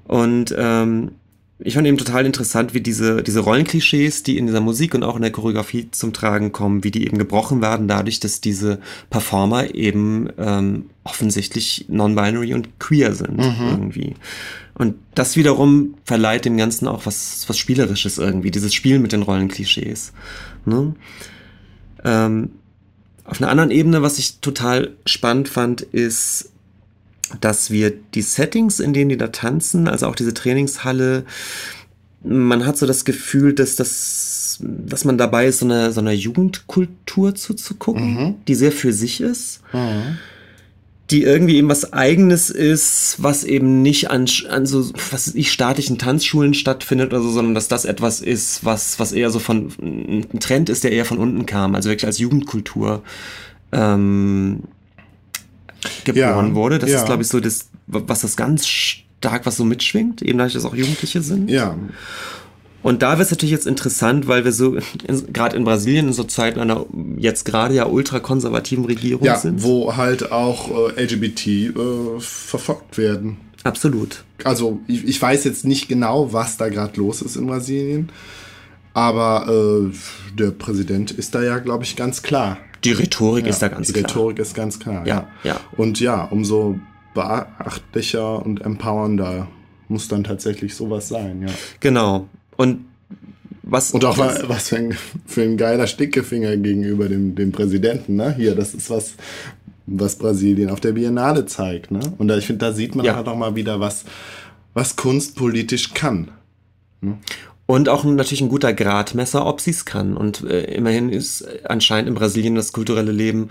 Und 0.05 0.55
ähm, 0.57 1.11
ich 1.59 1.73
fand 1.73 1.87
eben 1.87 1.97
total 1.97 2.25
interessant, 2.25 2.75
wie 2.75 2.81
diese, 2.81 3.23
diese 3.23 3.39
Rollenklischees, 3.39 4.21
die 4.21 4.37
in 4.37 4.45
dieser 4.45 4.61
Musik 4.61 4.93
und 4.93 5.03
auch 5.03 5.15
in 5.15 5.23
der 5.23 5.31
Choreografie 5.31 5.89
zum 5.89 6.13
Tragen 6.13 6.51
kommen, 6.51 6.83
wie 6.83 6.91
die 6.91 7.05
eben 7.05 7.17
gebrochen 7.17 7.61
werden, 7.61 7.87
dadurch, 7.87 8.19
dass 8.19 8.41
diese 8.41 8.79
Performer 9.09 9.73
eben 9.73 10.29
ähm, 10.37 10.85
offensichtlich 11.03 11.85
non-binary 11.87 12.53
und 12.53 12.79
queer 12.79 13.15
sind 13.15 13.37
mhm. 13.37 13.67
irgendwie. 13.69 14.15
Und 14.75 14.95
das 15.15 15.35
wiederum 15.35 15.95
verleiht 16.03 16.45
dem 16.45 16.57
Ganzen 16.57 16.87
auch 16.87 17.07
was, 17.07 17.45
was 17.47 17.57
Spielerisches 17.57 18.19
irgendwie, 18.19 18.51
dieses 18.51 18.75
Spiel 18.75 18.99
mit 18.99 19.11
den 19.11 19.23
Rollenklischees. 19.23 20.13
Ne? 20.65 20.93
Ähm, 22.03 22.51
auf 23.23 23.41
einer 23.41 23.49
anderen 23.49 23.71
Ebene, 23.71 24.03
was 24.03 24.19
ich 24.19 24.39
total 24.39 24.91
spannend 25.07 25.49
fand, 25.49 25.81
ist 25.81 26.51
dass 27.41 27.71
wir 27.71 27.91
die 27.91 28.21
Settings, 28.21 28.79
in 28.79 28.93
denen 28.93 29.09
die 29.09 29.17
da 29.17 29.27
tanzen, 29.27 29.87
also 29.87 30.07
auch 30.07 30.15
diese 30.15 30.33
Trainingshalle, 30.33 31.25
man 32.23 32.65
hat 32.65 32.77
so 32.77 32.85
das 32.85 33.05
Gefühl, 33.05 33.53
dass 33.53 33.75
das, 33.75 34.59
dass 34.61 35.05
man 35.05 35.17
dabei 35.17 35.47
ist, 35.47 35.59
so 35.59 35.65
einer 35.65 35.91
so 35.91 36.01
eine 36.01 36.13
Jugendkultur 36.13 37.35
zuzugucken, 37.35 38.13
mhm. 38.13 38.35
die 38.47 38.55
sehr 38.55 38.71
für 38.71 38.93
sich 38.93 39.21
ist. 39.21 39.61
Mhm. 39.73 40.17
Die 41.09 41.23
irgendwie 41.23 41.55
eben 41.55 41.69
was 41.69 41.93
Eigenes 41.93 42.49
ist, 42.49 43.15
was 43.19 43.45
eben 43.45 43.81
nicht 43.81 44.09
an, 44.11 44.25
an 44.49 44.65
so, 44.65 44.91
was 45.09 45.33
ich, 45.35 45.53
statischen 45.53 45.97
Tanzschulen 45.97 46.53
stattfindet 46.53 47.13
oder 47.13 47.21
so, 47.21 47.31
sondern 47.31 47.55
dass 47.55 47.69
das 47.69 47.85
etwas 47.85 48.19
ist, 48.19 48.65
was, 48.65 48.99
was 48.99 49.13
eher 49.13 49.29
so 49.29 49.39
von, 49.39 49.71
ein 49.81 50.39
Trend 50.41 50.69
ist, 50.69 50.83
der 50.83 50.91
eher 50.91 51.05
von 51.05 51.17
unten 51.17 51.45
kam, 51.45 51.75
also 51.75 51.87
wirklich 51.89 52.07
als 52.07 52.17
Jugendkultur 52.17 53.03
ähm, 53.71 54.63
geboren 56.03 56.47
ja, 56.49 56.55
wurde. 56.55 56.79
Das 56.79 56.89
ja. 56.89 56.99
ist, 56.99 57.05
glaube 57.05 57.23
ich, 57.23 57.27
so 57.27 57.39
das, 57.39 57.69
was 57.87 58.21
das 58.21 58.35
ganz 58.35 58.67
stark, 58.67 59.45
was 59.45 59.57
so 59.57 59.65
mitschwingt, 59.65 60.21
eben 60.21 60.37
dadurch, 60.37 60.53
dass 60.53 60.65
auch 60.65 60.75
Jugendliche 60.75 61.21
sind. 61.21 61.49
Ja. 61.49 61.75
Und 62.83 63.01
da 63.01 63.17
wird 63.17 63.25
es 63.25 63.31
natürlich 63.31 63.51
jetzt 63.51 63.67
interessant, 63.67 64.27
weil 64.27 64.45
wir 64.45 64.53
so 64.53 64.77
gerade 65.33 65.57
in 65.57 65.63
Brasilien 65.63 66.07
in 66.07 66.13
so 66.13 66.23
Zeiten 66.23 66.59
einer 66.59 66.85
jetzt 67.17 67.43
gerade 67.43 67.73
ja 67.73 67.85
ultrakonservativen 67.85 68.85
Regierung 68.85 69.25
ja, 69.25 69.37
sind. 69.37 69.63
Wo 69.63 69.97
halt 69.97 70.31
auch 70.31 70.69
äh, 70.95 71.03
LGBT 71.03 71.47
äh, 71.47 71.73
verfolgt 72.19 72.97
werden. 72.97 73.37
Absolut. 73.63 74.23
Also 74.43 74.79
ich, 74.87 75.03
ich, 75.05 75.21
weiß 75.21 75.43
jetzt 75.43 75.65
nicht 75.65 75.89
genau, 75.89 76.31
was 76.31 76.57
da 76.57 76.69
gerade 76.69 76.97
los 76.97 77.21
ist 77.21 77.35
in 77.35 77.47
Brasilien, 77.47 78.09
aber 78.93 79.47
äh, 79.49 80.37
der 80.37 80.51
Präsident 80.51 81.11
ist 81.11 81.35
da 81.35 81.43
ja, 81.43 81.57
glaube 81.59 81.83
ich, 81.83 81.95
ganz 81.95 82.21
klar. 82.21 82.57
Die 82.87 83.03
Rhetorik 83.03 83.45
ja, 83.45 83.49
ist 83.49 83.61
da 83.61 83.67
ganz 83.67 83.87
die 83.87 83.93
klar. 83.93 84.03
Die 84.03 84.13
Rhetorik 84.13 84.39
ist 84.39 84.53
ganz 84.53 84.79
klar, 84.79 85.05
ja, 85.05 85.27
ja. 85.43 85.51
ja. 85.51 85.59
Und 85.75 85.99
ja, 85.99 86.23
umso 86.23 86.79
beachtlicher 87.13 88.45
und 88.45 88.61
empowernder 88.61 89.47
muss 89.87 90.07
dann 90.07 90.23
tatsächlich 90.23 90.75
sowas 90.75 91.07
sein, 91.07 91.41
ja. 91.41 91.53
Genau. 91.79 92.27
Und 92.57 92.85
was. 93.63 93.91
Und 93.91 94.05
auch 94.05 94.17
was, 94.17 94.47
was 94.47 94.69
für, 94.69 94.77
ein, 94.77 94.97
für 95.25 95.43
ein 95.43 95.57
geiler 95.57 95.87
Stickefinger 95.87 96.57
gegenüber 96.57 97.09
dem, 97.09 97.35
dem 97.35 97.51
Präsidenten, 97.51 98.15
ne? 98.15 98.35
Hier, 98.35 98.55
das 98.55 98.73
ist 98.73 98.89
was, 98.89 99.15
was 99.85 100.17
Brasilien 100.17 100.69
auf 100.69 100.79
der 100.79 100.93
Biennale 100.93 101.45
zeigt, 101.45 101.91
ne? 101.91 101.99
Und 102.17 102.27
da, 102.27 102.37
ich 102.37 102.45
finde, 102.45 102.65
da 102.65 102.73
sieht 102.73 102.95
man 102.95 103.05
ja. 103.05 103.15
halt 103.15 103.27
auch 103.27 103.37
mal 103.37 103.55
wieder, 103.55 103.79
was, 103.79 104.05
was 104.73 104.95
Kunst 104.95 105.35
politisch 105.35 105.93
kann. 105.93 106.29
Ne? 107.01 107.17
Und 107.67 107.89
auch 107.89 108.03
natürlich 108.05 108.41
ein 108.41 108.49
guter 108.49 108.73
Gradmesser, 108.73 109.45
ob 109.45 109.61
sie 109.61 109.71
es 109.71 109.85
kann. 109.85 110.17
Und 110.17 110.43
äh, 110.43 110.73
immerhin 110.73 111.09
ist 111.09 111.45
anscheinend 111.65 112.07
in 112.07 112.15
Brasilien 112.15 112.55
das 112.55 112.71
kulturelle 112.71 113.11
Leben 113.11 113.49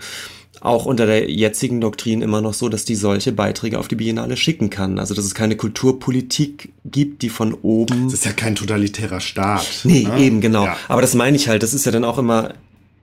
auch 0.61 0.87
unter 0.87 1.05
der 1.05 1.31
jetzigen 1.31 1.83
Doktrin 1.83 2.23
immer 2.23 2.41
noch 2.41 2.55
so, 2.55 2.71
dass 2.71 2.87
die 2.87 2.95
solche 2.95 3.33
Beiträge 3.33 3.79
auf 3.79 3.89
die 3.89 3.95
Biennale 3.95 4.39
schicken 4.39 4.71
kann. 4.71 4.99
Also 4.99 5.15
dass 5.15 5.27
es 5.27 5.35
keine 5.35 5.57
Kulturpolitik 5.57 6.71
gibt, 6.85 7.21
die 7.23 7.29
von 7.29 7.53
oben. 7.53 8.05
Das 8.05 8.15
ist 8.15 8.25
ja 8.25 8.33
kein 8.33 8.55
totalitärer 8.55 9.21
Staat. 9.21 9.67
Nee, 9.85 10.05
ne? 10.05 10.19
eben 10.19 10.41
genau. 10.41 10.65
Ja. 10.65 10.77
Aber 10.89 11.03
das 11.03 11.15
meine 11.15 11.37
ich 11.37 11.49
halt, 11.49 11.63
das 11.63 11.75
ist 11.75 11.85
ja 11.85 11.93
dann 11.93 12.05
auch 12.05 12.19
immer 12.19 12.55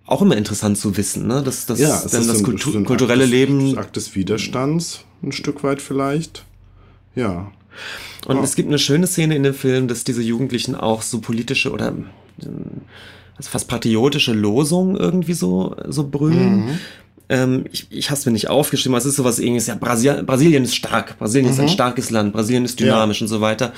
auch 0.06 0.22
immer 0.22 0.36
interessant 0.36 0.78
zu 0.78 0.98
wissen, 0.98 1.28
ne? 1.28 1.42
Dass, 1.44 1.66
dass 1.66 1.80
ja, 1.80 2.02
denn 2.02 2.28
das 2.28 2.40
ein, 2.40 2.44
Kultur, 2.44 2.84
kulturelle 2.84 3.24
Akt 3.24 3.32
des, 3.32 3.40
Leben. 3.40 3.78
Akt 3.78 3.96
des 3.96 4.16
Widerstands, 4.16 5.06
ein 5.22 5.32
Stück 5.32 5.64
weit 5.64 5.82
vielleicht. 5.82 6.44
Ja. 7.16 7.52
Und 8.28 8.38
oh. 8.38 8.44
es 8.44 8.56
gibt 8.56 8.70
eine 8.70 8.80
schöne 8.80 9.08
Szene 9.08 9.36
in 9.36 9.44
dem 9.44 9.54
Film, 9.54 9.88
dass 9.88 10.04
diese 10.04 10.22
Jugendlichen 10.22 10.76
auch 10.76 11.02
so 11.02 11.20
politische 11.20 11.72
oder 11.72 11.90
äh, 12.42 12.48
also 13.36 13.50
fast 13.50 13.68
patriotische 13.68 14.34
Losungen 14.34 14.96
irgendwie 14.96 15.34
so, 15.34 15.76
so 15.88 16.08
brüllen. 16.08 16.66
Mhm. 16.66 16.80
Ähm, 17.30 17.66
ich 17.72 17.88
ich 17.90 18.10
habe 18.10 18.20
es 18.20 18.26
mir 18.26 18.32
nicht 18.32 18.50
aufgeschrieben, 18.50 18.94
aber 18.94 19.00
es 19.00 19.06
ist 19.06 19.16
sowas 19.16 19.40
ähnliches. 19.40 19.68
Ja, 19.68 19.76
Brasil 19.76 20.24
Brasilien 20.24 20.64
ist 20.64 20.76
stark, 20.76 21.18
Brasilien 21.20 21.48
mhm. 21.48 21.54
ist 21.54 21.60
ein 21.60 21.66
mhm. 21.66 21.70
starkes 21.70 22.10
Land, 22.10 22.34
Brasilien 22.34 22.66
ist 22.66 22.80
dynamisch 22.80 23.22
ja. 23.22 23.26
und 23.26 23.30
so 23.30 23.42
weiter. 23.42 23.74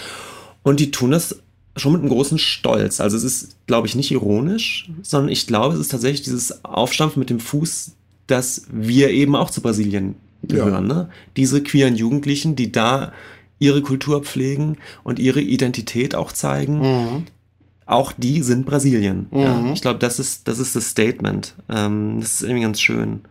Und 0.63 0.80
die 0.80 0.91
tun 0.91 1.11
das 1.11 1.39
schon 1.77 1.93
mit 1.93 2.01
einem 2.01 2.09
großen 2.09 2.38
Stolz. 2.38 3.01
Also 3.01 3.17
es 3.17 3.23
ist, 3.23 3.57
glaube 3.67 3.88
ich, 3.88 3.95
nicht 3.95 4.11
ironisch, 4.11 4.89
sondern 5.01 5.31
ich 5.31 5.45
glaube, 5.45 5.76
es 5.76 5.81
ist 5.81 5.91
tatsächlich 5.91 6.22
dieses 6.22 6.63
Aufstampfen 6.63 7.19
mit 7.19 7.30
dem 7.30 7.39
Fuß, 7.39 7.91
dass 8.27 8.63
wir 8.72 9.09
eben 9.09 9.35
auch 9.35 9.49
zu 9.49 9.61
Brasilien 9.61 10.15
gehören. 10.43 10.89
Ja. 10.89 10.95
Ne? 10.95 11.09
Diese 11.38 11.61
queeren 11.61 11.95
Jugendlichen, 11.95 12.55
die 12.55 12.72
da 12.72 13.11
ihre 13.60 13.82
Kultur 13.82 14.23
pflegen 14.23 14.77
und 15.03 15.19
ihre 15.19 15.41
Identität 15.41 16.15
auch 16.15 16.32
zeigen. 16.32 16.80
Mhm. 16.80 17.23
Auch 17.86 18.11
die 18.11 18.41
sind 18.41 18.65
Brasilien. 18.65 19.27
Mhm. 19.32 19.40
Ja, 19.40 19.72
ich 19.73 19.82
glaube, 19.82 19.99
das 19.99 20.19
ist, 20.19 20.48
das 20.48 20.60
ist 20.60 20.76
das 20.76 20.90
Statement. 20.90 21.53
Ähm, 21.69 22.19
das 22.19 22.34
ist 22.34 22.44
irgendwie 22.44 22.64
ganz 22.64 22.82
schön. 22.82 23.22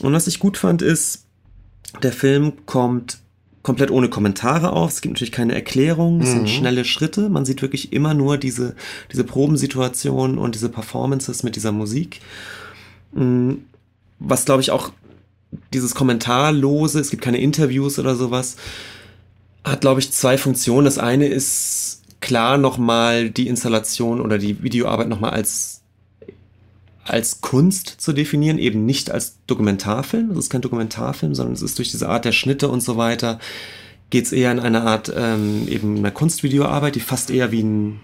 Und 0.00 0.12
was 0.12 0.26
ich 0.26 0.38
gut 0.38 0.56
fand, 0.56 0.82
ist, 0.82 1.24
der 2.02 2.12
Film 2.12 2.66
kommt 2.66 3.18
komplett 3.62 3.90
ohne 3.90 4.08
Kommentare 4.08 4.72
auf. 4.72 4.92
Es 4.92 5.00
gibt 5.00 5.14
natürlich 5.14 5.32
keine 5.32 5.54
Erklärung. 5.54 6.20
Es 6.20 6.28
mhm. 6.28 6.34
sind 6.34 6.50
schnelle 6.50 6.84
Schritte. 6.84 7.28
Man 7.28 7.44
sieht 7.44 7.62
wirklich 7.62 7.92
immer 7.92 8.14
nur 8.14 8.38
diese, 8.38 8.76
diese 9.12 9.24
Probensituationen 9.24 10.38
und 10.38 10.54
diese 10.54 10.68
Performances 10.68 11.42
mit 11.42 11.56
dieser 11.56 11.72
Musik. 11.72 12.20
Mhm. 13.12 13.64
Was, 14.18 14.44
glaube 14.44 14.62
ich, 14.62 14.70
auch 14.70 14.92
dieses 15.72 15.94
Kommentarlose, 15.94 17.00
es 17.00 17.10
gibt 17.10 17.22
keine 17.22 17.38
Interviews 17.38 17.98
oder 17.98 18.16
sowas, 18.16 18.56
hat, 19.66 19.80
glaube 19.80 20.00
ich, 20.00 20.12
zwei 20.12 20.38
Funktionen. 20.38 20.84
Das 20.84 20.98
eine 20.98 21.26
ist 21.26 22.02
klar 22.20 22.56
nochmal 22.56 23.30
die 23.30 23.48
Installation 23.48 24.20
oder 24.20 24.38
die 24.38 24.62
Videoarbeit 24.62 25.08
nochmal 25.08 25.32
als, 25.32 25.82
als 27.04 27.40
Kunst 27.40 27.88
zu 27.98 28.12
definieren, 28.12 28.58
eben 28.58 28.86
nicht 28.86 29.10
als 29.10 29.38
Dokumentarfilm. 29.46 30.28
Das 30.28 30.38
ist 30.38 30.50
kein 30.50 30.62
Dokumentarfilm, 30.62 31.34
sondern 31.34 31.54
es 31.54 31.62
ist 31.62 31.78
durch 31.78 31.90
diese 31.90 32.08
Art 32.08 32.24
der 32.24 32.32
Schnitte 32.32 32.68
und 32.68 32.80
so 32.80 32.96
weiter, 32.96 33.40
geht 34.10 34.24
es 34.24 34.32
eher 34.32 34.52
in 34.52 34.60
eine 34.60 34.82
Art 34.82 35.12
ähm, 35.14 35.66
eben 35.68 35.98
einer 35.98 36.12
Kunstvideoarbeit, 36.12 36.94
die 36.94 37.00
fast 37.00 37.30
eher 37.30 37.50
wie 37.50 37.62
ein 37.62 38.00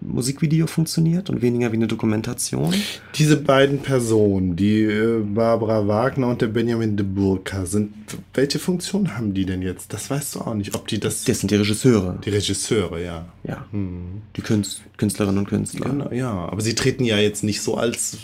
Musikvideo 0.00 0.66
funktioniert 0.66 1.30
und 1.30 1.42
weniger 1.42 1.70
wie 1.72 1.76
eine 1.76 1.86
Dokumentation. 1.86 2.74
Diese 3.14 3.36
beiden 3.36 3.80
Personen, 3.80 4.56
die 4.56 4.82
äh, 4.82 5.22
Barbara 5.22 5.86
Wagner 5.86 6.28
und 6.28 6.40
der 6.40 6.48
Benjamin 6.48 6.96
de 6.96 7.06
Burka, 7.06 7.66
sind 7.66 7.92
welche 8.34 8.58
Funktion 8.58 9.16
haben 9.16 9.34
die 9.34 9.46
denn 9.46 9.62
jetzt? 9.62 9.92
Das 9.92 10.10
weißt 10.10 10.34
du 10.34 10.40
auch 10.40 10.54
nicht, 10.54 10.74
ob 10.74 10.88
die 10.88 10.98
das. 10.98 11.24
Das 11.24 11.40
sind 11.40 11.50
die 11.50 11.56
Regisseure. 11.56 12.18
Die 12.24 12.30
Regisseure, 12.30 13.02
ja. 13.02 13.26
Ja. 13.44 13.66
Hm. 13.70 14.22
Die 14.36 14.42
Künst, 14.42 14.82
Künstlerinnen 14.96 15.38
und 15.38 15.48
Künstler. 15.48 15.90
Genau, 15.90 16.10
ja, 16.12 16.32
aber 16.32 16.60
sie 16.60 16.74
treten 16.74 17.04
ja 17.04 17.18
jetzt 17.18 17.44
nicht 17.44 17.60
so 17.60 17.76
als 17.76 18.18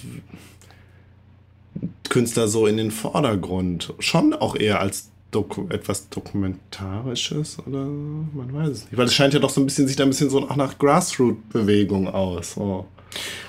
Künstler 2.08 2.48
so 2.48 2.66
in 2.66 2.76
den 2.76 2.90
Vordergrund. 2.90 3.94
Schon 3.98 4.34
auch 4.34 4.56
eher 4.56 4.80
als 4.80 5.11
Doku 5.32 5.66
etwas 5.70 6.08
Dokumentarisches 6.10 7.58
oder 7.66 7.84
man 7.84 8.52
weiß 8.52 8.68
es 8.68 8.84
nicht. 8.84 8.96
Weil 8.96 9.06
es 9.06 9.14
scheint 9.14 9.34
ja 9.34 9.40
doch 9.40 9.50
so 9.50 9.60
ein 9.60 9.66
bisschen, 9.66 9.88
sieht 9.88 10.00
ein 10.00 10.08
bisschen 10.08 10.30
so 10.30 10.40
nach 10.40 10.78
Grassroot-Bewegung 10.78 12.08
aus. 12.08 12.54
So. 12.54 12.86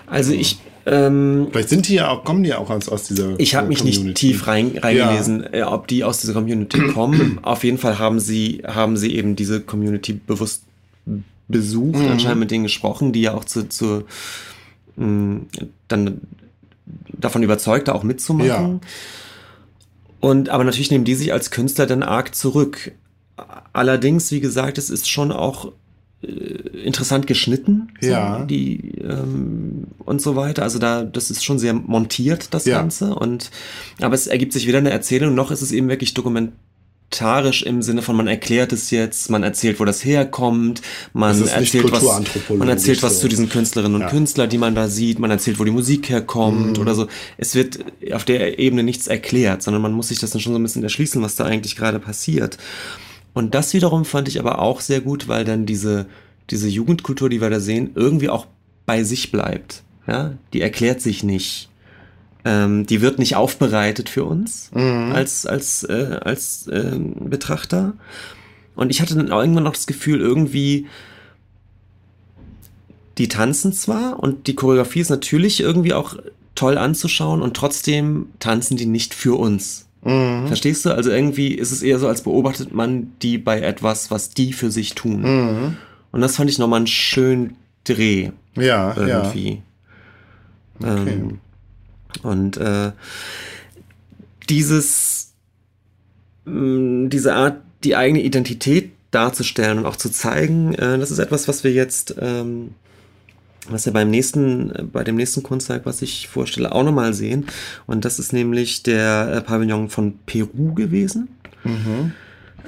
Also 0.07 0.33
ich. 0.33 0.57
Ähm, 0.85 1.47
Vielleicht 1.51 1.69
sind 1.69 1.87
die 1.87 1.95
ja 1.95 2.09
auch, 2.09 2.25
kommen 2.25 2.43
die 2.43 2.49
ja 2.49 2.57
auch 2.57 2.69
aus, 2.69 2.89
aus 2.89 3.03
dieser. 3.07 3.39
Ich 3.39 3.55
habe 3.55 3.67
mich 3.67 3.83
nicht 3.83 4.15
tief 4.15 4.47
rein, 4.47 4.77
reingelesen, 4.77 5.43
ja. 5.43 5.59
Äh, 5.59 5.63
ob 5.63 5.87
die 5.87 6.03
aus 6.03 6.19
dieser 6.19 6.33
Community 6.33 6.87
kommen. 6.93 7.39
Auf 7.41 7.63
jeden 7.63 7.77
Fall 7.77 7.99
haben 7.99 8.19
sie, 8.19 8.63
haben 8.65 8.97
sie 8.97 9.15
eben 9.15 9.35
diese 9.35 9.61
Community 9.61 10.13
bewusst 10.13 10.63
besucht, 11.47 11.99
mhm. 11.99 12.11
anscheinend 12.11 12.39
mit 12.39 12.51
denen 12.51 12.63
gesprochen, 12.63 13.13
die 13.13 13.21
ja 13.21 13.33
auch 13.33 13.45
zu, 13.45 13.67
zu 13.67 14.05
mh, 14.95 15.41
dann 15.87 16.21
davon 17.07 17.43
überzeugt, 17.43 17.87
da 17.87 17.93
auch 17.93 18.03
mitzumachen. 18.03 18.47
Ja. 18.47 18.79
Und 20.23 20.47
aber 20.47 20.63
natürlich 20.63 20.89
nehmen 20.89 21.03
die 21.03 21.15
sich 21.15 21.33
als 21.33 21.51
Künstler 21.51 21.85
dann 21.85 22.01
arg 22.01 22.33
zurück. 22.33 22.93
Allerdings, 23.73 24.31
wie 24.31 24.39
gesagt, 24.39 24.77
es 24.77 24.89
ist 24.89 25.09
schon 25.09 25.33
auch 25.33 25.73
äh, 26.21 26.27
interessant 26.85 27.27
geschnitten. 27.27 27.91
Ja. 27.99 28.39
So, 28.39 28.45
die, 28.45 28.99
ähm, 28.99 29.87
und 29.99 30.21
so 30.21 30.37
weiter. 30.37 30.63
Also 30.63 30.79
da, 30.79 31.03
das 31.03 31.29
ist 31.29 31.43
schon 31.43 31.59
sehr 31.59 31.73
montiert, 31.73 32.53
das 32.53 32.63
ja. 32.63 32.77
Ganze. 32.77 33.13
Und, 33.15 33.51
aber 33.99 34.15
es 34.15 34.27
ergibt 34.27 34.53
sich 34.53 34.65
weder 34.65 34.77
eine 34.77 34.91
Erzählung, 34.91 35.35
noch 35.35 35.51
ist 35.51 35.61
es 35.61 35.73
eben 35.73 35.89
wirklich 35.89 36.13
dokumentarisch 36.13 36.57
im 37.21 37.81
Sinne 37.81 38.01
von, 38.01 38.15
man 38.15 38.27
erklärt 38.27 38.73
es 38.73 38.91
jetzt, 38.91 39.29
man 39.29 39.43
erzählt, 39.43 39.79
wo 39.79 39.85
das 39.85 40.03
herkommt, 40.03 40.81
man 41.13 41.39
erzählt 41.47 41.91
was, 41.91 42.03
man 42.49 42.67
erzählt 42.67 43.03
was 43.03 43.15
so. 43.15 43.21
zu 43.21 43.27
diesen 43.27 43.49
Künstlerinnen 43.49 43.95
und 43.95 44.01
ja. 44.01 44.09
Künstlern, 44.09 44.49
die 44.49 44.57
man 44.57 44.75
da 44.75 44.87
sieht, 44.87 45.19
man 45.19 45.31
erzählt, 45.31 45.59
wo 45.59 45.63
die 45.63 45.71
Musik 45.71 46.09
herkommt 46.09 46.77
mhm. 46.77 46.81
oder 46.81 46.95
so. 46.95 47.07
Es 47.37 47.55
wird 47.55 47.79
auf 48.11 48.25
der 48.25 48.59
Ebene 48.59 48.83
nichts 48.83 49.07
erklärt, 49.07 49.63
sondern 49.63 49.81
man 49.81 49.93
muss 49.93 50.09
sich 50.09 50.19
das 50.19 50.31
dann 50.31 50.41
schon 50.41 50.53
so 50.53 50.59
ein 50.59 50.63
bisschen 50.63 50.83
erschließen, 50.83 51.21
was 51.21 51.35
da 51.35 51.45
eigentlich 51.45 51.75
gerade 51.75 51.99
passiert. 51.99 52.57
Und 53.33 53.55
das 53.55 53.73
wiederum 53.73 54.05
fand 54.05 54.27
ich 54.27 54.39
aber 54.39 54.59
auch 54.59 54.79
sehr 54.79 55.01
gut, 55.01 55.27
weil 55.27 55.43
dann 55.43 55.65
diese, 55.65 56.05
diese 56.49 56.67
Jugendkultur, 56.67 57.29
die 57.29 57.41
wir 57.41 57.49
da 57.49 57.59
sehen, 57.59 57.91
irgendwie 57.95 58.29
auch 58.29 58.47
bei 58.85 59.03
sich 59.03 59.31
bleibt. 59.31 59.83
Ja, 60.07 60.33
die 60.51 60.61
erklärt 60.61 61.01
sich 61.01 61.23
nicht. 61.23 61.69
Ähm, 62.45 62.85
die 62.85 63.01
wird 63.01 63.19
nicht 63.19 63.35
aufbereitet 63.35 64.09
für 64.09 64.25
uns 64.25 64.69
mhm. 64.73 65.13
als, 65.13 65.45
als, 65.45 65.83
äh, 65.83 66.19
als 66.21 66.67
äh, 66.67 66.99
Betrachter. 66.99 67.93
Und 68.75 68.89
ich 68.89 69.01
hatte 69.01 69.15
dann 69.15 69.31
auch 69.31 69.39
irgendwann 69.39 69.63
noch 69.63 69.73
das 69.73 69.87
Gefühl, 69.87 70.19
irgendwie, 70.19 70.87
die 73.17 73.27
tanzen 73.27 73.71
zwar 73.71 74.19
und 74.19 74.47
die 74.47 74.55
Choreografie 74.55 74.99
ist 74.99 75.09
natürlich 75.09 75.61
irgendwie 75.61 75.93
auch 75.93 76.15
toll 76.55 76.77
anzuschauen 76.77 77.41
und 77.41 77.55
trotzdem 77.55 78.27
tanzen 78.39 78.77
die 78.77 78.85
nicht 78.85 79.13
für 79.13 79.37
uns. 79.37 79.87
Mhm. 80.03 80.47
Verstehst 80.47 80.85
du? 80.85 80.91
Also 80.91 81.11
irgendwie 81.11 81.53
ist 81.53 81.71
es 81.71 81.81
eher 81.81 81.99
so, 81.99 82.07
als 82.07 82.23
beobachtet 82.23 82.73
man 82.73 83.13
die 83.21 83.37
bei 83.37 83.61
etwas, 83.61 84.11
was 84.11 84.29
die 84.29 84.53
für 84.53 84.69
sich 84.69 84.95
tun. 84.95 85.21
Mhm. 85.21 85.77
Und 86.11 86.21
das 86.21 86.35
fand 86.35 86.49
ich 86.49 86.59
nochmal 86.59 86.77
einen 86.77 86.87
schönen 86.87 87.55
Dreh. 87.85 88.31
Ja, 88.55 88.95
irgendwie. 88.95 89.61
Ja. 90.79 90.93
Okay. 90.95 91.09
Ähm, 91.11 91.39
und 92.21 92.57
äh, 92.57 92.91
dieses, 94.49 95.33
mh, 96.45 96.53
mm, 96.53 97.09
diese 97.09 97.33
Art, 97.33 97.57
die 97.83 97.95
eigene 97.95 98.21
Identität 98.21 98.91
darzustellen 99.11 99.79
und 99.79 99.85
auch 99.85 99.95
zu 99.95 100.09
zeigen, 100.09 100.73
äh, 100.73 100.97
das 100.97 101.11
ist 101.11 101.19
etwas, 101.19 101.47
was 101.47 101.63
wir 101.63 101.71
jetzt, 101.71 102.15
ähm, 102.19 102.71
was 103.69 103.85
wir 103.85 103.93
beim 103.93 104.09
nächsten, 104.09 104.71
äh, 104.71 104.83
bei 104.83 105.03
dem 105.03 105.15
nächsten 105.15 105.43
Kunstwerk, 105.43 105.85
was 105.85 106.01
ich 106.01 106.27
vorstelle, 106.27 106.71
auch 106.71 106.83
nochmal 106.83 107.13
sehen. 107.13 107.45
Und 107.85 108.05
das 108.05 108.19
ist 108.19 108.33
nämlich 108.33 108.83
der 108.83 109.31
äh, 109.33 109.41
Pavillon 109.41 109.89
von 109.89 110.17
Peru 110.25 110.73
gewesen. 110.73 111.29
Mhm. 111.63 112.11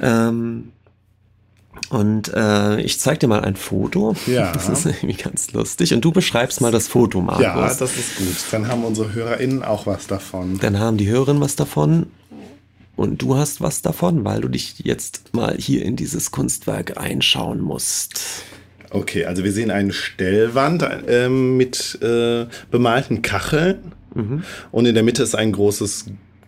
Ähm, 0.02 0.72
und 1.90 2.32
äh, 2.34 2.82
ich 2.82 3.00
zeig 3.00 3.20
dir 3.20 3.28
mal 3.28 3.42
ein 3.42 3.56
Foto. 3.56 4.16
Ja. 4.26 4.52
Das 4.56 4.70
ist 4.70 4.86
irgendwie 4.86 5.16
ganz 5.16 5.52
lustig. 5.52 5.94
Und 5.94 6.02
du 6.02 6.12
beschreibst 6.12 6.62
mal 6.62 6.72
das 6.72 6.88
Foto, 6.88 7.22
Markus. 7.22 7.44
Ja, 7.44 7.68
das 7.68 7.82
ist 7.82 8.18
gut. 8.18 8.36
Dann 8.52 8.68
haben 8.68 8.84
unsere 8.84 9.14
HörerInnen 9.14 9.64
auch 9.64 9.86
was 9.86 10.08
davon. 10.08 10.60
Dann 10.60 10.80
haben 10.80 10.98
die 10.98 11.08
Hörerinnen 11.08 11.42
was 11.42 11.56
davon. 11.56 12.08
Und 12.96 13.22
du 13.22 13.36
hast 13.36 13.60
was 13.62 13.82
davon, 13.82 14.24
weil 14.24 14.42
du 14.42 14.48
dich 14.48 14.80
jetzt 14.80 15.34
mal 15.34 15.56
hier 15.58 15.84
in 15.84 15.98
dieses 15.98 16.32
Kunstwerk 16.32 16.98
einschauen 16.98 17.60
musst. 17.60 18.46
Okay, 18.90 19.26
also 19.26 19.44
wir 19.44 19.52
sehen 19.52 19.72
eine 19.72 19.92
Stellwand 19.92 20.84
äh, 21.08 21.28
mit 21.28 22.00
äh, 22.02 22.46
bemalten 22.72 23.22
Kacheln. 23.22 23.92
Mhm. 24.14 24.44
Und 24.72 24.86
in 24.86 24.96
der 24.96 25.04
Mitte 25.04 25.24
ist 25.24 25.36
ein 25.36 25.52
großes 25.52 26.06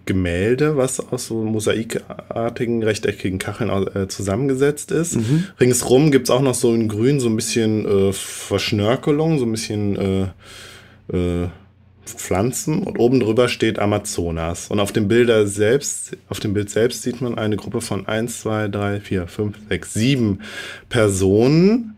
Gemälde, 0.08 0.78
was 0.78 1.00
aus 1.00 1.28
so 1.28 1.44
mosaikartigen, 1.44 2.82
rechteckigen 2.82 3.38
Kacheln 3.38 3.70
äh, 3.70 4.08
zusammengesetzt 4.08 4.92
ist. 4.92 5.18
Mhm. 5.18 5.46
Ringsrum 5.60 6.10
gibt 6.10 6.28
es 6.28 6.32
auch 6.32 6.42
noch 6.42 6.56
so 6.56 6.74
in 6.74 6.88
Grün 6.88 7.20
so 7.20 7.30
ein 7.30 7.36
bisschen 7.36 7.86
äh, 7.86 8.14
Verschnörkelung, 8.14 9.38
so 9.38 9.46
ein 9.46 9.52
bisschen 9.52 9.96
äh, 9.96 11.16
äh, 11.16 11.50
Pflanzen 12.06 12.84
und 12.84 12.98
oben 12.98 13.20
drüber 13.20 13.50
steht 13.50 13.78
Amazonas. 13.78 14.70
Und 14.70 14.80
auf 14.80 14.92
dem 14.92 15.08
Bilder 15.08 15.46
selbst, 15.46 16.18
auf 16.30 16.40
dem 16.40 16.54
Bild 16.54 16.70
selbst 16.70 17.04
sieht 17.04 17.22
man 17.22 17.38
eine 17.38 17.58
Gruppe 17.58 17.82
von 17.82 18.08
1, 18.08 18.42
2, 18.42 18.70
3, 18.70 19.02
4, 19.02 19.28
5, 19.28 19.58
6, 19.70 19.94
7 19.94 20.42
Personen. 20.90 21.96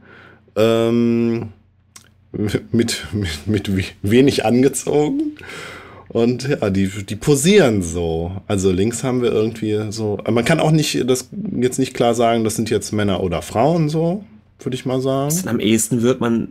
Ähm, 0.55 1.49
mit, 2.71 3.05
mit, 3.13 3.47
mit 3.47 3.93
wenig 4.01 4.45
angezogen 4.45 5.35
und 6.09 6.49
ja, 6.49 6.69
die, 6.71 6.87
die 6.87 7.15
posieren 7.15 7.83
so. 7.83 8.31
Also 8.47 8.71
links 8.71 9.03
haben 9.03 9.21
wir 9.21 9.31
irgendwie 9.31 9.91
so. 9.91 10.17
Man 10.29 10.43
kann 10.43 10.59
auch 10.59 10.71
nicht 10.71 11.07
das 11.07 11.29
jetzt 11.59 11.77
nicht 11.77 11.93
klar 11.93 12.15
sagen, 12.15 12.43
das 12.43 12.55
sind 12.55 12.69
jetzt 12.71 12.91
Männer 12.91 13.21
oder 13.21 13.43
Frauen 13.43 13.89
so, 13.89 14.23
würde 14.59 14.75
ich 14.75 14.85
mal 14.85 15.01
sagen. 15.01 15.47
Am 15.47 15.59
ehesten 15.59 16.01
wird 16.01 16.19
man 16.19 16.49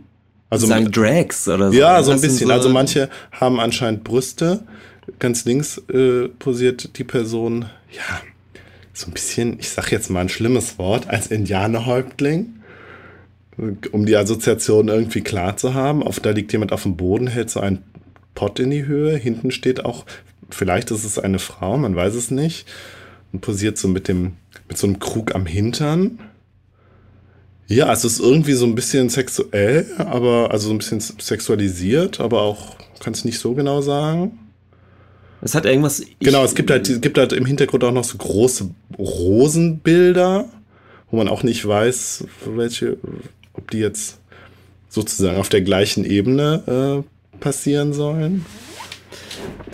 also 0.49 0.65
sagen 0.65 0.89
Drags 0.91 1.47
oder 1.49 1.71
so. 1.71 1.77
Ja, 1.77 2.01
so 2.03 2.11
ein 2.11 2.21
bisschen. 2.21 2.47
So 2.47 2.53
also 2.53 2.69
manche 2.69 3.09
haben 3.31 3.59
anscheinend 3.59 4.05
Brüste. 4.05 4.61
Ganz 5.19 5.43
links 5.43 5.81
äh, 5.91 6.29
posiert 6.39 6.97
die 6.97 7.03
Person, 7.03 7.65
ja, 7.91 8.21
so 8.93 9.07
ein 9.07 9.13
bisschen, 9.13 9.57
ich 9.59 9.69
sag 9.69 9.91
jetzt 9.91 10.09
mal 10.09 10.21
ein 10.21 10.29
schlimmes 10.29 10.77
Wort, 10.77 11.09
als 11.09 11.27
Indianerhäuptling 11.27 12.53
um 13.91 14.05
die 14.05 14.15
Assoziation 14.15 14.87
irgendwie 14.87 15.21
klar 15.21 15.57
zu 15.57 15.73
haben. 15.73 16.03
Auf 16.03 16.19
da 16.19 16.31
liegt 16.31 16.51
jemand 16.51 16.71
auf 16.71 16.83
dem 16.83 16.95
Boden, 16.95 17.27
hält 17.27 17.49
so 17.49 17.59
ein 17.59 17.83
Pott 18.39 18.57
in 18.57 18.69
die 18.69 18.85
Höhe. 18.85 19.17
Hinten 19.17 19.51
steht 19.51 19.83
auch, 19.83 20.05
vielleicht 20.49 20.91
ist 20.91 21.03
es 21.03 21.19
eine 21.19 21.39
Frau, 21.39 21.77
man 21.77 21.93
weiß 21.93 22.15
es 22.15 22.31
nicht. 22.31 22.65
Und 23.33 23.41
posiert 23.41 23.77
so 23.77 23.89
mit 23.89 24.07
dem, 24.07 24.37
mit 24.69 24.77
so 24.77 24.87
einem 24.87 24.99
Krug 24.99 25.35
am 25.35 25.45
Hintern. 25.45 26.19
Ja, 27.67 27.91
es 27.91 28.05
ist 28.05 28.21
irgendwie 28.21 28.53
so 28.53 28.65
ein 28.65 28.75
bisschen 28.75 29.09
sexuell, 29.09 29.87
aber, 29.97 30.51
also 30.51 30.69
so 30.69 30.73
ein 30.73 30.77
bisschen 30.77 31.01
sexualisiert, 31.01 32.21
aber 32.21 32.43
auch, 32.43 32.77
kann 33.01 33.11
es 33.11 33.25
nicht 33.25 33.39
so 33.39 33.55
genau 33.55 33.81
sagen. 33.81 34.39
Es 35.41 35.53
hat 35.53 35.65
irgendwas. 35.65 36.01
Genau, 36.19 36.45
es 36.45 36.55
gibt 36.55 36.71
halt, 36.71 36.87
es 36.87 37.01
gibt 37.01 37.17
halt 37.17 37.33
im 37.33 37.45
Hintergrund 37.45 37.83
auch 37.83 37.91
noch 37.91 38.05
so 38.05 38.17
große 38.17 38.69
Rosenbilder, 38.97 40.47
wo 41.11 41.17
man 41.17 41.27
auch 41.27 41.43
nicht 41.43 41.67
weiß, 41.67 42.23
welche, 42.45 42.95
ob 43.51 43.69
die 43.69 43.79
jetzt 43.79 44.19
sozusagen 44.87 45.37
auf 45.37 45.49
der 45.49 45.61
gleichen 45.61 46.05
Ebene 46.05 47.03
äh, 47.03 47.18
passieren 47.39 47.93
sollen. 47.93 48.45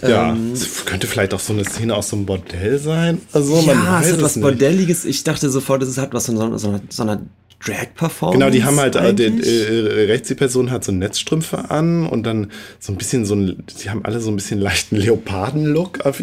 Ja, 0.02 0.32
ähm, 0.32 0.52
es 0.54 0.86
könnte 0.86 1.08
vielleicht 1.08 1.34
auch 1.34 1.40
so 1.40 1.54
eine 1.54 1.64
Szene 1.64 1.96
aus 1.96 2.10
so 2.10 2.16
einem 2.16 2.26
Bordell 2.26 2.80
sein. 2.80 3.22
Also, 3.32 3.60
ja, 3.60 3.74
man 3.74 3.88
weiß 3.88 4.08
es 4.08 4.14
hat 4.14 4.22
was 4.22 4.40
Bordelliges. 4.40 5.06
Ich 5.06 5.24
dachte 5.24 5.50
sofort, 5.50 5.84
es 5.84 5.98
hat 5.98 6.14
was 6.14 6.26
von 6.26 6.38
so, 6.38 6.58
so 6.58 6.70
einer, 6.70 6.82
so 6.90 7.04
einer 7.04 7.22
Drag-Performance. 7.64 8.38
Genau, 8.38 8.52
die 8.52 8.64
haben 8.64 8.80
halt, 8.80 8.96
äh, 8.96 9.14
die, 9.14 9.24
äh, 9.24 10.06
rechts 10.06 10.28
die 10.28 10.36
Person 10.36 10.72
hat 10.72 10.84
so 10.84 10.92
Netzstrümpfe 10.92 11.70
an 11.70 12.06
und 12.06 12.24
dann 12.24 12.52
so 12.80 12.92
ein 12.92 12.98
bisschen 12.98 13.26
so 13.26 13.36
ein, 13.36 13.64
sie 13.74 13.90
haben 13.90 14.04
alle 14.06 14.20
so 14.20 14.30
ein 14.30 14.36
bisschen 14.36 14.60
leichten 14.60 14.98
Leoparden-Look 14.98 16.06
auf, 16.06 16.22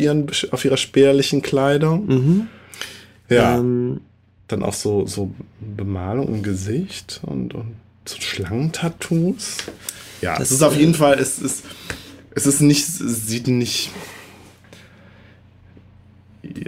auf 0.51 0.65
ihrer 0.65 0.77
spärlichen 0.77 1.43
Kleidung. 1.43 2.07
Mhm. 2.07 2.47
Ja. 3.29 3.59
Ähm, 3.59 4.01
dann 4.49 4.63
auch 4.63 4.75
so, 4.75 5.07
so 5.07 5.33
Bemalung 5.61 6.29
im 6.29 6.43
Gesicht 6.43 7.21
und, 7.25 7.55
und 7.55 7.75
so 8.05 8.21
Schlangentattoos. 8.21 9.59
Ja, 10.23 10.39
das 10.39 10.51
es 10.51 10.57
ist 10.57 10.63
auf 10.63 10.77
jeden 10.77 10.95
Fall, 10.95 11.19
es 11.19 11.39
ist, 11.39 11.65
es 12.35 12.47
ist 12.47 12.61
nicht, 12.61 12.85
es 12.85 13.27
sieht 13.27 13.49
nicht, 13.49 13.91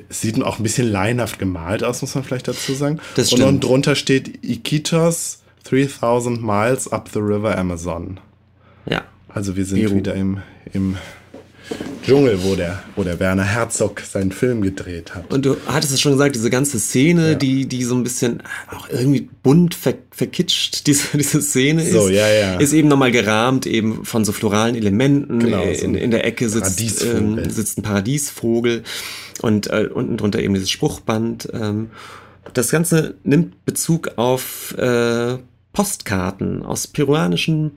es 0.09 0.21
sieht 0.21 0.43
auch 0.43 0.59
ein 0.59 0.63
bisschen 0.63 0.91
laienhaft 0.91 1.39
gemalt 1.39 1.85
aus, 1.85 2.03
muss 2.03 2.15
man 2.15 2.25
vielleicht 2.25 2.49
dazu 2.49 2.75
sagen. 2.75 3.01
Das 3.15 3.31
stimmt. 3.31 3.45
Und 3.45 3.65
drunter 3.65 3.95
steht 3.95 4.45
Iquitos 4.45 5.43
3000 5.65 6.43
Miles 6.43 6.89
up 6.93 7.09
the 7.13 7.21
River 7.21 7.57
Amazon. 7.57 8.21
Ja. 8.87 9.05
Also 9.29 9.57
wir 9.57 9.65
sind 9.65 9.81
Peru. 9.81 9.97
wieder 9.97 10.15
im, 10.15 10.43
im 10.73 10.97
Dschungel, 12.05 12.43
wo 12.43 12.55
der, 12.55 12.83
wo 12.97 13.03
der 13.03 13.19
Werner 13.19 13.45
Herzog 13.45 14.01
seinen 14.01 14.31
Film 14.31 14.61
gedreht 14.61 15.15
hat. 15.15 15.33
Und 15.33 15.47
du 15.47 15.57
hattest 15.67 15.93
es 15.93 16.01
schon 16.01 16.13
gesagt, 16.13 16.35
diese 16.35 16.51
ganze 16.51 16.79
Szene, 16.79 17.31
ja. 17.31 17.35
die, 17.35 17.67
die 17.67 17.83
so 17.85 17.95
ein 17.95 18.03
bisschen 18.03 18.43
auch 18.71 18.89
irgendwie 18.91 19.29
bunt 19.43 19.75
ver, 19.75 19.95
verkitscht, 20.11 20.87
diese, 20.87 21.17
diese 21.17 21.41
Szene 21.41 21.85
so, 21.91 22.09
ist, 22.09 22.15
ja, 22.15 22.29
ja. 22.29 22.57
ist 22.57 22.73
eben 22.75 22.89
nochmal 22.89 23.11
gerahmt 23.11 23.67
eben 23.67 24.05
von 24.05 24.25
so 24.25 24.33
floralen 24.33 24.75
Elementen. 24.75 25.39
Genau, 25.39 25.63
äh, 25.63 25.75
in, 25.75 25.95
in 25.95 26.11
der 26.11 26.27
Ecke 26.27 26.49
sitzt, 26.49 27.05
ähm, 27.05 27.49
sitzt 27.49 27.79
ein 27.79 27.83
Paradiesvogel 27.83 28.83
und 29.41 29.69
äh, 29.69 29.89
unten 29.93 30.17
drunter 30.19 30.41
eben 30.41 30.55
dieses 30.55 30.71
Spruchband. 30.71 31.49
Ähm, 31.53 31.91
das 32.53 32.71
Ganze 32.71 33.15
nimmt 33.25 33.65
Bezug 33.65 34.13
auf 34.17 34.77
äh, 34.77 35.39
Postkarten 35.73 36.63
aus 36.63 36.87
peruanischen 36.87 37.73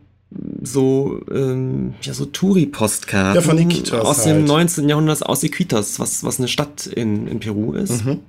so, 0.61 1.21
ähm, 1.31 1.93
ja, 2.01 2.13
so 2.13 2.25
Touri-Postkarten. 2.25 3.35
Ja, 3.35 3.41
von 3.41 3.57
Iquitos 3.57 4.05
Aus 4.05 4.25
halt. 4.25 4.35
dem 4.35 4.45
19. 4.45 4.89
Jahrhundert, 4.89 5.25
aus 5.25 5.43
Iquitos, 5.43 5.99
was, 5.99 6.23
was 6.23 6.39
eine 6.39 6.47
Stadt 6.47 6.85
in, 6.87 7.27
in 7.27 7.39
Peru 7.39 7.73
ist. 7.73 8.05
Mhm. 8.05 8.19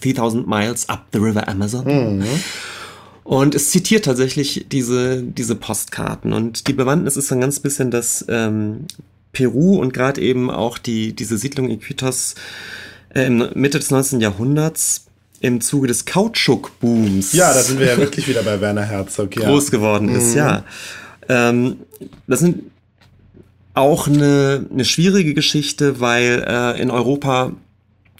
3000 0.00 0.46
Miles 0.46 0.88
up 0.88 1.06
the 1.12 1.18
River 1.18 1.48
Amazon. 1.48 2.18
Mhm. 2.18 2.24
Und 3.24 3.54
es 3.56 3.70
zitiert 3.70 4.04
tatsächlich 4.04 4.66
diese, 4.70 5.22
diese 5.22 5.56
Postkarten. 5.56 6.32
Und 6.32 6.68
die 6.68 6.72
Bewandtnis 6.72 7.16
ist 7.16 7.30
dann 7.30 7.40
ganz 7.40 7.58
bisschen, 7.58 7.90
dass 7.90 8.24
ähm, 8.28 8.84
Peru 9.32 9.80
und 9.80 9.92
gerade 9.92 10.20
eben 10.20 10.50
auch 10.50 10.78
die, 10.78 11.12
diese 11.12 11.36
Siedlung 11.36 11.68
Iquitos 11.68 12.36
äh, 13.14 13.26
im 13.26 13.48
Mitte 13.54 13.78
des 13.78 13.90
19. 13.90 14.20
Jahrhunderts 14.20 15.06
im 15.40 15.60
Zuge 15.60 15.88
des 15.88 16.06
Kautschuk-Booms. 16.06 17.32
Ja, 17.32 17.52
da 17.52 17.62
sind 17.62 17.80
wir 17.80 17.86
ja 17.86 17.96
wirklich 17.96 18.28
wieder 18.28 18.42
bei 18.42 18.60
Werner 18.60 18.84
Herzog. 18.84 19.34
Ja. 19.36 19.42
Groß 19.48 19.70
geworden 19.70 20.08
ist, 20.08 20.30
mhm. 20.30 20.36
ja. 20.36 20.64
Ähm, 21.28 21.76
das 22.26 22.40
sind 22.40 22.64
auch 23.74 24.08
eine, 24.08 24.66
eine 24.72 24.84
schwierige 24.84 25.34
Geschichte, 25.34 26.00
weil 26.00 26.44
äh, 26.46 26.80
in 26.80 26.90
Europa 26.90 27.52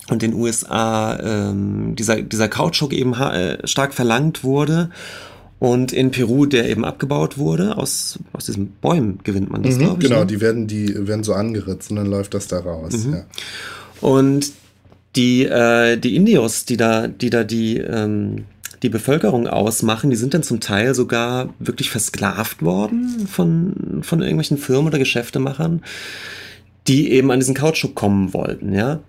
und 0.08 0.22
den 0.22 0.34
USA 0.34 1.18
ähm, 1.18 1.96
dieser, 1.96 2.22
dieser 2.22 2.48
Kautschuk 2.48 2.92
eben 2.92 3.14
äh, 3.14 3.66
stark 3.66 3.94
verlangt 3.94 4.44
wurde. 4.44 4.90
Und 5.58 5.92
in 5.92 6.10
Peru, 6.10 6.44
der 6.44 6.68
eben 6.68 6.84
abgebaut 6.84 7.38
wurde, 7.38 7.78
aus, 7.78 8.18
aus 8.34 8.44
diesen 8.44 8.72
Bäumen 8.82 9.20
gewinnt 9.24 9.50
man 9.50 9.62
das, 9.62 9.76
mhm, 9.76 9.78
glaube 9.78 10.02
ich. 10.02 10.08
Genau, 10.08 10.20
ne? 10.20 10.26
die 10.26 10.40
werden, 10.42 10.66
die 10.66 11.08
werden 11.08 11.24
so 11.24 11.32
angeritzt 11.32 11.90
und 11.90 11.96
dann 11.96 12.06
läuft 12.06 12.34
das 12.34 12.46
da 12.46 12.58
raus. 12.58 13.06
Mhm. 13.06 13.14
Ja. 13.14 13.24
Und 14.02 14.52
die, 15.16 15.44
äh, 15.46 15.96
die 15.96 16.14
Indios, 16.14 16.66
die 16.66 16.76
da, 16.76 17.08
die 17.08 17.30
da 17.30 17.42
die, 17.42 17.78
ähm, 17.78 18.44
die 18.82 18.88
Bevölkerung 18.88 19.46
ausmachen, 19.46 20.10
die 20.10 20.16
sind 20.16 20.34
dann 20.34 20.42
zum 20.42 20.60
Teil 20.60 20.94
sogar 20.94 21.50
wirklich 21.58 21.90
versklavt 21.90 22.62
worden 22.62 23.26
von, 23.26 24.02
von 24.02 24.20
irgendwelchen 24.20 24.58
Firmen 24.58 24.88
oder 24.88 24.98
Geschäftemachern, 24.98 25.82
die 26.86 27.10
eben 27.12 27.30
an 27.30 27.40
diesen 27.40 27.54
Kautschuk 27.54 27.94
kommen 27.94 28.32
wollten, 28.32 28.72
ja. 28.74 29.00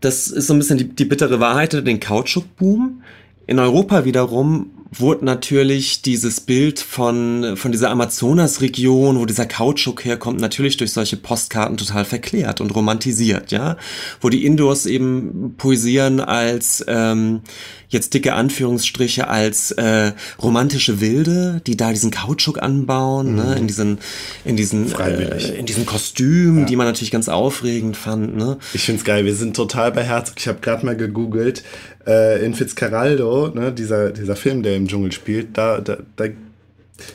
Das 0.00 0.26
ist 0.26 0.48
so 0.48 0.54
ein 0.54 0.58
bisschen 0.58 0.78
die, 0.78 0.88
die 0.88 1.04
bittere 1.04 1.38
Wahrheit, 1.38 1.72
den 1.72 2.00
Kautschukboom. 2.00 3.02
In 3.46 3.58
Europa 3.58 4.04
wiederum 4.04 4.70
wurde 4.94 5.24
natürlich 5.24 6.02
dieses 6.02 6.40
Bild 6.40 6.78
von, 6.78 7.56
von 7.56 7.72
dieser 7.72 7.90
Amazonasregion, 7.90 9.18
wo 9.18 9.24
dieser 9.24 9.46
Kautschuk 9.46 10.04
herkommt, 10.04 10.40
natürlich 10.40 10.76
durch 10.76 10.92
solche 10.92 11.16
Postkarten 11.16 11.76
total 11.76 12.04
verklärt 12.04 12.60
und 12.60 12.74
romantisiert, 12.74 13.52
ja. 13.52 13.76
Wo 14.20 14.28
die 14.28 14.44
Indoors 14.44 14.84
eben 14.86 15.54
poesieren 15.56 16.20
als, 16.20 16.84
ähm, 16.88 17.40
jetzt 17.88 18.14
dicke 18.14 18.34
Anführungsstriche, 18.34 19.28
als 19.28 19.70
äh, 19.72 20.12
romantische 20.40 21.00
Wilde, 21.00 21.62
die 21.66 21.76
da 21.76 21.90
diesen 21.90 22.10
Kautschuk 22.10 22.62
anbauen, 22.62 23.34
ne, 23.34 23.42
mhm. 23.42 23.48
ne, 23.48 23.56
in 23.56 23.66
diesen, 23.66 23.98
in 24.44 24.56
diesen, 24.56 24.92
äh, 24.98 25.54
in 25.54 25.66
diesen 25.66 25.86
Kostümen, 25.86 26.60
ja. 26.60 26.64
die 26.66 26.76
man 26.76 26.86
natürlich 26.86 27.10
ganz 27.10 27.28
aufregend 27.28 27.96
fand, 27.96 28.36
ne. 28.36 28.58
Ich 28.74 28.84
find's 28.84 29.04
geil, 29.04 29.24
wir 29.24 29.34
sind 29.34 29.56
total 29.56 29.92
bei 29.92 30.02
Herzog. 30.02 30.34
Ich 30.38 30.48
habe 30.48 30.60
gerade 30.60 30.84
mal 30.84 30.96
gegoogelt, 30.96 31.62
äh, 32.06 32.44
in 32.44 32.54
Fitzcarraldo, 32.54 33.48
ne, 33.48 33.72
dieser, 33.72 34.10
dieser 34.10 34.36
Film, 34.36 34.62
der 34.62 34.76
im 34.76 34.88
Dschungel 34.88 35.12
spielt, 35.12 35.56
da, 35.56 35.80
da, 35.80 35.98
da 36.16 36.26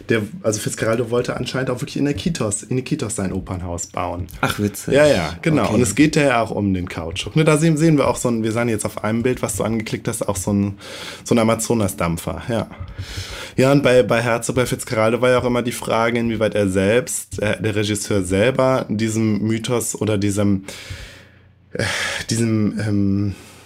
der, 0.09 0.23
also 0.43 0.59
Fitzcarraldo 0.59 1.11
wollte 1.11 1.35
anscheinend 1.37 1.69
auch 1.69 1.81
wirklich 1.81 1.97
in 1.97 2.05
der 2.05 2.13
Kitos, 2.13 2.63
in 2.63 2.83
Kitos 2.83 3.15
sein 3.15 3.31
Opernhaus 3.31 3.87
bauen. 3.87 4.27
Ach, 4.41 4.59
witzig. 4.59 4.93
Ja, 4.93 5.05
ja, 5.05 5.35
genau. 5.41 5.65
Okay. 5.65 5.73
Und 5.75 5.81
es 5.81 5.95
geht 5.95 6.15
ja 6.15 6.41
auch 6.41 6.51
um 6.51 6.73
den 6.73 6.89
Kautschuk. 6.89 7.35
Ne, 7.35 7.43
da 7.43 7.57
sehen, 7.57 7.77
sehen 7.77 7.97
wir 7.97 8.07
auch 8.07 8.17
so 8.17 8.29
ein, 8.29 8.43
wir 8.43 8.51
sahen 8.51 8.69
jetzt 8.69 8.85
auf 8.85 9.03
einem 9.03 9.23
Bild, 9.23 9.41
was 9.41 9.55
du 9.55 9.63
angeklickt 9.63 10.07
hast, 10.07 10.27
auch 10.27 10.35
so 10.35 10.51
ein, 10.51 10.77
so 11.23 11.35
ein 11.35 11.39
Amazonas-Dampfer, 11.39 12.43
ja. 12.49 12.67
Ja, 13.55 13.71
und 13.71 13.81
bei, 13.81 14.03
bei 14.03 14.21
Herzog, 14.21 14.55
bei 14.55 14.65
Fitzcarraldo 14.65 15.21
war 15.21 15.31
ja 15.31 15.39
auch 15.39 15.45
immer 15.45 15.63
die 15.63 15.71
Frage, 15.71 16.19
inwieweit 16.19 16.53
er 16.53 16.67
selbst, 16.67 17.41
äh, 17.41 17.59
der 17.61 17.75
Regisseur 17.75 18.21
selber, 18.23 18.85
diesem 18.89 19.39
Mythos 19.41 19.99
oder 19.99 20.17
diesem, 20.17 20.65
äh, 21.73 21.83
diesem, 22.29 22.79
ähm, 22.79 23.29
äh, 23.29 23.56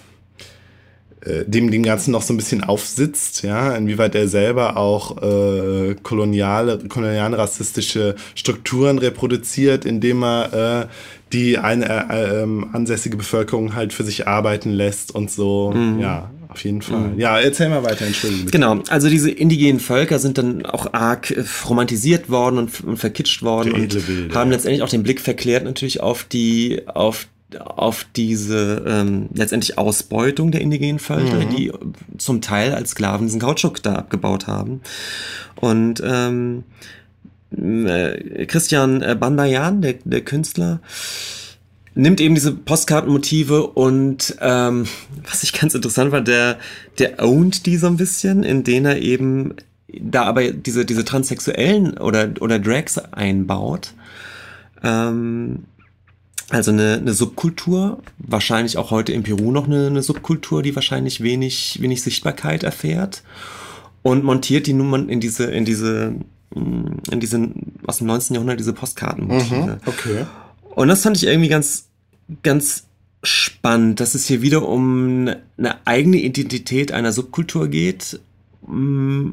dem 1.46 1.70
dem 1.70 1.82
Ganzen 1.82 2.10
noch 2.10 2.22
so 2.22 2.34
ein 2.34 2.36
bisschen 2.36 2.64
aufsitzt, 2.64 3.42
ja, 3.42 3.76
inwieweit 3.76 4.14
er 4.14 4.26
selber 4.26 4.76
auch 4.76 5.22
äh, 5.22 5.94
koloniale, 6.02 6.78
koloniale 6.88 7.38
rassistische 7.38 8.16
Strukturen 8.34 8.98
reproduziert, 8.98 9.84
indem 9.84 10.24
er 10.24 10.82
äh, 10.82 10.86
die 11.32 11.58
eine 11.58 11.86
äh, 12.10 12.42
äh, 12.42 12.46
ansässige 12.72 13.16
Bevölkerung 13.16 13.74
halt 13.74 13.92
für 13.92 14.04
sich 14.04 14.26
arbeiten 14.26 14.70
lässt 14.70 15.14
und 15.14 15.30
so, 15.30 15.72
mhm. 15.72 16.00
ja, 16.00 16.30
auf 16.48 16.62
jeden 16.64 16.82
Fall. 16.82 17.12
Mhm. 17.12 17.18
Ja, 17.18 17.38
erzähl 17.38 17.68
mal 17.68 17.82
weiter, 17.82 18.04
entschuldige. 18.04 18.44
Bitte. 18.44 18.58
Genau, 18.58 18.82
also 18.88 19.08
diese 19.08 19.30
indigenen 19.30 19.80
Völker 19.80 20.18
sind 20.18 20.38
dann 20.38 20.66
auch 20.66 20.92
arg 20.92 21.30
äh, 21.30 21.44
romantisiert 21.68 22.30
worden 22.30 22.58
und, 22.58 22.84
und 22.84 22.96
verkitscht 22.98 23.42
worden 23.42 23.72
und 23.72 24.08
Wilde, 24.08 24.34
haben 24.34 24.50
letztendlich 24.50 24.82
auch 24.82 24.88
den 24.88 25.02
Blick 25.02 25.20
verklärt 25.20 25.64
natürlich 25.64 26.00
auf 26.00 26.24
die, 26.24 26.82
auf 26.86 27.26
auf 27.60 28.06
diese 28.16 28.84
ähm, 28.86 29.28
letztendlich 29.34 29.78
Ausbeutung 29.78 30.50
der 30.50 30.60
indigenen 30.60 30.98
Völker, 30.98 31.46
mhm. 31.46 31.50
die 31.50 31.72
zum 32.18 32.40
Teil 32.40 32.74
als 32.74 32.90
Sklaven 32.90 33.26
diesen 33.26 33.40
Kautschuk 33.40 33.82
da 33.82 33.94
abgebaut 33.94 34.46
haben. 34.46 34.80
Und 35.56 36.02
ähm, 36.04 36.64
äh, 37.56 38.46
Christian 38.46 39.00
Bandayan, 39.18 39.82
der, 39.82 39.94
der 40.04 40.22
Künstler, 40.22 40.80
nimmt 41.94 42.20
eben 42.20 42.34
diese 42.34 42.52
Postkartenmotive 42.52 43.66
und 43.66 44.36
ähm, 44.40 44.86
was 45.28 45.42
ich 45.42 45.52
ganz 45.52 45.74
interessant 45.74 46.12
war, 46.12 46.22
der, 46.22 46.58
der 46.98 47.22
ownt 47.22 47.66
die 47.66 47.76
so 47.76 47.86
ein 47.86 47.96
bisschen, 47.96 48.44
in 48.44 48.64
denen 48.64 48.86
er 48.86 48.98
eben 48.98 49.54
da 50.00 50.24
aber 50.24 50.52
diese, 50.52 50.84
diese 50.84 51.04
Transsexuellen 51.04 51.98
oder, 51.98 52.30
oder 52.40 52.58
Drags 52.58 52.98
einbaut. 52.98 53.92
Ähm, 54.82 55.64
also 56.50 56.70
eine, 56.70 56.94
eine 56.94 57.14
Subkultur, 57.14 58.02
wahrscheinlich 58.18 58.76
auch 58.76 58.90
heute 58.90 59.12
in 59.12 59.22
Peru 59.22 59.52
noch 59.52 59.66
eine, 59.66 59.86
eine 59.86 60.02
Subkultur, 60.02 60.62
die 60.62 60.74
wahrscheinlich 60.74 61.22
wenig, 61.22 61.78
wenig 61.80 62.02
Sichtbarkeit 62.02 62.62
erfährt 62.62 63.22
und 64.02 64.24
montiert 64.24 64.66
die 64.66 64.72
Nummern 64.72 65.08
in 65.08 65.20
diese, 65.20 65.44
in 65.44 65.64
diese, 65.64 66.14
in 66.54 67.20
diese, 67.20 67.48
aus 67.86 67.98
dem 67.98 68.06
19. 68.08 68.34
Jahrhundert, 68.34 68.60
diese 68.60 68.72
Postkartenmotive. 68.72 69.54
Mhm, 69.54 69.80
okay. 69.86 70.26
Und 70.74 70.88
das 70.88 71.02
fand 71.02 71.16
ich 71.16 71.26
irgendwie 71.26 71.48
ganz, 71.48 71.88
ganz 72.42 72.84
spannend, 73.22 74.00
dass 74.00 74.14
es 74.14 74.26
hier 74.26 74.42
wieder 74.42 74.66
um 74.66 75.30
eine 75.56 75.86
eigene 75.86 76.18
Identität 76.18 76.92
einer 76.92 77.12
Subkultur 77.12 77.68
geht, 77.68 78.20
mm, 78.66 79.30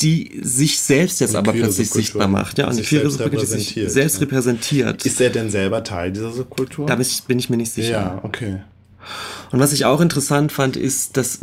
die 0.00 0.40
sich 0.42 0.80
selbst 0.80 1.20
jetzt 1.20 1.34
aber 1.34 1.52
plötzlich 1.52 1.90
sichtbar 1.90 2.28
macht. 2.28 2.58
Ja, 2.58 2.68
und 2.68 2.76
die 2.76 2.82
queere 2.82 3.10
Subkultur 3.10 3.46
sich 3.46 3.78
selbst 3.86 4.16
ja. 4.16 4.20
repräsentiert. 4.20 5.04
Ist 5.04 5.20
er 5.20 5.30
denn 5.30 5.50
selber 5.50 5.82
Teil 5.84 6.12
dieser 6.12 6.32
Subkultur? 6.32 6.86
Da 6.86 6.96
bin 6.96 7.38
ich 7.38 7.50
mir 7.50 7.56
nicht 7.56 7.72
sicher. 7.72 7.90
Ja, 7.90 8.20
okay. 8.22 8.60
Und 9.50 9.60
was 9.60 9.72
ich 9.72 9.84
auch 9.84 10.00
interessant 10.00 10.52
fand, 10.52 10.76
ist, 10.76 11.16
dass 11.16 11.40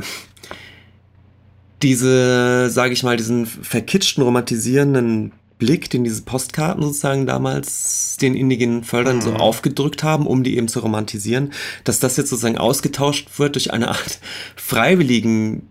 diese, 1.82 2.69
sage 2.69 2.94
ich 2.94 3.03
mal, 3.03 3.18
diesen 3.18 3.45
verkitschten, 3.45 4.23
romantisierenden 4.23 5.34
Blick, 5.57 5.90
den 5.90 6.03
diese 6.03 6.22
Postkarten 6.22 6.84
sozusagen 6.84 7.26
damals 7.26 8.18
den 8.18 8.36
indigenen 8.36 8.84
Völkern 8.84 9.18
mhm. 9.18 9.22
so 9.22 9.34
aufgedrückt 9.34 10.03
haben, 10.03 10.27
um 10.27 10.44
die 10.44 10.57
eben 10.57 10.68
zu 10.68 10.80
romantisieren, 10.80 11.53
dass 11.84 11.99
das 11.99 12.18
jetzt 12.18 12.30
sozusagen 12.30 12.57
ausgetauscht 12.57 13.40
wird 13.40 13.56
durch 13.56 13.72
eine 13.72 13.90
Art 13.90 14.19
freiwilligen 14.56 15.68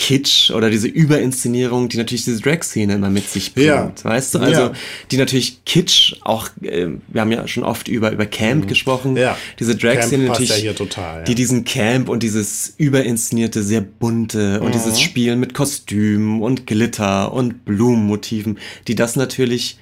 Kitsch 0.00 0.50
oder 0.50 0.70
diese 0.70 0.88
Überinszenierung, 0.88 1.90
die 1.90 1.98
natürlich 1.98 2.24
diese 2.24 2.40
Drag-Szene 2.40 2.94
immer 2.94 3.10
mit 3.10 3.28
sich 3.28 3.52
bringt, 3.52 3.66
ja. 3.66 3.92
weißt 4.02 4.34
du? 4.34 4.38
Also 4.38 4.60
ja. 4.62 4.72
die 5.10 5.18
natürlich 5.18 5.62
Kitsch 5.66 6.14
auch, 6.22 6.48
äh, 6.62 6.86
wir 7.08 7.20
haben 7.20 7.30
ja 7.30 7.46
schon 7.46 7.64
oft 7.64 7.86
über 7.86 8.10
über 8.10 8.24
Camp 8.24 8.64
mhm. 8.64 8.68
gesprochen, 8.68 9.14
ja. 9.18 9.36
diese 9.58 9.76
Drag-Szene 9.76 10.24
natürlich, 10.24 10.62
ja 10.62 10.72
total, 10.72 11.24
die 11.24 11.34
diesen 11.34 11.64
Camp 11.66 12.08
und 12.08 12.22
dieses 12.22 12.72
überinszenierte, 12.78 13.62
sehr 13.62 13.82
bunte 13.82 14.60
und 14.60 14.68
mhm. 14.68 14.72
dieses 14.72 14.98
Spielen 15.02 15.38
mit 15.38 15.52
Kostümen 15.52 16.40
und 16.40 16.66
Glitter 16.66 17.34
und 17.34 17.66
Blumenmotiven, 17.66 18.58
die 18.88 18.94
das 18.94 19.16
natürlich 19.16 19.76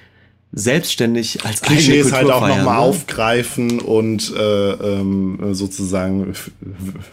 selbstständig 0.51 1.45
als 1.45 1.61
Klischees 1.61 2.11
halt 2.11 2.31
auch 2.31 2.41
nochmal 2.41 2.63
ne? 2.63 2.77
aufgreifen 2.77 3.79
und 3.79 4.33
äh, 4.35 4.71
ähm, 4.71 5.37
sozusagen 5.51 6.33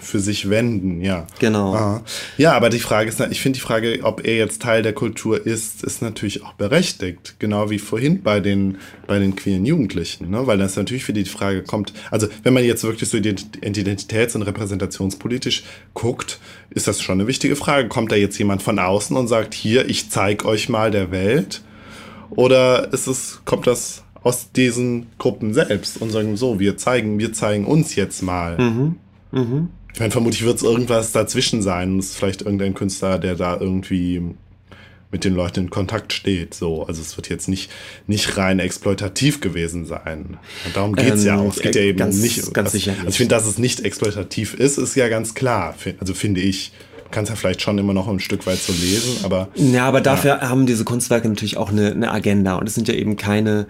für 0.00 0.20
sich 0.20 0.48
wenden, 0.48 1.02
ja. 1.02 1.26
Genau. 1.38 1.74
Aha. 1.74 2.02
Ja, 2.38 2.54
aber 2.54 2.70
die 2.70 2.78
Frage 2.78 3.10
ist, 3.10 3.20
ich 3.30 3.42
finde 3.42 3.58
die 3.58 3.62
Frage, 3.62 4.00
ob 4.04 4.26
er 4.26 4.36
jetzt 4.36 4.62
Teil 4.62 4.82
der 4.82 4.94
Kultur 4.94 5.44
ist, 5.44 5.84
ist 5.84 6.00
natürlich 6.00 6.44
auch 6.44 6.54
berechtigt, 6.54 7.36
genau 7.38 7.68
wie 7.68 7.78
vorhin 7.78 8.22
bei 8.22 8.40
den 8.40 8.78
bei 9.06 9.18
den 9.18 9.36
queeren 9.36 9.66
Jugendlichen, 9.66 10.30
ne? 10.30 10.46
weil 10.46 10.56
das 10.56 10.76
natürlich 10.76 11.04
für 11.04 11.12
die 11.12 11.26
Frage 11.26 11.62
kommt. 11.62 11.92
Also 12.10 12.28
wenn 12.42 12.54
man 12.54 12.64
jetzt 12.64 12.84
wirklich 12.84 13.08
so 13.08 13.18
identitäts- 13.18 14.34
und 14.34 14.42
repräsentationspolitisch 14.42 15.64
guckt, 15.92 16.40
ist 16.70 16.88
das 16.88 17.02
schon 17.02 17.20
eine 17.20 17.28
wichtige 17.28 17.54
Frage. 17.54 17.88
Kommt 17.88 18.12
da 18.12 18.16
jetzt 18.16 18.38
jemand 18.38 18.62
von 18.62 18.78
außen 18.78 19.16
und 19.16 19.28
sagt, 19.28 19.54
hier, 19.54 19.88
ich 19.88 20.10
zeig 20.10 20.44
euch 20.44 20.68
mal 20.68 20.90
der 20.90 21.10
Welt? 21.10 21.60
Oder 22.30 22.92
ist 22.92 23.06
es, 23.06 23.40
kommt 23.44 23.66
das 23.66 24.02
aus 24.22 24.50
diesen 24.50 25.06
Gruppen 25.18 25.54
selbst 25.54 26.00
und 26.00 26.10
sagen 26.10 26.36
so, 26.36 26.58
wir 26.58 26.76
zeigen, 26.76 27.18
wir 27.18 27.32
zeigen 27.32 27.64
uns 27.64 27.94
jetzt 27.94 28.22
mal. 28.22 28.58
Mhm. 28.58 28.96
Mhm. 29.30 29.68
Ich 29.94 30.00
meine, 30.00 30.10
vermutlich 30.10 30.44
wird 30.44 30.56
es 30.56 30.62
irgendwas 30.62 31.12
dazwischen 31.12 31.62
sein. 31.62 31.98
Es 31.98 32.10
ist 32.10 32.16
vielleicht 32.16 32.42
irgendein 32.42 32.74
Künstler, 32.74 33.18
der 33.18 33.34
da 33.34 33.56
irgendwie 33.58 34.34
mit 35.12 35.24
den 35.24 35.34
Leuten 35.34 35.60
in 35.60 35.70
Kontakt 35.70 36.12
steht. 36.12 36.54
So, 36.54 36.84
also 36.84 37.00
es 37.00 37.16
wird 37.16 37.28
jetzt 37.28 37.48
nicht, 37.48 37.70
nicht 38.06 38.36
rein 38.36 38.58
exploitativ 38.58 39.40
gewesen 39.40 39.86
sein. 39.86 40.38
Und 40.66 40.76
darum 40.76 40.94
geht's 40.94 41.22
ähm, 41.22 41.26
ja 41.26 41.38
auch. 41.38 41.54
Es 41.54 41.62
geht 41.62 41.74
ja 41.74 41.82
eben 41.82 41.98
ganz, 41.98 42.16
nicht. 42.16 42.52
Ganz 42.52 42.72
sicher. 42.72 42.92
Also 42.98 43.08
ich 43.08 43.16
finde, 43.16 43.34
dass 43.34 43.46
es 43.46 43.58
nicht 43.58 43.84
exploitativ 43.84 44.54
ist, 44.54 44.76
ist 44.76 44.94
ja 44.96 45.08
ganz 45.08 45.34
klar. 45.34 45.74
Also 46.00 46.14
finde 46.14 46.40
ich. 46.40 46.72
Kannst 47.10 47.30
ja 47.30 47.36
vielleicht 47.36 47.62
schon 47.62 47.78
immer 47.78 47.92
noch 47.92 48.08
ein 48.08 48.20
Stück 48.20 48.46
weit 48.46 48.58
so 48.58 48.72
lesen, 48.72 49.24
aber. 49.24 49.48
Ja, 49.54 49.86
aber 49.86 50.00
dafür 50.00 50.38
ja. 50.40 50.48
haben 50.48 50.66
diese 50.66 50.84
Kunstwerke 50.84 51.28
natürlich 51.28 51.56
auch 51.56 51.70
eine, 51.70 51.92
eine 51.92 52.10
Agenda 52.10 52.56
und 52.56 52.68
es 52.68 52.74
sind 52.74 52.88
ja 52.88 52.94
eben 52.94 53.16
keine 53.16 53.66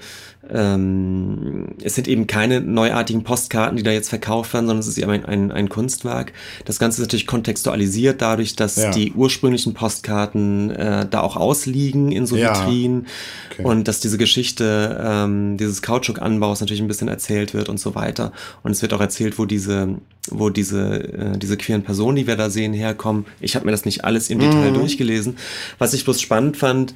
ähm, 0.50 1.68
es 1.82 1.94
sind 1.94 2.08
eben 2.08 2.26
keine 2.26 2.60
neuartigen 2.60 3.24
Postkarten, 3.24 3.76
die 3.76 3.82
da 3.82 3.90
jetzt 3.90 4.08
verkauft 4.08 4.52
werden, 4.54 4.66
sondern 4.66 4.80
es 4.80 4.88
ist 4.88 4.98
eben 4.98 5.10
ein, 5.10 5.24
ein, 5.24 5.52
ein 5.52 5.68
Kunstwerk. 5.68 6.32
Das 6.64 6.78
Ganze 6.78 7.00
ist 7.00 7.06
natürlich 7.06 7.26
kontextualisiert 7.26 8.22
dadurch, 8.22 8.56
dass 8.56 8.76
ja. 8.76 8.90
die 8.90 9.12
ursprünglichen 9.12 9.74
Postkarten 9.74 10.70
äh, 10.70 11.06
da 11.08 11.20
auch 11.20 11.36
ausliegen 11.36 12.12
in 12.12 12.26
so 12.26 12.36
ja. 12.36 12.54
Vitrinen 12.54 13.06
okay. 13.52 13.64
und 13.64 13.88
dass 13.88 14.00
diese 14.00 14.18
Geschichte 14.18 15.00
ähm, 15.02 15.56
dieses 15.56 15.82
Kautschukanbaus 15.82 16.60
natürlich 16.60 16.82
ein 16.82 16.88
bisschen 16.88 17.08
erzählt 17.08 17.54
wird 17.54 17.68
und 17.68 17.78
so 17.78 17.94
weiter. 17.94 18.32
Und 18.62 18.72
es 18.72 18.82
wird 18.82 18.92
auch 18.94 19.00
erzählt, 19.00 19.38
wo 19.38 19.44
diese 19.44 19.96
wo 20.30 20.50
diese, 20.50 21.04
äh, 21.12 21.38
diese 21.38 21.56
queeren 21.56 21.82
Personen, 21.82 22.16
die 22.16 22.26
wir 22.26 22.36
da 22.36 22.50
sehen, 22.50 22.72
herkommen. 22.72 23.26
Ich 23.40 23.54
habe 23.54 23.64
mir 23.64 23.70
das 23.70 23.84
nicht 23.84 24.04
alles 24.04 24.30
im 24.30 24.38
Detail 24.38 24.70
mhm. 24.70 24.74
durchgelesen. 24.74 25.36
Was 25.78 25.94
ich 25.94 26.04
bloß 26.04 26.20
spannend 26.20 26.56
fand, 26.56 26.94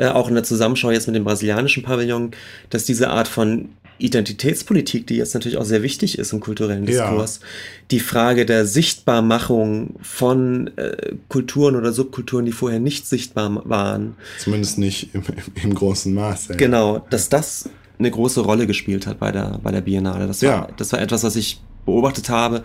äh, 0.00 0.08
auch 0.08 0.28
in 0.28 0.34
der 0.34 0.44
Zusammenschau 0.44 0.90
jetzt 0.90 1.06
mit 1.06 1.14
dem 1.14 1.24
brasilianischen 1.24 1.82
Pavillon, 1.82 2.30
dass 2.70 2.84
diese 2.84 3.10
Art 3.10 3.28
von 3.28 3.68
Identitätspolitik, 3.98 5.06
die 5.06 5.16
jetzt 5.16 5.34
natürlich 5.34 5.58
auch 5.58 5.64
sehr 5.64 5.82
wichtig 5.82 6.18
ist 6.18 6.32
im 6.32 6.40
kulturellen 6.40 6.86
Diskurs, 6.86 7.40
ja. 7.42 7.46
die 7.90 8.00
Frage 8.00 8.46
der 8.46 8.64
Sichtbarmachung 8.64 9.96
von 10.00 10.70
äh, 10.78 11.16
Kulturen 11.28 11.76
oder 11.76 11.92
Subkulturen, 11.92 12.46
die 12.46 12.52
vorher 12.52 12.80
nicht 12.80 13.06
sichtbar 13.06 13.60
waren. 13.68 14.16
Zumindest 14.38 14.78
nicht 14.78 15.14
im, 15.14 15.22
im 15.62 15.74
großen 15.74 16.14
Maße. 16.14 16.56
Genau, 16.56 17.04
dass 17.10 17.28
das 17.28 17.68
eine 17.98 18.10
große 18.10 18.40
Rolle 18.40 18.66
gespielt 18.66 19.06
hat 19.06 19.18
bei 19.18 19.32
der, 19.32 19.60
bei 19.62 19.70
der 19.70 19.82
Biennale. 19.82 20.26
Das 20.26 20.42
war, 20.42 20.50
ja. 20.50 20.68
das 20.78 20.92
war 20.92 21.00
etwas, 21.02 21.24
was 21.24 21.36
ich 21.36 21.60
beobachtet 21.84 22.30
habe 22.30 22.64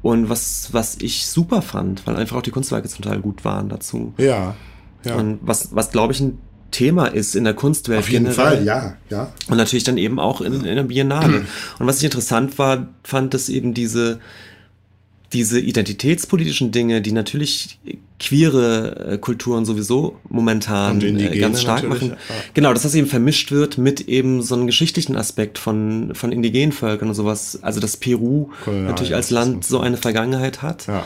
und 0.00 0.30
was, 0.30 0.70
was 0.72 0.96
ich 1.02 1.26
super 1.26 1.60
fand, 1.60 2.06
weil 2.06 2.16
einfach 2.16 2.38
auch 2.38 2.42
die 2.42 2.50
Kunstwerke 2.50 2.88
zum 2.88 3.02
Teil 3.02 3.20
gut 3.20 3.44
waren 3.44 3.68
dazu. 3.68 4.14
Ja. 4.16 4.56
ja. 5.04 5.16
Und 5.16 5.40
was, 5.42 5.76
was 5.76 5.90
glaube 5.90 6.14
ich, 6.14 6.20
ein 6.20 6.38
Thema 6.72 7.06
ist 7.06 7.36
in 7.36 7.44
der 7.44 7.54
Kunstwelt. 7.54 8.00
Auf 8.00 8.08
jeden 8.08 8.24
generell. 8.24 8.56
Fall, 8.56 8.64
ja, 8.64 8.96
ja. 9.10 9.32
Und 9.48 9.56
natürlich 9.56 9.84
dann 9.84 9.98
eben 9.98 10.18
auch 10.18 10.40
in, 10.40 10.64
in 10.64 10.76
der 10.76 10.82
Biennale. 10.82 11.44
Und 11.78 11.86
was 11.86 11.98
ich 11.98 12.04
interessant 12.04 12.58
war, 12.58 12.88
fand, 13.04 13.34
dass 13.34 13.48
eben 13.48 13.74
diese, 13.74 14.18
diese 15.32 15.60
identitätspolitischen 15.60 16.72
Dinge, 16.72 17.00
die 17.00 17.12
natürlich 17.12 17.78
queere 18.18 19.12
äh, 19.12 19.18
Kulturen 19.18 19.64
sowieso 19.64 20.16
momentan 20.28 21.00
äh, 21.00 21.38
ganz 21.38 21.60
stark 21.60 21.88
machen. 21.88 22.10
Ja. 22.10 22.16
Genau, 22.54 22.72
dass 22.72 22.82
das 22.82 22.94
eben 22.94 23.06
vermischt 23.06 23.50
wird 23.50 23.78
mit 23.78 24.08
eben 24.08 24.42
so 24.42 24.54
einem 24.54 24.66
geschichtlichen 24.66 25.16
Aspekt 25.16 25.58
von, 25.58 26.14
von 26.14 26.32
indigenen 26.32 26.72
Völkern 26.72 27.08
und 27.08 27.14
sowas. 27.14 27.58
Also 27.62 27.80
dass 27.80 27.96
Peru 27.96 28.50
cool, 28.66 28.82
natürlich 28.82 29.10
ja, 29.10 29.16
als 29.16 29.30
Land 29.30 29.64
so 29.64 29.80
eine 29.80 29.96
Vergangenheit 29.96 30.62
hat. 30.62 30.86
Ja 30.86 31.04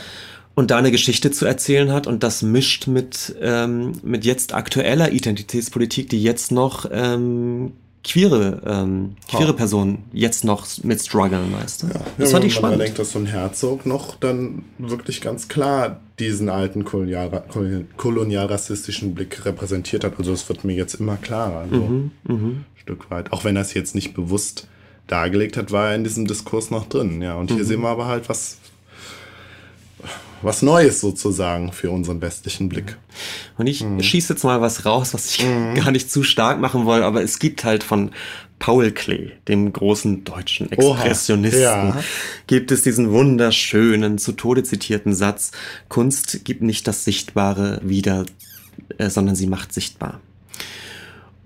und 0.56 0.70
da 0.70 0.78
eine 0.78 0.90
Geschichte 0.90 1.30
zu 1.30 1.44
erzählen 1.44 1.92
hat 1.92 2.08
und 2.08 2.22
das 2.22 2.40
mischt 2.42 2.86
mit, 2.88 3.36
ähm, 3.40 3.92
mit 4.02 4.24
jetzt 4.24 4.54
aktueller 4.54 5.12
Identitätspolitik, 5.12 6.08
die 6.08 6.22
jetzt 6.22 6.50
noch 6.50 6.86
ähm, 6.90 7.72
queere, 8.02 8.62
ähm, 8.64 9.16
queere 9.28 9.50
oh. 9.50 9.56
Personen 9.56 10.04
jetzt 10.12 10.44
noch 10.44 10.66
mit 10.82 11.02
strugglen, 11.02 11.52
weißt 11.52 11.82
du? 11.82 11.88
Ja. 11.88 12.00
Das 12.16 12.30
ja, 12.30 12.36
fand 12.36 12.46
ich 12.46 12.54
spannend. 12.54 12.78
Man 12.78 12.86
denkt, 12.86 12.98
dass 12.98 13.12
so 13.12 13.18
ein 13.18 13.26
Herzog 13.26 13.84
noch 13.84 14.16
dann 14.16 14.64
wirklich 14.78 15.20
ganz 15.20 15.48
klar 15.48 16.00
diesen 16.18 16.48
alten 16.48 16.84
kolonialrassistischen 16.84 19.14
Blick 19.14 19.44
repräsentiert 19.44 20.04
hat. 20.04 20.18
Also 20.18 20.32
es 20.32 20.48
wird 20.48 20.64
mir 20.64 20.74
jetzt 20.74 20.94
immer 20.94 21.18
klarer, 21.18 21.66
so 21.70 21.76
mhm, 21.76 22.12
mh. 22.24 22.34
ein 22.34 22.64
Stück 22.76 23.10
weit. 23.10 23.30
Auch 23.30 23.44
wenn 23.44 23.56
er 23.56 23.62
es 23.62 23.74
jetzt 23.74 23.94
nicht 23.94 24.14
bewusst 24.14 24.68
dargelegt 25.06 25.58
hat, 25.58 25.70
war 25.70 25.90
er 25.90 25.96
in 25.96 26.04
diesem 26.04 26.26
Diskurs 26.26 26.70
noch 26.70 26.88
drin. 26.88 27.20
Ja, 27.20 27.34
und 27.34 27.50
hier 27.50 27.62
mhm. 27.62 27.66
sehen 27.66 27.82
wir 27.82 27.88
aber 27.88 28.06
halt, 28.06 28.30
was, 28.30 28.56
was 30.42 30.62
Neues 30.62 31.00
sozusagen 31.00 31.72
für 31.72 31.90
unseren 31.90 32.20
westlichen 32.20 32.68
Blick. 32.68 32.96
Und 33.56 33.66
ich 33.66 33.82
mhm. 33.82 34.02
schieße 34.02 34.34
jetzt 34.34 34.44
mal 34.44 34.60
was 34.60 34.84
raus, 34.84 35.14
was 35.14 35.34
ich 35.34 35.44
mhm. 35.44 35.74
gar 35.74 35.90
nicht 35.90 36.10
zu 36.10 36.22
stark 36.22 36.60
machen 36.60 36.86
will, 36.86 37.02
aber 37.02 37.22
es 37.22 37.38
gibt 37.38 37.64
halt 37.64 37.82
von 37.82 38.10
Paul 38.58 38.90
Klee, 38.92 39.32
dem 39.48 39.72
großen 39.72 40.24
deutschen 40.24 40.72
Expressionisten, 40.72 41.60
ja. 41.60 42.02
gibt 42.46 42.70
es 42.72 42.82
diesen 42.82 43.10
wunderschönen, 43.10 44.18
zu 44.18 44.32
Tode 44.32 44.62
zitierten 44.62 45.14
Satz, 45.14 45.52
Kunst 45.88 46.44
gibt 46.44 46.62
nicht 46.62 46.88
das 46.88 47.04
Sichtbare 47.04 47.80
wieder, 47.82 48.24
äh, 48.98 49.10
sondern 49.10 49.36
sie 49.36 49.46
macht 49.46 49.74
sichtbar. 49.74 50.20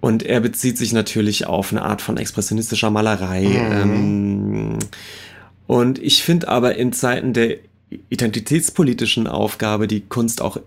Und 0.00 0.22
er 0.22 0.40
bezieht 0.40 0.78
sich 0.78 0.92
natürlich 0.92 1.46
auf 1.46 1.72
eine 1.72 1.82
Art 1.82 2.00
von 2.00 2.16
expressionistischer 2.16 2.90
Malerei. 2.90 3.42
Mhm. 3.42 3.72
Ähm, 3.72 4.78
und 5.66 5.98
ich 5.98 6.22
finde 6.22 6.48
aber 6.48 6.76
in 6.76 6.92
Zeiten 6.92 7.32
der 7.32 7.58
identitätspolitischen 8.08 9.26
Aufgabe 9.26 9.88
die 9.88 10.00
Kunst 10.00 10.42
auch 10.42 10.58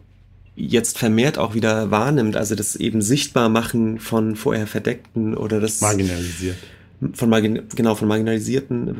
jetzt 0.55 0.99
vermehrt 0.99 1.37
auch 1.37 1.55
wieder 1.55 1.89
wahrnimmt, 1.89 2.35
also 2.35 2.53
das 2.53 2.75
eben 2.75 3.01
Sichtbarmachen 3.01 3.99
von 3.99 4.35
vorher 4.35 4.67
Verdeckten 4.67 5.35
oder 5.35 5.59
das 5.59 5.81
marginalisiert 5.81 6.57
von 7.13 7.29
margin 7.29 7.63
genau 7.75 7.95
von 7.95 8.07
marginalisierten 8.07 8.95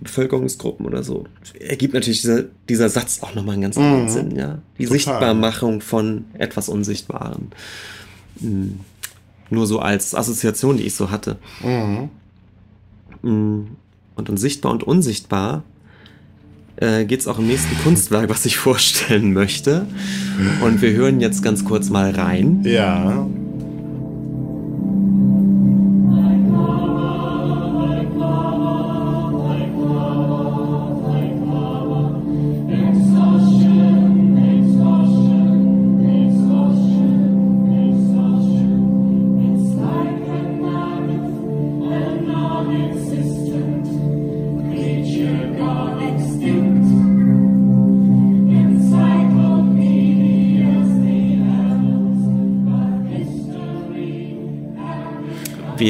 Bevölkerungsgruppen 0.00 0.86
oder 0.86 1.02
so 1.02 1.24
ergibt 1.58 1.94
natürlich 1.94 2.20
dieser, 2.20 2.44
dieser 2.68 2.88
Satz 2.88 3.20
auch 3.22 3.34
nochmal 3.34 3.54
einen 3.54 3.62
ganz 3.62 3.76
anderen 3.76 4.04
mhm. 4.04 4.08
Sinn, 4.08 4.36
ja 4.36 4.58
die 4.78 4.84
Total. 4.84 4.98
Sichtbarmachung 4.98 5.80
von 5.80 6.26
etwas 6.34 6.68
Unsichtbaren 6.68 7.50
mhm. 8.40 8.80
nur 9.50 9.66
so 9.66 9.80
als 9.80 10.14
Assoziation, 10.14 10.76
die 10.76 10.84
ich 10.84 10.94
so 10.94 11.10
hatte 11.10 11.36
mhm. 11.62 12.10
mhm. 13.22 13.68
und 14.14 14.30
unsichtbar 14.30 14.72
und 14.72 14.84
unsichtbar 14.84 15.64
äh, 16.80 17.04
geht 17.04 17.20
es 17.20 17.26
auch 17.26 17.38
im 17.38 17.46
nächsten 17.46 17.76
Kunstwerk, 17.82 18.28
was 18.28 18.44
ich 18.46 18.56
vorstellen 18.56 19.32
möchte. 19.32 19.86
Und 20.62 20.82
wir 20.82 20.92
hören 20.92 21.20
jetzt 21.20 21.42
ganz 21.42 21.64
kurz 21.64 21.90
mal 21.90 22.10
rein. 22.10 22.62
Ja. 22.64 23.26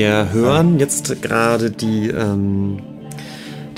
Wir 0.09 0.33
hören 0.33 0.79
jetzt 0.79 1.21
gerade 1.21 1.71
die, 1.71 2.09
ähm, 2.09 2.79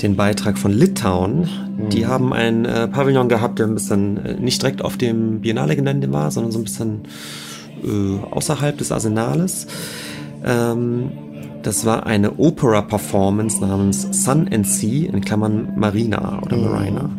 den 0.01 0.15
Beitrag 0.15 0.57
von 0.57 0.71
Litauen. 0.71 1.49
Die 1.91 2.05
mhm. 2.05 2.07
haben 2.07 2.31
ein 2.31 2.63
äh, 2.63 2.87
Pavillon 2.87 3.27
gehabt, 3.27 3.59
der 3.59 3.67
ein 3.67 3.73
bisschen 3.73 4.25
äh, 4.25 4.33
nicht 4.35 4.61
direkt 4.61 4.81
auf 4.81 4.95
dem 4.95 5.41
Biennale-Gelände 5.41 6.13
war, 6.13 6.31
sondern 6.31 6.53
so 6.53 6.59
ein 6.59 6.63
bisschen 6.63 7.01
äh, 7.83 8.33
außerhalb 8.33 8.77
des 8.77 8.93
Arsenales. 8.93 9.67
Ähm, 10.45 11.11
das 11.63 11.85
war 11.85 12.05
eine 12.05 12.39
Opera-Performance 12.39 13.59
namens 13.59 14.07
Sun 14.23 14.47
and 14.53 14.65
Sea, 14.65 15.09
in 15.11 15.19
Klammern 15.19 15.73
Marina 15.75 16.41
oder 16.43 16.55
mhm. 16.55 16.63
Marina. 16.63 17.09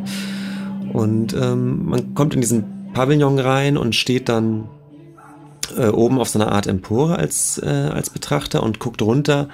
Und 0.95 1.35
ähm, 1.35 1.85
man 1.85 2.15
kommt 2.15 2.33
in 2.33 2.41
diesen 2.41 2.65
Pavillon 2.95 3.39
rein 3.39 3.77
und 3.77 3.95
steht 3.95 4.31
dann 4.31 4.71
äh, 5.77 5.89
oben 5.89 6.19
auf 6.19 6.29
so 6.29 6.39
einer 6.39 6.53
Art 6.53 6.67
Empore 6.67 7.17
als, 7.17 7.59
äh, 7.63 7.67
als 7.67 8.11
Betrachter 8.11 8.63
und 8.63 8.79
guckt 8.79 9.03
runter 9.03 9.49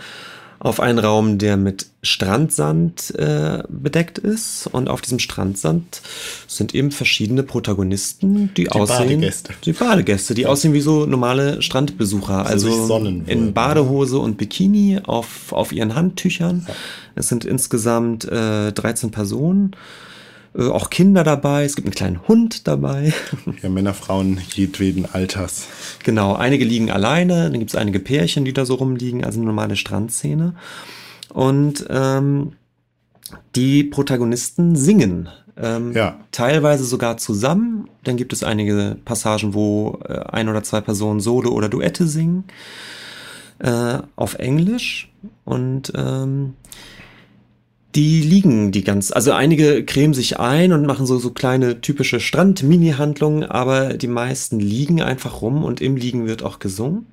auf 0.60 0.80
einen 0.80 0.98
Raum, 0.98 1.38
der 1.38 1.56
mit 1.56 1.86
Strandsand 2.02 3.14
äh, 3.16 3.62
bedeckt 3.68 4.18
ist. 4.18 4.68
Und 4.70 4.88
auf 4.88 5.00
diesem 5.00 5.20
Strandsand 5.20 6.02
sind 6.48 6.74
eben 6.74 6.90
verschiedene 6.90 7.44
Protagonisten, 7.44 8.50
die, 8.56 8.64
die 8.64 8.70
aussehen. 8.70 9.20
Badegäste. 9.20 9.54
Die 9.64 9.72
Badegäste, 9.72 10.34
die 10.34 10.42
ja. 10.42 10.48
aussehen 10.48 10.72
wie 10.74 10.80
so 10.80 11.06
normale 11.06 11.62
Strandbesucher. 11.62 12.44
So 12.44 12.68
also 12.70 12.96
in 13.26 13.52
Badehose 13.52 14.18
und 14.18 14.36
Bikini 14.36 15.00
auf, 15.04 15.52
auf 15.52 15.72
ihren 15.72 15.94
Handtüchern. 15.94 16.64
Ja. 16.66 16.74
Es 17.14 17.28
sind 17.28 17.44
insgesamt 17.44 18.24
äh, 18.24 18.72
13 18.72 19.10
Personen. 19.10 19.76
Äh, 20.58 20.68
auch 20.68 20.90
Kinder 20.90 21.24
dabei, 21.24 21.64
es 21.64 21.76
gibt 21.76 21.86
einen 21.86 21.94
kleinen 21.94 22.28
Hund 22.28 22.66
dabei. 22.66 23.12
Ja, 23.62 23.68
Männer, 23.68 23.94
Frauen 23.94 24.40
jedweden 24.54 25.06
Alters. 25.06 25.68
Genau, 26.04 26.34
einige 26.34 26.64
liegen 26.64 26.90
alleine, 26.90 27.50
dann 27.50 27.58
gibt 27.58 27.70
es 27.70 27.76
einige 27.76 28.00
Pärchen, 28.00 28.44
die 28.44 28.52
da 28.52 28.66
so 28.66 28.74
rumliegen, 28.74 29.24
also 29.24 29.38
eine 29.38 29.46
normale 29.46 29.76
Strandszene. 29.76 30.54
Und 31.32 31.86
ähm, 31.88 32.52
die 33.54 33.84
Protagonisten 33.84 34.76
singen. 34.76 35.28
Ähm, 35.56 35.92
ja. 35.92 36.18
Teilweise 36.32 36.84
sogar 36.84 37.16
zusammen. 37.16 37.88
Dann 38.04 38.16
gibt 38.16 38.32
es 38.32 38.42
einige 38.42 38.96
Passagen, 39.04 39.54
wo 39.54 40.00
äh, 40.08 40.20
ein 40.30 40.48
oder 40.48 40.62
zwei 40.62 40.80
Personen 40.80 41.20
Solo 41.20 41.50
oder 41.50 41.68
Duette 41.68 42.06
singen. 42.06 42.44
Äh, 43.58 43.98
auf 44.16 44.34
Englisch. 44.34 45.12
Und 45.44 45.92
ähm, 45.96 46.54
die 47.94 48.20
liegen 48.20 48.70
die 48.70 48.84
ganz, 48.84 49.10
also 49.10 49.32
einige 49.32 49.84
cremen 49.84 50.14
sich 50.14 50.38
ein 50.38 50.72
und 50.72 50.86
machen 50.86 51.06
so, 51.06 51.18
so 51.18 51.30
kleine 51.30 51.80
typische 51.80 52.20
Strand-Mini-Handlungen, 52.20 53.44
aber 53.44 53.94
die 53.94 54.08
meisten 54.08 54.60
liegen 54.60 55.00
einfach 55.00 55.40
rum 55.40 55.64
und 55.64 55.80
im 55.80 55.96
Liegen 55.96 56.26
wird 56.26 56.42
auch 56.42 56.58
gesungen. 56.58 57.06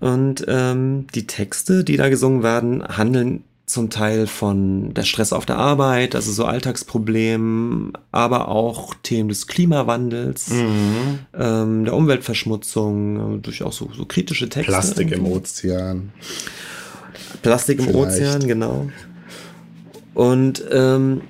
Und 0.00 0.44
ähm, 0.48 1.06
die 1.14 1.26
Texte, 1.26 1.84
die 1.84 1.96
da 1.96 2.08
gesungen 2.08 2.42
werden, 2.42 2.82
handeln 2.86 3.44
zum 3.66 3.88
Teil 3.90 4.26
von 4.26 4.92
der 4.94 5.04
Stress 5.04 5.32
auf 5.32 5.46
der 5.46 5.56
Arbeit, 5.56 6.14
also 6.14 6.32
so 6.32 6.44
Alltagsproblemen, 6.44 7.92
aber 8.10 8.48
auch 8.48 8.94
Themen 9.02 9.28
des 9.28 9.46
Klimawandels, 9.46 10.50
mhm. 10.50 11.18
ähm, 11.38 11.84
der 11.84 11.94
Umweltverschmutzung, 11.94 13.36
äh, 13.36 13.38
durchaus 13.38 13.76
so, 13.76 13.90
so 13.96 14.04
kritische 14.04 14.48
Texte. 14.48 14.72
Plastik 14.72 15.12
im 15.12 15.26
Ozean. 15.26 16.12
Plastik 17.42 17.78
im 17.78 17.86
Vielleicht. 17.86 18.20
Ozean, 18.20 18.46
genau. 18.46 18.88
Und 20.14 20.62
ähm, 20.70 21.22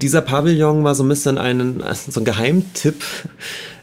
dieser 0.00 0.20
Pavillon 0.20 0.84
war 0.84 0.94
so 0.94 1.04
ein 1.04 1.08
bisschen 1.08 1.38
ein, 1.38 1.82
so 1.94 2.20
ein 2.20 2.24
Geheimtipp. 2.24 3.02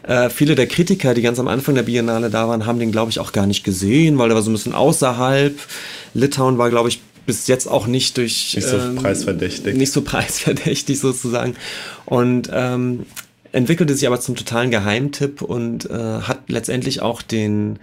Äh, 0.03 0.29
viele 0.29 0.55
der 0.55 0.67
Kritiker, 0.67 1.13
die 1.13 1.21
ganz 1.21 1.39
am 1.39 1.47
Anfang 1.47 1.75
der 1.75 1.83
Biennale 1.83 2.29
da 2.29 2.47
waren, 2.47 2.65
haben 2.65 2.79
den, 2.79 2.91
glaube 2.91 3.11
ich, 3.11 3.19
auch 3.19 3.31
gar 3.31 3.45
nicht 3.45 3.63
gesehen, 3.63 4.17
weil 4.17 4.27
der 4.29 4.35
war 4.35 4.41
so 4.41 4.49
ein 4.49 4.53
bisschen 4.53 4.73
außerhalb. 4.73 5.57
Litauen 6.13 6.57
war, 6.57 6.69
glaube 6.69 6.89
ich, 6.89 7.01
bis 7.25 7.47
jetzt 7.47 7.67
auch 7.67 7.85
nicht 7.85 8.17
durch. 8.17 8.55
Nicht 8.55 8.67
so 8.67 8.77
ähm, 8.77 8.95
preisverdächtig. 8.95 9.75
Nicht 9.75 9.93
so 9.93 10.01
preisverdächtig 10.01 10.99
sozusagen. 10.99 11.55
Und 12.05 12.49
ähm, 12.51 13.05
entwickelte 13.51 13.93
sich 13.93 14.07
aber 14.07 14.19
zum 14.19 14.35
totalen 14.35 14.71
Geheimtipp 14.71 15.41
und 15.41 15.89
äh, 15.89 15.93
hat 15.93 16.49
letztendlich 16.49 17.01
auch 17.01 17.21
den 17.21 17.79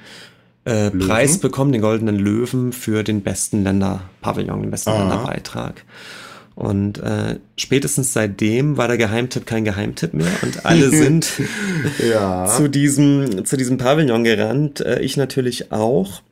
äh, 0.66 0.90
Preis 0.90 1.38
bekommen, 1.38 1.72
den 1.72 1.80
Goldenen 1.80 2.18
Löwen, 2.18 2.72
für 2.72 3.04
den 3.04 3.22
besten 3.22 3.62
Länderpavillon, 3.62 4.62
den 4.62 4.70
besten 4.70 4.90
Aha. 4.90 4.98
Länderbeitrag. 4.98 5.84
Und 6.56 6.98
äh, 6.98 7.38
spätestens 7.56 8.12
seitdem 8.12 8.76
war 8.76 8.88
der 8.88 8.96
Geheimtipp 8.96 9.46
kein 9.46 9.64
Geheimtipp 9.64 10.14
mehr 10.14 10.32
und 10.42 10.64
alle 10.64 10.90
sind 10.90 11.30
ja. 11.98 12.46
zu, 12.46 12.68
diesem, 12.68 13.44
zu 13.44 13.56
diesem 13.56 13.78
Pavillon 13.78 14.24
gerannt. 14.24 14.80
Äh, 14.80 15.00
ich 15.00 15.16
natürlich 15.16 15.70
auch. 15.70 16.22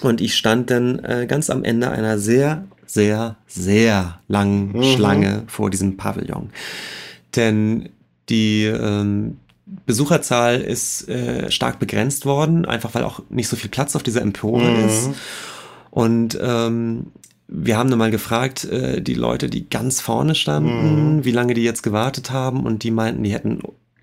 Und 0.00 0.20
ich 0.20 0.34
stand 0.34 0.70
dann 0.70 0.98
äh, 1.04 1.26
ganz 1.28 1.50
am 1.50 1.62
Ende 1.62 1.90
einer 1.90 2.18
sehr, 2.18 2.64
sehr, 2.86 3.36
sehr 3.46 4.18
langen 4.26 4.72
mhm. 4.72 4.82
Schlange 4.82 5.42
vor 5.46 5.70
diesem 5.70 5.96
Pavillon. 5.96 6.50
Denn 7.36 7.90
die 8.28 8.64
ähm, 8.64 9.36
Besucherzahl 9.86 10.60
ist 10.60 11.08
äh, 11.08 11.50
stark 11.50 11.78
begrenzt 11.78 12.26
worden, 12.26 12.64
einfach 12.64 12.94
weil 12.94 13.04
auch 13.04 13.20
nicht 13.28 13.48
so 13.48 13.56
viel 13.56 13.70
Platz 13.70 13.96
auf 13.96 14.02
dieser 14.02 14.22
Empore 14.22 14.70
mhm. 14.70 14.84
ist. 14.86 15.10
Und 15.90 16.38
ähm, 16.40 17.12
wir 17.46 17.76
haben 17.76 17.90
dann 17.90 17.98
mal 17.98 18.10
gefragt, 18.10 18.64
äh, 18.64 19.00
die 19.00 19.14
Leute, 19.14 19.48
die 19.48 19.68
ganz 19.68 20.00
vorne 20.00 20.34
standen, 20.34 21.16
mhm. 21.16 21.24
wie 21.24 21.30
lange 21.30 21.54
die 21.54 21.62
jetzt 21.62 21.82
gewartet 21.82 22.30
haben 22.30 22.64
und 22.64 22.82
die 22.82 22.90
meinten, 22.90 23.22
die 23.22 23.32
hätten 23.32 23.60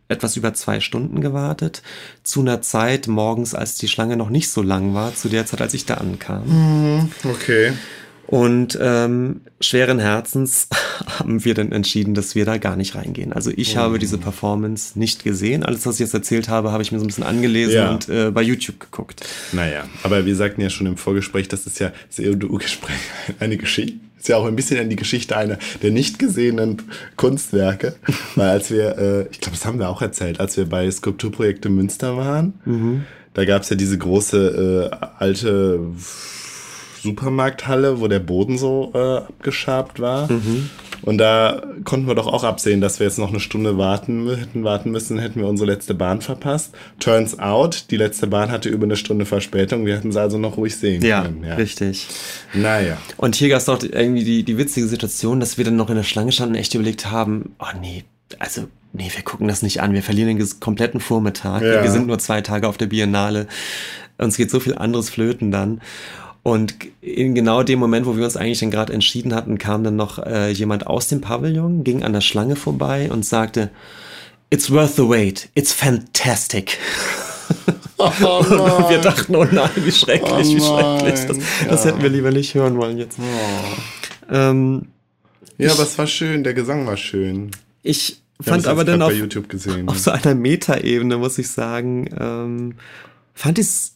etwas 0.07 0.38
über 0.38 0.53
zwei 0.53 0.80
Stunden 0.80 1.22
gewartet, 1.22 1.81
zu 2.23 2.41
einer 2.41 2.61
Zeit 2.61 3.07
morgens, 3.07 3.56
als 3.56 3.77
die 3.77 3.88
Schlange 3.88 4.18
noch 4.18 4.30
nicht 4.30 4.49
so 4.49 4.61
lang 4.61 4.93
war, 4.93 5.15
zu 5.15 5.30
der 5.30 5.45
Zeit, 5.45 5.61
als 5.61 5.73
ich 5.73 5.85
da 5.85 5.95
ankam. 5.95 6.43
Mhm, 6.48 7.11
okay. 7.23 7.73
Und 8.31 8.79
ähm, 8.81 9.41
schweren 9.59 9.99
Herzens 9.99 10.69
haben 11.19 11.43
wir 11.43 11.53
dann 11.53 11.73
entschieden, 11.73 12.13
dass 12.13 12.33
wir 12.33 12.45
da 12.45 12.57
gar 12.57 12.77
nicht 12.77 12.95
reingehen. 12.95 13.33
Also 13.33 13.51
ich 13.53 13.75
oh. 13.75 13.79
habe 13.81 13.99
diese 13.99 14.17
Performance 14.17 14.97
nicht 14.97 15.25
gesehen. 15.25 15.63
Alles, 15.63 15.85
was 15.85 15.95
ich 15.95 15.99
jetzt 15.99 16.13
erzählt 16.13 16.47
habe, 16.47 16.71
habe 16.71 16.81
ich 16.81 16.93
mir 16.93 16.99
so 16.99 17.03
ein 17.03 17.07
bisschen 17.07 17.25
angelesen 17.25 17.75
ja. 17.75 17.91
und 17.91 18.07
äh, 18.07 18.31
bei 18.31 18.41
YouTube 18.41 18.79
geguckt. 18.79 19.27
Naja, 19.51 19.83
aber 20.03 20.25
wir 20.25 20.35
sagten 20.37 20.61
ja 20.61 20.69
schon 20.69 20.87
im 20.87 20.95
Vorgespräch, 20.95 21.49
das 21.49 21.67
ist 21.67 21.79
ja 21.79 21.91
das 22.07 22.25
EUDU-Gespräch 22.25 22.95
eine 23.39 23.57
Geschichte 23.57 23.99
ist 24.17 24.27
ja 24.27 24.37
auch 24.37 24.45
ein 24.45 24.55
bisschen 24.55 24.79
an 24.79 24.87
die 24.87 24.95
Geschichte 24.95 25.35
einer 25.35 25.57
der 25.81 25.89
nicht 25.89 26.19
gesehenen 26.19 26.83
Kunstwerke. 27.15 27.95
Weil 28.35 28.49
als 28.49 28.69
wir, 28.69 28.97
äh, 28.97 29.21
ich 29.31 29.41
glaube, 29.41 29.57
das 29.57 29.65
haben 29.65 29.79
wir 29.79 29.89
auch 29.89 30.03
erzählt, 30.03 30.39
als 30.39 30.57
wir 30.57 30.69
bei 30.69 30.89
Skulpturprojekte 30.91 31.69
Münster 31.69 32.17
waren, 32.17 32.53
mhm. 32.65 33.05
da 33.33 33.45
gab 33.45 33.63
es 33.63 33.71
ja 33.71 33.75
diese 33.75 33.97
große 33.97 34.91
äh, 34.91 34.95
alte 35.17 35.79
Supermarkthalle, 37.02 37.99
wo 37.99 38.07
der 38.07 38.19
Boden 38.19 38.57
so 38.57 38.91
äh, 38.94 39.18
abgeschabt 39.18 39.99
war. 39.99 40.32
Mhm. 40.32 40.69
Und 41.03 41.18
da 41.18 41.64
konnten 41.84 42.07
wir 42.07 42.15
doch 42.15 42.28
auch 42.28 42.44
absehen, 42.44 42.80
dass 42.80 42.99
wir 42.99 43.07
jetzt 43.07 43.18
noch 43.18 43.30
eine 43.30 43.40
Stunde 43.40 43.78
warten 43.78 44.30
hätten 44.36 44.64
warten 44.64 44.91
müssen, 44.91 45.18
hätten 45.18 45.40
wir 45.40 45.48
unsere 45.48 45.72
letzte 45.72 45.95
Bahn 45.95 46.22
verpasst. 46.22 46.76
Turns 46.99 47.40
out, 47.40 47.86
die 47.90 47.98
letzte 47.98 48.28
Bahn 48.28 48.52
hatte 48.52 48.69
über 48.69 48.84
eine 48.84 48.95
Stunde 48.95 49.26
Verspätung. 49.26 49.86
Wir 49.86 49.95
hätten 49.95 50.11
sie 50.11 50.22
also 50.22 50.38
noch 50.38 50.57
ruhig 50.57 50.76
sehen 50.76 51.02
ja, 51.02 51.23
können. 51.23 51.44
Ja, 51.44 51.56
richtig. 51.56 52.07
Naja. 52.53 52.98
Und 53.18 53.36
hier 53.36 53.49
gab 53.49 53.60
es 53.60 53.69
auch 53.69 53.82
irgendwie 53.82 54.23
die, 54.23 54.44
die 54.44 54.57
witzige 54.57 54.88
Situation, 54.88 55.40
dass 55.40 55.57
wir 55.57 55.65
dann 55.65 55.76
noch 55.76 55.90
in 55.90 55.95
der 55.95 56.03
Schlange 56.03 56.32
standen 56.32 56.56
und 56.56 56.61
echt 56.61 56.76
überlegt 56.76 57.10
haben, 57.10 57.56
oh 57.60 57.78
nee, 57.82 58.03
also 58.38 58.68
nee, 58.94 59.10
wir 59.14 59.23
gucken 59.23 59.48
das 59.48 59.61
nicht 59.61 59.82
an, 59.82 59.94
wir 59.94 60.03
verlieren 60.03 60.38
den 60.38 60.60
kompletten 60.60 60.99
Vormittag. 60.99 61.64
Ja. 61.64 61.84
Wir 61.84 61.91
sind 61.91 62.07
nur 62.07 62.19
zwei 62.19 62.41
Tage 62.41 62.68
auf 62.68 62.78
der 62.78 62.88
Biennale. 62.88 63.48
Uns 64.18 64.38
geht 64.38 64.52
so 64.52 64.60
viel 64.60 64.76
anderes 64.76 65.10
flöten 65.10 65.52
dann. 65.52 65.82
Und 66.43 66.73
in 67.01 67.35
genau 67.35 67.61
dem 67.61 67.80
Moment, 67.80 68.05
wo 68.05 68.18
wir 68.18 68.23
uns 68.23 68.35
eigentlich 68.35 68.59
dann 68.59 68.72
gerade 68.72 68.93
entschieden 68.93 69.35
hatten, 69.35 69.59
kam 69.59 69.84
dann 69.84 69.95
noch 69.95 70.18
äh, 70.18 70.49
jemand 70.51 70.88
aus 70.88 71.07
dem 71.07 71.22
Pavillon, 71.22 71.84
ging 71.84 72.03
an 72.03 72.13
der 72.13 72.22
Schlange 72.22 72.55
vorbei 72.55 73.11
und 73.11 73.26
sagte, 73.26 73.69
It's 74.49 74.69
worth 74.69 74.95
the 74.95 75.07
wait, 75.07 75.49
it's 75.55 75.72
fantastic. 75.72 76.77
Oh 77.97 78.03
und 78.39 78.89
wir 78.89 78.99
dachten, 78.99 79.35
oh 79.35 79.45
nein, 79.49 79.69
wie 79.76 79.91
schrecklich, 79.91 80.30
oh 80.30 80.55
wie 80.55 80.59
schrecklich. 80.59 81.26
Das, 81.27 81.38
ja. 81.38 81.68
das, 81.69 81.85
hätten 81.85 82.01
wir 82.01 82.09
lieber 82.09 82.31
nicht 82.31 82.53
hören 82.53 82.77
wollen 82.77 82.97
jetzt. 82.97 83.18
Oh. 83.19 84.34
Ähm, 84.34 84.88
ja, 85.57 85.68
ich, 85.68 85.73
aber 85.73 85.84
es 85.84 85.97
war 85.97 86.07
schön, 86.07 86.43
der 86.43 86.53
Gesang 86.53 86.85
war 86.85 86.97
schön. 86.97 87.51
Ich 87.84 88.22
fand 88.41 88.68
aber 88.68 88.84
dann 88.84 89.01
auf, 89.01 89.13
auf, 89.88 89.97
so 89.97 90.11
einer 90.11 90.35
Metaebene, 90.35 91.18
muss 91.18 91.38
ich 91.38 91.49
sagen, 91.49 92.09
ähm, 92.19 92.76
fand 93.34 93.59
ich 93.59 93.68
es 93.68 93.93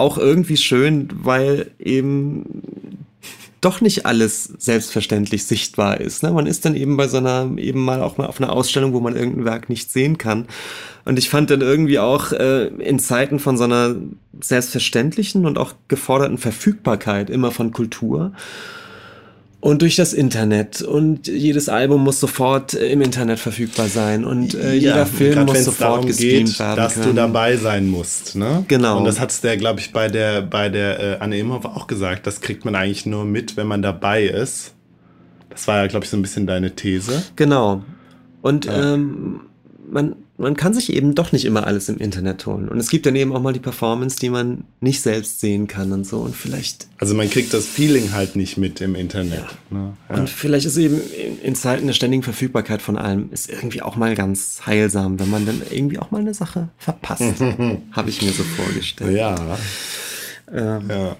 auch 0.00 0.18
irgendwie 0.18 0.56
schön, 0.56 1.08
weil 1.12 1.70
eben 1.78 2.62
doch 3.60 3.80
nicht 3.80 4.06
alles 4.06 4.44
selbstverständlich 4.58 5.44
sichtbar 5.44 6.00
ist. 6.00 6.22
Ne? 6.22 6.30
Man 6.30 6.46
ist 6.46 6.64
dann 6.64 6.74
eben 6.74 6.96
bei 6.96 7.08
so 7.08 7.18
einer, 7.18 7.50
eben 7.58 7.84
mal 7.84 8.02
auch 8.02 8.16
mal 8.16 8.26
auf 8.26 8.40
einer 8.40 8.52
Ausstellung, 8.52 8.94
wo 8.94 9.00
man 9.00 9.16
irgendein 9.16 9.44
Werk 9.44 9.68
nicht 9.68 9.92
sehen 9.92 10.16
kann. 10.16 10.46
Und 11.04 11.18
ich 11.18 11.28
fand 11.28 11.50
dann 11.50 11.60
irgendwie 11.60 11.98
auch 11.98 12.32
äh, 12.32 12.68
in 12.68 12.98
Zeiten 12.98 13.38
von 13.38 13.56
so 13.56 13.64
einer 13.64 13.96
selbstverständlichen 14.40 15.44
und 15.44 15.58
auch 15.58 15.74
geforderten 15.88 16.38
Verfügbarkeit 16.38 17.28
immer 17.28 17.50
von 17.50 17.72
Kultur, 17.72 18.32
und 19.60 19.82
durch 19.82 19.96
das 19.96 20.12
Internet. 20.12 20.80
Und 20.80 21.26
jedes 21.26 21.68
Album 21.68 22.02
muss 22.02 22.18
sofort 22.18 22.74
äh, 22.74 22.90
im 22.90 23.02
Internet 23.02 23.38
verfügbar 23.38 23.88
sein. 23.88 24.24
Und 24.24 24.54
äh, 24.54 24.74
ja, 24.74 24.92
jeder 24.92 25.06
Film 25.06 25.44
muss 25.44 25.64
sofort 25.64 26.06
gestreamt 26.06 26.46
geht, 26.48 26.58
werden 26.58 26.76
dass 26.76 26.94
können. 26.94 27.06
du 27.06 27.12
dabei 27.14 27.56
sein 27.56 27.88
musst. 27.88 28.36
Ne? 28.36 28.64
Genau. 28.68 28.98
Und 28.98 29.04
das 29.04 29.20
hat 29.20 29.42
der, 29.44 29.58
glaube 29.58 29.80
ich, 29.80 29.92
bei 29.92 30.08
der, 30.08 30.42
bei 30.42 30.70
der 30.70 31.00
äh, 31.00 31.16
Anne 31.20 31.38
Imhoff 31.38 31.66
auch 31.66 31.86
gesagt. 31.86 32.26
Das 32.26 32.40
kriegt 32.40 32.64
man 32.64 32.74
eigentlich 32.74 33.04
nur 33.04 33.24
mit, 33.24 33.56
wenn 33.58 33.66
man 33.66 33.82
dabei 33.82 34.24
ist. 34.24 34.72
Das 35.50 35.68
war 35.68 35.78
ja, 35.78 35.86
glaube 35.88 36.04
ich, 36.04 36.10
so 36.10 36.16
ein 36.16 36.22
bisschen 36.22 36.46
deine 36.46 36.74
These. 36.74 37.22
Genau. 37.36 37.82
Und 38.40 38.64
ja. 38.64 38.94
ähm, 38.94 39.40
man, 39.90 40.16
man 40.40 40.56
kann 40.56 40.72
sich 40.72 40.92
eben 40.92 41.14
doch 41.14 41.32
nicht 41.32 41.44
immer 41.44 41.66
alles 41.66 41.88
im 41.88 41.98
Internet 41.98 42.46
holen. 42.46 42.68
Und 42.68 42.78
es 42.78 42.88
gibt 42.88 43.06
dann 43.06 43.14
eben 43.14 43.34
auch 43.34 43.42
mal 43.42 43.52
die 43.52 43.60
Performance, 43.60 44.18
die 44.18 44.30
man 44.30 44.64
nicht 44.80 45.02
selbst 45.02 45.40
sehen 45.40 45.66
kann 45.66 45.92
und 45.92 46.04
so. 46.04 46.18
Und 46.18 46.34
vielleicht. 46.34 46.88
Also 46.98 47.14
man 47.14 47.28
kriegt 47.28 47.52
das 47.52 47.66
Feeling 47.66 48.12
halt 48.12 48.36
nicht 48.36 48.56
mit 48.56 48.80
im 48.80 48.94
Internet. 48.94 49.44
Ja. 49.70 49.78
Ne? 49.78 49.96
Ja. 50.08 50.16
Und 50.16 50.30
vielleicht 50.30 50.66
ist 50.66 50.76
eben 50.78 51.00
in, 51.42 51.54
Zeiten 51.54 51.86
der 51.86 51.92
ständigen 51.92 52.22
Verfügbarkeit 52.22 52.80
von 52.80 52.96
allem, 52.96 53.30
ist 53.32 53.50
irgendwie 53.50 53.82
auch 53.82 53.96
mal 53.96 54.14
ganz 54.14 54.62
heilsam, 54.64 55.20
wenn 55.20 55.28
man 55.28 55.44
dann 55.44 55.60
irgendwie 55.70 55.98
auch 55.98 56.10
mal 56.10 56.20
eine 56.20 56.34
Sache 56.34 56.70
verpasst. 56.78 57.40
Habe 57.92 58.08
ich 58.08 58.22
mir 58.22 58.32
so 58.32 58.42
vorgestellt. 58.42 59.16
Ja. 59.16 59.58
Ähm, 60.52 60.88
ja. 60.88 61.16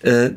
Äh, 0.00 0.30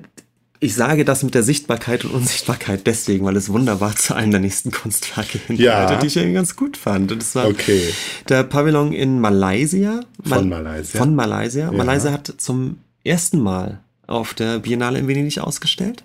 ich 0.64 0.76
sage 0.76 1.04
das 1.04 1.24
mit 1.24 1.34
der 1.34 1.42
Sichtbarkeit 1.42 2.06
und 2.06 2.12
Unsichtbarkeit 2.12 2.86
deswegen, 2.86 3.26
weil 3.26 3.36
es 3.36 3.50
wunderbar 3.50 3.96
zu 3.96 4.14
einem 4.14 4.30
der 4.30 4.40
nächsten 4.40 4.70
Kunstwerke 4.70 5.40
hinleitet, 5.40 5.90
ja. 5.90 5.96
die 5.98 6.06
ich 6.06 6.16
irgendwie 6.16 6.36
ganz 6.36 6.56
gut 6.56 6.78
fand. 6.78 7.12
Und 7.12 7.20
das 7.20 7.34
war 7.34 7.48
okay. 7.48 7.92
der 8.30 8.44
Pavillon 8.44 8.94
in 8.94 9.20
Malaysia. 9.20 10.02
Von 10.24 10.50
Malaysia. 10.50 11.00
Von 11.00 11.16
Malaysia. 11.16 11.66
Ja. 11.66 11.72
Malaysia 11.72 12.12
hat 12.12 12.32
zum 12.38 12.78
ersten 13.04 13.40
Mal 13.40 13.80
auf 14.06 14.36
der 14.36 14.60
Biennale 14.60 15.00
in 15.00 15.08
Venedig 15.08 15.40
ausgestellt. 15.40 16.04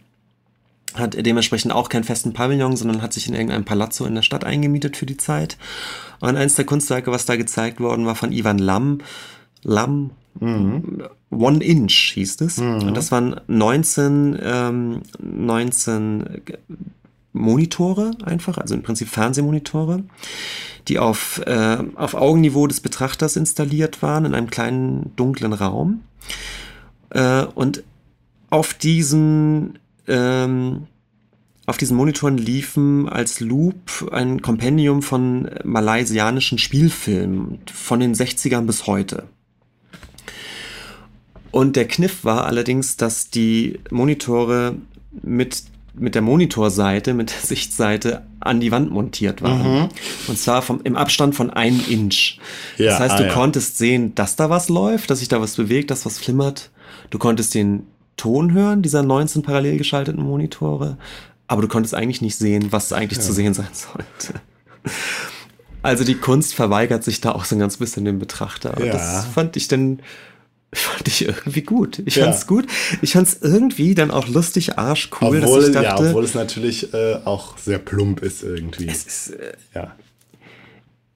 Hat 0.94 1.14
dementsprechend 1.14 1.72
auch 1.72 1.90
keinen 1.90 2.04
festen 2.04 2.32
Pavillon, 2.32 2.78
sondern 2.78 3.02
hat 3.02 3.12
sich 3.12 3.28
in 3.28 3.34
irgendeinem 3.34 3.66
Palazzo 3.66 4.06
in 4.06 4.14
der 4.14 4.22
Stadt 4.22 4.44
eingemietet 4.44 4.96
für 4.96 5.04
die 5.04 5.18
Zeit. 5.18 5.58
Und 6.20 6.34
eins 6.38 6.54
der 6.54 6.64
Kunstwerke, 6.64 7.10
was 7.10 7.26
da 7.26 7.36
gezeigt 7.36 7.78
worden 7.78 8.06
war, 8.06 8.14
von 8.14 8.32
Ivan 8.32 8.58
Lam. 8.58 9.02
Lam 9.62 10.12
Mhm. 10.40 11.02
One 11.30 11.62
Inch 11.62 12.12
hieß 12.14 12.40
es. 12.40 12.58
Mhm. 12.58 12.82
Und 12.82 12.96
das 12.96 13.12
waren 13.12 13.40
19, 13.46 14.38
ähm, 14.40 15.02
19 15.20 16.42
Monitore 17.32 18.12
einfach, 18.24 18.58
also 18.58 18.74
im 18.74 18.82
Prinzip 18.82 19.08
Fernsehmonitore, 19.08 20.04
die 20.88 20.98
auf, 20.98 21.40
äh, 21.46 21.78
auf 21.94 22.14
Augenniveau 22.14 22.66
des 22.66 22.80
Betrachters 22.80 23.36
installiert 23.36 24.02
waren 24.02 24.24
in 24.24 24.34
einem 24.34 24.50
kleinen 24.50 25.12
dunklen 25.16 25.52
Raum. 25.52 26.02
Äh, 27.10 27.44
und 27.44 27.82
auf 28.50 28.74
diesen 28.74 29.78
ähm, 30.06 30.86
auf 31.66 31.76
diesen 31.76 31.96
Monitoren 31.96 32.38
liefen 32.38 33.08
als 33.08 33.40
Loop 33.40 34.08
ein 34.12 34.40
Kompendium 34.40 35.02
von 35.02 35.50
malaysianischen 35.64 36.58
Spielfilmen 36.58 37.58
von 37.72 37.98
den 37.98 38.14
60ern 38.14 38.62
bis 38.62 38.86
heute. 38.86 39.24
Und 41.50 41.76
der 41.76 41.88
Kniff 41.88 42.24
war 42.24 42.46
allerdings, 42.46 42.96
dass 42.96 43.30
die 43.30 43.78
Monitore 43.90 44.76
mit, 45.22 45.62
mit 45.94 46.14
der 46.14 46.22
Monitorseite, 46.22 47.14
mit 47.14 47.30
der 47.30 47.40
Sichtseite 47.42 48.26
an 48.40 48.60
die 48.60 48.70
Wand 48.70 48.90
montiert 48.90 49.42
waren. 49.42 49.82
Mhm. 49.82 49.88
Und 50.28 50.38
zwar 50.38 50.62
vom, 50.62 50.80
im 50.84 50.96
Abstand 50.96 51.34
von 51.34 51.50
einem 51.50 51.80
Inch. 51.88 52.38
Ja, 52.76 52.90
das 52.90 53.00
heißt, 53.00 53.14
ah, 53.14 53.18
du 53.18 53.26
ja. 53.26 53.32
konntest 53.32 53.78
sehen, 53.78 54.14
dass 54.14 54.36
da 54.36 54.50
was 54.50 54.68
läuft, 54.68 55.10
dass 55.10 55.20
sich 55.20 55.28
da 55.28 55.40
was 55.40 55.56
bewegt, 55.56 55.90
dass 55.90 56.06
was 56.06 56.18
flimmert. 56.18 56.70
Du 57.10 57.18
konntest 57.18 57.54
den 57.54 57.86
Ton 58.16 58.52
hören, 58.52 58.82
dieser 58.82 59.02
19 59.02 59.42
parallel 59.42 59.76
geschalteten 59.76 60.22
Monitore 60.22 60.96
aber 61.48 61.62
du 61.62 61.68
konntest 61.68 61.94
eigentlich 61.94 62.22
nicht 62.22 62.36
sehen, 62.36 62.72
was 62.72 62.92
eigentlich 62.92 63.18
ja. 63.18 63.24
zu 63.24 63.32
sehen 63.32 63.54
sein 63.54 63.68
sollte. 63.72 64.40
Also 65.82 66.04
die 66.04 66.16
Kunst 66.16 66.54
verweigert 66.54 67.04
sich 67.04 67.20
da 67.20 67.32
auch 67.32 67.44
so 67.44 67.54
ein 67.54 67.60
ganz 67.60 67.76
bisschen 67.76 68.04
dem 68.04 68.18
Betrachter. 68.18 68.76
Und 68.76 68.86
ja. 68.86 68.92
das 68.92 69.26
fand 69.26 69.56
ich 69.56 69.68
dann 69.68 70.00
fand 70.78 71.08
ich 71.08 71.26
irgendwie 71.26 71.62
gut. 71.62 72.02
Ich 72.04 72.18
fand's 72.18 72.42
ja. 72.42 72.46
gut. 72.46 72.66
Ich 73.02 73.12
fand's 73.12 73.38
irgendwie 73.40 73.94
dann 73.94 74.10
auch 74.10 74.28
lustig, 74.28 74.78
arschcool, 74.78 75.38
obwohl, 75.42 75.60
dass 75.60 75.68
ich 75.68 75.74
dachte, 75.74 76.04
ja, 76.04 76.10
obwohl 76.10 76.24
es 76.24 76.34
natürlich 76.34 76.92
äh, 76.94 77.20
auch 77.24 77.58
sehr 77.58 77.78
plump 77.78 78.22
ist 78.22 78.42
irgendwie. 78.42 78.88
Es 78.88 79.04
ist, 79.04 79.30
äh, 79.30 79.52
ja. 79.74 79.94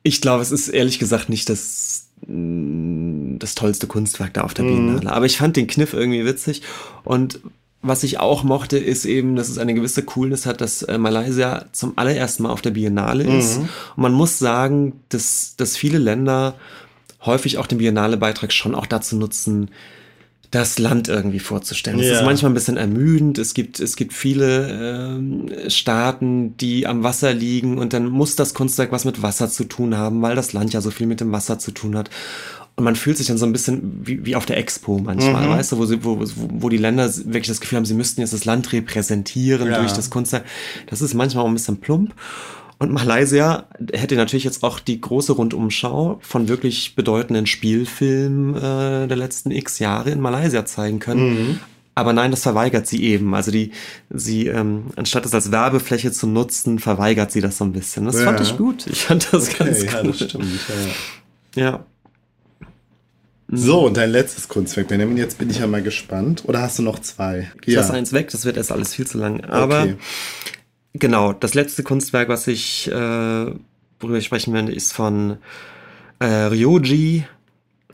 Ich 0.02 0.20
glaube, 0.20 0.42
es 0.42 0.50
ist 0.50 0.68
ehrlich 0.68 0.98
gesagt 0.98 1.28
nicht 1.28 1.48
das 1.48 2.06
mm, 2.26 3.38
das 3.38 3.54
tollste 3.54 3.86
Kunstwerk 3.86 4.34
da 4.34 4.42
auf 4.42 4.54
der 4.54 4.64
mhm. 4.64 4.96
Biennale. 4.96 5.12
Aber 5.12 5.26
ich 5.26 5.38
fand 5.38 5.56
den 5.56 5.66
Kniff 5.66 5.92
irgendwie 5.92 6.24
witzig 6.24 6.62
und 7.04 7.40
was 7.82 8.02
ich 8.02 8.20
auch 8.20 8.44
mochte, 8.44 8.76
ist 8.76 9.06
eben, 9.06 9.36
dass 9.36 9.48
es 9.48 9.56
eine 9.56 9.72
gewisse 9.72 10.02
Coolness 10.02 10.44
hat, 10.44 10.60
dass 10.60 10.82
äh, 10.82 10.98
Malaysia 10.98 11.64
zum 11.72 11.96
allerersten 11.96 12.42
Mal 12.42 12.50
auf 12.50 12.60
der 12.60 12.72
Biennale 12.72 13.24
ist. 13.24 13.58
Mhm. 13.58 13.68
Und 13.96 14.02
man 14.02 14.12
muss 14.12 14.38
sagen, 14.38 15.00
dass, 15.08 15.54
dass 15.56 15.78
viele 15.78 15.98
Länder 15.98 16.56
häufig 17.22 17.58
auch 17.58 17.66
den 17.66 17.78
Biennale-Beitrag 17.78 18.52
schon 18.52 18.74
auch 18.74 18.86
dazu 18.86 19.16
nutzen, 19.16 19.70
das 20.50 20.80
Land 20.80 21.08
irgendwie 21.08 21.38
vorzustellen. 21.38 22.00
Es 22.00 22.08
ja. 22.08 22.14
ist 22.14 22.24
manchmal 22.24 22.50
ein 22.50 22.54
bisschen 22.54 22.76
ermüdend. 22.76 23.38
Es 23.38 23.54
gibt, 23.54 23.78
es 23.78 23.94
gibt 23.94 24.12
viele 24.12 25.16
ähm, 25.16 25.48
Staaten, 25.68 26.56
die 26.56 26.88
am 26.88 27.04
Wasser 27.04 27.32
liegen 27.32 27.78
und 27.78 27.92
dann 27.92 28.08
muss 28.08 28.34
das 28.34 28.52
Kunstwerk 28.52 28.90
was 28.90 29.04
mit 29.04 29.22
Wasser 29.22 29.48
zu 29.48 29.64
tun 29.64 29.96
haben, 29.96 30.22
weil 30.22 30.34
das 30.34 30.52
Land 30.52 30.72
ja 30.72 30.80
so 30.80 30.90
viel 30.90 31.06
mit 31.06 31.20
dem 31.20 31.30
Wasser 31.30 31.60
zu 31.60 31.70
tun 31.70 31.96
hat. 31.96 32.10
Und 32.74 32.84
man 32.84 32.96
fühlt 32.96 33.18
sich 33.18 33.26
dann 33.26 33.38
so 33.38 33.46
ein 33.46 33.52
bisschen 33.52 34.00
wie, 34.04 34.24
wie 34.24 34.34
auf 34.34 34.46
der 34.46 34.56
Expo 34.56 34.98
manchmal, 34.98 35.46
mhm. 35.46 35.50
weißt 35.50 35.72
du, 35.72 35.78
wo, 35.78 35.86
sie, 35.86 36.02
wo, 36.02 36.18
wo 36.18 36.68
die 36.68 36.78
Länder 36.78 37.08
wirklich 37.14 37.48
das 37.48 37.60
Gefühl 37.60 37.76
haben, 37.76 37.84
sie 37.84 37.94
müssten 37.94 38.20
jetzt 38.20 38.32
das 38.32 38.44
Land 38.44 38.72
repräsentieren 38.72 39.70
ja. 39.70 39.78
durch 39.78 39.92
das 39.92 40.10
Kunstwerk. 40.10 40.44
Das 40.86 41.00
ist 41.00 41.14
manchmal 41.14 41.44
auch 41.44 41.48
ein 41.48 41.54
bisschen 41.54 41.76
plump. 41.76 42.14
Und 42.80 42.92
Malaysia 42.92 43.66
hätte 43.92 44.16
natürlich 44.16 44.44
jetzt 44.44 44.64
auch 44.64 44.80
die 44.80 45.02
große 45.02 45.32
Rundumschau 45.32 46.18
von 46.22 46.48
wirklich 46.48 46.94
bedeutenden 46.96 47.46
Spielfilmen 47.46 48.56
äh, 48.56 49.06
der 49.06 49.16
letzten 49.18 49.50
x 49.50 49.80
Jahre 49.80 50.10
in 50.10 50.18
Malaysia 50.18 50.64
zeigen 50.64 50.98
können. 50.98 51.34
Mhm. 51.34 51.60
Aber 51.94 52.14
nein, 52.14 52.30
das 52.30 52.42
verweigert 52.42 52.86
sie 52.86 53.04
eben. 53.04 53.34
Also 53.34 53.50
die, 53.50 53.72
sie, 54.08 54.46
ähm, 54.46 54.86
anstatt 54.96 55.26
es 55.26 55.34
als 55.34 55.52
Werbefläche 55.52 56.10
zu 56.10 56.26
nutzen, 56.26 56.78
verweigert 56.78 57.30
sie 57.32 57.42
das 57.42 57.58
so 57.58 57.64
ein 57.64 57.72
bisschen. 57.72 58.06
Das 58.06 58.18
ja. 58.18 58.24
fand 58.24 58.40
ich 58.40 58.56
gut. 58.56 58.86
Ich 58.86 59.02
fand 59.04 59.30
das 59.30 59.50
okay, 59.50 59.64
ganz 59.64 59.80
gut. 59.80 59.92
Ja, 59.92 60.02
das 60.02 60.16
stimmt. 60.16 60.60
Ja. 61.56 61.62
ja. 61.62 61.84
So, 63.52 63.84
und 63.84 63.98
dein 63.98 64.10
letztes 64.10 64.48
Kunstwerk, 64.48 64.88
Benjamin, 64.88 65.18
jetzt 65.18 65.36
bin 65.36 65.50
ich 65.50 65.58
ja 65.58 65.66
mal 65.66 65.82
gespannt. 65.82 66.44
Oder 66.46 66.62
hast 66.62 66.78
du 66.78 66.82
noch 66.82 67.00
zwei? 67.00 67.50
Ich 67.66 67.74
ja. 67.74 67.80
lasse 67.80 67.92
eins 67.92 68.14
weg, 68.14 68.30
das 68.30 68.46
wird 68.46 68.56
erst 68.56 68.72
alles 68.72 68.94
viel 68.94 69.06
zu 69.06 69.18
lang. 69.18 69.44
Aber 69.44 69.82
okay. 69.82 69.96
Genau, 70.94 71.32
das 71.32 71.54
letzte 71.54 71.82
Kunstwerk, 71.82 72.28
was 72.28 72.46
ich, 72.46 72.88
äh, 72.88 72.94
worüber 72.94 74.18
ich 74.18 74.24
sprechen 74.24 74.52
werde, 74.54 74.72
ist 74.72 74.92
von 74.92 75.38
äh, 76.18 76.26
Ryoji, 76.26 77.24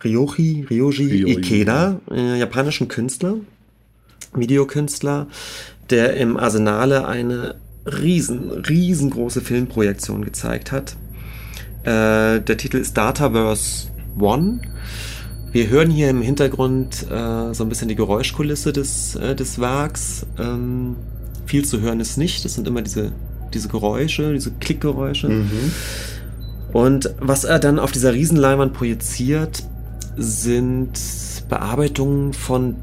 Ryoji, 0.05 0.67
Ryoji, 0.71 1.07
Ryoji 1.07 1.33
Ikeda, 1.33 2.01
äh, 2.11 2.39
japanischen 2.39 2.89
Künstler, 2.89 3.37
Videokünstler, 4.35 5.29
der 5.91 6.15
im 6.15 6.37
Arsenale 6.37 7.07
eine 7.07 7.57
riesen, 7.87 8.51
riesengroße 8.51 9.41
Filmprojektion 9.41 10.25
gezeigt 10.25 10.73
hat. 10.73 10.97
Äh, 11.85 12.41
der 12.41 12.57
Titel 12.57 12.79
ist 12.79 12.97
Dataverse 12.97 13.89
One 14.19 14.61
wir 15.57 15.71
hören 15.71 15.91
hier 15.91 16.11
im 16.11 16.21
Hintergrund 16.21 17.07
äh, 17.11 17.55
so 17.55 17.65
ein 17.65 17.71
bisschen 17.71 17.89
die 17.89 17.95
Geräuschkulisse 17.95 18.75
des, 18.75 19.15
äh, 19.15 19.35
des 19.35 19.59
Werks. 19.59 20.27
Ähm, 20.39 20.97
viel 21.47 21.65
zu 21.65 21.81
hören 21.81 22.01
ist 22.01 22.19
nicht. 22.19 22.45
Das 22.45 22.55
sind 22.55 22.67
immer 22.69 22.83
diese, 22.83 23.13
diese 23.55 23.69
Geräusche, 23.69 24.35
diese 24.35 24.51
Klickgeräusche. 24.53 25.29
Mhm. 25.29 25.73
Und 26.73 27.15
was 27.21 27.45
er 27.45 27.59
dann 27.59 27.79
auf 27.79 27.93
dieser 27.93 28.13
Riesenleinwand 28.13 28.75
projiziert, 28.75 29.63
sind 30.17 30.93
Bearbeitungen 31.49 32.33
von 32.33 32.77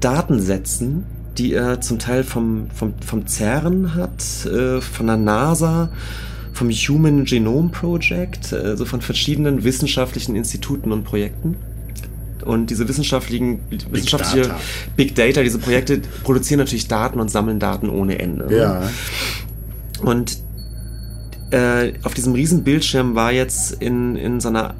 Datensätzen, 0.00 1.04
die 1.38 1.52
er 1.52 1.80
zum 1.80 1.98
Teil 1.98 2.24
vom, 2.24 2.68
vom, 2.74 2.94
vom 3.04 3.26
CERN 3.26 3.94
hat, 3.94 4.46
äh, 4.46 4.80
von 4.80 5.06
der 5.06 5.16
NASA, 5.16 5.90
vom 6.52 6.70
Human 6.70 7.24
Genome 7.24 7.70
Project, 7.70 8.52
also 8.52 8.84
von 8.84 9.00
verschiedenen 9.00 9.64
wissenschaftlichen 9.64 10.36
Instituten 10.36 10.92
und 10.92 11.04
Projekten. 11.04 11.56
Und 12.44 12.70
diese 12.70 12.88
wissenschaftlichen, 12.88 13.58
Big 13.68 13.90
wissenschaftliche 13.90 14.48
Data. 14.48 14.60
Big 14.96 15.14
Data, 15.14 15.42
diese 15.42 15.58
Projekte 15.58 16.02
produzieren 16.24 16.58
natürlich 16.58 16.88
Daten 16.88 17.20
und 17.20 17.30
sammeln 17.30 17.58
Daten 17.58 17.88
ohne 17.88 18.18
Ende. 18.18 18.54
Ja. 18.54 18.90
Und 20.02 20.38
äh, 21.50 21.92
auf 22.02 22.14
diesem 22.14 22.32
riesen 22.32 22.64
Bildschirm 22.64 23.14
war 23.14 23.32
jetzt 23.32 23.72
in, 23.80 24.16
in 24.16 24.40
so 24.40 24.48
einer 24.48 24.74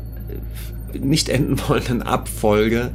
nicht 0.98 1.28
enden 1.28 1.60
wollenden 1.68 2.02
Abfolge 2.02 2.90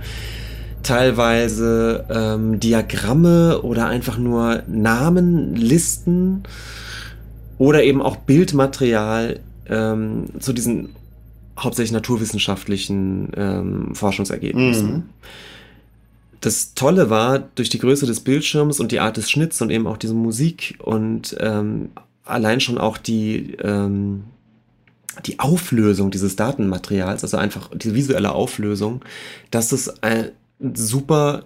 teilweise 0.83 2.05
ähm, 2.09 2.59
Diagramme 2.59 3.61
oder 3.61 3.87
einfach 3.87 4.17
nur 4.17 4.63
Namen, 4.67 5.55
Listen 5.55 6.43
oder 7.57 7.83
eben 7.83 8.01
auch 8.01 8.15
Bildmaterial 8.17 9.39
ähm, 9.69 10.27
zu 10.39 10.53
diesen 10.53 10.89
hauptsächlich 11.57 11.91
naturwissenschaftlichen 11.91 13.31
ähm, 13.35 13.95
Forschungsergebnissen. 13.95 14.91
Mhm. 14.91 15.03
Das 16.41 16.75
Tolle 16.75 17.09
war, 17.09 17.39
durch 17.39 17.69
die 17.69 17.79
Größe 17.79 18.05
des 18.05 18.19
Bildschirms 18.19 18.79
und 18.79 18.91
die 18.91 18.99
Art 18.99 19.17
des 19.17 19.29
Schnitts 19.29 19.61
und 19.61 19.71
eben 19.71 19.87
auch 19.87 19.97
diese 19.97 20.13
Musik 20.13 20.77
und 20.83 21.35
ähm, 21.39 21.89
allein 22.23 22.59
schon 22.59 22.77
auch 22.77 22.97
die, 22.97 23.53
ähm, 23.63 24.25
die 25.25 25.39
Auflösung 25.39 26.11
dieses 26.11 26.35
Datenmaterials, 26.35 27.23
also 27.23 27.37
einfach 27.37 27.71
die 27.75 27.95
visuelle 27.95 28.33
Auflösung, 28.33 29.03
dass 29.49 29.71
es 29.71 30.03
ein 30.03 30.31
super 30.59 31.45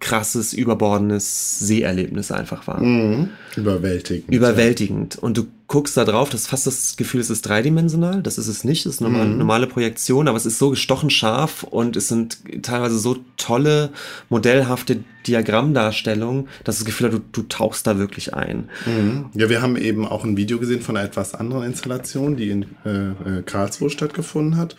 krasses, 0.00 0.52
überbordendes 0.52 1.58
Seherlebnis 1.58 2.30
einfach 2.30 2.66
war. 2.66 2.80
Mhm. 2.82 3.30
Überwältigend. 3.56 4.32
Überwältigend. 4.32 5.14
Ja. 5.14 5.22
Und 5.22 5.36
du 5.38 5.46
guckst 5.68 5.96
da 5.96 6.04
drauf, 6.04 6.30
das 6.30 6.42
ist 6.42 6.46
fast 6.48 6.66
das 6.66 6.96
Gefühl, 6.96 7.20
es 7.20 7.30
ist 7.30 7.42
dreidimensional. 7.42 8.22
Das 8.22 8.38
ist 8.38 8.46
es 8.46 8.62
nicht, 8.62 8.86
das 8.86 8.94
ist 8.94 9.02
eine 9.02 9.10
normale, 9.10 9.30
mhm. 9.30 9.38
normale 9.38 9.66
Projektion, 9.66 10.28
aber 10.28 10.36
es 10.36 10.46
ist 10.46 10.58
so 10.58 10.70
gestochen 10.70 11.10
scharf 11.10 11.64
und 11.64 11.96
es 11.96 12.08
sind 12.08 12.38
teilweise 12.62 12.98
so 12.98 13.18
tolle, 13.36 13.90
modellhafte 14.28 15.02
Diagrammdarstellungen, 15.26 16.48
dass 16.62 16.76
das 16.76 16.84
Gefühl 16.84 17.06
hat, 17.06 17.14
du, 17.14 17.20
du 17.32 17.42
tauchst 17.42 17.86
da 17.86 17.98
wirklich 17.98 18.34
ein. 18.34 18.68
Mhm. 18.86 19.26
Ja, 19.34 19.48
wir 19.48 19.62
haben 19.62 19.76
eben 19.76 20.06
auch 20.06 20.24
ein 20.24 20.36
Video 20.36 20.58
gesehen 20.58 20.82
von 20.82 20.96
einer 20.96 21.06
etwas 21.06 21.34
anderen 21.34 21.64
Installation, 21.64 22.36
die 22.36 22.50
in 22.50 22.66
äh, 22.84 23.38
äh 23.38 23.42
Karlsruhe 23.44 23.90
stattgefunden 23.90 24.56
hat. 24.56 24.76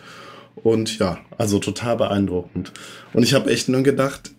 Und 0.62 0.98
ja, 0.98 1.18
also 1.36 1.58
total 1.58 1.96
beeindruckend. 1.96 2.72
Und 3.12 3.22
ich 3.22 3.34
habe 3.34 3.50
echt 3.50 3.68
nur 3.68 3.82
gedacht, 3.82 4.32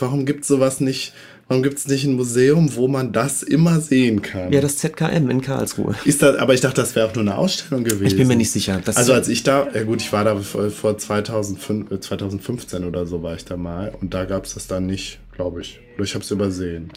warum 0.00 0.26
gibt 0.26 0.42
es 0.42 0.48
sowas 0.48 0.80
nicht? 0.80 1.12
Warum 1.48 1.62
gibt 1.62 1.78
es 1.78 1.86
nicht 1.86 2.04
ein 2.04 2.14
Museum, 2.14 2.74
wo 2.74 2.88
man 2.88 3.12
das 3.12 3.44
immer 3.44 3.80
sehen 3.80 4.20
kann? 4.20 4.52
Ja, 4.52 4.60
das 4.60 4.78
ZKM 4.78 5.30
in 5.30 5.40
Karlsruhe. 5.40 5.94
Ist 6.04 6.20
das, 6.20 6.36
aber 6.38 6.54
ich 6.54 6.60
dachte, 6.60 6.80
das 6.80 6.96
wäre 6.96 7.08
auch 7.08 7.14
nur 7.14 7.22
eine 7.22 7.36
Ausstellung 7.36 7.84
gewesen. 7.84 8.04
Ich 8.04 8.16
bin 8.16 8.26
mir 8.26 8.34
nicht 8.34 8.50
sicher. 8.50 8.80
also 8.84 9.12
als 9.12 9.28
ich 9.28 9.44
da, 9.44 9.68
ja 9.72 9.84
gut, 9.84 10.02
ich 10.02 10.12
war 10.12 10.24
da 10.24 10.36
vor 10.40 10.98
2005, 10.98 12.00
2015 12.00 12.82
äh, 12.82 12.86
oder 12.86 13.06
so 13.06 13.22
war 13.22 13.36
ich 13.36 13.44
da 13.44 13.56
mal 13.56 13.92
und 14.00 14.12
da 14.12 14.24
gab 14.24 14.44
es 14.44 14.54
das 14.54 14.66
dann 14.66 14.86
nicht, 14.86 15.20
glaube 15.36 15.60
ich. 15.60 15.78
Oder 15.94 16.04
ich 16.04 16.14
habe 16.14 16.24
es 16.24 16.30
übersehen. 16.32 16.90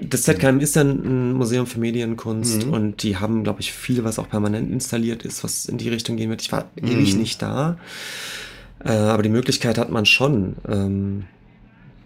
Das 0.00 0.22
ZKM 0.22 0.58
ist 0.58 0.74
ja 0.74 0.82
ein 0.82 1.34
Museum 1.34 1.68
für 1.68 1.78
Medienkunst 1.78 2.66
mhm. 2.66 2.72
und 2.72 3.02
die 3.04 3.18
haben, 3.18 3.44
glaube 3.44 3.60
ich, 3.60 3.72
viel, 3.72 4.02
was 4.02 4.18
auch 4.18 4.28
permanent 4.28 4.72
installiert 4.72 5.24
ist, 5.24 5.44
was 5.44 5.66
in 5.66 5.78
die 5.78 5.88
Richtung 5.88 6.16
gehen 6.16 6.30
wird. 6.30 6.42
Ich 6.42 6.50
war 6.50 6.68
mhm. 6.80 6.88
ewig 6.88 7.14
nicht 7.14 7.40
da, 7.40 7.78
äh, 8.84 8.90
aber 8.90 9.22
die 9.22 9.28
Möglichkeit 9.28 9.78
hat 9.78 9.92
man 9.92 10.04
schon. 10.04 10.56
Ähm, 10.68 11.26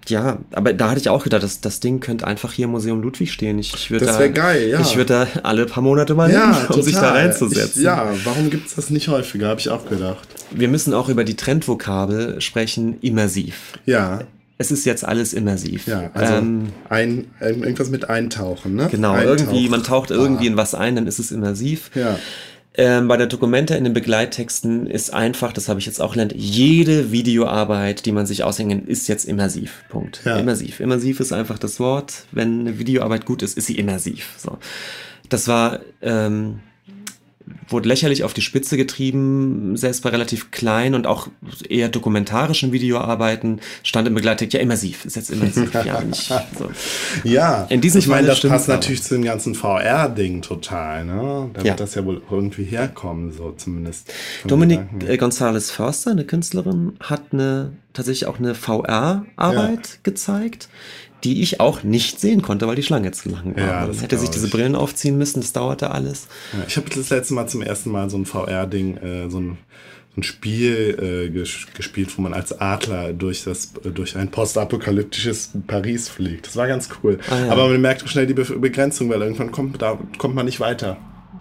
ja, 0.09 0.39
aber 0.52 0.72
da 0.72 0.90
hatte 0.90 1.01
ich 1.01 1.09
auch 1.09 1.24
gedacht, 1.24 1.43
das, 1.43 1.60
das 1.60 1.80
Ding 1.80 2.01
könnte 2.01 2.26
einfach 2.26 2.52
hier 2.52 2.66
im 2.66 2.72
Museum 2.72 3.01
Ludwig 3.01 3.32
stehen. 3.32 3.59
Ich, 3.59 3.74
ich 3.74 3.98
das 3.98 4.18
wäre 4.18 4.30
geil, 4.30 4.68
ja. 4.68 4.80
Ich 4.80 4.97
würde 4.97 5.26
da 5.32 5.40
alle 5.43 5.66
paar 5.66 5.82
Monate 5.82 6.14
mal 6.14 6.30
ja, 6.30 6.52
hin, 6.52 6.60
um 6.62 6.66
total. 6.68 6.82
sich 6.82 6.94
da 6.94 7.10
reinzusetzen. 7.10 7.80
Ich, 7.80 7.85
ja, 7.85 8.12
warum 8.24 8.51
gibt 8.51 8.68
es 8.68 8.74
das 8.74 8.90
nicht 8.90 9.09
häufiger, 9.09 9.48
habe 9.48 9.60
ich 9.60 9.68
auch 9.70 9.89
gedacht. 9.89 10.28
Wir 10.51 10.68
müssen 10.68 10.94
auch 10.94 11.09
über 11.09 11.24
die 11.24 11.36
Trendvokabel 11.36 12.40
sprechen, 12.40 12.98
immersiv. 13.01 13.78
Ja. 13.86 14.20
es 14.59 14.70
ist 14.70 14.85
jetzt 14.85 15.05
alles 15.05 15.32
immersiv. 15.32 15.86
Ja, 15.86 16.10
also 16.14 16.35
ähm, 16.35 16.72
ein, 16.89 17.26
irgendwas 17.40 17.90
mit 17.90 18.09
Eintauchen, 18.09 18.74
ne? 18.74 18.89
Genau, 18.90 19.12
Eintauch. 19.12 19.30
irgendwie, 19.30 19.68
man 19.68 19.85
taucht 19.85 20.10
irgendwie 20.10 20.48
ah. 20.48 20.51
in 20.51 20.56
was 20.56 20.74
ein, 20.74 20.97
dann 20.97 21.06
ist 21.06 21.18
es 21.18 21.30
immersiv. 21.30 21.90
Ja. 21.94 22.18
Ähm, 22.81 23.09
bei 23.09 23.17
der 23.17 23.27
Dokumente 23.27 23.75
in 23.75 23.83
den 23.83 23.93
Begleittexten 23.93 24.87
ist 24.87 25.13
einfach, 25.13 25.53
das 25.53 25.69
habe 25.69 25.81
ich 25.81 25.87
jetzt 25.87 26.01
auch 26.01 26.13
gelernt, 26.13 26.33
jede 26.37 27.11
Videoarbeit, 27.11 28.07
die 28.07 28.13
man 28.13 28.25
sich 28.25 28.45
aushängen, 28.45 28.87
ist 28.87 29.09
jetzt 29.09 29.25
immersiv. 29.25 29.83
Punkt. 29.89 30.21
Ja. 30.25 30.39
Immersiv. 30.39 30.79
Immersiv 30.79 31.19
ist 31.19 31.33
einfach 31.33 31.59
das 31.59 31.81
Wort. 31.81 32.27
Wenn 32.31 32.61
eine 32.61 32.79
Videoarbeit 32.79 33.27
gut 33.27 33.43
ist, 33.43 33.59
ist 33.59 33.67
sie 33.67 33.77
immersiv. 33.81 34.33
So. 34.39 34.59
Das 35.29 35.49
war 35.49 35.81
ähm, 36.03 36.61
wurde 37.69 37.89
lächerlich 37.89 38.25
auf 38.25 38.35
die 38.35 38.41
Spitze 38.41 38.77
getrieben, 38.77 39.77
selbst 39.77 40.03
bei 40.03 40.11
relativ 40.11 40.51
kleinen 40.51 40.95
und 40.95 41.07
auch 41.07 41.29
eher 41.69 41.89
dokumentarischen 41.89 42.73
Videoarbeiten 42.73 43.61
stand 43.83 44.09
im 44.09 44.15
Begleittext, 44.15 44.55
ja, 44.55 44.61
immersiv, 44.61 45.05
ist 45.05 45.16
jetzt 45.16 45.31
immersiv, 45.31 45.73
ja, 45.85 46.01
nicht 46.03 46.33
so. 46.59 46.70
Ja, 47.25 47.66
in 47.69 47.81
diesem 47.81 47.99
ich 47.99 48.07
meine, 48.07 48.27
das 48.27 48.41
passt 48.41 48.69
natürlich 48.69 49.03
zu 49.03 49.15
dem 49.15 49.25
ganzen 49.25 49.55
VR-Ding 49.55 50.43
total, 50.43 51.05
ne? 51.05 51.51
Da 51.53 51.61
ja. 51.61 51.65
wird 51.66 51.81
das 51.81 51.95
ja 51.95 52.05
wohl 52.05 52.23
irgendwie 52.31 52.65
herkommen, 52.65 53.33
so 53.33 53.53
zumindest. 53.53 54.12
Dominik 54.47 54.81
äh, 55.07 55.15
González 55.15 55.70
Förster, 55.70 56.12
eine 56.12 56.25
Künstlerin, 56.25 56.95
hat 57.01 57.33
eine 57.33 57.73
tatsächlich 57.93 58.27
auch 58.27 58.39
eine 58.39 58.55
VR-Arbeit 58.55 59.89
ja. 59.89 59.99
gezeigt 60.03 60.69
die 61.24 61.43
ich 61.43 61.61
auch 61.61 61.82
nicht 61.82 62.20
sehen 62.20 62.43
konnte, 62.43 62.66
weil 62.66 62.77
die 62.77 62.82
Schlange 62.82 63.11
zu 63.12 63.28
lang 63.28 63.57
war. 63.57 63.62
Ja, 63.62 63.86
Dann 63.86 63.99
hätte 63.99 64.19
sich 64.19 64.31
diese 64.31 64.49
Brillen 64.49 64.74
aufziehen 64.74 65.19
müssen, 65.19 65.40
das 65.40 65.53
dauerte 65.53 65.90
alles. 65.90 66.28
Ja, 66.53 66.65
ich 66.66 66.77
habe 66.77 66.89
das 66.90 67.11
letzte 67.11 67.35
Mal 67.35 67.49
zum 67.49 67.62
ersten 67.62 67.90
Mal 67.90 68.09
so 68.09 68.16
ein 68.16 68.27
VR-Ding, 68.27 68.97
äh, 68.99 69.31
so 69.31 69.40
ein 69.40 69.59
ein 70.19 70.23
Spiel 70.24 71.31
äh, 71.32 71.77
gespielt, 71.77 72.16
wo 72.16 72.23
man 72.23 72.35
als 72.35 72.61
Adler 72.61 73.12
durch 73.12 73.45
das 73.45 73.73
durch 73.82 74.16
ein 74.16 74.31
postapokalyptisches 74.31 75.53
Paris 75.66 76.09
fliegt. 76.09 76.47
Das 76.47 76.57
war 76.57 76.66
ganz 76.66 76.89
cool. 77.03 77.19
Ah, 77.31 77.39
ja. 77.39 77.53
Aber 77.53 77.69
man 77.69 77.81
merkt 77.81 78.09
schnell 78.09 78.27
die 78.27 78.35
Be 78.35 78.45
Begrenzung, 78.45 79.09
weil 79.09 79.23
irgendwann 79.23 79.53
kommt 79.53 79.81
da 79.81 79.99
kommt 80.19 80.35
man 80.35 80.47
nicht 80.47 80.61
weiter. 80.61 80.97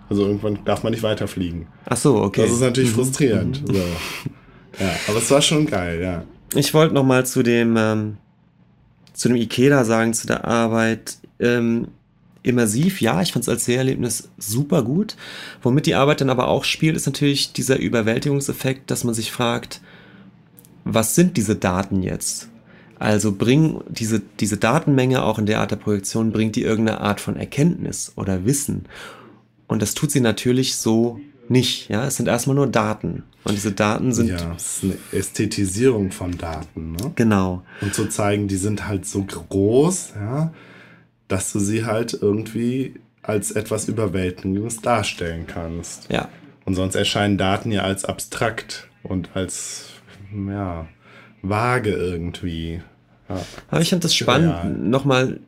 Also 0.09 0.25
irgendwann 0.25 0.59
darf 0.63 0.83
man 0.83 0.93
nicht 0.93 1.03
weiterfliegen. 1.03 1.67
Ach 1.85 1.97
so, 1.97 2.17
okay. 2.17 2.43
Das 2.43 2.51
ist 2.51 2.61
natürlich 2.61 2.91
mhm. 2.91 2.95
frustrierend. 2.95 3.67
Mhm. 3.67 3.73
So. 3.73 3.81
Ja, 4.79 4.91
aber 5.07 5.17
es 5.17 5.31
war 5.31 5.41
schon 5.41 5.65
geil, 5.65 5.99
ja. 6.01 6.23
Ich 6.53 6.73
wollte 6.73 6.93
noch 6.93 7.03
mal 7.03 7.25
zu 7.25 7.43
dem 7.43 7.75
ähm, 7.77 8.17
zu 9.17 9.27
dem 9.27 9.37
Ikeda 9.37 9.83
sagen, 9.83 10.13
zu 10.13 10.27
der 10.27 10.45
Arbeit. 10.45 11.17
Ähm, 11.39 11.89
immersiv, 12.43 13.01
ja, 13.01 13.21
ich 13.21 13.33
fand 13.33 13.43
es 13.43 13.49
als 13.49 13.65
Seherlebnis 13.65 14.29
super 14.37 14.83
gut. 14.83 15.15
Womit 15.61 15.85
die 15.85 15.95
Arbeit 15.95 16.21
dann 16.21 16.29
aber 16.29 16.47
auch 16.47 16.63
spielt, 16.63 16.95
ist 16.95 17.05
natürlich 17.05 17.51
dieser 17.51 17.77
Überwältigungseffekt, 17.77 18.89
dass 18.89 19.03
man 19.03 19.13
sich 19.13 19.31
fragt, 19.31 19.81
was 20.85 21.15
sind 21.15 21.35
diese 21.35 21.55
Daten 21.55 22.01
jetzt? 22.03 22.47
Also 22.99 23.33
bringen 23.33 23.83
diese, 23.89 24.21
diese 24.39 24.57
Datenmenge 24.57 25.23
auch 25.23 25.37
in 25.37 25.45
der 25.45 25.59
Art 25.59 25.71
der 25.71 25.75
Projektion, 25.75 26.31
bringt 26.31 26.55
die 26.55 26.63
irgendeine 26.63 27.01
Art 27.01 27.19
von 27.19 27.35
Erkenntnis 27.35 28.13
oder 28.15 28.45
Wissen. 28.45 28.85
Und 29.67 29.81
das 29.81 29.93
tut 29.93 30.11
sie 30.11 30.21
natürlich 30.21 30.77
so 30.77 31.19
nicht. 31.49 31.89
Ja, 31.89 32.05
es 32.05 32.15
sind 32.15 32.27
erstmal 32.27 32.55
nur 32.55 32.67
Daten. 32.67 33.23
Und 33.47 33.55
diese 33.55 33.71
Daten 33.71 34.13
sind. 34.13 34.29
Ja, 34.29 34.53
es 34.55 34.77
ist 34.77 34.83
eine 34.83 34.97
Ästhetisierung 35.11 36.11
von 36.11 36.37
Daten, 36.37 36.91
ne? 36.93 37.11
Genau. 37.15 37.63
Und 37.81 37.93
zu 37.93 38.07
zeigen, 38.07 38.47
die 38.47 38.57
sind 38.57 38.87
halt 38.87 39.05
so 39.05 39.23
groß, 39.23 40.13
ja, 40.15 40.53
dass 41.27 41.53
du 41.53 41.59
sie 41.59 41.85
halt 41.85 42.17
irgendwie 42.21 42.95
als 43.23 43.51
etwas 43.51 43.87
Überwältigendes 43.87 44.81
darstellen 44.81 45.45
kannst. 45.47 46.09
Ja. 46.09 46.29
Und 46.65 46.75
sonst 46.75 46.95
erscheinen 46.95 47.37
Daten 47.37 47.71
ja 47.71 47.83
als 47.83 48.05
abstrakt 48.05 48.89
und 49.03 49.29
als, 49.33 49.85
ja, 50.33 50.87
vage 51.41 51.91
irgendwie. 51.91 52.81
Ja. 53.29 53.41
Aber 53.69 53.81
ich 53.81 53.89
fand 53.89 54.03
das 54.03 54.15
spannend, 54.15 54.89
nochmal 54.89 55.39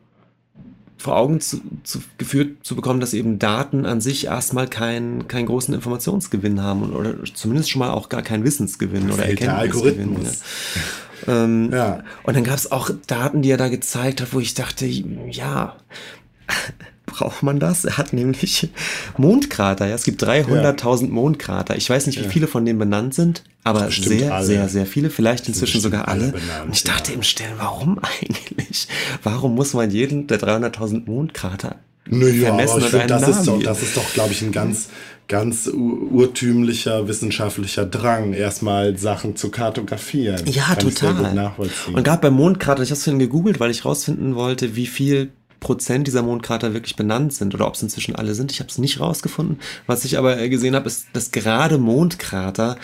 vor 1.00 1.16
Augen 1.16 1.40
zu, 1.40 1.60
zu, 1.82 2.00
geführt 2.18 2.58
zu 2.62 2.76
bekommen, 2.76 3.00
dass 3.00 3.14
eben 3.14 3.38
Daten 3.38 3.86
an 3.86 4.00
sich 4.00 4.26
erstmal 4.26 4.68
keinen 4.68 5.28
keinen 5.28 5.46
großen 5.46 5.72
Informationsgewinn 5.72 6.62
haben 6.62 6.92
oder 6.92 7.14
zumindest 7.34 7.70
schon 7.70 7.80
mal 7.80 7.90
auch 7.90 8.10
gar 8.10 8.22
keinen 8.22 8.44
Wissensgewinn 8.44 9.08
das 9.08 9.16
oder 9.16 9.26
Erkenntnisgewinn. 9.26 10.18
Ja. 10.22 11.44
Ähm, 11.44 11.70
ja. 11.72 12.04
Und 12.22 12.36
dann 12.36 12.44
gab 12.44 12.56
es 12.56 12.70
auch 12.70 12.90
Daten, 13.06 13.42
die 13.42 13.50
er 13.50 13.56
da 13.56 13.68
gezeigt 13.68 14.20
hat, 14.20 14.32
wo 14.32 14.40
ich 14.40 14.54
dachte, 14.54 14.86
ja, 14.86 15.76
braucht 17.10 17.42
man 17.42 17.58
das? 17.58 17.84
Er 17.84 17.98
hat 17.98 18.12
nämlich 18.12 18.70
Mondkrater. 19.16 19.86
Ja? 19.86 19.94
Es 19.94 20.04
gibt 20.04 20.22
300.000 20.22 21.02
ja. 21.02 21.08
Mondkrater. 21.08 21.76
Ich 21.76 21.88
weiß 21.88 22.06
nicht, 22.06 22.22
wie 22.22 22.28
viele 22.28 22.46
von 22.46 22.64
denen 22.64 22.78
benannt 22.78 23.14
sind, 23.14 23.44
aber 23.64 23.86
Bestimmt 23.86 24.20
sehr, 24.20 24.34
alle. 24.34 24.46
sehr, 24.46 24.68
sehr 24.68 24.86
viele. 24.86 25.10
Vielleicht 25.10 25.48
inzwischen 25.48 25.80
sogar 25.80 26.08
alle. 26.08 26.24
alle 26.24 26.32
benannt, 26.32 26.66
Und 26.66 26.74
ich 26.74 26.84
dachte 26.84 27.12
im 27.12 27.22
Stillen, 27.22 27.54
warum 27.58 27.98
eigentlich? 28.22 28.88
Warum 29.22 29.54
muss 29.54 29.74
man 29.74 29.90
jeden 29.90 30.26
der 30.26 30.40
300.000 30.40 31.06
Mondkrater 31.06 31.76
naja, 32.06 32.46
vermessen 32.46 32.82
aber 32.82 33.06
das, 33.06 33.28
ist 33.28 33.46
doch, 33.46 33.62
das 33.62 33.82
ist 33.82 33.96
doch, 33.96 34.12
glaube 34.12 34.32
ich, 34.32 34.42
ein 34.42 34.52
ganz, 34.52 34.88
ganz 35.28 35.68
urtümlicher 35.68 37.06
wissenschaftlicher 37.06 37.86
Drang, 37.86 38.32
erstmal 38.32 38.96
Sachen 38.98 39.36
zu 39.36 39.50
kartografieren. 39.50 40.44
Ja, 40.46 40.74
Kann 40.74 40.78
total. 40.80 41.52
Und 41.92 42.04
gerade 42.04 42.20
beim 42.20 42.34
Mondkrater, 42.34 42.82
ich 42.82 42.90
habe 42.90 42.96
es 42.96 43.04
vorhin 43.04 43.20
gegoogelt, 43.20 43.60
weil 43.60 43.70
ich 43.70 43.84
rausfinden 43.84 44.34
wollte, 44.34 44.74
wie 44.74 44.86
viel 44.86 45.30
Prozent 45.60 46.06
dieser 46.06 46.22
Mondkrater 46.22 46.74
wirklich 46.74 46.96
benannt 46.96 47.34
sind 47.34 47.54
oder 47.54 47.66
ob 47.66 47.74
es 47.74 47.82
inzwischen 47.82 48.16
alle 48.16 48.34
sind. 48.34 48.50
Ich 48.50 48.60
habe 48.60 48.70
es 48.70 48.78
nicht 48.78 48.98
rausgefunden. 48.98 49.60
Was 49.86 50.04
ich 50.04 50.18
aber 50.18 50.48
gesehen 50.48 50.74
habe, 50.74 50.86
ist, 50.88 51.06
dass 51.12 51.30
gerade 51.30 51.78
Mondkrater 51.78 52.76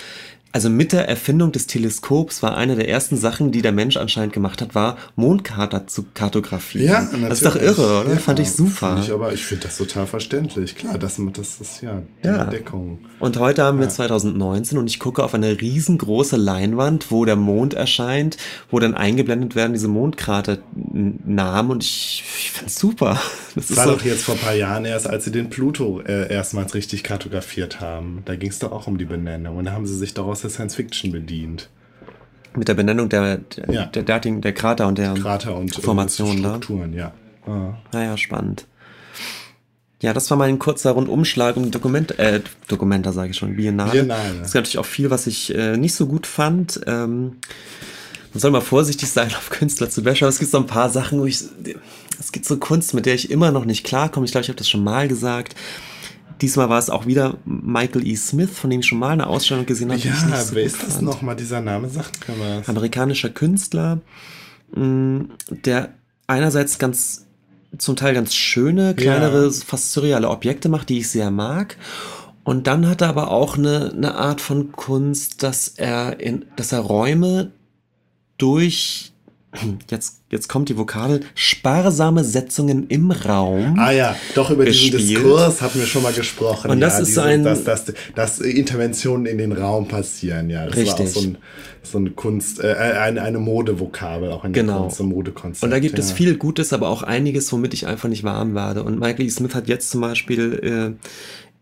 also 0.52 0.70
mit 0.70 0.93
der 0.93 1.06
Erfindung 1.06 1.52
des 1.52 1.66
Teleskops 1.66 2.43
war 2.43 2.56
eine 2.56 2.77
der 2.77 2.89
ersten 2.89 3.16
Sachen, 3.16 3.52
die 3.52 3.60
der 3.60 3.73
Mensch 3.73 3.97
anscheinend 3.98 4.32
gemacht 4.32 4.62
hat, 4.62 4.74
war 4.74 4.97
Mondkater 5.14 5.86
zu 5.86 6.06
kartografieren. 6.14 6.86
Ja, 6.86 7.01
natürlich. 7.02 7.28
Das 7.28 7.43
ist 7.43 7.47
doch 7.47 7.56
irre, 7.56 8.01
oder? 8.01 8.14
Ja, 8.14 8.16
Fand 8.16 8.40
ich 8.40 8.51
super. 8.51 8.98
Ich 9.02 9.12
aber 9.12 9.32
ich 9.35 9.44
finde 9.44 9.64
das 9.64 9.77
total 9.77 10.06
verständlich. 10.06 10.74
Klar, 10.74 10.97
das, 10.97 11.20
das 11.35 11.60
ist 11.60 11.82
ja 11.82 12.02
die 12.23 12.28
ja. 12.28 12.44
Entdeckung. 12.44 13.01
Und 13.18 13.39
heute 13.39 13.64
haben 13.64 13.81
wir 13.81 13.89
2019 13.89 14.78
und 14.78 14.86
ich 14.86 14.98
gucke 14.98 15.23
auf 15.23 15.35
eine 15.35 15.60
riesengroße 15.60 16.36
Leinwand, 16.36 17.10
wo 17.10 17.24
der 17.27 17.36
Mond 17.36 17.74
erscheint, 17.74 18.39
wo 18.70 18.78
dann 18.78 18.94
eingeblendet 18.94 19.56
werden 19.56 19.74
diese 19.74 19.89
Mondkraternamen 19.89 21.70
und 21.70 21.85
ich, 21.85 22.24
ich 22.39 22.51
finde 22.52 22.70
es 22.70 22.78
super. 22.78 23.20
Das, 23.55 23.66
das 23.68 23.77
war 23.77 23.85
so 23.85 23.93
doch 23.93 24.05
jetzt 24.05 24.23
vor 24.23 24.35
ein 24.35 24.40
paar 24.40 24.55
Jahren 24.55 24.85
erst, 24.85 25.06
als 25.06 25.24
sie 25.24 25.32
den 25.32 25.51
Pluto 25.51 26.01
äh, 26.01 26.32
erstmals 26.32 26.74
richtig 26.74 27.02
kartografiert 27.02 27.81
haben. 27.81 28.23
Da 28.24 28.36
ging 28.36 28.51
es 28.51 28.59
doch 28.59 28.73
auch 28.73 28.86
um 28.86 28.98
die 28.98 29.05
Benennung 29.05 29.56
und 29.56 29.64
da 29.66 29.73
haben 29.73 29.86
sie 29.86 29.97
sich 29.97 30.14
daraus 30.14 30.35
der 30.40 30.50
Science 30.50 30.74
Fiction 30.74 31.12
bedient. 31.12 31.68
Mit 32.54 32.68
der 32.68 32.74
Benennung 32.74 33.08
der, 33.08 33.38
der, 33.38 33.70
ja. 33.72 33.86
der, 33.86 34.02
der, 34.02 34.20
der 34.20 34.52
Krater 34.54 34.86
und 34.86 34.98
der 34.98 35.14
Krater 35.14 35.56
und 35.56 35.76
äh, 35.76 35.80
Formation, 35.80 36.38
Strukturen, 36.38 36.92
da. 36.92 36.98
ja. 36.98 37.12
Ah. 37.46 37.74
Naja, 37.92 38.16
spannend. 38.16 38.66
Ja, 40.02 40.12
das 40.12 40.30
war 40.30 40.36
mein 40.36 40.58
kurzer 40.58 40.92
Rundumschlag 40.92 41.56
um 41.56 41.64
die 41.64 41.70
Dokument, 41.70 42.18
äh, 42.18 42.40
Dokumenta 42.68 43.12
sage 43.12 43.30
ich 43.30 43.36
schon, 43.36 43.56
Biennale. 43.56 43.92
Biennale. 43.92 44.40
Es 44.42 44.52
gab 44.52 44.62
natürlich 44.62 44.78
auch 44.78 44.86
viel, 44.86 45.10
was 45.10 45.26
ich 45.26 45.54
äh, 45.54 45.76
nicht 45.76 45.94
so 45.94 46.06
gut 46.06 46.26
fand. 46.26 46.80
Ähm, 46.86 47.36
man 48.32 48.40
soll 48.40 48.50
mal 48.50 48.60
vorsichtig 48.60 49.10
sein, 49.10 49.28
auf 49.28 49.48
Künstler 49.48 49.88
zu 49.88 50.02
bashen, 50.02 50.24
aber 50.24 50.28
es 50.28 50.38
gibt 50.38 50.50
so 50.50 50.58
ein 50.58 50.66
paar 50.66 50.90
Sachen, 50.90 51.20
wo 51.20 51.24
ich, 51.24 51.40
es 52.20 52.32
gibt 52.32 52.44
so 52.44 52.58
Kunst, 52.58 52.92
mit 52.92 53.06
der 53.06 53.14
ich 53.14 53.30
immer 53.30 53.50
noch 53.50 53.64
nicht 53.64 53.84
klarkomme. 53.84 54.26
Ich 54.26 54.32
glaube, 54.32 54.42
ich 54.42 54.48
habe 54.48 54.58
das 54.58 54.68
schon 54.68 54.84
mal 54.84 55.08
gesagt. 55.08 55.56
Diesmal 56.40 56.68
war 56.68 56.78
es 56.78 56.90
auch 56.90 57.06
wieder 57.06 57.38
Michael 57.44 58.06
E. 58.06 58.14
Smith, 58.16 58.50
von 58.50 58.70
dem 58.70 58.80
ich 58.80 58.86
schon 58.86 58.98
mal 58.98 59.10
eine 59.10 59.26
Ausstellung 59.26 59.64
gesehen 59.64 59.90
habe. 59.90 60.00
Ja, 60.00 60.42
so 60.42 60.54
wer 60.54 60.64
ist 60.64 60.82
das 60.82 61.00
nochmal, 61.00 61.36
dieser 61.36 61.60
Name? 61.60 61.88
Sagt 61.88 62.28
mir 62.28 62.34
was. 62.38 62.68
Amerikanischer 62.68 63.30
Künstler, 63.30 64.00
mm, 64.74 65.20
der 65.64 65.94
einerseits 66.26 66.78
ganz, 66.78 67.26
zum 67.78 67.96
Teil 67.96 68.14
ganz 68.14 68.34
schöne, 68.34 68.94
kleinere, 68.94 69.46
ja. 69.46 69.50
fast 69.50 69.92
surreale 69.92 70.28
Objekte 70.28 70.68
macht, 70.68 70.88
die 70.90 70.98
ich 70.98 71.08
sehr 71.08 71.30
mag. 71.30 71.76
Und 72.44 72.66
dann 72.66 72.86
hat 72.88 73.00
er 73.00 73.08
aber 73.08 73.30
auch 73.30 73.56
eine, 73.56 73.92
eine 73.92 74.14
Art 74.14 74.40
von 74.40 74.72
Kunst, 74.72 75.42
dass 75.42 75.68
er 75.68 76.20
in, 76.20 76.44
dass 76.56 76.70
er 76.72 76.80
Räume 76.80 77.50
durch 78.38 79.12
jetzt, 79.91 80.20
jetzt 80.31 80.49
kommt 80.49 80.69
die 80.69 80.77
Vokabel, 80.77 81.20
sparsame 81.35 82.24
Setzungen 82.24 82.87
im 82.89 83.11
Raum. 83.11 83.78
Ah 83.78 83.91
ja, 83.91 84.16
doch 84.35 84.51
über 84.51 84.65
gespielt. 84.65 85.01
diesen 85.01 85.23
Diskurs 85.23 85.62
hatten 85.62 85.81
wir 85.81 85.87
schon 85.87 86.03
mal 86.03 86.12
gesprochen. 86.12 86.70
Und 86.70 86.81
das 86.81 86.95
ja, 86.95 86.99
ist 87.01 87.09
diese, 87.09 87.23
ein... 87.23 87.45
Dass, 87.45 87.65
dass, 87.65 87.93
dass 88.15 88.41
Interventionen 88.41 89.27
in 89.27 89.39
den 89.39 89.53
Raum 89.53 89.89
passieren, 89.89 90.51
ja. 90.51 90.66
Das 90.66 90.77
richtig. 90.77 90.99
war 90.99 91.07
auch 91.07 91.09
so 91.09 91.20
ein, 91.20 91.39
so 91.83 91.99
eine 91.99 92.11
Kunst, 92.11 92.62
äh, 92.62 92.74
eine, 92.74 93.23
eine 93.23 93.39
Modevokabel, 93.39 94.31
auch 94.31 94.45
in 94.45 94.53
genau. 94.53 94.83
Kunst, 94.83 95.01
ein 95.01 95.07
Modekonzept. 95.07 95.65
Und 95.65 95.70
da 95.70 95.78
gibt 95.78 95.99
ja. 95.99 96.05
es 96.05 96.12
viel 96.12 96.37
Gutes, 96.37 96.73
aber 96.73 96.89
auch 96.89 97.03
einiges, 97.03 97.53
womit 97.53 97.74
ich 97.74 97.87
einfach 97.87 98.09
nicht 98.09 98.24
warm 98.24 98.55
werde. 98.55 98.83
Und 98.83 98.99
Michael 98.99 99.27
E. 99.27 99.31
Smith 99.31 99.55
hat 99.55 99.69
jetzt 99.69 99.91
zum 99.91 100.01
Beispiel... 100.01 100.97
Äh, 100.99 101.07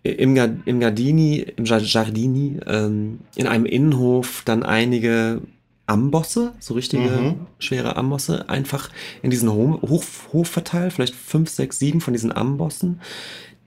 im, 0.05 0.37
im 0.67 0.81
Gardini, 0.81 1.47
im 1.57 1.65
Giardini, 1.65 2.61
ähm, 2.67 3.21
in 3.37 3.47
einem 3.47 3.65
Innenhof 3.65 4.43
dann 4.45 4.63
einige 4.63 5.41
Ambosse, 5.87 6.53
so 6.61 6.75
richtige 6.75 7.09
mhm. 7.09 7.47
schwere 7.59 7.97
Ambosse, 7.97 8.49
einfach 8.49 8.91
in 9.23 9.31
diesen 9.31 9.51
Hof, 9.53 10.29
Hof 10.33 10.49
verteilt, 10.49 10.93
vielleicht 10.93 11.15
fünf, 11.15 11.51
sechs, 11.51 11.79
sieben 11.79 12.01
von 12.01 12.15
diesen 12.15 12.33
Ambossen, 12.33 13.01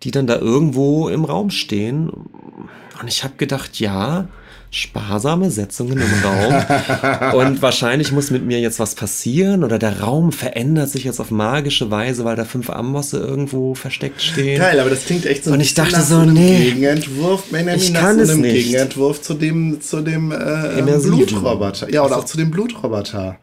die 0.03 0.11
dann 0.11 0.27
da 0.27 0.37
irgendwo 0.37 1.09
im 1.09 1.25
Raum 1.25 1.49
stehen. 1.51 2.09
Und 2.09 3.07
ich 3.07 3.23
habe 3.23 3.35
gedacht, 3.37 3.79
ja, 3.79 4.27
sparsame 4.71 5.49
Setzungen 5.49 5.97
im 5.97 6.23
Raum. 6.23 7.35
und 7.35 7.61
wahrscheinlich 7.61 8.11
muss 8.11 8.31
mit 8.31 8.45
mir 8.45 8.59
jetzt 8.59 8.79
was 8.79 8.95
passieren 8.95 9.63
oder 9.63 9.79
der 9.79 10.01
Raum 10.01 10.31
verändert 10.31 10.89
sich 10.89 11.03
jetzt 11.03 11.19
auf 11.19 11.31
magische 11.31 11.89
Weise, 11.89 12.25
weil 12.25 12.35
da 12.35 12.45
fünf 12.45 12.69
Ambosse 12.69 13.17
irgendwo 13.17 13.75
versteckt 13.75 14.21
stehen. 14.21 14.59
Geil, 14.59 14.79
aber 14.79 14.89
das 14.89 15.05
klingt 15.05 15.25
echt 15.25 15.45
so 15.45 15.51
Und 15.51 15.61
ich 15.61 15.73
dachte 15.73 16.01
so, 16.01 16.23
nee. 16.23 16.71
Gegenentwurf, 16.71 17.45
Benjamin, 17.45 17.81
ich 17.81 17.93
kann 17.93 18.19
es 18.19 18.35
nicht. 18.35 18.65
Gegenentwurf 18.65 19.21
zu 19.21 19.33
dem, 19.33 19.79
zu 19.81 20.01
dem 20.01 20.31
äh, 20.31 20.81
Blutroboter. 20.81 21.91
Ja, 21.91 22.03
oder 22.03 22.17
auch 22.17 22.25
zu 22.25 22.37
dem 22.37 22.51
Blutroboter. 22.51 23.37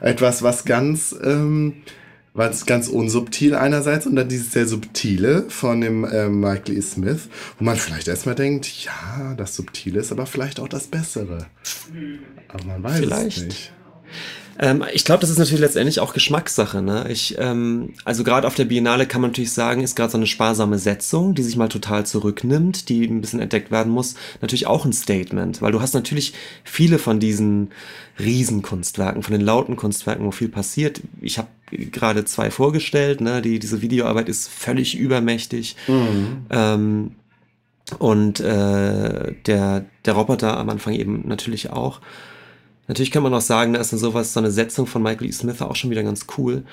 Etwas, 0.00 0.42
was 0.42 0.64
ganz, 0.64 1.14
ähm, 1.22 1.74
was 2.32 2.66
ganz 2.66 2.88
unsubtil 2.88 3.54
einerseits 3.54 4.06
und 4.06 4.16
dann 4.16 4.28
dieses 4.28 4.52
sehr 4.52 4.66
subtile 4.66 5.46
von 5.48 5.80
dem 5.80 6.04
äh, 6.04 6.28
Michael 6.28 6.76
E. 6.76 6.82
Smith, 6.82 7.28
wo 7.58 7.64
man 7.64 7.76
vielleicht 7.76 8.08
erstmal 8.08 8.34
denkt, 8.34 8.66
ja, 8.84 9.34
das 9.36 9.56
Subtile 9.56 10.00
ist 10.00 10.12
aber 10.12 10.26
vielleicht 10.26 10.60
auch 10.60 10.68
das 10.68 10.86
Bessere. 10.86 11.46
Aber 12.48 12.64
man 12.64 12.82
weiß 12.82 12.98
vielleicht. 12.98 13.36
es 13.38 13.44
nicht. 13.44 13.72
Ähm, 14.62 14.84
ich 14.92 15.06
glaube, 15.06 15.22
das 15.22 15.30
ist 15.30 15.38
natürlich 15.38 15.60
letztendlich 15.60 16.00
auch 16.00 16.12
Geschmackssache. 16.12 16.82
Ne? 16.82 17.06
Ich, 17.08 17.36
ähm, 17.38 17.94
also 18.04 18.24
gerade 18.24 18.46
auf 18.46 18.54
der 18.54 18.66
Biennale 18.66 19.06
kann 19.06 19.22
man 19.22 19.30
natürlich 19.30 19.52
sagen, 19.52 19.82
ist 19.82 19.96
gerade 19.96 20.12
so 20.12 20.18
eine 20.18 20.26
sparsame 20.26 20.78
Setzung, 20.78 21.34
die 21.34 21.42
sich 21.42 21.56
mal 21.56 21.68
total 21.68 22.04
zurücknimmt, 22.04 22.90
die 22.90 23.06
ein 23.06 23.22
bisschen 23.22 23.40
entdeckt 23.40 23.70
werden 23.70 23.90
muss, 23.90 24.16
natürlich 24.42 24.66
auch 24.66 24.84
ein 24.84 24.92
Statement, 24.92 25.62
weil 25.62 25.72
du 25.72 25.80
hast 25.80 25.94
natürlich 25.94 26.34
viele 26.62 26.98
von 26.98 27.20
diesen 27.20 27.70
Riesenkunstwerken, 28.18 29.22
von 29.22 29.32
den 29.32 29.40
lauten 29.40 29.76
Kunstwerken, 29.76 30.26
wo 30.26 30.30
viel 30.30 30.50
passiert. 30.50 31.00
Ich 31.22 31.38
habe 31.38 31.48
gerade 31.70 32.26
zwei 32.26 32.50
vorgestellt, 32.50 33.22
ne? 33.22 33.40
die, 33.40 33.60
diese 33.60 33.80
Videoarbeit 33.80 34.28
ist 34.28 34.48
völlig 34.48 34.94
übermächtig. 34.94 35.76
Mhm. 35.88 36.44
Ähm, 36.50 37.10
und 37.98 38.40
äh, 38.40 39.34
der, 39.46 39.86
der 40.04 40.12
Roboter 40.12 40.58
am 40.58 40.68
Anfang 40.68 40.92
eben 40.92 41.26
natürlich 41.26 41.70
auch. 41.70 42.00
Natürlich 42.90 43.12
kann 43.12 43.22
man 43.22 43.32
auch 43.32 43.40
sagen, 43.40 43.72
da 43.72 43.80
ist 43.80 43.90
sowas, 43.90 44.32
so 44.32 44.40
eine 44.40 44.50
Setzung 44.50 44.84
von 44.84 45.00
Michael 45.00 45.28
E. 45.28 45.30
Smith 45.30 45.62
auch 45.62 45.76
schon 45.76 45.90
wieder 45.90 46.02
ganz 46.02 46.26
cool. 46.36 46.64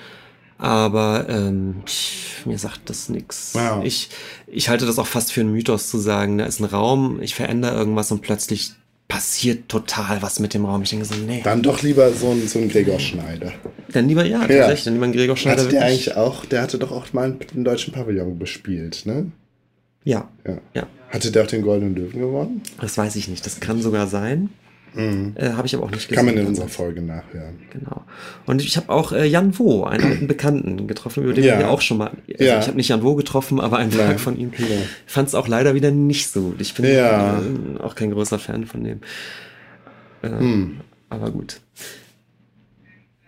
Aber 0.58 1.26
ähm, 1.28 1.76
pff, 1.86 2.44
mir 2.44 2.58
sagt 2.58 2.90
das 2.90 3.08
nix. 3.08 3.54
Wow. 3.54 3.84
Ich, 3.84 4.10
ich 4.48 4.68
halte 4.68 4.84
das 4.84 4.98
auch 4.98 5.06
fast 5.06 5.30
für 5.30 5.42
einen 5.42 5.52
Mythos 5.52 5.88
zu 5.88 5.96
sagen, 5.98 6.38
da 6.38 6.46
ist 6.46 6.58
ein 6.58 6.64
Raum, 6.64 7.22
ich 7.22 7.36
verändere 7.36 7.76
irgendwas 7.76 8.10
und 8.10 8.22
plötzlich 8.22 8.72
passiert 9.06 9.68
total 9.68 10.20
was 10.20 10.40
mit 10.40 10.54
dem 10.54 10.64
Raum. 10.64 10.82
Ich 10.82 10.90
denke 10.90 11.04
so, 11.04 11.14
nee. 11.14 11.40
Dann 11.44 11.62
doch 11.62 11.82
lieber 11.82 12.12
so 12.12 12.32
ein, 12.32 12.48
so 12.48 12.58
ein 12.58 12.68
Gregor 12.68 12.98
Schneider. 12.98 13.52
Dann 13.92 14.08
lieber, 14.08 14.24
ja, 14.24 14.40
tatsächlich, 14.40 14.80
ja. 14.80 14.84
dann 14.86 14.94
lieber 14.94 15.06
ein 15.06 15.12
Gregor 15.12 15.36
Schneider. 15.36 15.62
Hatte 15.62 15.70
der 15.70 15.84
eigentlich 15.84 16.16
auch, 16.16 16.44
der 16.46 16.62
hatte 16.62 16.80
doch 16.80 16.90
auch 16.90 17.12
mal 17.12 17.36
einen 17.54 17.62
deutschen 17.62 17.94
Pavillon 17.94 18.40
bespielt, 18.40 19.06
ne? 19.06 19.30
Ja. 20.02 20.28
ja. 20.44 20.58
ja. 20.74 20.86
Hatte 21.10 21.30
der 21.30 21.44
auch 21.44 21.46
den 21.46 21.62
Goldenen 21.62 21.94
Löwen 21.94 22.18
gewonnen? 22.18 22.62
Das 22.80 22.98
weiß 22.98 23.14
ich 23.14 23.28
nicht. 23.28 23.46
Das 23.46 23.60
kann 23.60 23.80
sogar 23.80 24.08
sein. 24.08 24.50
Mhm. 24.98 25.34
Äh, 25.36 25.50
habe 25.50 25.64
ich 25.64 25.76
aber 25.76 25.84
auch 25.84 25.90
nicht 25.92 26.08
gesehen. 26.08 26.16
Kann 26.16 26.26
man 26.26 26.36
in 26.36 26.46
unserer 26.46 26.66
Folge 26.66 27.00
nachhören. 27.00 27.60
Genau. 27.70 28.02
Und 28.46 28.62
ich 28.62 28.76
habe 28.76 28.88
auch 28.88 29.12
äh, 29.12 29.26
Jan 29.26 29.56
Wo, 29.56 29.84
einen 29.84 30.02
alten 30.02 30.26
Bekannten, 30.26 30.88
getroffen, 30.88 31.22
über 31.22 31.32
den 31.32 31.44
ja. 31.44 31.56
wir 31.56 31.70
auch 31.70 31.80
schon 31.80 31.98
mal. 31.98 32.10
Also 32.28 32.44
ja. 32.44 32.58
Ich 32.58 32.66
habe 32.66 32.76
nicht 32.76 32.88
Jan 32.88 33.04
Wo 33.04 33.14
getroffen, 33.14 33.60
aber 33.60 33.78
einen 33.78 33.92
Tag 33.92 34.18
von 34.18 34.36
ihm. 34.36 34.50
Ja. 34.58 34.66
Fand 35.06 35.28
es 35.28 35.36
auch 35.36 35.46
leider 35.46 35.74
wieder 35.74 35.92
nicht 35.92 36.28
so 36.32 36.42
gut. 36.42 36.60
Ich 36.60 36.74
bin 36.74 36.84
ja. 36.86 37.38
äh, 37.38 37.80
auch 37.80 37.94
kein 37.94 38.10
großer 38.10 38.40
Fan 38.40 38.66
von 38.66 38.82
dem. 38.82 39.00
Ähm, 40.24 40.40
hm. 40.40 40.80
Aber 41.10 41.30
gut. 41.30 41.60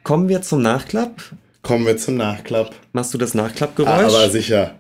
Kommen 0.03 0.29
wir 0.29 0.43
zum 0.43 0.63
Nachklapp. 0.63 1.23
Kommen 1.63 1.87
wir 1.87 1.97
zum 1.97 2.17
Nachklapp. 2.17 2.75
Machst 2.93 3.15
du 3.15 3.19
das 3.19 3.35
Nachklappgeräusch? 3.35 3.93
Ah, 3.93 4.07
aber 4.07 4.31
sicher. 4.31 4.75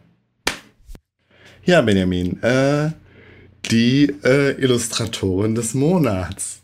Ja, 1.62 1.82
Benjamin. 1.82 2.42
Äh, 2.42 2.90
die 3.70 4.12
äh, 4.24 4.60
Illustratorin 4.60 5.54
des 5.54 5.74
Monats. 5.74 6.60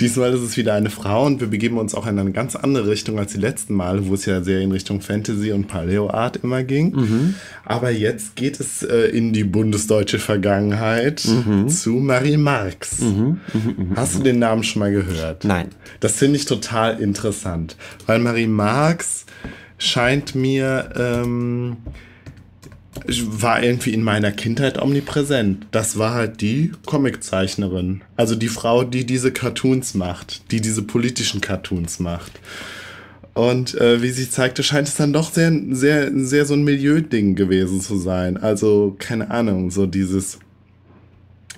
Diesmal 0.00 0.32
ist 0.32 0.40
es 0.40 0.56
wieder 0.56 0.74
eine 0.74 0.90
Frau 0.90 1.26
und 1.26 1.40
wir 1.40 1.48
begeben 1.48 1.78
uns 1.78 1.94
auch 1.94 2.06
in 2.06 2.18
eine 2.18 2.32
ganz 2.32 2.56
andere 2.56 2.88
Richtung 2.88 3.18
als 3.18 3.32
die 3.32 3.38
letzten 3.38 3.74
Male, 3.74 4.06
wo 4.06 4.14
es 4.14 4.24
ja 4.24 4.42
sehr 4.42 4.60
in 4.60 4.72
Richtung 4.72 5.00
Fantasy 5.00 5.52
und 5.52 5.68
Paleo-Art 5.68 6.38
immer 6.42 6.62
ging. 6.64 6.92
Mhm. 6.92 7.34
Aber 7.64 7.90
jetzt 7.90 8.34
geht 8.34 8.60
es 8.60 8.82
äh, 8.82 9.08
in 9.10 9.32
die 9.32 9.44
bundesdeutsche 9.44 10.18
Vergangenheit 10.18 11.22
mhm. 11.26 11.68
zu 11.68 11.90
Marie 11.90 12.38
Marx. 12.38 13.00
Mhm. 13.00 13.40
mhm, 13.52 13.74
mhm 13.76 13.96
Hast 13.96 14.16
du 14.16 14.22
den 14.22 14.38
Namen 14.38 14.64
schon 14.64 14.80
mal 14.80 14.92
gehört? 14.92 15.44
Nein. 15.44 15.68
Das 16.00 16.16
finde 16.16 16.36
ich 16.36 16.46
total 16.46 16.98
interessant, 17.00 17.76
weil 18.06 18.18
Marie 18.18 18.46
Marx 18.46 19.26
scheint 19.78 20.34
mir... 20.34 20.90
Ähm, 20.96 21.76
war 23.06 23.62
irgendwie 23.62 23.94
in 23.94 24.02
meiner 24.02 24.32
Kindheit 24.32 24.80
omnipräsent. 24.80 25.66
Das 25.70 25.98
war 25.98 26.14
halt 26.14 26.40
die 26.40 26.72
Comiczeichnerin. 26.86 28.02
Also 28.16 28.34
die 28.34 28.48
Frau, 28.48 28.84
die 28.84 29.06
diese 29.06 29.32
Cartoons 29.32 29.94
macht, 29.94 30.50
die 30.50 30.60
diese 30.60 30.82
politischen 30.82 31.40
Cartoons 31.40 32.00
macht. 32.00 32.32
Und 33.34 33.74
äh, 33.80 34.02
wie 34.02 34.10
sich 34.10 34.30
zeigte, 34.30 34.62
scheint 34.62 34.88
es 34.88 34.96
dann 34.96 35.12
doch 35.12 35.32
sehr, 35.32 35.52
sehr, 35.70 36.10
sehr 36.14 36.44
so 36.44 36.54
ein 36.54 36.64
Milieuding 36.64 37.36
gewesen 37.36 37.80
zu 37.80 37.96
sein. 37.96 38.36
Also, 38.36 38.96
keine 38.98 39.30
Ahnung, 39.30 39.70
so 39.70 39.86
dieses. 39.86 40.38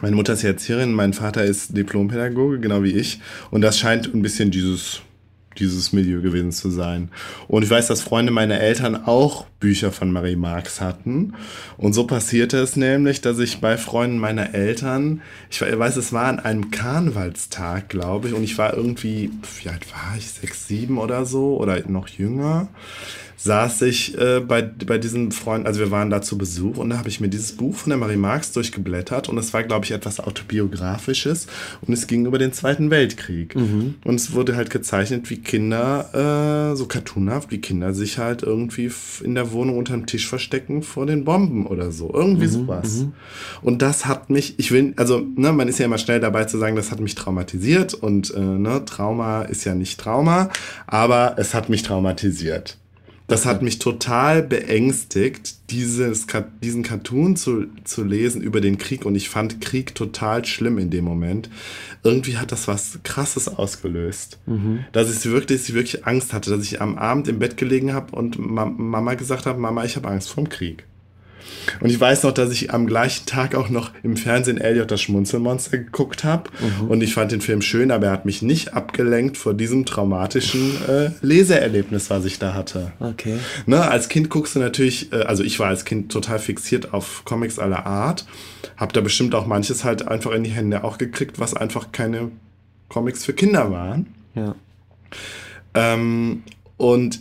Meine 0.01 0.17
Mutter 0.17 0.33
ist 0.33 0.45
Erzieherin, 0.45 0.93
mein 0.93 1.13
Vater 1.13 1.45
ist 1.45 1.77
Diplompädagoge, 1.77 2.61
genau 2.61 2.83
wie 2.83 2.93
ich. 2.93 3.21
Und 3.51 3.61
das 3.61 3.79
scheint 3.79 4.13
ein 4.13 4.23
bisschen 4.23 4.51
dieses 4.51 5.03
dieses 5.59 5.93
Milieu 5.93 6.21
gewesen 6.21 6.53
zu 6.53 6.71
sein. 6.71 7.11
Und 7.49 7.63
ich 7.63 7.71
weiß, 7.71 7.87
dass 7.89 8.03
Freunde 8.03 8.33
meiner 8.33 8.61
Eltern 8.61 9.05
auch 9.07 9.47
Bücher 9.61 9.93
von 9.93 10.11
Marie 10.11 10.37
Marx 10.37 10.81
hatten. 10.81 11.35
Und 11.77 11.93
so 11.93 12.07
passierte 12.07 12.59
es 12.59 12.77
nämlich, 12.77 13.21
dass 13.21 13.39
ich 13.39 13.61
bei 13.61 13.79
Freunden 13.79 14.19
meiner 14.19 14.55
Eltern, 14.55 15.23
ich 15.51 15.61
weiß, 15.61 15.97
es 15.97 16.13
war 16.13 16.27
an 16.27 16.41
einem 16.41 16.71
Karnevalstag, 16.71 17.89
glaube 17.89 18.29
ich, 18.29 18.35
und 18.35 18.43
ich 18.43 18.59
war 18.59 18.75
irgendwie, 18.75 19.31
wie 19.63 19.69
alt 19.69 19.91
war 19.93 20.17
ich, 20.17 20.29
sechs, 20.29 20.67
sieben 20.67 20.99
oder 20.99 21.25
so, 21.25 21.57
oder 21.59 21.89
noch 21.89 22.09
jünger 22.09 22.69
saß 23.43 23.83
ich 23.83 24.17
äh, 24.19 24.41
bei, 24.41 24.63
bei 24.63 24.99
diesem 24.99 25.33
Freund, 25.33 25.67
also 25.67 25.81
wir 25.81 25.91
waren 25.91 26.11
da 26.11 26.23
zu 26.23 26.39
Besuch 26.39 26.77
und 26.77 26.91
da 26.91 26.99
habe 26.99 27.09
ich 27.09 27.21
mir 27.21 27.29
dieses 27.29 27.53
Buch 27.53 27.75
von 27.75 27.91
der 27.91 27.99
Marie 27.99 28.17
Marx 28.17 28.53
durchgeblättert 28.53 29.29
und 29.29 29.37
es 29.37 29.53
war, 29.53 29.65
glaube 29.65 29.85
ich, 29.85 29.91
etwas 29.91 30.21
autobiografisches 30.21 31.49
und 31.81 31.93
es 31.93 32.07
ging 32.07 32.25
über 32.27 32.39
den 32.39 32.53
Zweiten 32.53 32.91
Weltkrieg. 32.91 33.57
Mhm. 33.57 33.95
Und 34.05 34.15
es 34.15 34.33
wurde 34.33 34.55
halt 34.55 34.71
gezeichnet, 34.71 35.29
wie 35.29 35.39
Kinder, 35.39 36.71
äh, 36.73 36.77
so 36.77 36.87
cartoonhaft, 36.87 37.51
wie 37.51 37.59
Kinder 37.59 37.95
sich 37.95 38.19
halt 38.19 38.45
irgendwie 38.45 38.91
in 39.25 39.35
der 39.35 39.51
Wohnung 39.51 39.77
unterm 39.77 40.07
Tisch 40.07 40.29
verstecken 40.29 40.83
vor 40.85 41.07
den 41.07 41.25
Bomben 41.25 41.67
oder 41.67 41.91
so. 41.91 42.13
Irgendwie 42.15 42.47
mhm. 42.47 42.51
sowas. 42.51 42.99
Mhm. 42.99 43.13
Und 43.61 43.83
das 43.83 44.07
hat 44.07 44.31
mich, 44.31 44.59
ich 44.59 44.71
will, 44.71 44.95
also, 44.97 45.19
ne, 45.19 45.53
man 45.53 45.67
ist 45.67 45.81
ja 45.81 45.87
immer 45.87 45.99
schnell 45.99 46.21
dabei 46.21 46.45
zu 46.45 46.59
sagen, 46.59 46.77
das 46.77 46.93
hat 46.93 47.01
mich 47.01 47.17
traumatisiert 47.17 47.95
und 47.95 48.33
äh, 48.35 48.41
ne, 48.41 48.85
Trauma 48.85 49.43
ist 49.43 49.65
ja 49.65 49.75
nicht 49.75 49.99
Trauma, 49.99 50.51
aber 50.87 51.35
es 51.39 51.55
hat 51.55 51.69
mich 51.69 51.83
traumatisiert. 51.83 52.79
Das 53.27 53.47
hat 53.47 53.63
mich 53.63 53.79
total 53.79 54.43
beängstigt, 54.43 55.71
dieses, 55.71 56.27
diesen 56.63 56.83
Cartoon 56.83 57.37
zu, 57.37 57.67
zu 57.85 58.05
lesen 58.05 58.43
über 58.43 58.61
den 58.61 58.79
Krieg. 58.79 59.07
Und 59.07 59.15
ich 59.15 59.29
fand 59.31 59.61
Krieg 59.61 59.95
total 59.95 60.45
schlimm 60.45 60.79
in 60.79 60.91
dem 60.91 61.05
Moment. 61.05 61.49
Irgendwie 62.03 62.37
hat 62.37 62.53
das 62.53 62.69
was 62.69 62.99
Krasses 63.05 63.49
ausgelöst. 63.49 64.39
Mhm. 64.47 64.85
Dass 64.93 65.11
ich 65.11 65.25
wirklich, 65.31 65.73
wirklich 65.73 66.07
Angst 66.07 66.33
hatte, 66.33 66.51
dass 66.51 66.65
ich 66.65 66.81
am 66.81 66.99
Abend 66.99 67.29
im 67.29 67.39
Bett 67.39 67.57
gelegen 67.57 67.93
habe 67.93 68.15
und 68.15 68.39
Mama 68.39 69.15
gesagt 69.15 69.47
habe, 69.47 69.59
Mama, 69.59 69.85
ich 69.85 69.97
habe 69.97 70.09
Angst 70.09 70.31
vorm 70.31 70.49
Krieg. 70.49 70.85
Und 71.81 71.91
ich 71.91 72.01
weiß 72.01 72.25
noch, 72.25 72.33
dass 72.33 72.51
ich 72.51 72.73
am 72.73 72.87
gleichen 72.87 73.27
Tag 73.27 73.55
auch 73.55 73.69
noch 73.69 73.91
im 74.03 74.17
Fernsehen 74.17 74.59
Elliot 74.59 74.91
das 74.91 75.01
Schmunzelmonster 75.01 75.79
geguckt 75.79 76.25
habe. 76.25 76.51
Mhm. 76.61 76.89
Und 76.89 77.03
ich 77.03 77.15
fand 77.15 77.33
den 77.33 77.41
Film 77.41 77.63
schön, 77.63 77.91
aber 77.91 78.07
er 78.07 78.13
hat 78.13 78.25
mich 78.25 78.43
nicht 78.43 78.75
abgelenkt 78.75 79.37
vor 79.37 79.55
diesem 79.55 79.87
traumatischen 79.87 80.77
äh, 80.89 81.11
Leseerlebnis, 81.21 82.11
was 82.11 82.25
ich 82.25 82.39
da 82.39 82.55
hatte. 82.55 82.93
Okay. 83.01 83.39
Ne, 83.67 83.89
als 83.89 84.09
Kind 84.09 84.31
guckst 84.31 84.55
du 84.55 84.61
natürlich, 84.61 85.13
äh, 85.13 85.23
also 85.23 85.43
ich 85.43 85.59
war 85.59 85.69
als 85.69 85.85
Kind 85.85 86.13
total 86.13 86.39
fixiert 86.39 86.93
auf 86.93 87.25
Comics 87.25 87.59
aller 87.59 87.87
Art. 87.87 88.27
Hab 88.77 88.93
da 88.93 89.01
bestimmt 89.01 89.35
auch 89.35 89.47
manches 89.47 89.85
halt 89.85 90.09
einfach 90.09 90.33
in 90.33 90.45
die 90.45 90.51
Hände 90.51 90.85
auch 90.85 90.99
gekriegt, 90.99 91.39
was 91.39 91.55
einfach 91.55 91.93
keine 91.93 92.31
Comics 92.89 93.25
für 93.25 93.33
Kinder 93.33 93.71
waren. 93.71 94.07
Ja. 94.35 94.55
Ähm, 95.75 96.43
und 96.83 97.21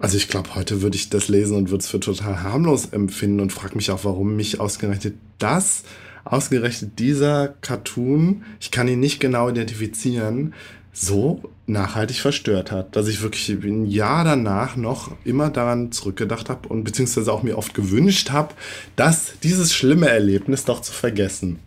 also 0.00 0.16
ich 0.16 0.28
glaube, 0.28 0.54
heute 0.54 0.80
würde 0.80 0.96
ich 0.96 1.10
das 1.10 1.28
lesen 1.28 1.54
und 1.54 1.68
würde 1.68 1.82
es 1.82 1.90
für 1.90 2.00
total 2.00 2.42
harmlos 2.42 2.86
empfinden 2.86 3.40
und 3.40 3.52
frage 3.52 3.76
mich 3.76 3.90
auch, 3.90 4.06
warum 4.06 4.36
mich 4.36 4.58
ausgerechnet 4.58 5.16
das, 5.38 5.82
ausgerechnet 6.24 6.98
dieser 6.98 7.48
Cartoon, 7.60 8.42
ich 8.58 8.70
kann 8.70 8.88
ihn 8.88 9.00
nicht 9.00 9.20
genau 9.20 9.50
identifizieren, 9.50 10.54
so 10.94 11.42
nachhaltig 11.66 12.20
verstört 12.20 12.72
hat, 12.72 12.96
dass 12.96 13.06
ich 13.06 13.20
wirklich 13.20 13.50
ein 13.50 13.84
Jahr 13.84 14.24
danach 14.24 14.76
noch 14.76 15.12
immer 15.26 15.50
daran 15.50 15.92
zurückgedacht 15.92 16.48
habe 16.48 16.68
und 16.68 16.82
beziehungsweise 16.84 17.30
auch 17.34 17.42
mir 17.42 17.58
oft 17.58 17.74
gewünscht 17.74 18.30
habe, 18.30 18.54
dass 18.96 19.38
dieses 19.42 19.74
schlimme 19.74 20.08
Erlebnis 20.08 20.64
doch 20.64 20.80
zu 20.80 20.90
vergessen. 20.90 21.58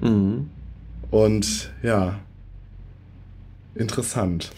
Mhm. 0.00 0.48
Und 1.10 1.70
ja, 1.82 2.18
interessant. 3.74 4.52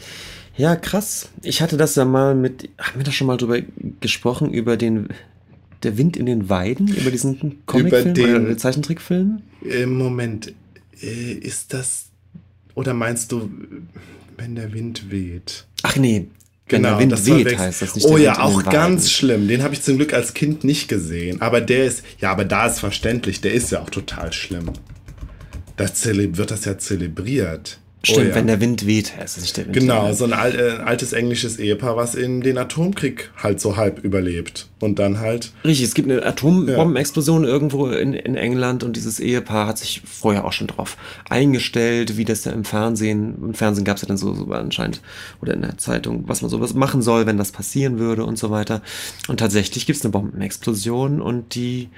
Ja, 0.61 0.77
krass. 0.77 1.31
Ich 1.43 1.62
hatte 1.62 1.78
das 1.78 1.95
ja 1.95 2.05
mal 2.05 2.35
mit, 2.35 2.69
haben 2.78 3.01
wir 3.01 3.05
da 3.05 3.12
schon 3.12 3.27
mal 3.27 3.39
drüber 3.39 3.61
gesprochen, 4.01 4.53
über 4.53 4.77
den, 4.77 5.09
der 5.82 5.97
Wind 5.97 6.19
in 6.19 6.27
den 6.27 6.51
Weiden, 6.51 6.89
über 6.89 7.11
diesen 7.11 7.65
Comicfilm 7.65 8.11
über 8.11 8.12
den, 8.12 8.45
oder 8.45 8.59
Zeichentrickfilm? 8.59 9.41
Im 9.62 9.97
Moment, 9.97 10.53
äh, 11.01 11.32
ist 11.32 11.73
das 11.73 12.11
oder 12.74 12.93
meinst 12.93 13.32
du, 13.32 13.51
wenn 14.37 14.55
der 14.55 14.74
Wind 14.74 15.11
weht? 15.11 15.66
Ach 15.82 15.97
nee, 15.97 16.27
wenn 16.69 16.82
Genau, 16.82 16.91
der 16.91 16.99
Wind 16.99 17.12
das 17.12 17.24
weht, 17.24 17.59
heißt 17.59 17.81
das 17.81 17.95
nicht. 17.95 18.07
Oh 18.07 18.19
ja, 18.19 18.41
auch 18.41 18.59
Weiden. 18.59 18.70
ganz 18.70 19.11
schlimm. 19.11 19.49
Den 19.49 19.62
habe 19.62 19.73
ich 19.73 19.81
zum 19.81 19.97
Glück 19.97 20.12
als 20.12 20.35
Kind 20.35 20.62
nicht 20.62 20.89
gesehen. 20.89 21.41
Aber 21.41 21.62
der 21.62 21.87
ist, 21.87 22.05
ja, 22.20 22.31
aber 22.31 22.45
da 22.45 22.66
ist 22.66 22.81
verständlich, 22.81 23.41
der 23.41 23.55
ist 23.55 23.73
ja 23.73 23.81
auch 23.81 23.89
total 23.89 24.35
schlimm. 24.35 24.70
Das 25.78 26.05
wird 26.05 26.51
das 26.51 26.66
ja 26.66 26.77
zelebriert. 26.77 27.81
Stimmt, 28.02 28.18
oh 28.18 28.28
ja. 28.31 28.35
wenn 28.35 28.47
der 28.47 28.60
Wind 28.60 28.86
weht, 28.86 29.12
es 29.22 29.39
nicht 29.39 29.59
der 29.59 29.66
Wind. 29.66 29.74
Genau, 29.74 30.10
so 30.14 30.24
ein 30.24 30.32
al 30.32 30.55
äh, 30.55 30.82
altes 30.82 31.12
englisches 31.12 31.59
Ehepaar, 31.59 31.97
was 31.97 32.14
in 32.14 32.40
den 32.40 32.56
Atomkrieg 32.56 33.31
halt 33.36 33.60
so 33.60 33.77
halb 33.77 34.02
überlebt. 34.02 34.68
Und 34.81 34.98
dann 34.98 35.20
halt. 35.20 35.52
Richtig, 35.64 35.86
es 35.86 35.94
gibt 35.94 36.10
eine 36.10 36.24
Atombombenexplosion 36.24 37.44
irgendwo 37.44 37.89
in, 37.89 38.14
in 38.14 38.36
England 38.36 38.85
und 38.85 38.97
dieses 38.97 39.20
Ehepaar 39.20 39.66
hat 39.66 39.77
sich 39.77 40.01
vorher 40.06 40.47
auch 40.47 40.55
schon 40.55 40.68
drauf 40.68 40.97
eingestellt, 41.28 42.16
wie 42.16 42.24
das 42.24 42.40
da 42.40 42.52
im 42.52 42.64
Fernsehen, 42.64 43.35
im 43.43 43.55
Fernsehen 43.55 43.85
gab 43.85 43.97
es 43.97 44.02
ja 44.02 44.09
dann 44.09 44.16
so, 44.16 44.32
so 44.32 44.51
anscheinend, 44.51 45.02
oder 45.43 45.52
in 45.52 45.60
der 45.60 45.77
Zeitung, 45.77 46.24
was 46.27 46.40
man 46.40 46.51
sowas 46.51 46.72
machen 46.72 47.02
soll, 47.02 47.27
wenn 47.27 47.36
das 47.36 47.52
passieren 47.52 47.98
würde 47.98 48.24
und 48.24 48.39
so 48.39 48.51
weiter. 48.51 48.81
Und 49.28 49.40
tatsächlich 49.40 49.85
gibt 49.85 49.98
es 49.98 50.05
eine 50.05 50.12
Bombenexplosion 50.12 51.20
und 51.20 51.55
die 51.55 51.90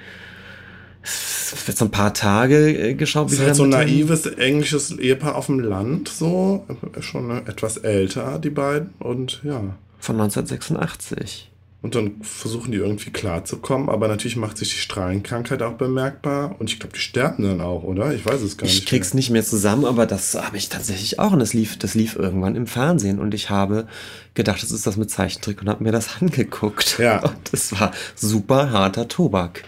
es 1.03 1.77
so 1.77 1.85
ein 1.85 1.91
paar 1.91 2.13
Tage 2.13 2.89
äh, 2.89 2.93
geschaut, 2.93 3.27
Das 3.27 3.33
ist 3.33 3.41
halt 3.41 3.55
so 3.55 3.63
ein 3.63 3.69
naives 3.69 4.25
englisches 4.25 4.97
Ehepaar 4.97 5.35
auf 5.35 5.47
dem 5.47 5.59
Land, 5.59 6.09
so. 6.09 6.65
Schon 7.01 7.29
etwas 7.45 7.77
älter, 7.77 8.39
die 8.39 8.49
beiden. 8.49 8.91
Und 8.99 9.41
ja. 9.43 9.61
von 9.99 10.19
1986. 10.19 11.49
Und 11.81 11.95
dann 11.95 12.21
versuchen 12.21 12.71
die 12.71 12.77
irgendwie 12.77 13.09
klarzukommen, 13.09 13.89
aber 13.89 14.07
natürlich 14.07 14.37
macht 14.37 14.57
sich 14.57 14.69
die 14.69 14.77
Strahlenkrankheit 14.77 15.61
auch 15.61 15.73
bemerkbar. 15.73 16.55
Und 16.57 16.69
ich 16.69 16.79
glaube, 16.79 16.93
die 16.95 17.01
sterben 17.01 17.43
dann 17.43 17.59
auch, 17.59 17.83
oder? 17.83 18.13
Ich 18.13 18.25
weiß 18.25 18.41
es 18.41 18.55
gar 18.55 18.65
Ich 18.65 18.75
nicht. 18.75 18.87
krieg's 18.87 19.13
nicht 19.13 19.31
mehr 19.31 19.43
zusammen, 19.43 19.83
aber 19.83 20.05
das 20.05 20.33
habe 20.33 20.55
ich 20.55 20.69
tatsächlich 20.69 21.19
auch. 21.19 21.33
Und 21.33 21.39
das 21.39 21.53
lief, 21.53 21.77
das 21.77 21.93
lief 21.93 22.15
irgendwann 22.15 22.55
im 22.55 22.67
Fernsehen. 22.67 23.19
Und 23.19 23.33
ich 23.33 23.49
habe 23.49 23.85
gedacht, 24.33 24.63
das 24.63 24.71
ist 24.71 24.87
das 24.87 24.95
mit 24.95 25.11
Zeichentrick 25.11 25.61
und 25.61 25.67
habe 25.67 25.83
mir 25.83 25.91
das 25.91 26.07
angeguckt. 26.21 26.99
Ja. 26.99 27.21
Und 27.21 27.35
das 27.51 27.77
war 27.77 27.91
super 28.15 28.71
harter 28.71 29.09
Tobak. 29.09 29.65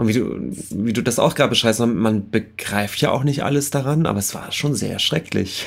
Und 0.00 0.08
wie 0.08 0.14
du, 0.14 0.50
wie 0.70 0.94
du 0.94 1.02
das 1.02 1.18
auch 1.18 1.34
gerade 1.34 1.50
beschreibst, 1.50 1.78
man, 1.78 2.30
begreift 2.30 3.02
ja 3.02 3.10
auch 3.10 3.22
nicht 3.22 3.44
alles 3.44 3.68
daran, 3.68 4.06
aber 4.06 4.18
es 4.18 4.34
war 4.34 4.50
schon 4.50 4.74
sehr 4.74 4.98
schrecklich. 4.98 5.66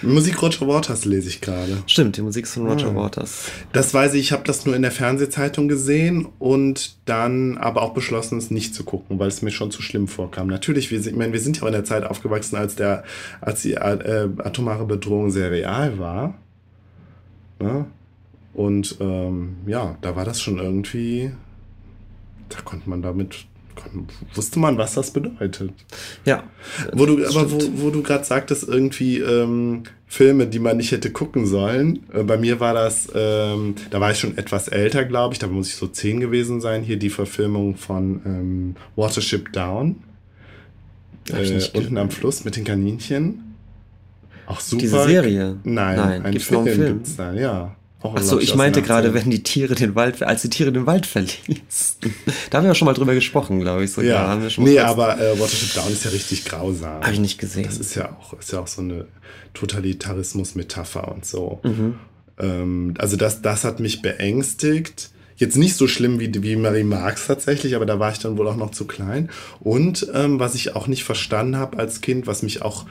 Musik 0.00 0.40
Roger 0.40 0.66
Waters 0.66 1.04
lese 1.04 1.28
ich 1.28 1.42
gerade. 1.42 1.82
Stimmt, 1.86 2.16
die 2.16 2.22
Musik 2.22 2.46
ist 2.46 2.54
von 2.54 2.66
Ah. 2.66 2.70
Roger 2.72 2.96
Waters. 2.96 3.50
Das 3.74 3.92
weiß 3.92 4.14
ich, 4.14 4.20
ich 4.20 4.32
habe 4.32 4.44
das 4.44 4.64
nur 4.64 4.74
in 4.74 4.80
der 4.80 4.92
Fernsehzeitung 4.92 5.68
gesehen 5.68 6.26
und 6.38 6.96
dann 7.04 7.58
aber 7.58 7.82
auch 7.82 7.92
beschlossen, 7.92 8.38
es 8.38 8.50
nicht 8.50 8.74
zu 8.74 8.82
gucken, 8.82 9.18
weil 9.18 9.28
es 9.28 9.42
mir 9.42 9.50
schon 9.50 9.70
zu 9.70 9.82
schlimm 9.82 10.08
vorkam. 10.08 10.46
Natürlich, 10.46 10.90
wir 10.90 11.02
sind, 11.02 11.12
ich 11.12 11.18
meine, 11.18 11.34
wir 11.34 11.40
sind 11.40 11.58
ja 11.58 11.64
auch 11.64 11.66
in 11.66 11.74
der 11.74 11.84
Zeit 11.84 12.04
aufgewachsen, 12.04 12.56
als 12.56 12.76
der, 12.76 13.04
als 13.42 13.60
die 13.60 13.74
äh, 13.74 14.30
atomare 14.38 14.86
Bedrohung 14.86 15.30
sehr 15.30 15.50
real 15.50 15.98
war. 15.98 16.38
Ne? 17.60 17.84
Und 18.54 18.96
ähm, 19.00 19.56
ja, 19.66 19.98
da 20.00 20.16
war 20.16 20.24
das 20.24 20.40
schon 20.40 20.58
irgendwie, 20.58 21.30
da 22.48 22.62
konnte 22.62 22.88
man 22.88 23.02
damit, 23.02 23.44
wusste 24.34 24.58
man, 24.58 24.78
was 24.78 24.94
das 24.94 25.10
bedeutet. 25.12 25.72
Ja. 26.24 26.44
Wo 26.92 27.06
du, 27.06 27.26
aber 27.26 27.50
wo, 27.50 27.60
stimmt. 27.60 27.82
wo 27.82 27.90
du 27.90 28.02
gerade 28.02 28.24
sagtest, 28.24 28.68
irgendwie 28.68 29.18
ähm, 29.18 29.84
Filme, 30.06 30.46
die 30.46 30.58
man 30.58 30.76
nicht 30.76 30.92
hätte 30.92 31.10
gucken 31.10 31.46
sollen. 31.46 32.00
Äh, 32.12 32.24
bei 32.24 32.36
mir 32.36 32.60
war 32.60 32.74
das, 32.74 33.08
ähm, 33.14 33.74
da 33.90 34.00
war 34.00 34.10
ich 34.10 34.18
schon 34.18 34.36
etwas 34.36 34.68
älter, 34.68 35.04
glaube 35.04 35.34
ich, 35.34 35.38
da 35.38 35.46
muss 35.46 35.68
ich 35.68 35.76
so 35.76 35.86
zehn 35.86 36.20
gewesen 36.20 36.60
sein. 36.60 36.82
Hier 36.82 36.98
die 36.98 37.10
Verfilmung 37.10 37.76
von 37.76 38.20
ähm, 38.24 38.76
Watership 38.96 39.52
Down. 39.52 39.96
Äh, 41.32 41.60
unten 41.74 41.96
am 41.96 42.10
Fluss 42.10 42.44
mit 42.44 42.56
den 42.56 42.64
Kaninchen. 42.64 43.54
Auch 44.46 44.60
super. 44.60 44.80
Diese 44.80 45.04
Serie? 45.04 45.56
Nein, 45.62 45.96
Nein. 45.96 46.22
ein 46.22 46.32
Gibt's 46.32 46.50
noch 46.50 46.64
Film, 46.64 46.74
einen 46.74 46.84
Film? 46.84 46.96
gibt's 46.98 47.16
da, 47.16 47.32
ja. 47.32 47.76
Auch, 48.02 48.14
Ach 48.16 48.22
so, 48.22 48.30
glaub 48.36 48.42
ich 48.42 48.54
meinte 48.54 48.80
gerade, 48.80 49.10
80ern. 49.10 49.14
wenn 49.14 49.30
die 49.30 49.42
Tiere 49.42 49.74
den 49.74 49.94
Wald, 49.94 50.22
als 50.22 50.42
die 50.42 50.48
Tiere 50.48 50.72
den 50.72 50.86
Wald 50.86 51.04
verließen. 51.06 51.36
Da 52.48 52.58
haben 52.58 52.64
wir 52.64 52.70
ja 52.70 52.74
schon 52.74 52.86
mal 52.86 52.94
drüber 52.94 53.14
gesprochen, 53.14 53.60
glaube 53.60 53.84
ich. 53.84 53.92
Sogar. 53.92 54.10
Ja, 54.10 54.28
Haben 54.28 54.42
wir 54.42 54.50
schon 54.50 54.64
mal 54.64 54.70
nee, 54.70 54.78
aber 54.78 55.20
äh, 55.20 55.38
Watership 55.38 55.74
Down 55.74 55.92
ist 55.92 56.04
ja 56.04 56.10
richtig 56.10 56.46
grausam. 56.46 57.02
Habe 57.02 57.12
ich 57.12 57.20
nicht 57.20 57.38
gesehen. 57.38 57.64
Das 57.64 57.78
ist 57.78 57.94
ja 57.94 58.16
auch, 58.18 58.32
ist 58.38 58.52
ja 58.52 58.60
auch 58.60 58.66
so 58.66 58.80
eine 58.80 59.06
Totalitarismus-Metapher 59.52 61.12
und 61.12 61.26
so. 61.26 61.60
Mhm. 61.62 61.98
Ähm, 62.38 62.94
also 62.98 63.16
das, 63.16 63.42
das 63.42 63.64
hat 63.64 63.80
mich 63.80 64.02
beängstigt. 64.02 65.10
Jetzt 65.36 65.56
nicht 65.56 65.76
so 65.76 65.88
schlimm 65.88 66.20
wie, 66.20 66.30
wie 66.42 66.56
Marie 66.56 66.84
Marx 66.84 67.26
tatsächlich, 67.26 67.74
aber 67.74 67.86
da 67.86 67.98
war 67.98 68.12
ich 68.12 68.18
dann 68.18 68.36
wohl 68.36 68.46
auch 68.48 68.56
noch 68.56 68.72
zu 68.72 68.86
klein. 68.86 69.30
Und 69.60 70.06
ähm, 70.12 70.38
was 70.38 70.54
ich 70.54 70.76
auch 70.76 70.86
nicht 70.86 71.04
verstanden 71.04 71.56
habe 71.56 71.78
als 71.78 72.00
Kind, 72.00 72.26
was 72.26 72.42
mich 72.42 72.62
auch 72.62 72.86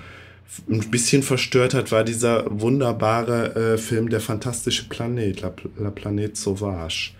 ein 0.69 0.89
bisschen 0.91 1.23
verstört 1.23 1.73
hat, 1.73 1.91
war 1.91 2.03
dieser 2.03 2.45
wunderbare 2.49 3.73
äh, 3.73 3.77
Film 3.77 4.09
Der 4.09 4.19
fantastische 4.19 4.88
Planet, 4.89 5.41
La, 5.41 5.53
La 5.77 5.89
Planète 5.89 6.35
Sauvage. 6.35 7.13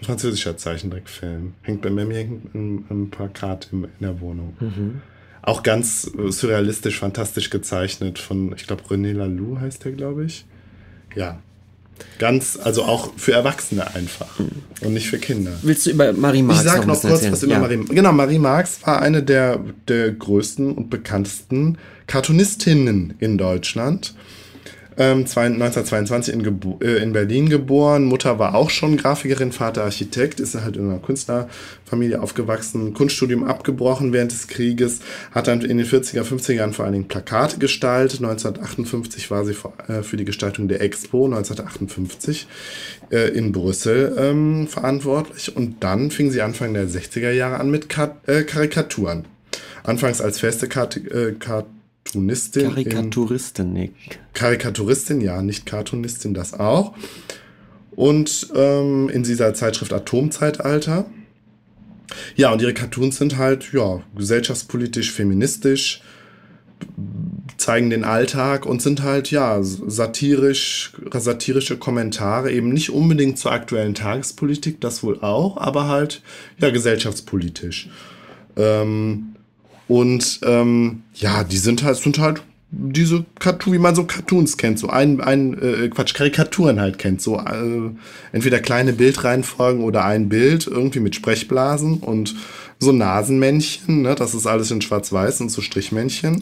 Ein 0.00 0.04
französischer 0.04 0.56
Zeichentrickfilm. 0.56 1.52
Hängt 1.62 1.82
bei 1.82 1.90
mir 1.90 2.06
hängt 2.14 2.54
ein, 2.54 2.84
ein 2.88 3.10
Plakat 3.10 3.68
in, 3.70 3.84
in 3.84 3.90
der 4.00 4.20
Wohnung. 4.20 4.54
Auch 5.42 5.62
ganz 5.62 6.10
äh, 6.18 6.30
surrealistisch, 6.30 6.98
fantastisch 6.98 7.50
gezeichnet 7.50 8.18
von, 8.18 8.54
ich 8.56 8.66
glaube, 8.66 8.82
René 8.84 9.12
Laloux 9.12 9.60
heißt 9.60 9.84
der, 9.84 9.92
glaube 9.92 10.24
ich. 10.24 10.46
Ja. 11.14 11.38
Ganz, 12.18 12.58
also 12.62 12.84
auch 12.84 13.12
für 13.18 13.32
Erwachsene 13.32 13.94
einfach 13.94 14.40
und 14.80 14.94
nicht 14.94 15.08
für 15.08 15.18
Kinder. 15.18 15.52
Willst 15.62 15.84
du 15.84 15.90
über 15.90 16.14
Marie 16.14 16.42
Marx 16.42 16.64
Ich 16.64 16.70
sag 16.70 16.86
noch 16.86 16.98
kurz 16.98 17.30
was 17.30 17.42
über 17.42 17.52
Ja. 17.52 17.58
Marie. 17.58 17.84
Genau, 17.90 18.12
Marie 18.12 18.38
Marx 18.38 18.80
war 18.86 19.02
eine 19.02 19.22
der, 19.22 19.60
der 19.86 20.10
größten 20.12 20.72
und 20.72 20.88
bekanntesten 20.88 21.76
Cartoonistinnen 22.10 23.14
in 23.20 23.38
Deutschland. 23.38 24.14
Ähm, 24.98 25.26
zwei- 25.26 25.46
1922 25.46 26.34
in, 26.34 26.42
Gebo 26.42 26.80
äh, 26.82 27.00
in 27.00 27.12
Berlin 27.12 27.48
geboren. 27.48 28.04
Mutter 28.04 28.40
war 28.40 28.56
auch 28.56 28.68
schon 28.68 28.96
Grafikerin, 28.96 29.52
Vater 29.52 29.84
Architekt, 29.84 30.40
ist 30.40 30.56
halt 30.56 30.76
in 30.76 30.90
einer 30.90 30.98
Künstlerfamilie 30.98 32.20
aufgewachsen, 32.20 32.94
Kunststudium 32.94 33.44
abgebrochen 33.44 34.12
während 34.12 34.32
des 34.32 34.48
Krieges, 34.48 34.98
hat 35.30 35.46
dann 35.46 35.60
in 35.60 35.78
den 35.78 35.86
40er, 35.86 36.24
50er 36.24 36.54
Jahren 36.54 36.72
vor 36.72 36.84
allen 36.84 36.94
Dingen 36.94 37.08
Plakate 37.08 37.58
gestaltet. 37.58 38.18
1958 38.18 39.30
war 39.30 39.44
sie 39.44 39.54
vor, 39.54 39.72
äh, 39.86 40.02
für 40.02 40.16
die 40.16 40.24
Gestaltung 40.24 40.66
der 40.66 40.80
Expo 40.80 41.26
1958 41.26 42.48
äh, 43.12 43.28
in 43.28 43.52
Brüssel 43.52 44.16
ähm, 44.18 44.66
verantwortlich 44.66 45.56
und 45.56 45.76
dann 45.84 46.10
fing 46.10 46.32
sie 46.32 46.42
Anfang 46.42 46.74
der 46.74 46.88
60er 46.88 47.30
Jahre 47.30 47.60
an 47.60 47.70
mit 47.70 47.88
Ka 47.88 48.16
äh, 48.26 48.42
Karikaturen. 48.42 49.26
Anfangs 49.84 50.20
als 50.20 50.40
feste 50.40 50.68
Kat 50.68 50.96
äh, 50.96 51.36
Cartoonistin. 52.04 52.62
in- 52.64 52.70
Karikaturistin, 52.74 53.72
Nick. 53.72 53.92
Karikaturistin, 54.32 55.20
ja, 55.20 55.42
nicht 55.42 55.66
Cartoonistin, 55.66 56.34
das 56.34 56.54
auch. 56.58 56.94
Und 57.92 58.48
ähm, 58.54 59.08
in 59.10 59.22
dieser 59.22 59.52
Zeitschrift 59.54 59.92
Atomzeitalter. 59.92 61.06
Ja, 62.34 62.52
und 62.52 62.62
ihre 62.62 62.74
Cartoons 62.74 63.18
sind 63.18 63.36
halt, 63.36 63.72
ja, 63.72 64.02
gesellschaftspolitisch, 64.16 65.12
feministisch, 65.12 66.02
zeigen 67.56 67.90
den 67.90 68.04
Alltag 68.04 68.64
und 68.66 68.80
sind 68.82 69.02
halt, 69.02 69.30
ja, 69.30 69.58
satirisch, 69.62 70.92
satirische 71.14 71.76
Kommentare, 71.76 72.50
eben 72.50 72.70
nicht 72.70 72.90
unbedingt 72.90 73.38
zur 73.38 73.52
aktuellen 73.52 73.94
Tagespolitik, 73.94 74.80
das 74.80 75.02
wohl 75.02 75.20
auch, 75.20 75.58
aber 75.58 75.86
halt, 75.86 76.22
ja, 76.58 76.70
gesellschaftspolitisch. 76.70 77.90
Ähm, 78.56 79.34
und 79.90 80.38
ähm, 80.44 81.02
ja, 81.14 81.42
die 81.42 81.56
sind 81.56 81.82
halt, 81.82 81.96
sind 81.96 82.20
halt 82.20 82.44
diese 82.70 83.24
Cartoon, 83.40 83.72
wie 83.72 83.78
man 83.78 83.96
so 83.96 84.04
Cartoons 84.04 84.56
kennt, 84.56 84.78
so 84.78 84.88
ein, 84.88 85.20
ein 85.20 85.60
äh, 85.60 85.88
Quatsch, 85.88 86.14
Karikaturen 86.14 86.80
halt 86.80 86.98
kennt, 86.98 87.20
so 87.20 87.40
äh, 87.40 87.90
entweder 88.30 88.60
kleine 88.60 88.92
Bildreihenfolgen 88.92 89.82
oder 89.82 90.04
ein 90.04 90.28
Bild, 90.28 90.68
irgendwie 90.68 91.00
mit 91.00 91.16
Sprechblasen 91.16 91.98
und 91.98 92.36
so 92.78 92.92
Nasenmännchen, 92.92 94.02
ne, 94.02 94.14
das 94.14 94.32
ist 94.32 94.46
alles 94.46 94.70
in 94.70 94.80
Schwarz-Weiß 94.80 95.40
und 95.40 95.48
so 95.48 95.60
Strichmännchen. 95.60 96.38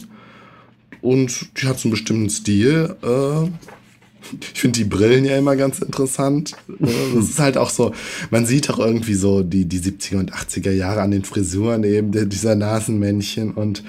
Und 1.01 1.59
die 1.59 1.69
hat 1.69 1.79
so 1.79 1.89
einen 1.89 1.93
bestimmten 1.93 2.29
Stil. 2.29 2.97
Äh, 3.03 3.49
ich 4.53 4.61
finde 4.61 4.79
die 4.79 4.85
Brillen 4.85 5.25
ja 5.25 5.37
immer 5.37 5.57
ganz 5.57 5.79
interessant. 5.79 6.57
Das 7.15 7.29
ist 7.29 7.39
halt 7.39 7.57
auch 7.57 7.71
so, 7.71 7.93
man 8.31 8.47
sieht 8.47 8.71
auch 8.71 8.79
irgendwie 8.79 9.15
so 9.15 9.43
die, 9.43 9.65
die 9.65 9.81
70er 9.81 10.19
und 10.19 10.35
80er 10.35 10.71
Jahre 10.71 11.03
an 11.03 11.11
den 11.11 11.25
Frisuren 11.25 11.85
eben 11.85 12.29
dieser 12.29 12.55
Nasenmännchen. 12.55 13.53
Und 13.53 13.83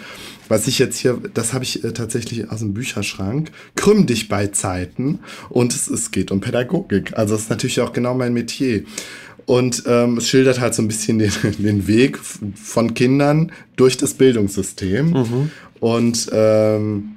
was 0.48 0.68
ich 0.68 0.80
jetzt 0.80 0.98
hier, 0.98 1.20
das 1.34 1.54
habe 1.54 1.64
ich 1.64 1.84
äh, 1.84 1.94
tatsächlich 1.94 2.50
aus 2.52 2.60
dem 2.60 2.74
Bücherschrank, 2.74 3.52
krümm 3.76 4.06
dich 4.06 4.30
bei 4.30 4.48
Zeiten. 4.48 5.20
Und 5.50 5.74
es, 5.74 5.90
es 5.90 6.12
geht 6.12 6.32
um 6.32 6.42
Pädagogik. 6.42 7.18
Also 7.18 7.36
es 7.36 7.44
ist 7.44 7.50
natürlich 7.50 7.82
auch 7.82 7.94
genau 7.94 8.14
mein 8.14 8.34
Metier. 8.34 8.84
Und 9.46 9.84
ähm, 9.88 10.18
es 10.18 10.30
schildert 10.30 10.60
halt 10.60 10.76
so 10.76 10.82
ein 10.82 10.88
bisschen 10.88 11.20
den, 11.20 11.32
den 11.58 11.88
Weg 11.88 12.20
von 12.56 12.94
Kindern 12.94 13.52
durch 13.76 13.98
das 13.98 14.14
Bildungssystem. 14.14 15.12
Und 15.80 16.30
ähm, 16.34 17.16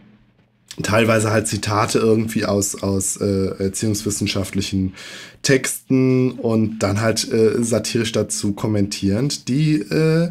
teilweise 0.82 1.30
halt 1.30 1.48
Zitate 1.48 1.98
irgendwie 1.98 2.44
aus, 2.44 2.82
aus 2.82 3.16
äh, 3.16 3.50
erziehungswissenschaftlichen 3.58 4.94
Texten 5.42 6.32
und 6.32 6.80
dann 6.80 7.00
halt 7.00 7.30
äh, 7.32 7.62
satirisch 7.62 8.12
dazu 8.12 8.52
kommentierend, 8.52 9.48
die, 9.48 9.74
äh, 9.74 10.30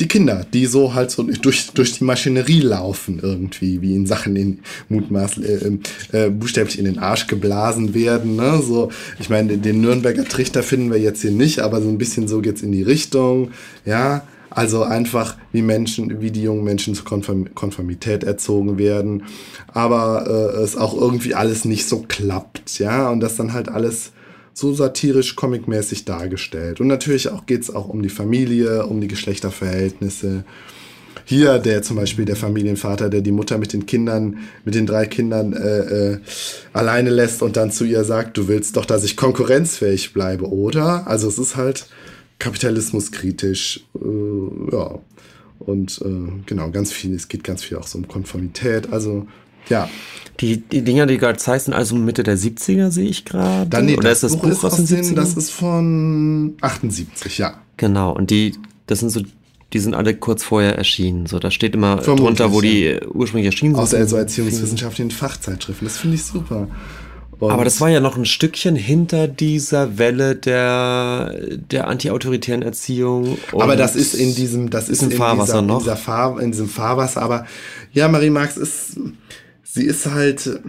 die 0.00 0.08
Kinder, 0.08 0.46
die 0.50 0.64
so 0.66 0.94
halt 0.94 1.10
so 1.10 1.22
durch, 1.22 1.70
durch 1.72 1.98
die 1.98 2.04
Maschinerie 2.04 2.60
laufen 2.60 3.20
irgendwie, 3.22 3.82
wie 3.82 3.94
in 3.94 4.06
Sachen 4.06 4.34
in 4.34 4.60
mutmaßlich 4.88 5.46
äh, 5.46 6.26
äh, 6.26 6.30
buchstäblich 6.30 6.78
in 6.78 6.86
den 6.86 6.98
Arsch 6.98 7.26
geblasen 7.26 7.92
werden. 7.94 8.36
Ne? 8.36 8.62
So, 8.66 8.90
ich 9.18 9.28
meine, 9.28 9.58
den 9.58 9.82
Nürnberger 9.82 10.24
Trichter 10.24 10.62
finden 10.62 10.90
wir 10.90 10.98
jetzt 10.98 11.20
hier 11.20 11.32
nicht, 11.32 11.60
aber 11.60 11.82
so 11.82 11.88
ein 11.88 11.98
bisschen 11.98 12.28
so 12.28 12.40
geht's 12.40 12.62
in 12.62 12.72
die 12.72 12.82
Richtung. 12.82 13.50
Ja, 13.84 14.22
also 14.50 14.82
einfach 14.82 15.36
wie 15.52 15.62
Menschen, 15.62 16.20
wie 16.20 16.30
die 16.30 16.42
jungen 16.42 16.64
Menschen 16.64 16.94
zur 16.94 17.04
Konform 17.04 17.54
Konformität 17.54 18.24
erzogen 18.24 18.78
werden, 18.78 19.24
aber 19.68 20.26
äh, 20.26 20.62
es 20.62 20.76
auch 20.76 20.94
irgendwie 20.94 21.34
alles 21.34 21.64
nicht 21.64 21.88
so 21.88 22.04
klappt, 22.06 22.78
ja, 22.78 23.08
und 23.10 23.20
das 23.20 23.36
dann 23.36 23.52
halt 23.52 23.68
alles 23.68 24.12
so 24.52 24.74
satirisch, 24.74 25.36
comicmäßig 25.36 26.04
dargestellt. 26.04 26.80
Und 26.80 26.88
natürlich 26.88 27.30
auch 27.30 27.46
geht 27.46 27.62
es 27.62 27.74
auch 27.74 27.88
um 27.88 28.02
die 28.02 28.08
Familie, 28.08 28.86
um 28.86 29.00
die 29.00 29.08
Geschlechterverhältnisse. 29.08 30.44
Hier 31.24 31.58
der 31.58 31.82
zum 31.82 31.96
Beispiel 31.96 32.24
der 32.24 32.34
Familienvater, 32.34 33.08
der 33.08 33.20
die 33.20 33.30
Mutter 33.30 33.56
mit 33.58 33.72
den 33.72 33.86
Kindern, 33.86 34.38
mit 34.64 34.74
den 34.74 34.86
drei 34.86 35.06
Kindern 35.06 35.52
äh, 35.52 36.12
äh, 36.12 36.18
alleine 36.72 37.10
lässt 37.10 37.42
und 37.42 37.56
dann 37.56 37.70
zu 37.70 37.84
ihr 37.84 38.02
sagt, 38.04 38.36
du 38.36 38.48
willst 38.48 38.76
doch, 38.76 38.84
dass 38.84 39.04
ich 39.04 39.16
konkurrenzfähig 39.16 40.12
bleibe, 40.12 40.48
oder? 40.48 41.06
Also 41.06 41.28
es 41.28 41.38
ist 41.38 41.56
halt 41.56 41.86
kapitalismuskritisch, 42.40 43.84
äh, 43.94 44.72
ja. 44.72 44.98
Und 45.60 46.00
äh, 46.04 46.42
genau, 46.46 46.70
ganz 46.70 46.90
viel, 46.90 47.14
es 47.14 47.28
geht 47.28 47.44
ganz 47.44 47.62
viel 47.62 47.76
auch 47.76 47.86
so 47.86 47.98
um 47.98 48.08
Konformität. 48.08 48.92
Also 48.92 49.28
ja. 49.68 49.88
Die, 50.40 50.56
die 50.56 50.82
Dinger, 50.82 51.06
die 51.06 51.18
gerade 51.18 51.38
zeigst, 51.38 51.66
sind 51.66 51.74
also 51.74 51.94
Mitte 51.94 52.22
der 52.22 52.38
70er, 52.38 52.90
sehe 52.90 53.08
ich 53.08 53.26
gerade. 53.26 53.68
Dann 53.68 53.84
nee, 53.84 53.96
Oder 53.96 54.10
ist 54.10 54.22
das 54.22 54.32
Buch, 54.36 54.44
Buch 54.44 54.50
ist 54.50 54.64
aus 54.64 54.76
den 54.76 54.86
70ern? 54.86 55.14
Das 55.14 55.34
ist 55.34 55.50
von 55.50 56.54
78, 56.62 57.38
ja. 57.38 57.60
Genau, 57.76 58.12
und 58.12 58.30
die, 58.30 58.54
das 58.86 59.00
sind 59.00 59.10
so, 59.10 59.20
die 59.72 59.78
sind 59.78 59.94
alle 59.94 60.14
kurz 60.16 60.42
vorher 60.42 60.76
erschienen. 60.76 61.26
So, 61.26 61.38
da 61.38 61.50
steht 61.50 61.74
immer 61.74 61.98
Vermutlich, 61.98 62.26
drunter, 62.26 62.52
wo 62.52 62.62
die 62.62 62.98
ursprünglich 63.12 63.52
erschienen 63.52 63.74
sind. 63.74 63.82
Außer 63.82 63.98
also 63.98 64.16
Erziehungswissenschaftlichen 64.16 65.10
Fachzeitschriften. 65.10 65.86
Das 65.86 65.98
finde 65.98 66.16
ich 66.16 66.24
super. 66.24 66.68
Und 67.40 67.52
Aber 67.52 67.64
das 67.64 67.80
war 67.80 67.88
ja 67.88 68.00
noch 68.00 68.18
ein 68.18 68.26
Stückchen 68.26 68.76
hinter 68.76 69.26
dieser 69.26 69.96
Welle 69.96 70.36
der, 70.36 71.34
der 71.70 71.88
antiautoritären 71.88 72.60
Erziehung. 72.60 73.38
aber 73.52 73.76
das 73.76 73.96
ist 73.96 74.14
in 74.14 74.34
diesem, 74.34 74.68
das 74.68 74.90
ist 74.90 75.02
in, 75.02 75.10
Fahrwasser 75.10 75.54
dieser, 75.54 75.62
noch. 75.62 75.78
In, 75.78 75.84
dieser 75.84 75.96
Fahr, 75.96 76.38
in 76.38 76.52
diesem 76.52 76.68
Fahrwasser. 76.68 77.22
Aber 77.22 77.46
ja, 77.92 78.08
Marie 78.08 78.28
Marx 78.28 78.58
ist, 78.58 79.00
sie 79.64 79.84
ist 79.84 80.04
halt, 80.04 80.60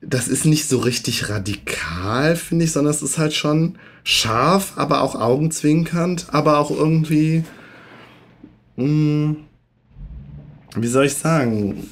das 0.00 0.28
ist 0.28 0.44
nicht 0.44 0.68
so 0.68 0.78
richtig 0.78 1.28
radikal, 1.28 2.36
finde 2.36 2.66
ich, 2.66 2.72
sondern 2.72 2.94
es 2.94 3.02
ist 3.02 3.18
halt 3.18 3.34
schon 3.34 3.76
scharf, 4.04 4.74
aber 4.76 5.02
auch 5.02 5.16
augenzwinkernd, 5.16 6.26
aber 6.30 6.58
auch 6.58 6.70
irgendwie, 6.70 7.42
mh, 8.76 8.84
hm, 8.84 9.36
wie 10.76 10.88
soll 10.88 11.06
ich 11.06 11.14
sagen, 11.14 11.88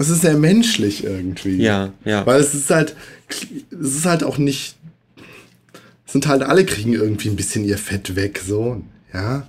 es 0.00 0.08
ist 0.08 0.22
sehr 0.22 0.36
menschlich 0.36 1.04
irgendwie. 1.04 1.56
Ja, 1.62 1.92
ja. 2.06 2.24
Weil 2.24 2.40
es 2.40 2.54
ist 2.54 2.70
halt, 2.70 2.96
es 3.28 3.96
ist 3.96 4.06
halt 4.06 4.24
auch 4.24 4.38
nicht, 4.38 4.74
es 6.06 6.12
sind 6.12 6.26
halt 6.26 6.42
alle 6.42 6.64
kriegen 6.64 6.94
irgendwie 6.94 7.28
ein 7.28 7.36
bisschen 7.36 7.64
ihr 7.64 7.76
Fett 7.76 8.16
weg, 8.16 8.40
so, 8.44 8.82
ja. 9.12 9.46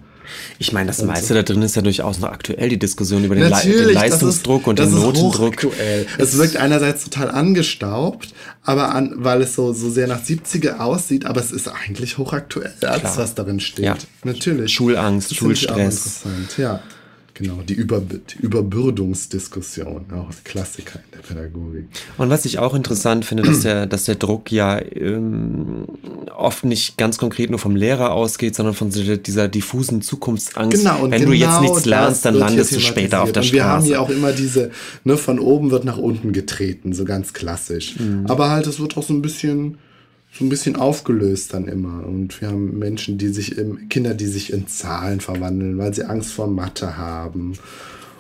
Ich 0.60 0.72
meine, 0.72 0.88
das 0.88 1.04
meiste 1.04 1.34
da 1.34 1.44
drin 1.44 1.62
ist 1.62 1.76
ja 1.76 1.82
durchaus 1.82 2.20
noch 2.20 2.32
aktuell, 2.32 2.70
die 2.70 2.80
Diskussion 2.80 3.24
über 3.24 3.36
den, 3.36 3.50
Le 3.50 3.60
den 3.64 3.94
Leistungsdruck 3.94 4.62
ist, 4.62 4.68
und 4.68 4.80
den 4.80 4.92
Notendruck. 4.92 5.54
Aktuell. 5.54 6.06
Es 6.18 6.38
wirkt 6.38 6.58
einerseits 6.58 7.06
total 7.06 7.32
angestaubt, 7.32 8.34
aber 8.64 8.94
an, 8.94 9.14
weil 9.18 9.42
es 9.42 9.56
so, 9.56 9.74
so 9.74 9.90
sehr 9.90 10.08
nach 10.08 10.22
70er 10.22 10.80
aussieht, 10.80 11.26
aber 11.26 11.40
es 11.40 11.52
ist 11.52 11.70
eigentlich 11.70 12.18
hochaktuell, 12.18 12.74
alles, 12.82 13.18
was 13.18 13.36
darin 13.36 13.60
steht. 13.62 13.86
Ja. 13.86 13.98
Natürlich. 14.24 14.74
Schulangst, 14.74 15.32
das 15.32 15.38
Schulstress. 15.38 16.22
Ja. 16.58 16.82
Genau, 17.34 17.62
die, 17.68 17.74
Über 17.74 18.02
Überbürdungsdiskussion, 18.40 20.06
auch 20.14 20.30
ein 20.30 20.36
Klassiker 20.44 21.00
in 21.00 21.18
der 21.18 21.28
Pädagogik. 21.28 21.86
Und 22.18 22.30
was 22.30 22.46
ich 22.46 22.60
auch 22.60 22.74
interessant 22.74 23.26
finde, 23.26 23.44
dass 23.44 23.62
der, 23.62 23.86
dass 23.86 24.04
der 24.04 24.16
Druck 24.16 24.52
ja 24.52 24.80
ähm, 24.80 25.86
oft 26.36 26.66
nicht 26.66 26.98
ganz 26.98 27.18
konkret 27.18 27.50
nur 27.50 27.60
vom 27.60 27.76
Lehrer 27.76 28.12
ausgeht, 28.12 28.56
sondern 28.56 28.74
von 28.74 28.90
dieser 28.90 29.48
diffusen 29.48 30.02
Zukunftsangst. 30.02 30.78
Genau, 30.78 31.04
und 31.04 31.12
Wenn 31.12 31.22
genau 31.22 31.32
du 31.32 31.38
jetzt 31.38 31.62
nichts 31.62 31.86
lernst, 31.86 32.26
dann 32.26 32.36
landest 32.36 32.76
du 32.76 32.80
später 32.80 33.22
auf 33.22 33.32
der 33.32 33.44
und 33.44 33.52
wir 33.54 33.62
Straße. 33.62 33.88
Wir 33.88 33.98
haben 33.98 34.00
ja 34.00 34.00
auch 34.00 34.10
immer 34.10 34.34
diese, 34.34 34.72
ne, 35.04 35.18
von 35.18 35.40
oben 35.40 35.72
wird 35.72 35.86
nach 35.86 35.98
unten 35.98 36.34
getreten, 36.34 36.94
so 36.94 37.06
ganz 37.06 37.34
klassisch. 37.34 37.98
Mhm. 38.00 38.26
Aber 38.28 38.50
halt, 38.50 38.68
es 38.68 38.80
wird 38.80 38.98
auch 38.98 39.04
so 39.04 39.14
ein 39.14 39.22
bisschen 39.22 39.78
so 40.34 40.46
ein 40.46 40.50
bisschen 40.50 40.76
aufgelöst 40.76 41.54
dann 41.54 41.68
immer. 41.68 42.06
Und 42.06 42.40
wir 42.42 42.50
haben 42.50 42.80
Menschen, 42.80 43.18
die 43.18 43.30
sich 43.30 43.58
im, 43.58 43.90
Kinder, 43.90 44.14
die 44.14 44.28
sich 44.28 44.54
in 44.54 44.68
Zahlen 44.68 45.20
verwandeln, 45.20 45.78
weil 45.78 45.94
sie 45.94 46.04
Angst 46.04 46.32
vor 46.32 46.48
Mathe 46.48 46.98
haben. 46.98 47.54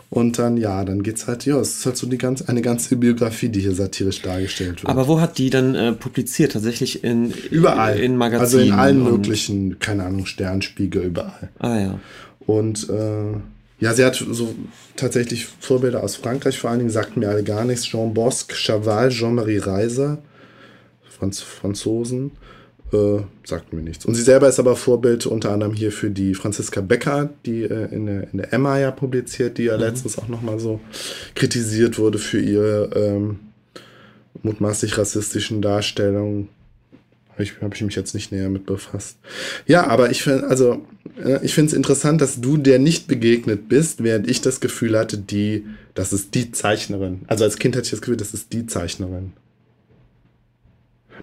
Und 0.09 0.37
dann, 0.37 0.57
ja, 0.57 0.83
dann 0.83 1.03
geht's 1.03 1.27
halt, 1.27 1.45
ja, 1.45 1.57
es 1.57 1.77
ist 1.77 1.85
halt 1.85 1.95
so 1.95 2.05
die 2.05 2.17
ganz, 2.17 2.41
eine 2.41 2.61
ganze 2.61 2.97
Biografie, 2.97 3.47
die 3.47 3.61
hier 3.61 3.73
satirisch 3.73 4.21
dargestellt 4.21 4.83
wird. 4.83 4.89
Aber 4.89 5.07
wo 5.07 5.21
hat 5.21 5.37
die 5.37 5.49
dann 5.49 5.73
äh, 5.73 5.93
publiziert? 5.93 6.51
Tatsächlich 6.51 7.05
in 7.05 7.31
überall, 7.49 7.97
in 7.97 8.17
Magazinen? 8.17 8.41
Also 8.41 8.59
in 8.59 8.73
allen 8.73 9.03
möglichen, 9.03 9.79
keine 9.79 10.03
Ahnung, 10.03 10.25
Sternspiegel, 10.25 11.03
überall. 11.03 11.49
Ah 11.59 11.79
ja. 11.79 11.99
Und 12.45 12.89
äh, 12.89 13.37
ja, 13.79 13.93
sie 13.93 14.03
hat 14.03 14.15
so 14.15 14.53
tatsächlich 14.97 15.45
Vorbilder 15.45 16.03
aus 16.03 16.17
Frankreich, 16.17 16.59
vor 16.59 16.71
allen 16.71 16.79
Dingen 16.79 16.91
sagten 16.91 17.21
mir 17.21 17.29
alle 17.29 17.43
gar 17.43 17.63
nichts. 17.63 17.85
Jean 17.85 18.13
Bosque, 18.13 18.53
Chaval, 18.53 19.11
Jean-Marie 19.11 19.59
Reiser. 19.59 20.17
Franz 21.21 21.39
Franzosen. 21.39 22.31
Äh, 22.91 23.21
sagt 23.45 23.71
mir 23.71 23.83
nichts. 23.83 24.05
Und 24.05 24.15
sie 24.15 24.23
selber 24.23 24.49
ist 24.49 24.59
aber 24.59 24.75
Vorbild 24.75 25.27
unter 25.27 25.51
anderem 25.51 25.71
hier 25.71 25.91
für 25.91 26.09
die 26.09 26.33
Franziska 26.33 26.81
Becker, 26.81 27.29
die 27.45 27.61
äh, 27.61 27.93
in, 27.93 28.07
der, 28.07 28.27
in 28.33 28.39
der 28.39 28.51
Emma 28.51 28.79
ja 28.79 28.89
publiziert, 28.89 29.59
die 29.59 29.65
ja 29.65 29.75
mhm. 29.75 29.83
letztens 29.83 30.17
auch 30.17 30.27
nochmal 30.27 30.59
so 30.59 30.81
kritisiert 31.35 31.99
wurde 31.99 32.17
für 32.17 32.41
ihre 32.41 32.89
ähm, 32.95 33.39
mutmaßlich 34.41 34.97
rassistischen 34.97 35.61
Darstellungen. 35.61 36.49
Habe 37.29 37.43
ich, 37.43 37.53
hab 37.61 37.75
ich 37.75 37.81
mich 37.81 37.95
jetzt 37.95 38.15
nicht 38.15 38.31
näher 38.31 38.49
mit 38.49 38.65
befasst. 38.65 39.17
Ja, 39.67 39.87
aber 39.87 40.09
ich 40.09 40.23
finde 40.23 40.47
also, 40.47 40.81
äh, 41.23 41.39
ich 41.45 41.53
finde 41.53 41.69
es 41.69 41.73
interessant, 41.73 42.19
dass 42.19 42.41
du 42.41 42.57
der 42.57 42.79
nicht 42.79 43.07
begegnet 43.07 43.69
bist, 43.69 44.03
während 44.03 44.27
ich 44.27 44.41
das 44.41 44.59
Gefühl 44.59 44.97
hatte, 44.97 45.19
die, 45.19 45.65
das 45.93 46.13
ist 46.13 46.33
die 46.33 46.51
Zeichnerin. 46.51 47.21
Also 47.27 47.43
als 47.43 47.57
Kind 47.57 47.75
hatte 47.75 47.85
ich 47.85 47.91
das 47.91 48.01
Gefühl, 48.01 48.17
das 48.17 48.33
ist 48.33 48.51
die 48.51 48.65
Zeichnerin. 48.65 49.33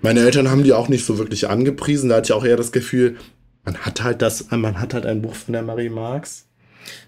Meine 0.03 0.21
Eltern 0.21 0.51
haben 0.51 0.65
die 0.65 0.73
auch 0.73 0.89
nicht 0.89 1.05
so 1.05 1.19
wirklich 1.19 1.49
angepriesen. 1.49 2.09
Da 2.09 2.17
hatte 2.17 2.27
ich 2.27 2.33
auch 2.33 2.45
eher 2.45 2.57
das 2.57 2.73
Gefühl, 2.73 3.17
man 3.65 3.77
hat 3.77 4.03
halt 4.03 4.23
das, 4.23 4.51
man 4.51 4.81
hat 4.81 4.95
halt 4.95 5.07
ein 5.07 5.23
Buch 5.23 5.35
von 5.35 5.53
der 5.53 5.63
Marie 5.63 5.91
Marx. 5.91 6.47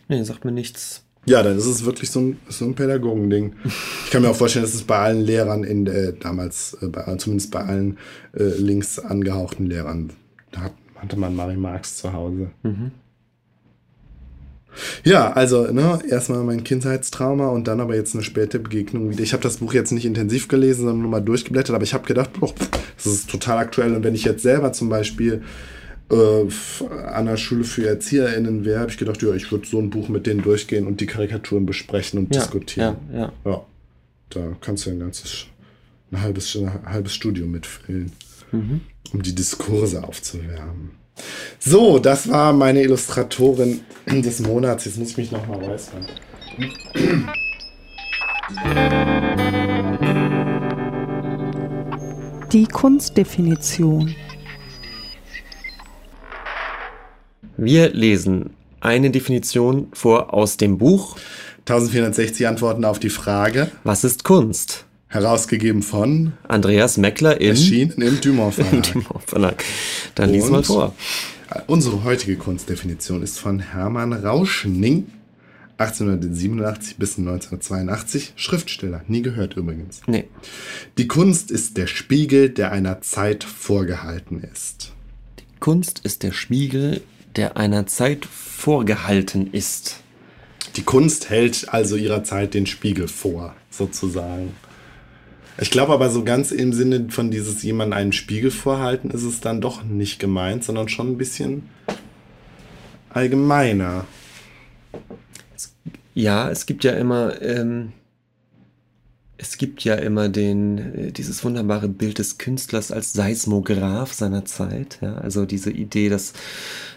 Nee, 0.09 0.23
sagt 0.25 0.45
mir 0.45 0.53
nichts. 0.53 1.05
Ja, 1.27 1.43
dann 1.43 1.57
ist 1.57 1.67
es 1.67 1.85
wirklich 1.85 2.11
so 2.11 2.21
ein, 2.21 2.39
so 2.49 2.65
ein 2.65 2.75
Pädagogending. 2.75 3.55
Ich 4.05 4.13
kann 4.13 4.23
mir 4.23 4.31
auch 4.31 4.37
vorstellen, 4.37 4.65
dass 4.65 4.75
es 4.75 4.83
bei 4.83 4.99
allen 4.99 5.21
Lehrern 5.21 5.63
in 5.63 5.87
äh, 5.87 6.13
damals, 6.19 6.77
äh, 6.83 6.89
bei, 6.89 7.15
zumindest 7.15 7.53
bei 7.53 7.61
allen 7.61 7.97
äh, 8.37 8.43
links 8.43 8.99
angehauchten 8.99 9.67
Lehrern, 9.67 10.13
da 10.51 10.63
hat, 10.63 10.73
hatte 10.97 11.17
man 11.17 11.37
Marie 11.37 11.57
Marx 11.57 11.97
zu 11.97 12.13
Hause. 12.13 12.51
Mhm. 12.65 12.91
Ja, 15.05 15.33
also 15.33 15.71
ne, 15.73 15.99
erstmal 16.09 16.43
mein 16.45 16.65
Kindheitstrauma 16.65 17.49
und 17.49 17.67
dann 17.67 17.81
aber 17.81 17.97
jetzt 17.97 18.15
eine 18.15 18.23
späte 18.23 18.59
Begegnung 18.59 19.11
wieder. 19.11 19.23
Ich 19.23 19.33
habe 19.33 19.43
das 19.43 19.59
Buch 19.59 19.73
jetzt 19.73 19.93
nicht 19.93 20.05
intensiv 20.05 20.49
gelesen, 20.49 20.83
sondern 20.83 21.03
nur 21.03 21.11
mal 21.11 21.21
durchgeblättert, 21.21 21.75
aber 21.75 21.85
ich 21.85 21.95
habe 21.95 22.07
gedacht, 22.07 22.33
boah, 22.39 22.55
das 22.97 23.07
ist 23.07 23.31
total 23.31 23.59
aktuell. 23.59 23.95
Und 23.95 24.05
wenn 24.05 24.15
ich 24.15 24.25
jetzt 24.25 24.43
selber 24.43 24.73
zum 24.73 24.89
Beispiel 24.89 25.43
äh, 26.11 26.47
an 27.13 27.27
der 27.27 27.37
Schule 27.37 27.65
für 27.65 27.87
ErzieherInnen 27.87 28.65
wäre, 28.65 28.81
habe 28.81 28.91
ich 28.91 28.99
gedacht, 28.99 29.23
ja, 29.23 29.33
ich 29.35 29.51
würde 29.51 29.67
so 29.67 29.79
ein 29.79 29.91
Buch 29.91 30.09
mit 30.09 30.27
denen 30.27 30.43
durchgehen 30.43 30.87
und 30.87 31.01
die 31.01 31.07
Karikaturen 31.07 31.67
besprechen 31.67 32.19
und 32.19 32.35
ja, 32.35 32.41
diskutieren. 32.41 32.97
Ja, 33.13 33.19
ja. 33.19 33.33
ja, 33.45 33.67
da 34.31 34.57
kannst 34.61 34.87
du 34.87 34.91
ein 34.91 35.01
ganzes, 35.01 35.47
ein 36.11 36.21
halbes, 36.21 36.57
ein 36.57 36.71
halbes 36.85 37.15
Studium 37.15 37.51
mitfüllen, 37.51 38.13
mhm. 38.53 38.81
um 39.13 39.23
die 39.23 39.35
Diskurse 39.35 40.03
aufzuwärmen. 40.05 41.00
So, 41.59 41.99
das 41.99 42.29
war 42.31 42.53
meine 42.53 42.83
Illustratorin 42.83 43.81
des 44.07 44.41
Monats. 44.41 44.87
Jetzt 44.87 44.99
muss 44.99 45.11
ich 45.11 45.17
mich 45.17 45.33
nochmal 45.33 45.63
räuspern. 45.63 46.07
Die 52.53 52.67
Kunstdefinition. 52.67 54.15
Wir 57.57 57.91
lesen 57.91 58.51
eine 58.81 59.11
Definition 59.11 59.89
vor 59.93 60.33
aus 60.33 60.57
dem 60.57 60.79
Buch 60.79 61.17
1460 61.61 62.49
Antworten 62.49 62.85
auf 62.85 62.99
die 62.99 63.11
Frage 63.11 63.71
Was 63.85 64.03
ist 64.03 64.25
Kunst? 64.25 64.87
Herausgegeben 65.11 65.83
von 65.83 66.35
Andreas 66.47 66.97
Meckler 66.97 67.41
in 67.41 67.51
Erschienen 67.51 68.01
im 68.01 68.21
Dumont 68.21 68.55
Verlag. 68.55 68.93
Dumont 68.93 69.25
Verlag. 69.27 69.65
Dann 70.15 70.31
lies 70.31 70.49
mal 70.49 70.63
vor. 70.63 70.95
Unsere 71.67 72.05
heutige 72.05 72.37
Kunstdefinition 72.37 73.21
ist 73.21 73.41
von 73.41 73.59
Hermann 73.59 74.13
Rauschning, 74.13 75.09
1887 75.79 76.97
bis 76.97 77.19
1982, 77.19 78.35
Schriftsteller. 78.37 79.03
Nie 79.09 79.23
gehört 79.23 79.57
übrigens. 79.57 80.01
Nee. 80.07 80.29
Die 80.97 81.09
Kunst 81.09 81.51
ist 81.51 81.77
der 81.77 81.89
Spiegel, 81.89 82.49
der 82.49 82.71
einer 82.71 83.01
Zeit 83.01 83.43
vorgehalten 83.43 84.45
ist. 84.53 84.93
Die 85.41 85.59
Kunst 85.59 86.03
ist 86.05 86.23
der 86.23 86.31
Spiegel, 86.31 87.01
der 87.35 87.57
einer 87.57 87.89
Zeit 87.89 88.27
vorgehalten 88.27 89.49
ist. 89.51 89.97
Die 90.77 90.83
Kunst 90.83 91.31
hält 91.31 91.67
also 91.71 91.97
ihrer 91.97 92.23
Zeit 92.23 92.55
den 92.55 92.67
Spiegel 92.67 93.09
vor, 93.09 93.57
sozusagen. 93.71 94.55
Ich 95.59 95.71
glaube 95.71 95.93
aber 95.93 96.11
so 96.11 96.25
ganz 96.25 96.53
im 96.53 96.73
Sinne 96.73 97.07
von 97.11 97.31
dieses 97.31 97.63
jemand 97.63 97.93
einen 97.93 98.13
Spiegel 98.13 98.51
vorhalten 98.51 99.11
ist 99.11 99.25
es 99.25 99.41
dann 99.41 99.61
doch 99.61 99.85
nicht 99.85 100.19
gemeint, 100.19 100.65
sondern 100.65 100.89
schon 100.89 101.13
ein 101.13 101.19
bisschen 101.19 101.69
allgemeiner. 103.11 104.07
Ja, 106.15 106.51
es 106.51 106.67
gibt 106.67 106.85
ja 106.85 106.93
immer, 106.93 107.41
ähm, 107.43 107.93
es 109.37 109.57
gibt 109.59 109.85
ja 109.85 109.95
immer 109.95 110.29
den, 110.29 110.79
äh, 110.79 111.13
dieses 111.13 111.45
wunderbare 111.45 111.89
Bild 111.89 112.19
des 112.19 112.39
Künstlers 112.39 112.91
als 112.91 113.13
Seismograph 113.13 114.13
seiner 114.13 114.45
Zeit. 114.45 114.99
Ja? 115.01 115.15
Also 115.17 115.47
diese 115.47 115.71
Idee, 115.71 116.09
dass, 116.09 116.33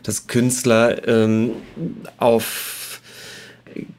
dass 0.04 0.28
Künstler 0.28 1.08
ähm, 1.08 1.52
auf 2.18 3.02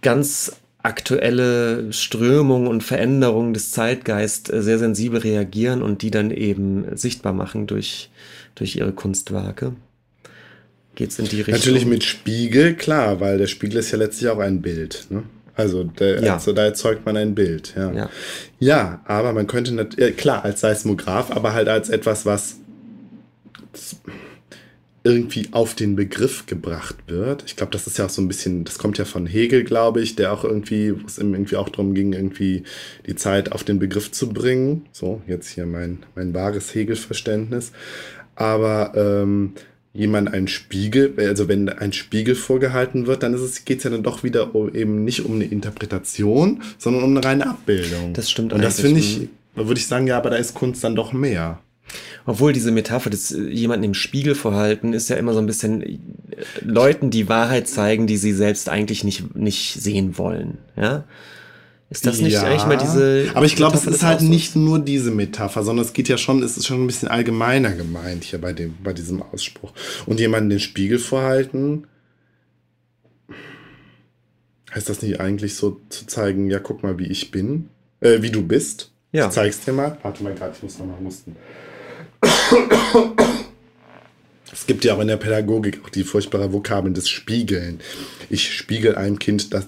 ganz 0.03 0.53
aktuelle 0.85 1.93
Strömungen 1.93 2.69
und 2.69 2.85
Veränderungen 2.85 3.55
des 3.55 3.71
Zeitgeist 3.71 4.53
äh, 4.53 4.63
sehr 4.63 4.79
sensibel 4.79 5.19
reagieren 5.19 5.83
und 5.83 6.03
die 6.03 6.11
dann 6.11 6.31
eben 6.31 6.97
sichtbar 6.97 7.33
machen 7.33 7.67
durch, 7.67 8.11
durch 8.55 8.77
ihre 8.77 8.93
Kunstwerke. 8.93 9.73
Geht's 10.95 11.19
in 11.19 11.25
die 11.25 11.39
Richtung? 11.39 11.55
Natürlich 11.55 11.87
mit 11.87 12.05
Spiegel, 12.05 12.75
klar, 12.75 13.19
weil 13.21 13.39
der 13.39 13.47
Spiegel 13.47 13.79
ist 13.79 13.91
ja 13.91 13.99
letztlich 13.99 14.29
auch 14.29 14.39
ein 14.39 14.61
Bild. 14.61 15.07
Ne? 15.09 15.25
Also, 15.57 15.85
der, 15.85 16.23
ja. 16.23 16.35
also 16.35 16.53
da 16.53 16.65
erzeugt 16.65 17.07
man 17.07 17.17
ein 17.17 17.35
Bild. 17.35 17.75
Ja, 17.77 17.93
ja. 17.93 18.11
ja 18.59 19.01
aber 19.07 19.33
man 19.33 19.47
könnte, 19.47 19.73
nicht, 19.73 19.99
äh, 19.99 20.13
klar, 20.13 20.45
als 20.45 20.61
Seismograph, 20.61 21.31
aber 21.31 21.55
halt 21.55 21.69
als 21.69 21.89
etwas, 21.89 22.27
was 22.27 22.57
irgendwie 25.07 25.49
auf 25.53 25.75
den 25.75 25.97
Begriff 25.97 26.47
gebracht 26.47 26.97
wird. 27.07 27.45
Ich 27.47 27.57
glaube, 27.57 27.73
das 27.73 27.87
ist 27.87 27.99
ja 27.99 28.07
auch 28.07 28.11
so 28.11 28.23
ein 28.23 28.29
bisschen, 28.29 28.65
das 28.65 28.79
kommt 28.79 28.97
ja 28.97 29.05
von 29.05 29.27
Hegel, 29.27 29.63
glaube 29.63 30.01
ich, 30.01 30.17
der 30.17 30.33
auch 30.33 30.45
irgendwie, 30.45 30.95
wo 30.95 31.07
es 31.07 31.19
ihm 31.19 31.35
irgendwie 31.35 31.57
auch 31.57 31.69
darum 31.69 31.93
ging, 31.93 32.15
irgendwie 32.15 32.63
die 33.07 33.15
Zeit 33.15 33.53
auf 33.53 33.65
den 33.65 33.79
Begriff 33.79 34.11
zu 34.11 34.31
bringen. 34.31 34.87
So, 34.93 35.21
jetzt 35.27 35.51
hier 35.51 35.67
mein, 35.67 35.99
mein 36.15 36.33
wahres 36.33 36.75
Hegel-Verständnis. 36.75 37.73
Aber 38.35 38.93
ähm, 38.97 39.53
jemand 39.93 40.33
einen 40.33 40.49
Spiegel, 40.49 41.13
also 41.19 41.49
wenn 41.49 41.69
ein 41.69 41.93
Spiegel 41.93 42.35
vorgehalten 42.35 43.07
wird, 43.07 43.23
dann 43.23 43.39
geht 43.67 43.79
es 43.79 43.85
ja 43.85 43.91
dann 43.91 44.03
doch 44.03 44.25
wieder 44.25 44.55
um, 44.55 44.75
eben 44.75 45.05
nicht 45.05 45.27
um 45.27 45.35
eine 45.35 45.45
Interpretation, 45.45 46.63
sondern 46.79 47.05
um 47.05 47.11
eine 47.11 47.23
reine 47.23 47.51
Abbildung. 47.51 48.15
Das 48.15 48.31
stimmt. 48.31 48.55
Und 48.55 48.65
das 48.65 48.81
finde 48.81 49.01
ich, 49.01 49.29
würde 49.55 49.79
ich 49.79 49.87
sagen, 49.87 50.07
ja, 50.07 50.17
aber 50.17 50.31
da 50.31 50.37
ist 50.37 50.55
Kunst 50.55 50.83
dann 50.83 50.97
doch 50.97 51.13
mehr. 51.13 51.61
Obwohl 52.27 52.53
diese 52.53 52.71
Metapher 52.71 53.11
des 53.11 53.33
äh, 53.33 53.49
jemanden 53.49 53.85
im 53.85 53.95
Spiegel 53.95 54.35
vorhalten 54.35 54.93
ist 54.93 55.09
ja 55.09 55.17
immer 55.17 55.35
so 55.35 55.39
ein 55.39 55.47
bisschen 55.47 55.83
äh, 55.83 55.99
Leuten 56.63 57.11
die 57.11 57.29
Wahrheit 57.29 57.69
zeigen, 57.69 58.07
die 58.07 58.17
sie 58.17 58.33
selbst 58.33 58.69
eigentlich 58.69 59.05
nicht, 59.05 59.35
nicht 59.37 59.75
sehen 59.75 60.19
wollen. 60.19 60.59
Ja. 60.77 61.05
Ist 61.91 62.07
das 62.07 62.21
nicht 62.21 62.33
ja, 62.33 62.43
eigentlich 62.43 62.67
mal 62.67 62.79
diese. 62.79 63.31
Aber 63.35 63.47
ich 63.47 63.57
glaube, 63.57 63.77
es 63.77 63.87
ist 63.87 64.03
halt 64.03 64.23
nicht 64.23 64.57
nur 64.57 64.79
diese 64.79 65.11
Metapher, 65.11 65.63
sondern 65.63 65.85
es 65.85 65.93
geht 65.93 66.09
ja 66.09 66.17
schon, 66.17 66.43
es 66.43 66.57
ist 66.57 66.67
schon 66.67 66.83
ein 66.83 66.87
bisschen 66.87 67.09
allgemeiner 67.09 67.73
gemeint 67.73 68.25
hier 68.25 68.41
bei, 68.41 68.53
dem, 68.53 68.75
bei 68.83 68.93
diesem 68.93 69.23
Ausspruch. 69.23 69.73
Und 70.07 70.19
jemanden 70.19 70.51
den 70.51 70.61
Spiegel 70.61 70.99
vorhalten, 70.99 71.87
heißt 74.75 74.89
das 74.89 75.03
nicht 75.03 75.21
eigentlich 75.21 75.55
so 75.55 75.81
zu 75.89 76.07
zeigen, 76.07 76.51
ja, 76.51 76.59
guck 76.59 76.83
mal, 76.83 76.99
wie 76.99 77.07
ich 77.07 77.31
bin, 77.31 77.69
äh, 78.01 78.23
wie 78.23 78.31
du 78.31 78.43
bist? 78.43 78.91
Ja. 79.13 79.27
Ich 79.27 79.33
zeig's 79.33 79.61
dir 79.61 79.73
mal. 79.73 79.97
Warte 80.03 80.25
mal 80.25 80.35
gerade, 80.35 80.55
ich 80.57 80.63
muss 80.63 80.79
nochmal 80.79 80.99
husten. 81.05 81.37
Es 84.53 84.67
gibt 84.67 84.85
ja 84.85 84.95
auch 84.95 85.01
in 85.01 85.09
der 85.09 85.17
Pädagogik 85.17 85.81
auch 85.85 85.91
die 85.91 86.05
furchtbare 86.05 86.53
Vokabeln 86.53 86.95
des 86.95 87.09
Spiegeln. 87.09 87.81
Ich 88.31 88.55
spiegel 88.55 88.95
einem 88.95 89.19
Kind 89.19 89.53
das, 89.53 89.67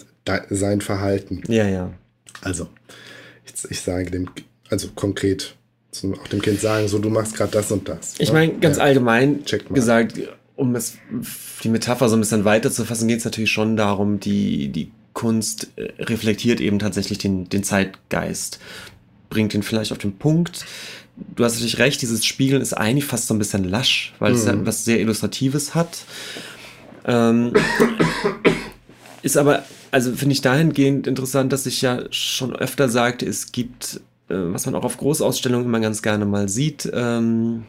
sein 0.50 0.80
Verhalten. 0.80 1.42
Ja, 1.48 1.66
ja. 1.66 1.92
Also, 2.40 2.68
ich, 3.44 3.70
ich 3.70 3.80
sage 3.80 4.10
dem, 4.10 4.30
also 4.70 4.88
konkret 4.94 5.54
auch 6.04 6.28
dem 6.28 6.42
Kind 6.42 6.60
sagen, 6.60 6.88
so 6.88 6.98
du 6.98 7.08
machst 7.08 7.36
gerade 7.36 7.52
das 7.52 7.72
und 7.72 7.88
das. 7.88 8.14
Ich 8.18 8.32
meine, 8.32 8.54
ganz 8.58 8.76
ja. 8.76 8.84
allgemein 8.84 9.44
gesagt, 9.70 10.14
um 10.54 10.74
es, 10.74 10.98
die 11.62 11.68
Metapher 11.68 12.08
so 12.08 12.16
ein 12.16 12.20
bisschen 12.20 12.44
weiter 12.44 12.70
zu 12.70 12.84
fassen, 12.84 13.08
geht 13.08 13.18
es 13.18 13.24
natürlich 13.24 13.50
schon 13.50 13.76
darum, 13.76 14.20
die, 14.20 14.68
die 14.68 14.90
Kunst 15.12 15.68
äh, 15.76 16.02
reflektiert 16.02 16.60
eben 16.60 16.78
tatsächlich 16.78 17.18
den, 17.18 17.48
den 17.48 17.64
Zeitgeist, 17.64 18.60
bringt 19.30 19.54
ihn 19.54 19.62
vielleicht 19.62 19.92
auf 19.92 19.98
den 19.98 20.18
Punkt, 20.18 20.66
du 21.16 21.44
hast 21.44 21.54
natürlich 21.54 21.78
recht, 21.78 22.02
dieses 22.02 22.24
Spiegeln 22.24 22.62
ist 22.62 22.74
eigentlich 22.74 23.04
fast 23.04 23.26
so 23.26 23.34
ein 23.34 23.38
bisschen 23.38 23.64
lasch, 23.64 24.14
weil 24.18 24.32
mhm. 24.32 24.38
es 24.38 24.44
ja 24.44 24.66
was 24.66 24.84
sehr 24.84 25.00
Illustratives 25.00 25.74
hat. 25.74 26.04
Ähm, 27.04 27.52
ist 29.22 29.36
aber, 29.36 29.64
also 29.90 30.12
finde 30.14 30.32
ich 30.34 30.40
dahingehend 30.40 31.06
interessant, 31.06 31.52
dass 31.52 31.66
ich 31.66 31.82
ja 31.82 32.02
schon 32.10 32.54
öfter 32.54 32.88
sagte, 32.88 33.26
es 33.26 33.52
gibt, 33.52 34.00
äh, 34.28 34.34
was 34.36 34.66
man 34.66 34.74
auch 34.74 34.84
auf 34.84 34.96
Großausstellungen 34.96 35.66
immer 35.66 35.80
ganz 35.80 36.02
gerne 36.02 36.26
mal 36.26 36.48
sieht, 36.48 36.90
ähm, 36.92 37.64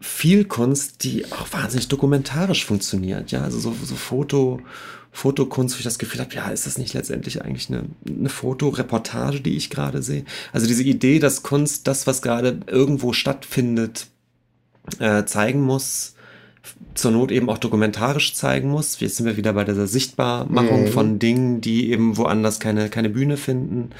viel 0.00 0.44
Kunst, 0.44 1.04
die 1.04 1.24
auch 1.32 1.52
wahnsinnig 1.52 1.88
dokumentarisch 1.88 2.66
funktioniert. 2.66 3.30
Ja, 3.30 3.42
also 3.42 3.58
so, 3.58 3.74
so 3.82 3.94
Foto, 3.94 4.60
Fotokunst, 5.14 5.76
wo 5.76 5.78
ich 5.78 5.84
das 5.84 6.00
Gefühl 6.00 6.20
habe, 6.20 6.34
ja, 6.34 6.48
ist 6.48 6.66
das 6.66 6.76
nicht 6.76 6.92
letztendlich 6.92 7.40
eigentlich 7.40 7.70
eine, 7.70 7.84
eine 8.06 8.28
Fotoreportage, 8.28 9.40
die 9.40 9.56
ich 9.56 9.70
gerade 9.70 10.02
sehe? 10.02 10.24
Also 10.52 10.66
diese 10.66 10.82
Idee, 10.82 11.20
dass 11.20 11.44
Kunst 11.44 11.86
das, 11.86 12.08
was 12.08 12.20
gerade 12.20 12.58
irgendwo 12.66 13.12
stattfindet, 13.12 14.08
äh, 14.98 15.24
zeigen 15.24 15.62
muss, 15.62 16.16
zur 16.94 17.12
Not 17.12 17.30
eben 17.30 17.48
auch 17.48 17.58
dokumentarisch 17.58 18.34
zeigen 18.34 18.70
muss. 18.70 18.98
Jetzt 18.98 19.16
sind 19.16 19.26
wir 19.26 19.36
wieder 19.36 19.52
bei 19.52 19.62
dieser 19.62 19.86
Sichtbarmachung 19.86 20.86
mhm. 20.86 20.88
von 20.88 21.18
Dingen, 21.20 21.60
die 21.60 21.92
eben 21.92 22.16
woanders 22.16 22.58
keine, 22.58 22.88
keine 22.88 23.08
Bühne 23.08 23.36
finden. 23.36 23.90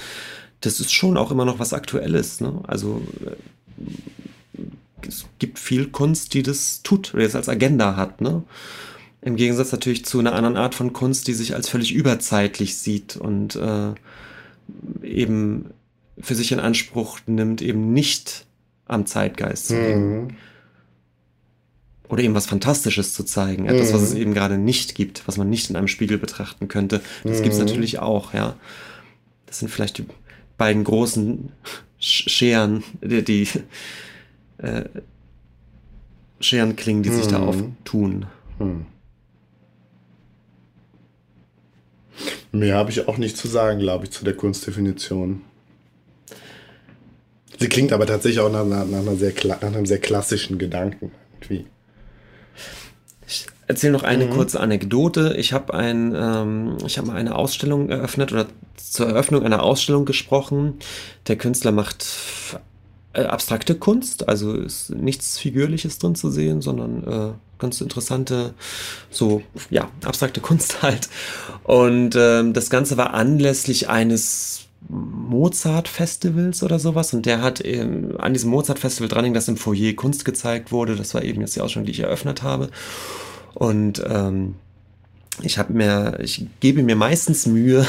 Das 0.63 0.81
ist 0.81 0.93
schon 0.93 1.17
auch 1.17 1.31
immer 1.31 1.45
noch 1.45 1.61
was 1.61 1.73
Aktuelles. 1.73 2.41
Ne? 2.41 2.61
Also 2.67 3.01
äh, 3.25 5.07
es 5.07 5.27
gibt 5.39 5.61
viel 5.61 5.87
Kunst, 5.87 6.35
die 6.35 6.43
das 6.43 6.83
tut, 6.83 7.15
oder 7.15 7.23
jetzt 7.23 7.37
als 7.37 7.49
Agenda 7.49 7.95
hat. 7.95 8.21
Ne? 8.21 8.43
Im 9.25 9.37
Gegensatz 9.37 9.73
natürlich 9.73 10.05
zu 10.05 10.19
einer 10.19 10.35
anderen 10.35 10.59
Art 10.59 10.75
von 10.75 10.93
Kunst, 10.93 11.27
die 11.29 11.33
sich 11.33 11.55
als 11.55 11.71
völlig 11.71 11.95
überzeitlich 11.95 12.77
sieht 12.77 13.17
und 13.17 13.57
äh, 13.57 13.95
eben 15.03 15.71
für 16.19 16.35
sich 16.35 16.53
in 16.53 16.61
Anspruch 16.61 17.21
nimmt, 17.27 17.63
eben 17.63 17.95
nicht 17.95 18.45
am 18.85 19.07
Zeitgeist 19.07 19.69
zu 19.69 19.81
leben. 19.81 20.17
Mhm. 20.17 20.29
Oder 22.09 22.23
eben 22.23 22.35
was 22.35 22.45
Fantastisches 22.45 23.15
zu 23.15 23.25
zeigen. 23.25 23.65
Etwas, 23.65 23.91
mhm. 23.91 23.95
was 23.95 24.03
es 24.03 24.13
mhm. 24.13 24.21
eben 24.21 24.35
gerade 24.35 24.59
nicht 24.59 24.95
gibt, 24.95 25.27
was 25.27 25.39
man 25.39 25.49
nicht 25.49 25.71
in 25.71 25.77
einem 25.77 25.89
Spiegel 25.89 26.19
betrachten 26.19 26.69
könnte. 26.69 27.01
Das 27.25 27.39
mhm. 27.39 27.43
gibt 27.45 27.55
es 27.55 27.61
natürlich 27.61 28.01
auch, 28.01 28.35
ja. 28.35 28.57
Das 29.47 29.59
sind 29.59 29.71
vielleicht 29.71 29.97
die 29.97 30.05
beiden 30.59 30.85
großen 30.85 31.51
Scheren, 31.99 32.85
die, 33.01 33.25
die 33.25 33.49
äh, 34.59 34.85
Scherenklingen, 36.41 37.03
die 37.03 37.09
sich 37.09 37.27
da 37.27 37.39
mhm. 37.39 37.49
auftun. 37.49 38.27
Mhm. 38.59 38.87
Mehr 42.53 42.77
habe 42.77 42.91
ich 42.91 43.09
auch 43.09 43.19
nicht 43.19 43.37
zu 43.37 43.49
sagen, 43.49 43.81
glaube 43.81 44.05
ich, 44.05 44.11
zu 44.11 44.25
der 44.25 44.35
Kunstdefinition. 44.35 45.43
Sie 47.59 47.69
klingt 47.69 47.93
aber 47.93 48.07
tatsächlich 48.07 48.41
auch 48.41 48.51
nach, 48.51 48.65
nach, 48.65 48.87
nach, 48.87 49.17
sehr, 49.17 49.33
nach 49.45 49.63
einem 49.63 49.87
sehr 49.87 49.99
klassischen 49.99 50.59
Gedanken. 50.59 51.13
Irgendwie. 51.35 51.67
Ich 53.27 53.47
erzähle 53.67 53.93
noch 53.93 54.03
eine 54.03 54.27
mhm. 54.27 54.31
kurze 54.31 54.61
Anekdote. 54.61 55.35
Ich 55.39 55.53
habe 55.53 55.75
ein, 55.75 56.15
ähm, 56.17 56.77
ich 56.85 56.99
habe 56.99 57.09
mal 57.09 57.17
eine 57.17 57.35
Ausstellung 57.35 57.89
eröffnet 57.89 58.33
oder 58.33 58.47
zur 58.77 59.07
Eröffnung 59.07 59.43
einer 59.45 59.63
Ausstellung 59.63 60.05
gesprochen. 60.05 60.75
Der 61.27 61.37
Künstler 61.37 61.73
macht 61.73 62.07
äh, 63.13 63.23
abstrakte 63.23 63.77
Kunst, 63.77 64.29
also 64.29 64.55
ist 64.55 64.91
nichts 64.91 65.39
Figürliches 65.39 65.99
drin 65.99 66.15
zu 66.15 66.31
sehen, 66.31 66.61
sondern 66.61 67.05
äh, 67.05 67.33
ganz 67.59 67.81
interessante, 67.81 68.55
so, 69.11 69.43
ja, 69.71 69.91
abstrakte 70.05 70.41
Kunst 70.41 70.83
halt. 70.83 71.09
Und 71.63 72.15
ähm, 72.17 72.53
das 72.53 72.71
Ganze 72.71 72.97
war 72.97 73.15
anlässlich 73.15 73.89
eines 73.89 74.65
Mozart-Festivals 74.89 76.63
oder 76.63 76.79
sowas. 76.79 77.15
Und 77.15 77.27
der 77.27 77.43
hat 77.43 77.65
ähm, 77.65 78.17
an 78.19 78.33
diesem 78.33 78.51
Mozart-Festival 78.51 79.09
dran, 79.09 79.35
dass 79.35 79.49
im 79.49 79.57
Foyer 79.57 79.95
Kunst 79.95 80.25
gezeigt 80.25 80.73
wurde. 80.73 80.97
Das 80.97 81.15
war 81.15 81.23
eben 81.23 81.41
jetzt 81.41 81.57
die 81.57 81.61
Ausstellung, 81.61 81.87
die 81.87 81.93
ich 81.93 82.01
eröffnet 82.01 82.43
habe. 82.43 82.71
Und 83.55 84.03
ähm, 84.07 84.57
ich 85.43 85.59
habe 85.59 85.73
mir, 85.73 86.19
ich 86.21 86.47
gebe 86.61 86.83
mir 86.83 86.97
meistens 86.97 87.47
Mühe, 87.47 87.87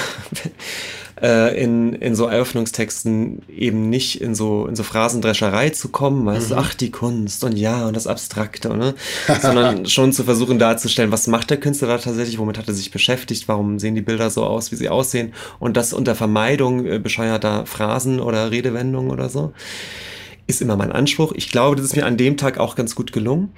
äh, 1.21 1.61
in, 1.61 1.93
in 1.93 2.15
so 2.15 2.25
Eröffnungstexten 2.27 3.43
eben 3.47 3.89
nicht 3.89 4.21
in 4.21 4.35
so, 4.35 4.67
in 4.67 4.75
so 4.75 4.83
Phrasendrescherei 4.83 5.69
zu 5.69 5.89
kommen, 5.89 6.25
weißt 6.25 6.51
mhm. 6.51 6.57
ach, 6.57 6.73
die 6.73 6.91
Kunst 6.91 7.43
und 7.43 7.57
ja, 7.57 7.87
und 7.87 7.95
das 7.95 8.07
Abstrakte, 8.07 8.75
ne? 8.75 8.95
sondern 9.41 9.85
schon 9.85 10.11
zu 10.11 10.23
versuchen 10.23 10.59
darzustellen, 10.59 11.11
was 11.11 11.27
macht 11.27 11.49
der 11.49 11.59
Künstler 11.59 11.87
da 11.87 11.97
tatsächlich, 11.97 12.37
womit 12.37 12.57
hat 12.57 12.67
er 12.67 12.73
sich 12.73 12.91
beschäftigt, 12.91 13.47
warum 13.47 13.79
sehen 13.79 13.95
die 13.95 14.01
Bilder 14.01 14.29
so 14.29 14.43
aus, 14.43 14.71
wie 14.71 14.75
sie 14.75 14.89
aussehen 14.89 15.33
und 15.59 15.77
das 15.77 15.93
unter 15.93 16.15
Vermeidung 16.15 16.85
äh, 16.85 16.99
bescheuerter 16.99 17.65
Phrasen 17.65 18.19
oder 18.19 18.51
Redewendungen 18.51 19.11
oder 19.11 19.29
so. 19.29 19.53
Ist 20.47 20.61
immer 20.61 20.75
mein 20.75 20.91
Anspruch. 20.91 21.33
Ich 21.35 21.49
glaube, 21.49 21.75
das 21.75 21.85
ist 21.85 21.95
mir 21.95 22.05
an 22.05 22.17
dem 22.17 22.37
Tag 22.37 22.59
auch 22.59 22.75
ganz 22.75 22.93
gut 22.93 23.11
gelungen. 23.11 23.51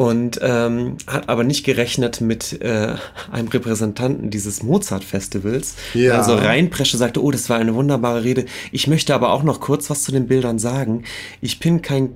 Und 0.00 0.40
ähm, 0.42 0.96
hat 1.06 1.28
aber 1.28 1.44
nicht 1.44 1.62
gerechnet 1.62 2.22
mit 2.22 2.62
äh, 2.62 2.94
einem 3.30 3.48
Repräsentanten 3.48 4.30
dieses 4.30 4.62
Mozart-Festivals, 4.62 5.74
ja. 5.92 6.16
also 6.16 6.36
reinpresche, 6.36 6.96
sagte, 6.96 7.22
oh, 7.22 7.30
das 7.30 7.50
war 7.50 7.58
eine 7.58 7.74
wunderbare 7.74 8.24
Rede. 8.24 8.46
Ich 8.72 8.86
möchte 8.86 9.14
aber 9.14 9.30
auch 9.30 9.42
noch 9.42 9.60
kurz 9.60 9.90
was 9.90 10.02
zu 10.02 10.10
den 10.10 10.26
Bildern 10.26 10.58
sagen. 10.58 11.04
Ich 11.42 11.60
bin 11.60 11.82
kein 11.82 12.14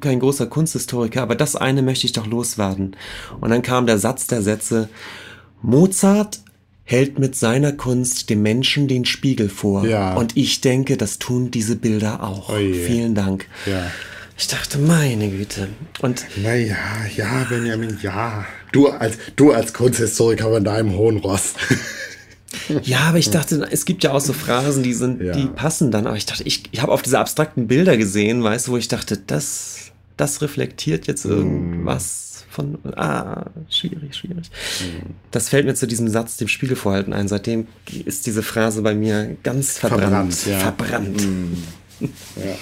kein 0.00 0.20
großer 0.20 0.46
Kunsthistoriker, 0.46 1.20
aber 1.20 1.34
das 1.34 1.56
eine 1.56 1.82
möchte 1.82 2.06
ich 2.06 2.12
doch 2.12 2.28
loswerden. 2.28 2.94
Und 3.40 3.50
dann 3.50 3.62
kam 3.62 3.86
der 3.86 3.98
Satz 3.98 4.28
der 4.28 4.42
Sätze, 4.42 4.88
Mozart 5.62 6.40
hält 6.84 7.18
mit 7.18 7.34
seiner 7.34 7.72
Kunst 7.72 8.30
dem 8.30 8.42
Menschen 8.42 8.86
den 8.86 9.04
Spiegel 9.04 9.48
vor. 9.48 9.84
Ja. 9.84 10.14
Und 10.14 10.36
ich 10.36 10.60
denke, 10.60 10.96
das 10.96 11.18
tun 11.18 11.50
diese 11.50 11.74
Bilder 11.74 12.22
auch. 12.22 12.50
Oh 12.50 12.56
Vielen 12.56 13.16
Dank. 13.16 13.46
Ja. 13.66 13.90
Ich 14.38 14.48
dachte, 14.48 14.78
meine 14.78 15.30
Güte. 15.30 15.68
Und 16.00 16.26
naja, 16.42 16.76
ja, 17.16 17.46
Benjamin, 17.48 17.98
ja. 18.02 18.44
Du 18.70 18.88
als, 18.88 19.16
du 19.34 19.52
als 19.52 19.72
Kunsthistoriker 19.72 20.50
von 20.50 20.64
deinem 20.64 20.96
hohen 20.96 21.18
Ross. 21.18 21.54
Ja, 22.82 23.00
aber 23.00 23.18
ich 23.18 23.30
dachte, 23.30 23.68
es 23.70 23.84
gibt 23.84 24.02
ja 24.02 24.12
auch 24.12 24.20
so 24.20 24.32
Phrasen, 24.32 24.82
die 24.82 24.94
sind, 24.94 25.20
ja. 25.20 25.32
die 25.32 25.46
passen 25.46 25.90
dann. 25.90 26.06
Aber 26.06 26.16
ich 26.16 26.26
dachte, 26.26 26.42
ich, 26.44 26.64
ich 26.72 26.80
habe 26.80 26.90
auf 26.90 27.02
diese 27.02 27.18
abstrakten 27.18 27.66
Bilder 27.68 27.96
gesehen, 27.96 28.42
weißt 28.42 28.68
du, 28.68 28.72
wo 28.72 28.76
ich 28.76 28.88
dachte, 28.88 29.18
das, 29.18 29.92
das 30.16 30.40
reflektiert 30.42 31.06
jetzt 31.06 31.24
irgendwas 31.24 32.44
von. 32.48 32.78
Ah, 32.96 33.50
schwierig, 33.68 34.16
schwierig. 34.16 34.50
Mm. 34.80 35.10
Das 35.30 35.50
fällt 35.50 35.66
mir 35.66 35.74
zu 35.74 35.86
diesem 35.86 36.08
Satz 36.08 36.38
dem 36.38 36.48
Spiegel 36.48 36.76
vorhalten 36.76 37.12
ein. 37.12 37.28
Seitdem 37.28 37.66
ist 38.04 38.26
diese 38.26 38.42
Phrase 38.42 38.82
bei 38.82 38.94
mir 38.94 39.36
ganz 39.42 39.78
verbrannt. 39.78 40.34
Verbrannt. 40.34 40.46
Ja. 40.46 40.58
verbrannt. 40.58 41.26
Mm. 41.26 41.54
Ja. 42.36 42.54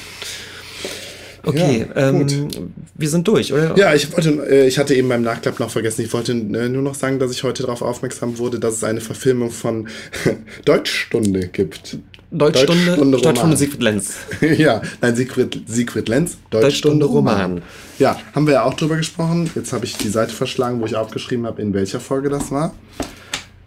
Okay, 1.46 1.86
ja, 1.94 2.08
ähm, 2.08 2.48
wir 2.94 3.08
sind 3.08 3.26
durch, 3.28 3.52
oder? 3.52 3.76
Ja, 3.76 3.94
ich 3.94 4.12
wollte, 4.12 4.30
äh, 4.48 4.66
ich 4.66 4.78
hatte 4.78 4.94
eben 4.94 5.08
beim 5.08 5.22
Nachklapp 5.22 5.60
noch 5.60 5.70
vergessen, 5.70 6.02
ich 6.02 6.12
wollte 6.12 6.32
äh, 6.32 6.68
nur 6.68 6.82
noch 6.82 6.94
sagen, 6.94 7.18
dass 7.18 7.30
ich 7.30 7.42
heute 7.42 7.62
darauf 7.62 7.82
aufmerksam 7.82 8.38
wurde, 8.38 8.58
dass 8.58 8.74
es 8.74 8.84
eine 8.84 9.00
Verfilmung 9.00 9.50
von 9.50 9.88
Deutschstunde 10.64 11.48
gibt. 11.48 11.98
Deutschstunde, 12.30 12.84
Deutschstunde, 12.86 13.18
Deutschstunde 13.18 13.56
Siegfried 13.56 13.82
Lenz. 13.82 14.14
ja, 14.58 14.82
nein, 15.00 15.14
Siegfried, 15.14 15.62
Siegfried 15.66 16.08
Lenz, 16.08 16.32
Deutschstunde, 16.50 16.60
Deutschstunde 16.60 17.06
Roman. 17.06 17.42
Roman. 17.42 17.62
Ja, 17.98 18.18
haben 18.34 18.46
wir 18.46 18.54
ja 18.54 18.64
auch 18.64 18.74
drüber 18.74 18.96
gesprochen. 18.96 19.48
Jetzt 19.54 19.72
habe 19.72 19.84
ich 19.84 19.96
die 19.96 20.08
Seite 20.08 20.34
verschlagen, 20.34 20.80
wo 20.80 20.86
ich 20.86 20.96
aufgeschrieben 20.96 21.46
habe, 21.46 21.62
in 21.62 21.72
welcher 21.74 22.00
Folge 22.00 22.30
das 22.30 22.50
war. 22.50 22.74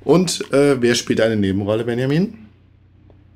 Und 0.03 0.51
äh, 0.51 0.81
wer 0.81 0.95
spielt 0.95 1.21
eine 1.21 1.37
Nebenrolle, 1.37 1.85
Benjamin? 1.85 2.33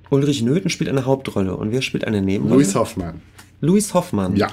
Ulrich 0.10 0.42
Nöthen 0.42 0.70
spielt 0.70 0.90
eine 0.90 1.06
Hauptrolle. 1.06 1.56
Und 1.56 1.72
wer 1.72 1.82
spielt 1.82 2.06
eine 2.06 2.22
Nebenrolle? 2.22 2.56
Louis 2.56 2.76
Hoffmann. 2.76 3.22
Louis 3.62 3.94
Hoffmann. 3.94 4.36
Ja. 4.36 4.50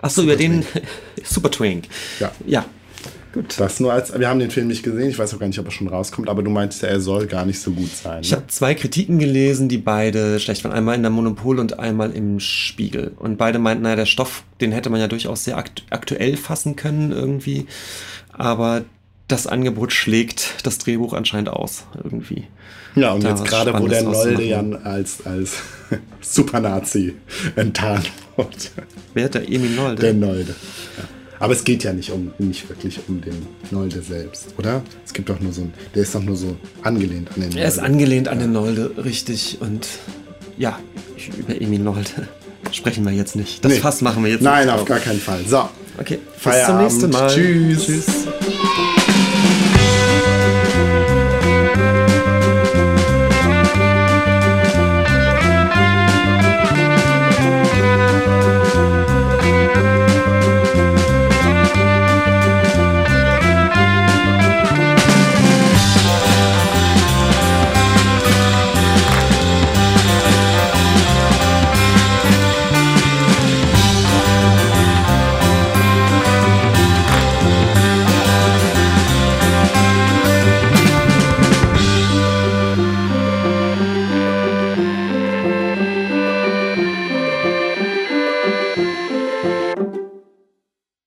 Achso, 0.00 0.22
über 0.22 0.36
den 0.36 0.64
Super 1.24 1.50
Twink. 1.50 1.84
Ja. 2.20 2.32
Ja. 2.46 2.64
Gut. 3.32 3.54
Das 3.58 3.80
nur 3.80 3.92
als, 3.92 4.18
wir 4.18 4.28
haben 4.30 4.40
den 4.40 4.50
Film 4.50 4.66
nicht 4.68 4.82
gesehen, 4.82 5.10
ich 5.10 5.18
weiß 5.18 5.34
auch 5.34 5.38
gar 5.38 5.46
nicht, 5.46 5.58
ob 5.58 5.66
er 5.66 5.70
schon 5.70 5.88
rauskommt, 5.88 6.30
aber 6.30 6.42
du 6.42 6.50
meintest 6.50 6.82
ja, 6.82 6.88
er 6.88 7.00
soll 7.00 7.26
gar 7.26 7.44
nicht 7.44 7.60
so 7.60 7.70
gut 7.72 7.94
sein. 7.94 8.22
Ich 8.22 8.30
ne? 8.30 8.38
habe 8.38 8.46
zwei 8.46 8.74
Kritiken 8.74 9.18
gelesen, 9.18 9.68
die 9.68 9.76
beide 9.76 10.40
schlecht 10.40 10.64
waren. 10.64 10.72
Einmal 10.72 10.94
in 10.94 11.02
der 11.02 11.10
Monopol 11.10 11.58
und 11.58 11.78
einmal 11.78 12.12
im 12.12 12.40
Spiegel. 12.40 13.12
Und 13.18 13.36
beide 13.36 13.58
meinten, 13.58 13.82
naja, 13.82 13.96
der 13.96 14.06
Stoff, 14.06 14.44
den 14.62 14.72
hätte 14.72 14.88
man 14.88 15.00
ja 15.00 15.08
durchaus 15.08 15.44
sehr 15.44 15.58
akt 15.58 15.84
aktuell 15.90 16.38
fassen 16.38 16.76
können 16.76 17.12
irgendwie. 17.12 17.66
Aber 18.32 18.86
das 19.28 19.46
Angebot 19.46 19.92
schlägt 19.92 20.54
das 20.64 20.78
Drehbuch 20.78 21.12
anscheinend 21.12 21.50
aus 21.50 21.84
irgendwie. 22.02 22.44
Ja, 22.96 23.12
und 23.12 23.22
jetzt 23.22 23.44
gerade, 23.44 23.78
wo 23.78 23.86
der 23.86 24.02
Nolde 24.02 24.42
ja 24.42 24.64
als, 24.82 25.24
als 25.24 25.56
Supernazi 26.20 27.14
enttarnt 27.54 28.10
wird. 28.36 28.70
Wer 29.14 29.24
hat 29.26 29.34
der 29.34 29.48
Emil 29.48 29.70
Nolde? 29.70 30.00
Der 30.00 30.14
Nolde. 30.14 30.54
Ja. 30.96 31.04
Aber 31.38 31.52
es 31.52 31.64
geht 31.64 31.84
ja 31.84 31.92
nicht 31.92 32.10
um 32.10 32.32
nicht 32.38 32.68
wirklich 32.68 32.98
um 33.08 33.20
den 33.20 33.46
Nolde 33.70 34.00
selbst, 34.00 34.46
oder? 34.56 34.82
Es 35.04 35.12
gibt 35.12 35.28
doch 35.28 35.38
nur 35.40 35.52
so 35.52 35.62
ein, 35.62 35.74
der 35.94 36.02
ist 36.02 36.14
doch 36.14 36.22
nur 36.22 36.36
so 36.36 36.56
angelehnt 36.82 37.28
an 37.28 37.34
den 37.34 37.50
Nolde. 37.50 37.60
Er 37.60 37.68
ist 37.68 37.78
angelehnt 37.78 38.28
an 38.28 38.38
den 38.38 38.52
Nolde, 38.52 38.92
richtig. 39.04 39.58
Und 39.60 39.86
ja, 40.56 40.78
über 41.36 41.60
Emil 41.60 41.80
Nolde 41.80 42.28
sprechen 42.72 43.04
wir 43.04 43.12
jetzt 43.12 43.36
nicht. 43.36 43.62
Das 43.62 43.72
nee. 43.72 43.78
Fass 43.78 44.00
machen 44.00 44.24
wir 44.24 44.30
jetzt 44.30 44.42
Nein, 44.42 44.64
nicht. 44.64 44.66
Nein, 44.68 44.80
auf 44.80 44.86
gar 44.86 45.00
keinen 45.00 45.20
Fall. 45.20 45.40
So. 45.46 45.68
Okay, 45.98 46.18
Feierabend. 46.38 46.88
bis 46.88 47.00
zum 47.00 47.10
nächsten 47.10 47.10
Mal. 47.10 47.34
Tschüss. 47.34 47.86
Tschüss. 47.86 48.95